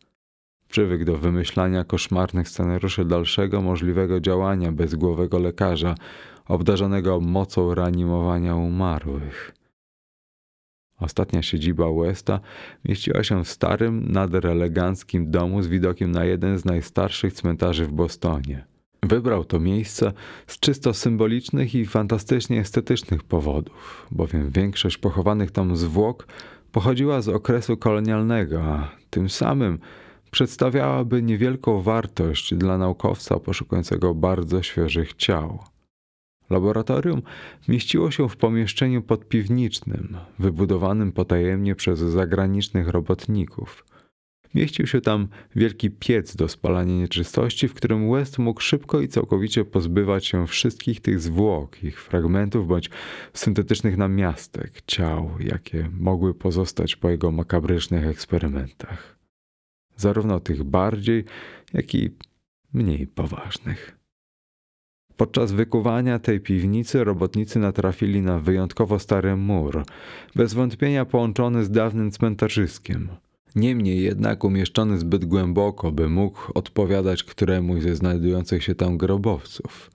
Przywykł 0.70 1.06
do 1.06 1.18
wymyślania 1.18 1.84
koszmarnych 1.84 2.49
scenariuszy 2.49 3.06
dalszego 3.06 3.61
możliwego 3.61 4.20
działania 4.20 4.72
bezgłowego 4.72 5.40
lekarza, 5.40 5.95
obdarzonego 6.45 7.20
mocą 7.20 7.76
reanimowania 7.76 8.56
umarłych. 8.56 9.56
Ostatnia 10.99 11.41
siedziba 11.41 11.86
Westa 11.94 12.40
mieściła 12.86 13.24
się 13.24 13.44
w 13.44 13.49
starym, 13.49 14.11
nader 14.11 14.48
eleganckim 14.48 15.32
domu 15.32 15.61
z 15.61 15.68
widokiem 15.68 16.11
na 16.11 16.26
jeden 16.26 16.57
z 16.57 16.65
najstarszych 16.65 17.34
cmentarzy 17.34 17.86
w 17.86 17.94
Bostonie. 17.94 18.72
Wybrał 19.03 19.45
to 19.45 19.59
miejsce 19.59 20.13
z 20.47 20.59
czysto 20.59 20.93
symbolicznych 20.93 21.75
i 21.75 21.85
fantastycznie 21.85 22.59
estetycznych 22.59 23.23
powodów, 23.23 24.07
bowiem 24.11 24.49
większość 24.49 24.97
pochowanych 24.97 25.51
tam 25.51 25.77
zwłok 25.77 26.27
pochodziła 26.71 27.21
z 27.21 27.30
okresu 27.30 27.77
kolonialnego, 27.77 28.63
a 28.63 28.91
tym 29.09 29.30
samym 29.30 29.80
przedstawiałaby 30.31 31.23
niewielką 31.23 31.81
wartość 31.81 32.55
dla 32.55 32.77
naukowca 32.77 33.39
poszukującego 33.39 34.13
bardzo 34.13 34.63
świeżych 34.63 35.13
ciał. 35.13 35.59
Laboratorium 36.49 37.21
mieściło 37.67 38.11
się 38.11 38.30
w 38.30 38.38
pomieszczeniu 38.38 39.01
podpiwniczym, 39.01 40.17
wybudowanym 40.39 41.11
potajemnie 41.11 41.75
przez 41.75 41.99
zagranicznych 41.99 42.88
robotników– 42.88 43.84
Mieścił 44.55 44.88
się 44.88 45.01
tam 45.01 45.27
wielki 45.55 45.91
piec 45.91 46.35
do 46.35 46.47
spalania 46.47 46.93
nieczystości, 46.93 47.67
w 47.67 47.73
którym 47.73 48.11
West 48.11 48.39
mógł 48.39 48.61
szybko 48.61 49.01
i 49.01 49.07
całkowicie 49.07 49.65
pozbywać 49.65 50.25
się 50.25 50.47
wszystkich 50.47 51.01
tych 51.01 51.19
zwłok, 51.19 51.84
ich 51.84 52.01
fragmentów 52.03 52.67
bądź 52.67 52.89
syntetycznych 53.34 53.97
namiastek, 53.97 54.81
ciał, 54.88 55.31
jakie 55.39 55.89
mogły 55.99 56.34
pozostać 56.34 56.95
po 56.95 57.09
jego 57.09 57.31
makabrycznych 57.31 58.07
eksperymentach. 58.07 59.17
Zarówno 59.95 60.39
tych 60.39 60.63
bardziej, 60.63 61.25
jak 61.73 61.95
i 61.95 62.09
mniej 62.73 63.07
poważnych. 63.07 63.97
Podczas 65.17 65.51
wykuwania 65.51 66.19
tej 66.19 66.39
piwnicy 66.39 67.03
robotnicy 67.03 67.59
natrafili 67.59 68.21
na 68.21 68.39
wyjątkowo 68.39 68.99
stary 68.99 69.35
mur, 69.35 69.84
bez 70.35 70.53
wątpienia 70.53 71.05
połączony 71.05 71.65
z 71.65 71.71
dawnym 71.71 72.11
cmentarzyskiem– 72.11 73.07
niemniej 73.55 74.03
jednak 74.03 74.43
umieszczony 74.43 74.97
zbyt 74.97 75.25
głęboko, 75.25 75.91
by 75.91 76.09
mógł 76.09 76.51
odpowiadać 76.53 77.23
któremuś 77.23 77.84
ze 77.84 77.95
znajdujących 77.95 78.63
się 78.63 78.75
tam 78.75 78.97
grobowców. 78.97 79.91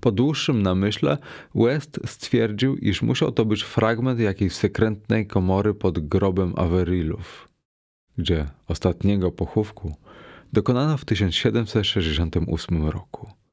Po 0.00 0.12
dłuższym 0.12 0.62
namyśle 0.62 1.18
West 1.54 2.00
stwierdził, 2.06 2.76
iż 2.76 3.02
musiał 3.02 3.32
to 3.32 3.44
być 3.44 3.62
fragment 3.62 4.20
jakiejś 4.20 4.52
sekretnej 4.52 5.26
komory 5.26 5.74
pod 5.74 6.08
grobem 6.08 6.52
Averillów, 6.56 7.48
gdzie 8.18 8.46
ostatniego 8.68 9.30
pochówku 9.30 9.94
dokonano 10.52 10.96
w 10.96 11.04
1768 11.04 12.86
roku. 12.86 13.43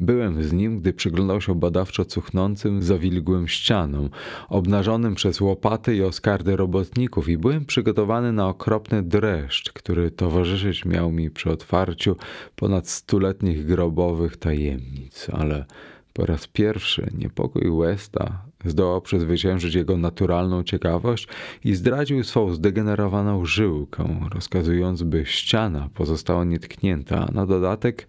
Byłem 0.00 0.42
z 0.42 0.52
nim, 0.52 0.80
gdy 0.80 0.92
przyglądał 0.92 1.40
się 1.40 1.54
badawczo 1.54 2.04
cuchnącym, 2.04 2.82
zawilgłym 2.82 3.48
ścianom, 3.48 4.10
obnażonym 4.48 5.14
przez 5.14 5.40
łopaty 5.40 5.96
i 5.96 6.02
oskardy 6.02 6.56
robotników 6.56 7.28
i 7.28 7.38
byłem 7.38 7.64
przygotowany 7.64 8.32
na 8.32 8.48
okropny 8.48 9.02
dreszcz, 9.02 9.72
który 9.72 10.10
towarzyszyć 10.10 10.84
miał 10.84 11.12
mi 11.12 11.30
przy 11.30 11.50
otwarciu 11.50 12.16
ponad 12.56 12.88
stuletnich 12.88 13.66
grobowych 13.66 14.36
tajemnic, 14.36 15.26
ale 15.32 15.64
po 16.12 16.26
raz 16.26 16.46
pierwszy 16.46 17.10
niepokój 17.18 17.70
Westa 17.78 18.42
zdołał 18.64 19.00
przezwyciężyć 19.00 19.74
jego 19.74 19.96
naturalną 19.96 20.62
ciekawość 20.62 21.28
i 21.64 21.74
zdradził 21.74 22.24
swą 22.24 22.52
zdegenerowaną 22.54 23.44
żyłkę, 23.44 24.20
rozkazując, 24.34 25.02
by 25.02 25.26
ściana 25.26 25.88
pozostała 25.94 26.44
nietknięta, 26.44 27.26
a 27.28 27.32
na 27.32 27.46
dodatek– 27.46 28.06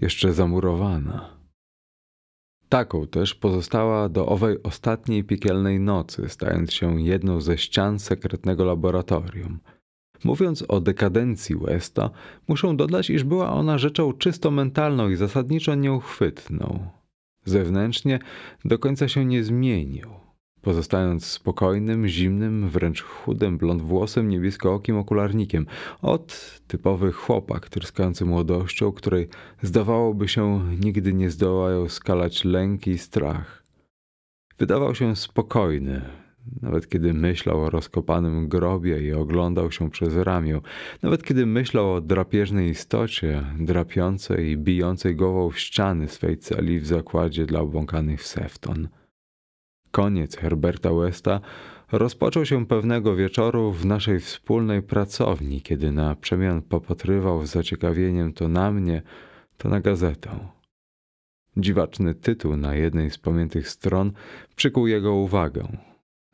jeszcze 0.00 0.32
zamurowana. 0.32 1.40
Taką 2.68 3.06
też 3.06 3.34
pozostała 3.34 4.08
do 4.08 4.26
owej 4.26 4.62
ostatniej 4.62 5.24
piekielnej 5.24 5.80
nocy, 5.80 6.28
stając 6.28 6.72
się 6.72 7.02
jedną 7.02 7.40
ze 7.40 7.58
ścian 7.58 7.98
sekretnego 7.98 8.64
laboratorium. 8.64 9.58
Mówiąc 10.24 10.64
o 10.68 10.80
dekadencji 10.80 11.56
Westa, 11.56 12.10
muszę 12.48 12.76
dodać, 12.76 13.10
iż 13.10 13.24
była 13.24 13.52
ona 13.52 13.78
rzeczą 13.78 14.12
czysto 14.12 14.50
mentalną 14.50 15.08
i 15.08 15.16
zasadniczo 15.16 15.74
nieuchwytną. 15.74 16.90
Zewnętrznie 17.44 18.18
do 18.64 18.78
końca 18.78 19.08
się 19.08 19.24
nie 19.24 19.44
zmienił, 19.44 20.10
pozostając 20.62 21.26
spokojnym, 21.26 22.08
zimnym, 22.08 22.68
wręcz 22.68 23.02
chudym, 23.02 23.58
blond 23.58 23.82
włosem, 23.82 24.28
niebieskookim 24.28 24.96
okularnikiem. 24.96 25.66
Od 26.02 26.60
typowy 26.68 27.12
chłopak, 27.12 27.68
tryskający 27.68 28.24
młodością, 28.24 28.92
której 28.92 29.28
zdawałoby 29.62 30.28
się 30.28 30.60
nigdy 30.80 31.12
nie 31.12 31.30
zdołają 31.30 31.88
skalać 31.88 32.44
lęk 32.44 32.86
i 32.86 32.98
strach. 32.98 33.62
Wydawał 34.58 34.94
się 34.94 35.16
spokojny, 35.16 36.02
nawet 36.62 36.88
kiedy 36.88 37.14
myślał 37.14 37.64
o 37.64 37.70
rozkopanym 37.70 38.48
grobie 38.48 39.00
i 39.00 39.12
oglądał 39.12 39.70
się 39.72 39.90
przez 39.90 40.16
ramię, 40.16 40.60
nawet 41.02 41.22
kiedy 41.22 41.46
myślał 41.46 41.94
o 41.94 42.00
drapieżnej 42.00 42.70
istocie, 42.70 43.42
drapiącej 43.58 44.50
i 44.50 44.56
bijącej 44.56 45.16
głową 45.16 45.50
w 45.50 45.58
ściany 45.58 46.08
swej 46.08 46.38
celi 46.38 46.80
w 46.80 46.86
zakładzie 46.86 47.46
dla 47.46 47.60
obłąkanych 47.60 48.22
w 48.22 48.26
Sefton. 48.26 48.88
Koniec 49.90 50.36
Herberta 50.36 50.92
Westa 50.92 51.40
rozpoczął 51.92 52.46
się 52.46 52.66
pewnego 52.66 53.16
wieczoru 53.16 53.72
w 53.72 53.86
naszej 53.86 54.20
wspólnej 54.20 54.82
pracowni, 54.82 55.62
kiedy 55.62 55.92
na 55.92 56.16
przemian 56.16 56.62
popatrywał 56.62 57.46
z 57.46 57.50
zaciekawieniem 57.50 58.32
to 58.32 58.48
na 58.48 58.70
mnie, 58.70 59.02
to 59.58 59.68
na 59.68 59.80
gazetę. 59.80 60.30
Dziwaczny 61.56 62.14
tytuł 62.14 62.56
na 62.56 62.74
jednej 62.74 63.10
z 63.10 63.18
pamiętych 63.18 63.68
stron 63.68 64.12
przykuł 64.56 64.86
jego 64.86 65.14
uwagę. 65.14 65.68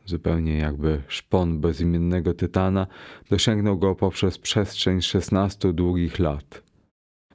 Zupełnie 0.04 0.58
jakby 0.58 1.02
szpon 1.08 1.60
bezimiennego 1.60 2.34
tytana 2.34 2.86
dosięgnął 3.30 3.78
go 3.78 3.94
poprzez 3.94 4.38
przestrzeń 4.38 5.02
szesnastu 5.02 5.72
długich 5.72 6.18
lat. 6.18 6.62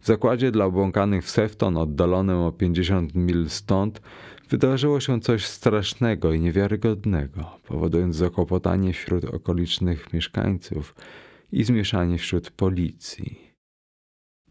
W 0.02 0.06
zakładzie 0.06 0.52
dla 0.52 0.66
obłąkanych 0.66 1.26
w 1.26 1.30
Sefton, 1.30 1.78
oddalonym 1.78 2.38
o 2.38 2.52
pięćdziesiąt 2.52 3.16
mil 3.16 3.50
stąd, 3.50 4.02
wydarzyło 4.52 5.00
się 5.00 5.20
coś 5.20 5.46
strasznego 5.46 6.34
i 6.34 6.40
niewiarygodnego, 6.40 7.60
powodując 7.68 8.16
zakłopotanie 8.16 8.94
wśród 8.94 9.26
okolicznych 9.26 10.14
mieszkańców 10.14 10.96
i 11.52 11.64
zmieszanie 11.64 12.18
wśród 12.18 12.52
policji. 12.52 13.52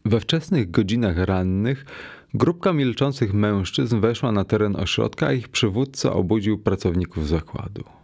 We 0.05 0.19
wczesnych 0.19 0.71
godzinach 0.71 1.17
rannych 1.17 1.85
grupka 2.33 2.73
milczących 2.73 3.33
mężczyzn 3.33 3.99
weszła 3.99 4.31
na 4.31 4.43
teren 4.43 4.75
ośrodka, 4.75 5.27
a 5.27 5.33
ich 5.33 5.49
przywódca 5.49 6.13
obudził 6.13 6.57
pracowników 6.57 7.27
zakładu. 7.27 8.00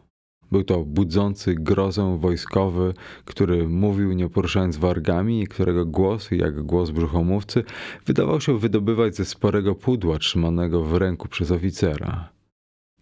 Był 0.52 0.64
to 0.64 0.86
budzący 0.86 1.56
grozę 1.56 2.18
wojskowy, 2.20 2.94
który 3.26 3.68
mówił 3.68 4.14
nie 4.14 4.30
poruszając 4.30 4.78
wargami 4.78 5.42
i 5.42 5.48
którego 5.48 5.86
głos, 5.86 6.32
jak 6.32 6.62
głos 6.62 6.90
brzuchomówcy, 6.90 7.64
wydawał 8.06 8.42
się 8.42 8.60
wydobywać 8.60 9.16
ze 9.16 9.26
sporego 9.26 9.76
pudła 9.76 10.18
trzymanego 10.18 10.84
w 10.84 10.94
ręku 10.94 11.28
przez 11.28 11.52
oficera. 11.52 12.30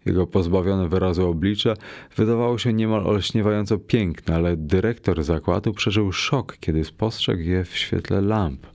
Jego 0.06 0.26
pozbawione 0.26 0.88
wyrazu 0.88 1.28
oblicze 1.28 1.74
wydawało 2.16 2.58
się 2.58 2.72
niemal 2.72 3.06
olśniewająco 3.06 3.78
piękne, 3.78 4.34
ale 4.34 4.56
dyrektor 4.56 5.24
zakładu 5.24 5.72
przeżył 5.72 6.12
szok, 6.12 6.56
kiedy 6.60 6.84
spostrzegł 6.84 7.42
je 7.42 7.64
w 7.64 7.76
świetle 7.76 8.20
lamp 8.20 8.66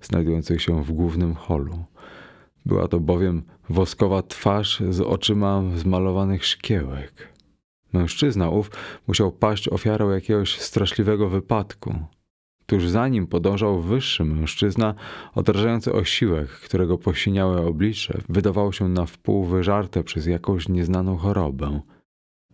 znajdujących 0.00 0.62
się 0.62 0.84
w 0.84 0.92
głównym 0.92 1.34
holu. 1.34 1.84
Była 2.66 2.88
to 2.88 3.00
bowiem 3.00 3.42
woskowa 3.68 4.22
twarz 4.22 4.82
z 4.90 5.00
oczyma 5.00 5.62
zmalowanych 5.76 6.46
szkiełek. 6.46 7.33
Mężczyzna 7.94 8.50
ów 8.50 8.70
musiał 9.06 9.32
paść 9.32 9.68
ofiarą 9.68 10.10
jakiegoś 10.10 10.60
straszliwego 10.60 11.28
wypadku. 11.28 11.94
Tuż 12.66 12.88
za 12.88 13.08
nim 13.08 13.26
podążał 13.26 13.80
wyższy 13.80 14.24
mężczyzna, 14.24 14.94
odrażający 15.34 15.92
osiłek, 15.92 16.48
którego 16.48 16.98
posiniałe 16.98 17.66
oblicze 17.66 18.20
wydawało 18.28 18.72
się 18.72 18.88
na 18.88 19.06
wpół 19.06 19.44
wyżarte 19.44 20.04
przez 20.04 20.26
jakąś 20.26 20.68
nieznaną 20.68 21.16
chorobę. 21.16 21.80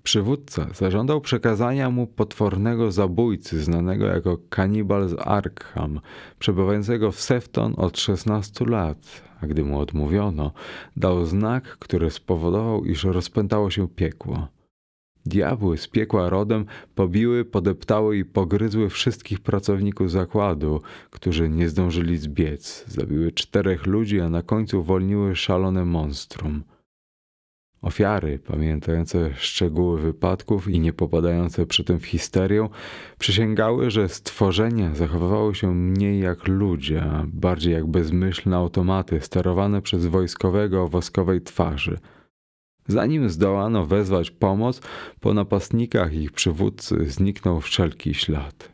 Przywódca 0.03 0.67
zażądał 0.75 1.21
przekazania 1.21 1.91
mu 1.91 2.07
potwornego 2.07 2.93
zabójcy 2.93 3.61
znanego 3.61 4.07
jako 4.07 4.39
kanibal 4.49 5.09
z 5.09 5.15
Arkham, 5.19 6.01
przebywającego 6.39 7.13
w 7.13 7.21
Sefton 7.21 7.75
od 7.77 7.99
16 7.99 8.65
lat, 8.65 9.23
a 9.41 9.47
gdy 9.47 9.65
mu 9.65 9.79
odmówiono, 9.79 10.53
dał 10.97 11.27
znak, 11.27 11.65
który 11.65 12.11
spowodował, 12.11 12.85
iż 12.85 13.05
rozpętało 13.05 13.71
się 13.71 13.89
piekło. 13.89 14.49
Diabły 15.27 15.79
z 15.79 15.89
piekła 15.89 16.31
rodem 16.31 16.65
pobiły, 16.95 17.45
podeptały 17.45 18.17
i 18.17 18.25
pogryzły 18.25 18.89
wszystkich 18.89 19.41
pracowników 19.41 20.11
zakładu, 20.11 20.81
którzy 21.11 21.49
nie 21.49 21.69
zdążyli 21.69 22.17
zbiec. 22.17 22.85
Zabiły 22.89 23.33
czterech 23.33 23.87
ludzi, 23.87 24.21
a 24.21 24.29
na 24.29 24.43
końcu 24.43 24.81
uwolniły 24.81 25.37
szalone 25.37 25.85
monstrum. 25.85 26.63
Ofiary, 27.83 28.39
pamiętające 28.39 29.31
szczegóły 29.35 30.01
wypadków 30.01 30.69
i 30.69 30.81
nie 30.81 30.93
popadające 30.93 31.67
przy 31.67 31.85
tym 31.85 31.99
w 31.99 32.07
histerię, 32.07 32.69
przysięgały, 33.19 33.91
że 33.91 34.09
stworzenia 34.09 34.95
zachowywały 34.95 35.55
się 35.55 35.75
mniej 35.75 36.21
jak 36.21 36.49
ludzie, 36.49 37.03
a 37.03 37.25
bardziej 37.27 37.73
jak 37.73 37.87
bezmyślne 37.87 38.57
automaty 38.57 39.21
sterowane 39.21 39.83
przez 39.83 40.07
wojskowego 40.07 40.83
o 40.83 40.89
woskowej 40.89 41.41
twarzy– 41.41 41.99
Zanim 42.91 43.31
zdołano 43.31 43.87
wezwać 43.87 44.31
pomoc, 44.31 44.81
po 45.21 45.35
napastnikach 45.35 46.15
ich 46.15 46.33
przywódcy 46.33 47.11
zniknął 47.11 47.61
wszelki 47.61 48.15
ślad. 48.15 48.73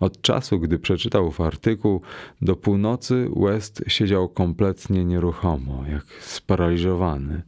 Od 0.00 0.22
czasu, 0.22 0.60
gdy 0.60 0.78
przeczytał 0.78 1.30
w 1.30 1.40
artykuł, 1.40 2.00
do 2.42 2.56
północy 2.56 3.28
West 3.36 3.84
siedział 3.88 4.28
kompletnie 4.28 5.04
nieruchomo, 5.04 5.84
jak 5.86 6.04
sparaliżowany. 6.20 7.42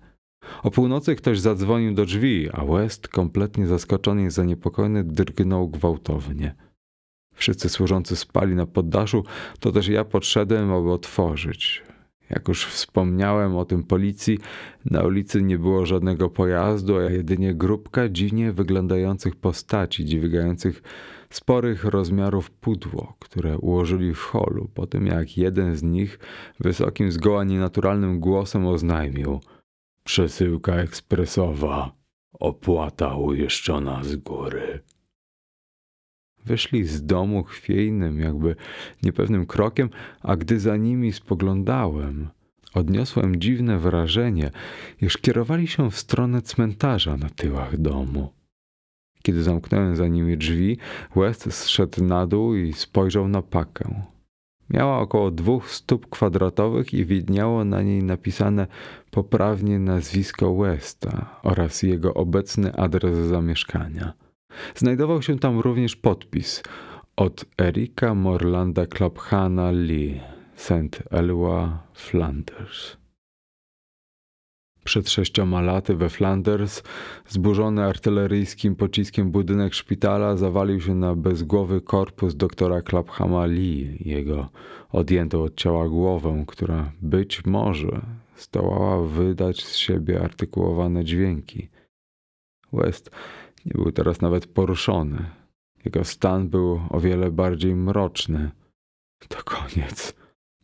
O 0.62 0.70
północy 0.70 1.16
ktoś 1.16 1.40
zadzwonił 1.40 1.94
do 1.94 2.06
drzwi, 2.06 2.48
a 2.52 2.64
West, 2.64 3.08
kompletnie 3.08 3.66
zaskoczony 3.66 4.24
i 4.24 4.30
zaniepokojony, 4.30 5.04
drgnął 5.04 5.68
gwałtownie. 5.68 6.54
Wszyscy 7.34 7.68
służący 7.68 8.16
spali 8.16 8.54
na 8.54 8.66
poddaszu, 8.66 9.24
to 9.60 9.72
też 9.72 9.88
ja 9.88 10.04
podszedłem, 10.04 10.72
aby 10.72 10.92
otworzyć. 10.92 11.82
Jak 12.30 12.48
już 12.48 12.66
wspomniałem 12.66 13.56
o 13.56 13.64
tym 13.64 13.84
policji, 13.84 14.38
na 14.84 15.02
ulicy 15.02 15.42
nie 15.42 15.58
było 15.58 15.86
żadnego 15.86 16.30
pojazdu, 16.30 16.96
a 16.96 17.02
jedynie 17.02 17.54
grupka 17.54 18.08
dziwnie 18.08 18.52
wyglądających 18.52 19.36
postaci, 19.36 20.04
dźwigających 20.04 20.82
sporych 21.30 21.84
rozmiarów 21.84 22.50
pudło, 22.50 23.16
które 23.18 23.58
ułożyli 23.58 24.14
w 24.14 24.20
holu, 24.20 24.70
po 24.74 24.86
tym 24.86 25.06
jak 25.06 25.36
jeden 25.36 25.76
z 25.76 25.82
nich 25.82 26.18
wysokim, 26.60 27.12
zgoła 27.12 27.44
nienaturalnym 27.44 28.20
głosem 28.20 28.66
oznajmił 28.66 29.40
Przesyłka 30.04 30.74
ekspresowa, 30.74 31.92
opłata 32.32 33.14
uiszczona 33.14 34.04
z 34.04 34.16
góry. 34.16 34.80
Wyszli 36.46 36.84
z 36.84 37.06
domu 37.06 37.44
chwiejnym, 37.44 38.20
jakby 38.20 38.56
niepewnym 39.02 39.46
krokiem, 39.46 39.90
a 40.22 40.36
gdy 40.36 40.60
za 40.60 40.76
nimi 40.76 41.12
spoglądałem, 41.12 42.28
odniosłem 42.74 43.40
dziwne 43.40 43.78
wrażenie, 43.78 44.50
iż 45.02 45.16
kierowali 45.16 45.68
się 45.68 45.90
w 45.90 45.98
stronę 45.98 46.42
cmentarza 46.42 47.16
na 47.16 47.30
tyłach 47.30 47.76
domu. 47.76 48.32
Kiedy 49.22 49.42
zamknąłem 49.42 49.96
za 49.96 50.08
nimi 50.08 50.38
drzwi, 50.38 50.78
West 51.16 51.52
zszedł 51.52 52.04
na 52.04 52.26
dół 52.26 52.54
i 52.54 52.72
spojrzał 52.72 53.28
na 53.28 53.42
pakę. 53.42 54.02
Miała 54.70 54.98
około 54.98 55.30
dwóch 55.30 55.70
stóp 55.70 56.08
kwadratowych 56.10 56.94
i 56.94 57.04
widniało 57.04 57.64
na 57.64 57.82
niej 57.82 58.02
napisane 58.02 58.66
poprawnie 59.10 59.78
nazwisko 59.78 60.54
Westa 60.54 61.40
oraz 61.42 61.82
jego 61.82 62.14
obecny 62.14 62.74
adres 62.74 63.28
zamieszkania. 63.28 64.12
Znajdował 64.74 65.22
się 65.22 65.38
tam 65.38 65.60
również 65.60 65.96
podpis 65.96 66.62
od 67.16 67.44
Erika 67.60 68.14
Morlanda 68.14 68.86
Klophana 68.86 69.70
Lee, 69.70 70.20
St. 70.54 71.02
Eloi, 71.10 71.70
Flanders. 71.94 73.00
Przed 74.84 75.10
sześcioma 75.10 75.60
laty 75.60 75.96
we 75.96 76.08
Flanders 76.08 76.82
zburzony 77.28 77.84
artyleryjskim 77.84 78.76
pociskiem 78.76 79.30
budynek 79.30 79.74
szpitala 79.74 80.36
zawalił 80.36 80.80
się 80.80 80.94
na 80.94 81.14
bezgłowy 81.14 81.80
korpus 81.80 82.36
doktora 82.36 82.82
Claphama 82.82 83.46
Lee, 83.46 83.96
jego 84.00 84.48
odjętą 84.92 85.42
od 85.42 85.56
ciała 85.56 85.88
głowę, 85.88 86.44
która 86.46 86.92
być 87.02 87.44
może 87.44 88.00
zdołała 88.36 89.06
wydać 89.06 89.64
z 89.64 89.76
siebie 89.76 90.20
artykułowane 90.22 91.04
dźwięki. 91.04 91.68
West 92.72 93.10
nie 93.66 93.72
był 93.82 93.92
teraz 93.92 94.20
nawet 94.20 94.46
poruszony. 94.46 95.30
Jego 95.84 96.04
stan 96.04 96.48
był 96.48 96.80
o 96.90 97.00
wiele 97.00 97.30
bardziej 97.30 97.76
mroczny. 97.76 98.50
To 99.28 99.38
koniec, 99.44 100.14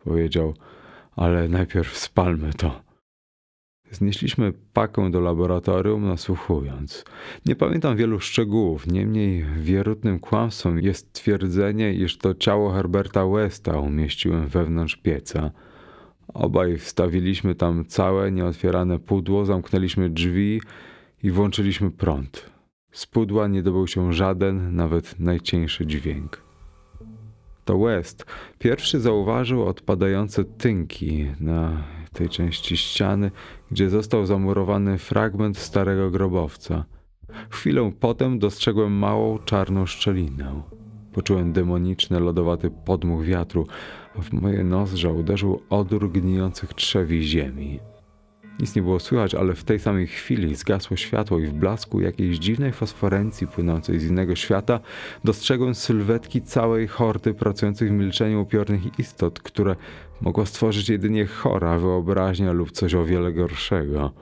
powiedział, 0.05 0.55
ale 1.17 1.49
najpierw 1.49 1.99
spalmy 1.99 2.53
to. 2.53 2.87
Znieśliśmy 3.91 4.53
pakę 4.73 5.11
do 5.11 5.21
laboratorium, 5.21 6.07
nasłuchując. 6.07 7.05
Nie 7.47 7.57
pamiętam 7.57 7.97
wielu 7.97 8.21
szczegółów, 8.21 8.87
niemniej 8.87 9.45
wierutnym 9.57 10.19
kłamstwem 10.19 10.81
jest 10.81 11.13
twierdzenie, 11.13 11.95
iż 11.95 12.19
to 12.19 12.35
ciało 12.35 12.73
Herberta 12.73 13.27
Westa 13.27 13.79
umieściłem 13.81 14.49
wewnątrz 14.49 14.97
pieca. 14.97 15.51
Obaj 16.35 16.79
wstawiliśmy 16.79 17.55
tam 17.55 17.85
całe 17.85 18.33
nieotwierane 18.33 18.99
pudło, 18.99 19.45
zamknęliśmy 19.45 20.11
drzwi 20.11 20.61
i 21.23 21.31
włączyliśmy 21.31 21.91
prąd. 21.91 22.56
Z 22.97 23.07
pudła 23.07 23.49
nie 23.49 23.63
dobył 23.63 23.87
się 23.87 24.13
żaden, 24.13 24.77
nawet 24.77 25.21
najcieńszy 25.21 25.87
dźwięk. 25.87 26.43
To 27.65 27.79
West 27.79 28.27
pierwszy 28.59 29.01
zauważył 29.01 29.67
odpadające 29.67 30.45
tynki 30.45 31.27
na 31.41 31.85
tej 32.13 32.29
części 32.29 32.77
ściany, 32.77 33.31
gdzie 33.71 33.91
został 33.91 34.27
zamurowany 34.27 34.99
fragment 34.99 35.59
starego 35.59 36.11
grobowca. 36.11 36.85
Chwilę 37.51 37.93
potem 38.01 38.39
dostrzegłem 38.39 38.93
małą 38.93 39.39
czarną 39.39 39.87
szczelinę. 39.87 40.63
Poczułem 41.13 41.53
demoniczny, 41.53 42.21
lodowaty 42.21 42.71
podmuch 42.85 43.25
wiatru, 43.25 43.67
a 44.19 44.23
w 44.23 44.33
moje 44.33 44.65
nozdrza 44.65 45.11
uderzył 45.11 45.63
odór 45.71 46.13
gnijących 46.13 46.75
trzewi 46.75 47.23
ziemi. 47.23 47.81
Nic 48.61 48.77
nie 48.77 48.83
było 48.83 49.01
słychać, 49.01 49.35
ale 49.35 49.55
w 49.55 49.65
tej 49.65 49.79
samej 49.79 50.07
chwili 50.07 50.55
zgasło 50.55 50.97
światło 50.97 51.39
i 51.39 51.47
w 51.47 51.53
blasku 51.53 52.01
jakiejś 52.01 52.39
dziwnej 52.39 52.73
fosforencji 52.73 53.47
płynącej 53.47 54.01
z 54.01 54.05
innego 54.05 54.37
świata 54.37 54.81
dostrzegłem 55.25 55.75
sylwetki 55.75 56.43
całej 56.43 56.87
hordy 56.89 57.35
pracujących 57.35 57.89
w 57.89 57.93
milczeniu 57.93 58.43
upiornych 58.43 58.99
istot, 58.99 59.41
które 59.41 59.77
mogła 60.21 60.47
stworzyć 60.47 60.89
jedynie 60.89 61.27
chora 61.27 61.79
wyobraźnia 61.79 62.53
lub 62.53 62.71
coś 62.73 62.95
o 62.95 63.05
wiele 63.05 63.33
gorszego. 63.33 64.13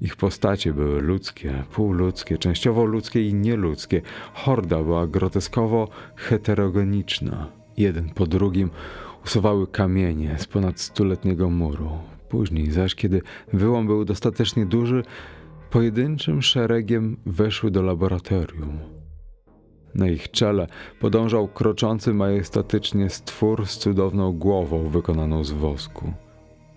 Ich 0.00 0.16
postacie 0.16 0.72
były 0.72 1.00
ludzkie, 1.00 1.64
półludzkie, 1.72 2.38
częściowo 2.38 2.84
ludzkie 2.84 3.28
i 3.28 3.34
nieludzkie. 3.34 4.02
Horda 4.34 4.82
była 4.82 5.06
groteskowo 5.06 5.88
heterogeniczna. 6.16 7.46
Jeden 7.76 8.10
po 8.10 8.26
drugim 8.26 8.70
usuwały 9.24 9.66
kamienie 9.66 10.36
z 10.38 10.46
ponad 10.46 10.80
stuletniego 10.80 11.50
muru. 11.50 11.90
Później 12.30 12.70
zaś, 12.70 12.94
kiedy 12.94 13.22
wyłom 13.52 13.86
był 13.86 14.04
dostatecznie 14.04 14.66
duży, 14.66 15.02
pojedynczym 15.70 16.42
szeregiem 16.42 17.16
weszły 17.26 17.70
do 17.70 17.82
laboratorium. 17.82 18.78
Na 19.94 20.08
ich 20.08 20.30
czele 20.30 20.66
podążał 21.00 21.48
kroczący 21.48 22.14
majestatycznie 22.14 23.10
stwór 23.10 23.66
z 23.66 23.78
cudowną 23.78 24.32
głową 24.32 24.88
wykonaną 24.88 25.44
z 25.44 25.52
wosku. 25.52 26.12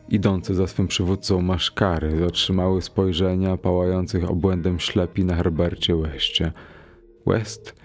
Idące 0.09 0.53
za 0.53 0.67
swym 0.67 0.87
przywódcą 0.87 1.41
maszkary 1.41 2.19
zatrzymały 2.19 2.81
spojrzenia 2.81 3.57
pałających 3.57 4.29
obłędem 4.29 4.79
ślepi 4.79 5.25
na 5.25 5.35
Herbercie 5.35 5.95
Westie. 5.95 6.51
West 7.27 7.75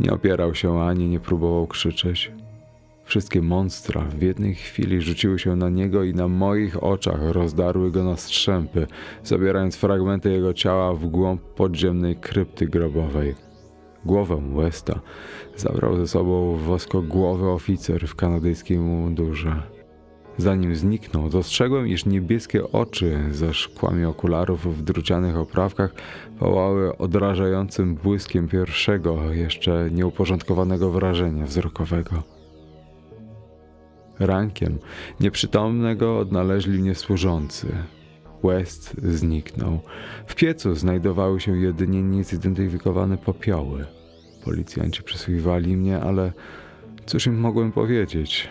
nie 0.00 0.12
opierał 0.12 0.54
się 0.54 0.80
ani 0.80 1.08
nie 1.08 1.20
próbował 1.20 1.66
krzyczeć. 1.66 2.32
Wszystkie 3.08 3.42
monstra 3.42 4.00
w 4.00 4.22
jednej 4.22 4.54
chwili 4.54 5.00
rzuciły 5.00 5.38
się 5.38 5.56
na 5.56 5.68
niego 5.68 6.04
i 6.04 6.14
na 6.14 6.28
moich 6.28 6.82
oczach 6.82 7.20
rozdarły 7.22 7.90
go 7.90 8.04
na 8.04 8.16
strzępy, 8.16 8.86
zabierając 9.24 9.76
fragmenty 9.76 10.30
jego 10.30 10.54
ciała 10.54 10.94
w 10.94 11.06
głąb 11.06 11.42
podziemnej 11.42 12.16
krypty 12.16 12.66
grobowej. 12.66 13.34
Głowę 14.04 14.42
Westa 14.54 15.00
zabrał 15.56 15.96
ze 15.96 16.08
sobą 16.08 16.56
woskogłowy 16.56 17.48
oficer 17.48 18.08
w 18.08 18.14
kanadyjskim 18.14 18.82
mundurze. 18.82 19.62
Zanim 20.36 20.76
zniknął, 20.76 21.28
dostrzegłem, 21.28 21.88
iż 21.88 22.06
niebieskie 22.06 22.72
oczy 22.72 23.18
za 23.30 23.52
szkłami 23.52 24.04
okularów 24.04 24.78
w 24.78 24.82
drucianych 24.82 25.36
oprawkach 25.36 25.94
pałały 26.38 26.98
odrażającym 26.98 27.94
błyskiem 27.94 28.48
pierwszego, 28.48 29.32
jeszcze 29.32 29.88
nieuporządkowanego 29.92 30.90
wrażenia 30.90 31.46
wzrokowego. 31.46 32.37
Rankiem 34.20 34.78
nieprzytomnego 35.20 36.18
odnaleźli 36.18 36.78
mnie 36.78 36.94
służący. 36.94 37.66
West 38.44 38.96
zniknął. 39.02 39.80
W 40.26 40.34
piecu 40.34 40.74
znajdowały 40.74 41.40
się 41.40 41.58
jedynie 41.58 42.02
niezidentyfikowane 42.02 43.18
popioły. 43.18 43.86
Policjanci 44.44 45.02
przesłuchiwali 45.02 45.76
mnie, 45.76 46.00
ale 46.00 46.32
cóż 47.06 47.26
im 47.26 47.40
mogłem 47.40 47.72
powiedzieć? 47.72 48.48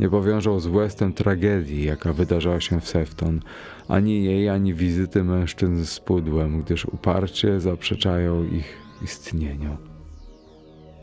Nie 0.00 0.08
powiążą 0.08 0.60
z 0.60 0.66
Westem 0.66 1.12
tragedii, 1.12 1.84
jaka 1.84 2.12
wydarzała 2.12 2.60
się 2.60 2.80
w 2.80 2.88
Sefton, 2.88 3.40
ani 3.88 4.24
jej, 4.24 4.48
ani 4.48 4.74
wizyty 4.74 5.24
mężczyzn 5.24 5.84
z 5.84 6.00
pudłem, 6.00 6.62
gdyż 6.62 6.84
uparcie 6.84 7.60
zaprzeczają 7.60 8.44
ich 8.44 8.76
istnieniu. 9.02 9.76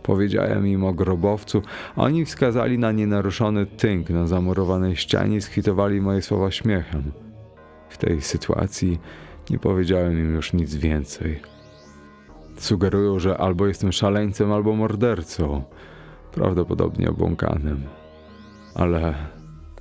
Powiedziałem 0.04 0.68
im 0.68 0.84
o 0.84 0.94
grobowcu, 0.94 1.62
a 1.96 2.04
oni 2.04 2.26
wskazali 2.26 2.80
na 2.80 2.92
nienaruszony 2.92 3.66
tynk 3.66 4.10
na 4.10 4.28
zamurowanej 4.28 4.96
ścianie 4.96 5.38
i 5.38 5.42
skwitowali 5.42 6.02
moje 6.02 6.22
słowa 6.22 6.52
śmiechem. 6.52 7.12
W 7.90 7.98
tej 7.98 8.22
sytuacji 8.22 9.00
nie 9.50 9.60
powiedziałem 9.60 10.20
im 10.20 10.36
już 10.36 10.54
nic 10.54 10.76
więcej. 10.76 11.40
Sugerują, 12.58 13.20
że 13.20 13.38
albo 13.38 13.68
jestem 13.68 13.92
szaleńcem, 13.92 14.52
albo 14.52 14.76
mordercą, 14.76 15.64
prawdopodobnie 16.32 17.10
obłąkanym. 17.10 17.84
Ale 18.76 19.16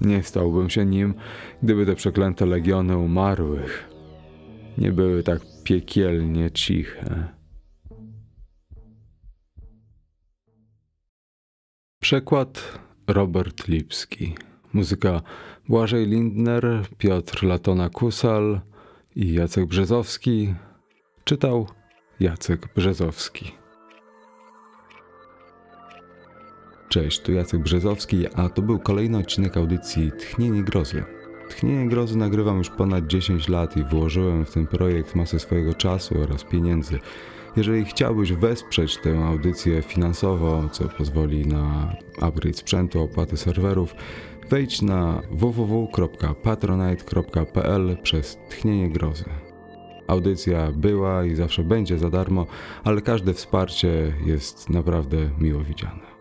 nie 0.00 0.22
stałbym 0.22 0.70
się 0.70 0.86
nim, 0.86 1.14
gdyby 1.62 1.86
te 1.86 1.94
przeklęte 1.94 2.46
legiony 2.46 2.96
umarłych 2.96 3.92
nie 4.78 4.92
były 4.92 5.22
tak 5.22 5.40
piekielnie 5.64 6.50
ciche. 6.50 7.28
Przekład 12.02 12.78
Robert 13.06 13.68
Lipski. 13.68 14.34
Muzyka 14.72 15.20
Błażej 15.68 16.06
Lindner, 16.06 16.86
Piotr 16.98 17.44
Latona-Kusal 17.44 18.60
i 19.16 19.32
Jacek 19.32 19.66
Brzezowski. 19.66 20.54
Czytał 21.24 21.66
Jacek 22.20 22.68
Brzezowski. 22.76 23.52
Cześć, 26.88 27.20
tu 27.20 27.32
Jacek 27.32 27.62
Brzezowski, 27.62 28.26
a 28.34 28.48
to 28.48 28.62
był 28.62 28.78
kolejny 28.78 29.18
odcinek 29.18 29.56
audycji 29.56 30.12
Tchnienie 30.18 30.62
Grozy. 30.62 31.04
Tchnienie 31.48 31.88
Grozy 31.88 32.18
nagrywam 32.18 32.58
już 32.58 32.70
ponad 32.70 33.06
10 33.06 33.48
lat 33.48 33.76
i 33.76 33.84
włożyłem 33.84 34.44
w 34.44 34.50
ten 34.50 34.66
projekt 34.66 35.14
masę 35.14 35.38
swojego 35.38 35.74
czasu 35.74 36.20
oraz 36.22 36.44
pieniędzy. 36.44 36.98
Jeżeli 37.56 37.84
chciałbyś 37.84 38.32
wesprzeć 38.32 38.96
tę 38.96 39.24
audycję 39.24 39.82
finansowo, 39.82 40.68
co 40.68 40.88
pozwoli 40.88 41.46
na 41.46 41.96
upgrade 42.20 42.56
sprzętu, 42.56 43.02
opłaty 43.02 43.36
serwerów, 43.36 43.94
wejdź 44.50 44.82
na 44.82 45.22
www.patronite.pl 45.30 47.96
przez 48.02 48.38
Tchnienie 48.50 48.90
Grozy. 48.90 49.24
Audycja 50.06 50.72
była 50.72 51.24
i 51.24 51.34
zawsze 51.34 51.64
będzie 51.64 51.98
za 51.98 52.10
darmo, 52.10 52.46
ale 52.84 53.00
każde 53.00 53.34
wsparcie 53.34 54.12
jest 54.26 54.70
naprawdę 54.70 55.16
miło 55.38 55.64
widziane. 55.64 56.11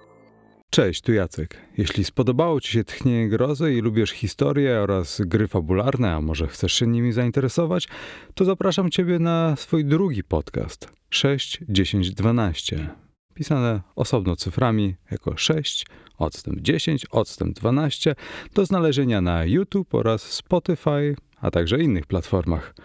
Cześć, 0.74 1.02
tu 1.02 1.14
Jacek. 1.14 1.58
Jeśli 1.78 2.04
spodobało 2.04 2.62
Ci 2.62 2.72
się 2.72 2.84
Tchnienie 2.84 3.30
Grozy 3.30 3.74
i 3.74 3.82
lubisz 3.82 4.12
historię 4.12 4.80
oraz 4.80 5.22
gry 5.22 5.48
fabularne, 5.48 6.16
a 6.16 6.22
może 6.22 6.48
chcesz 6.48 6.74
się 6.74 6.88
nimi 6.88 7.12
zainteresować, 7.12 7.88
to 8.36 8.46
zapraszam 8.46 8.92
Ciebie 8.92 9.20
na 9.20 9.56
swój 9.56 9.86
drugi 9.86 10.24
podcast 10.24 10.90
6, 11.10 11.60
10, 11.70 12.12
12. 12.12 12.90
Pisane 13.34 13.82
osobno 13.96 14.36
cyframi 14.36 14.96
jako 15.12 15.38
6, 15.38 15.86
odstęp 16.18 16.60
10, 16.60 17.06
odstęp 17.06 17.56
12 17.56 18.16
do 18.54 18.66
znalezienia 18.66 19.22
na 19.22 19.46
YouTube 19.46 19.96
oraz 19.96 20.22
Spotify, 20.22 21.16
a 21.42 21.52
także 21.52 21.80
innych 21.80 22.06
platformach. 22.06 22.76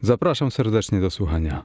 Zapraszam 0.00 0.50
serdecznie 0.50 1.00
do 1.00 1.10
słuchania. 1.10 1.64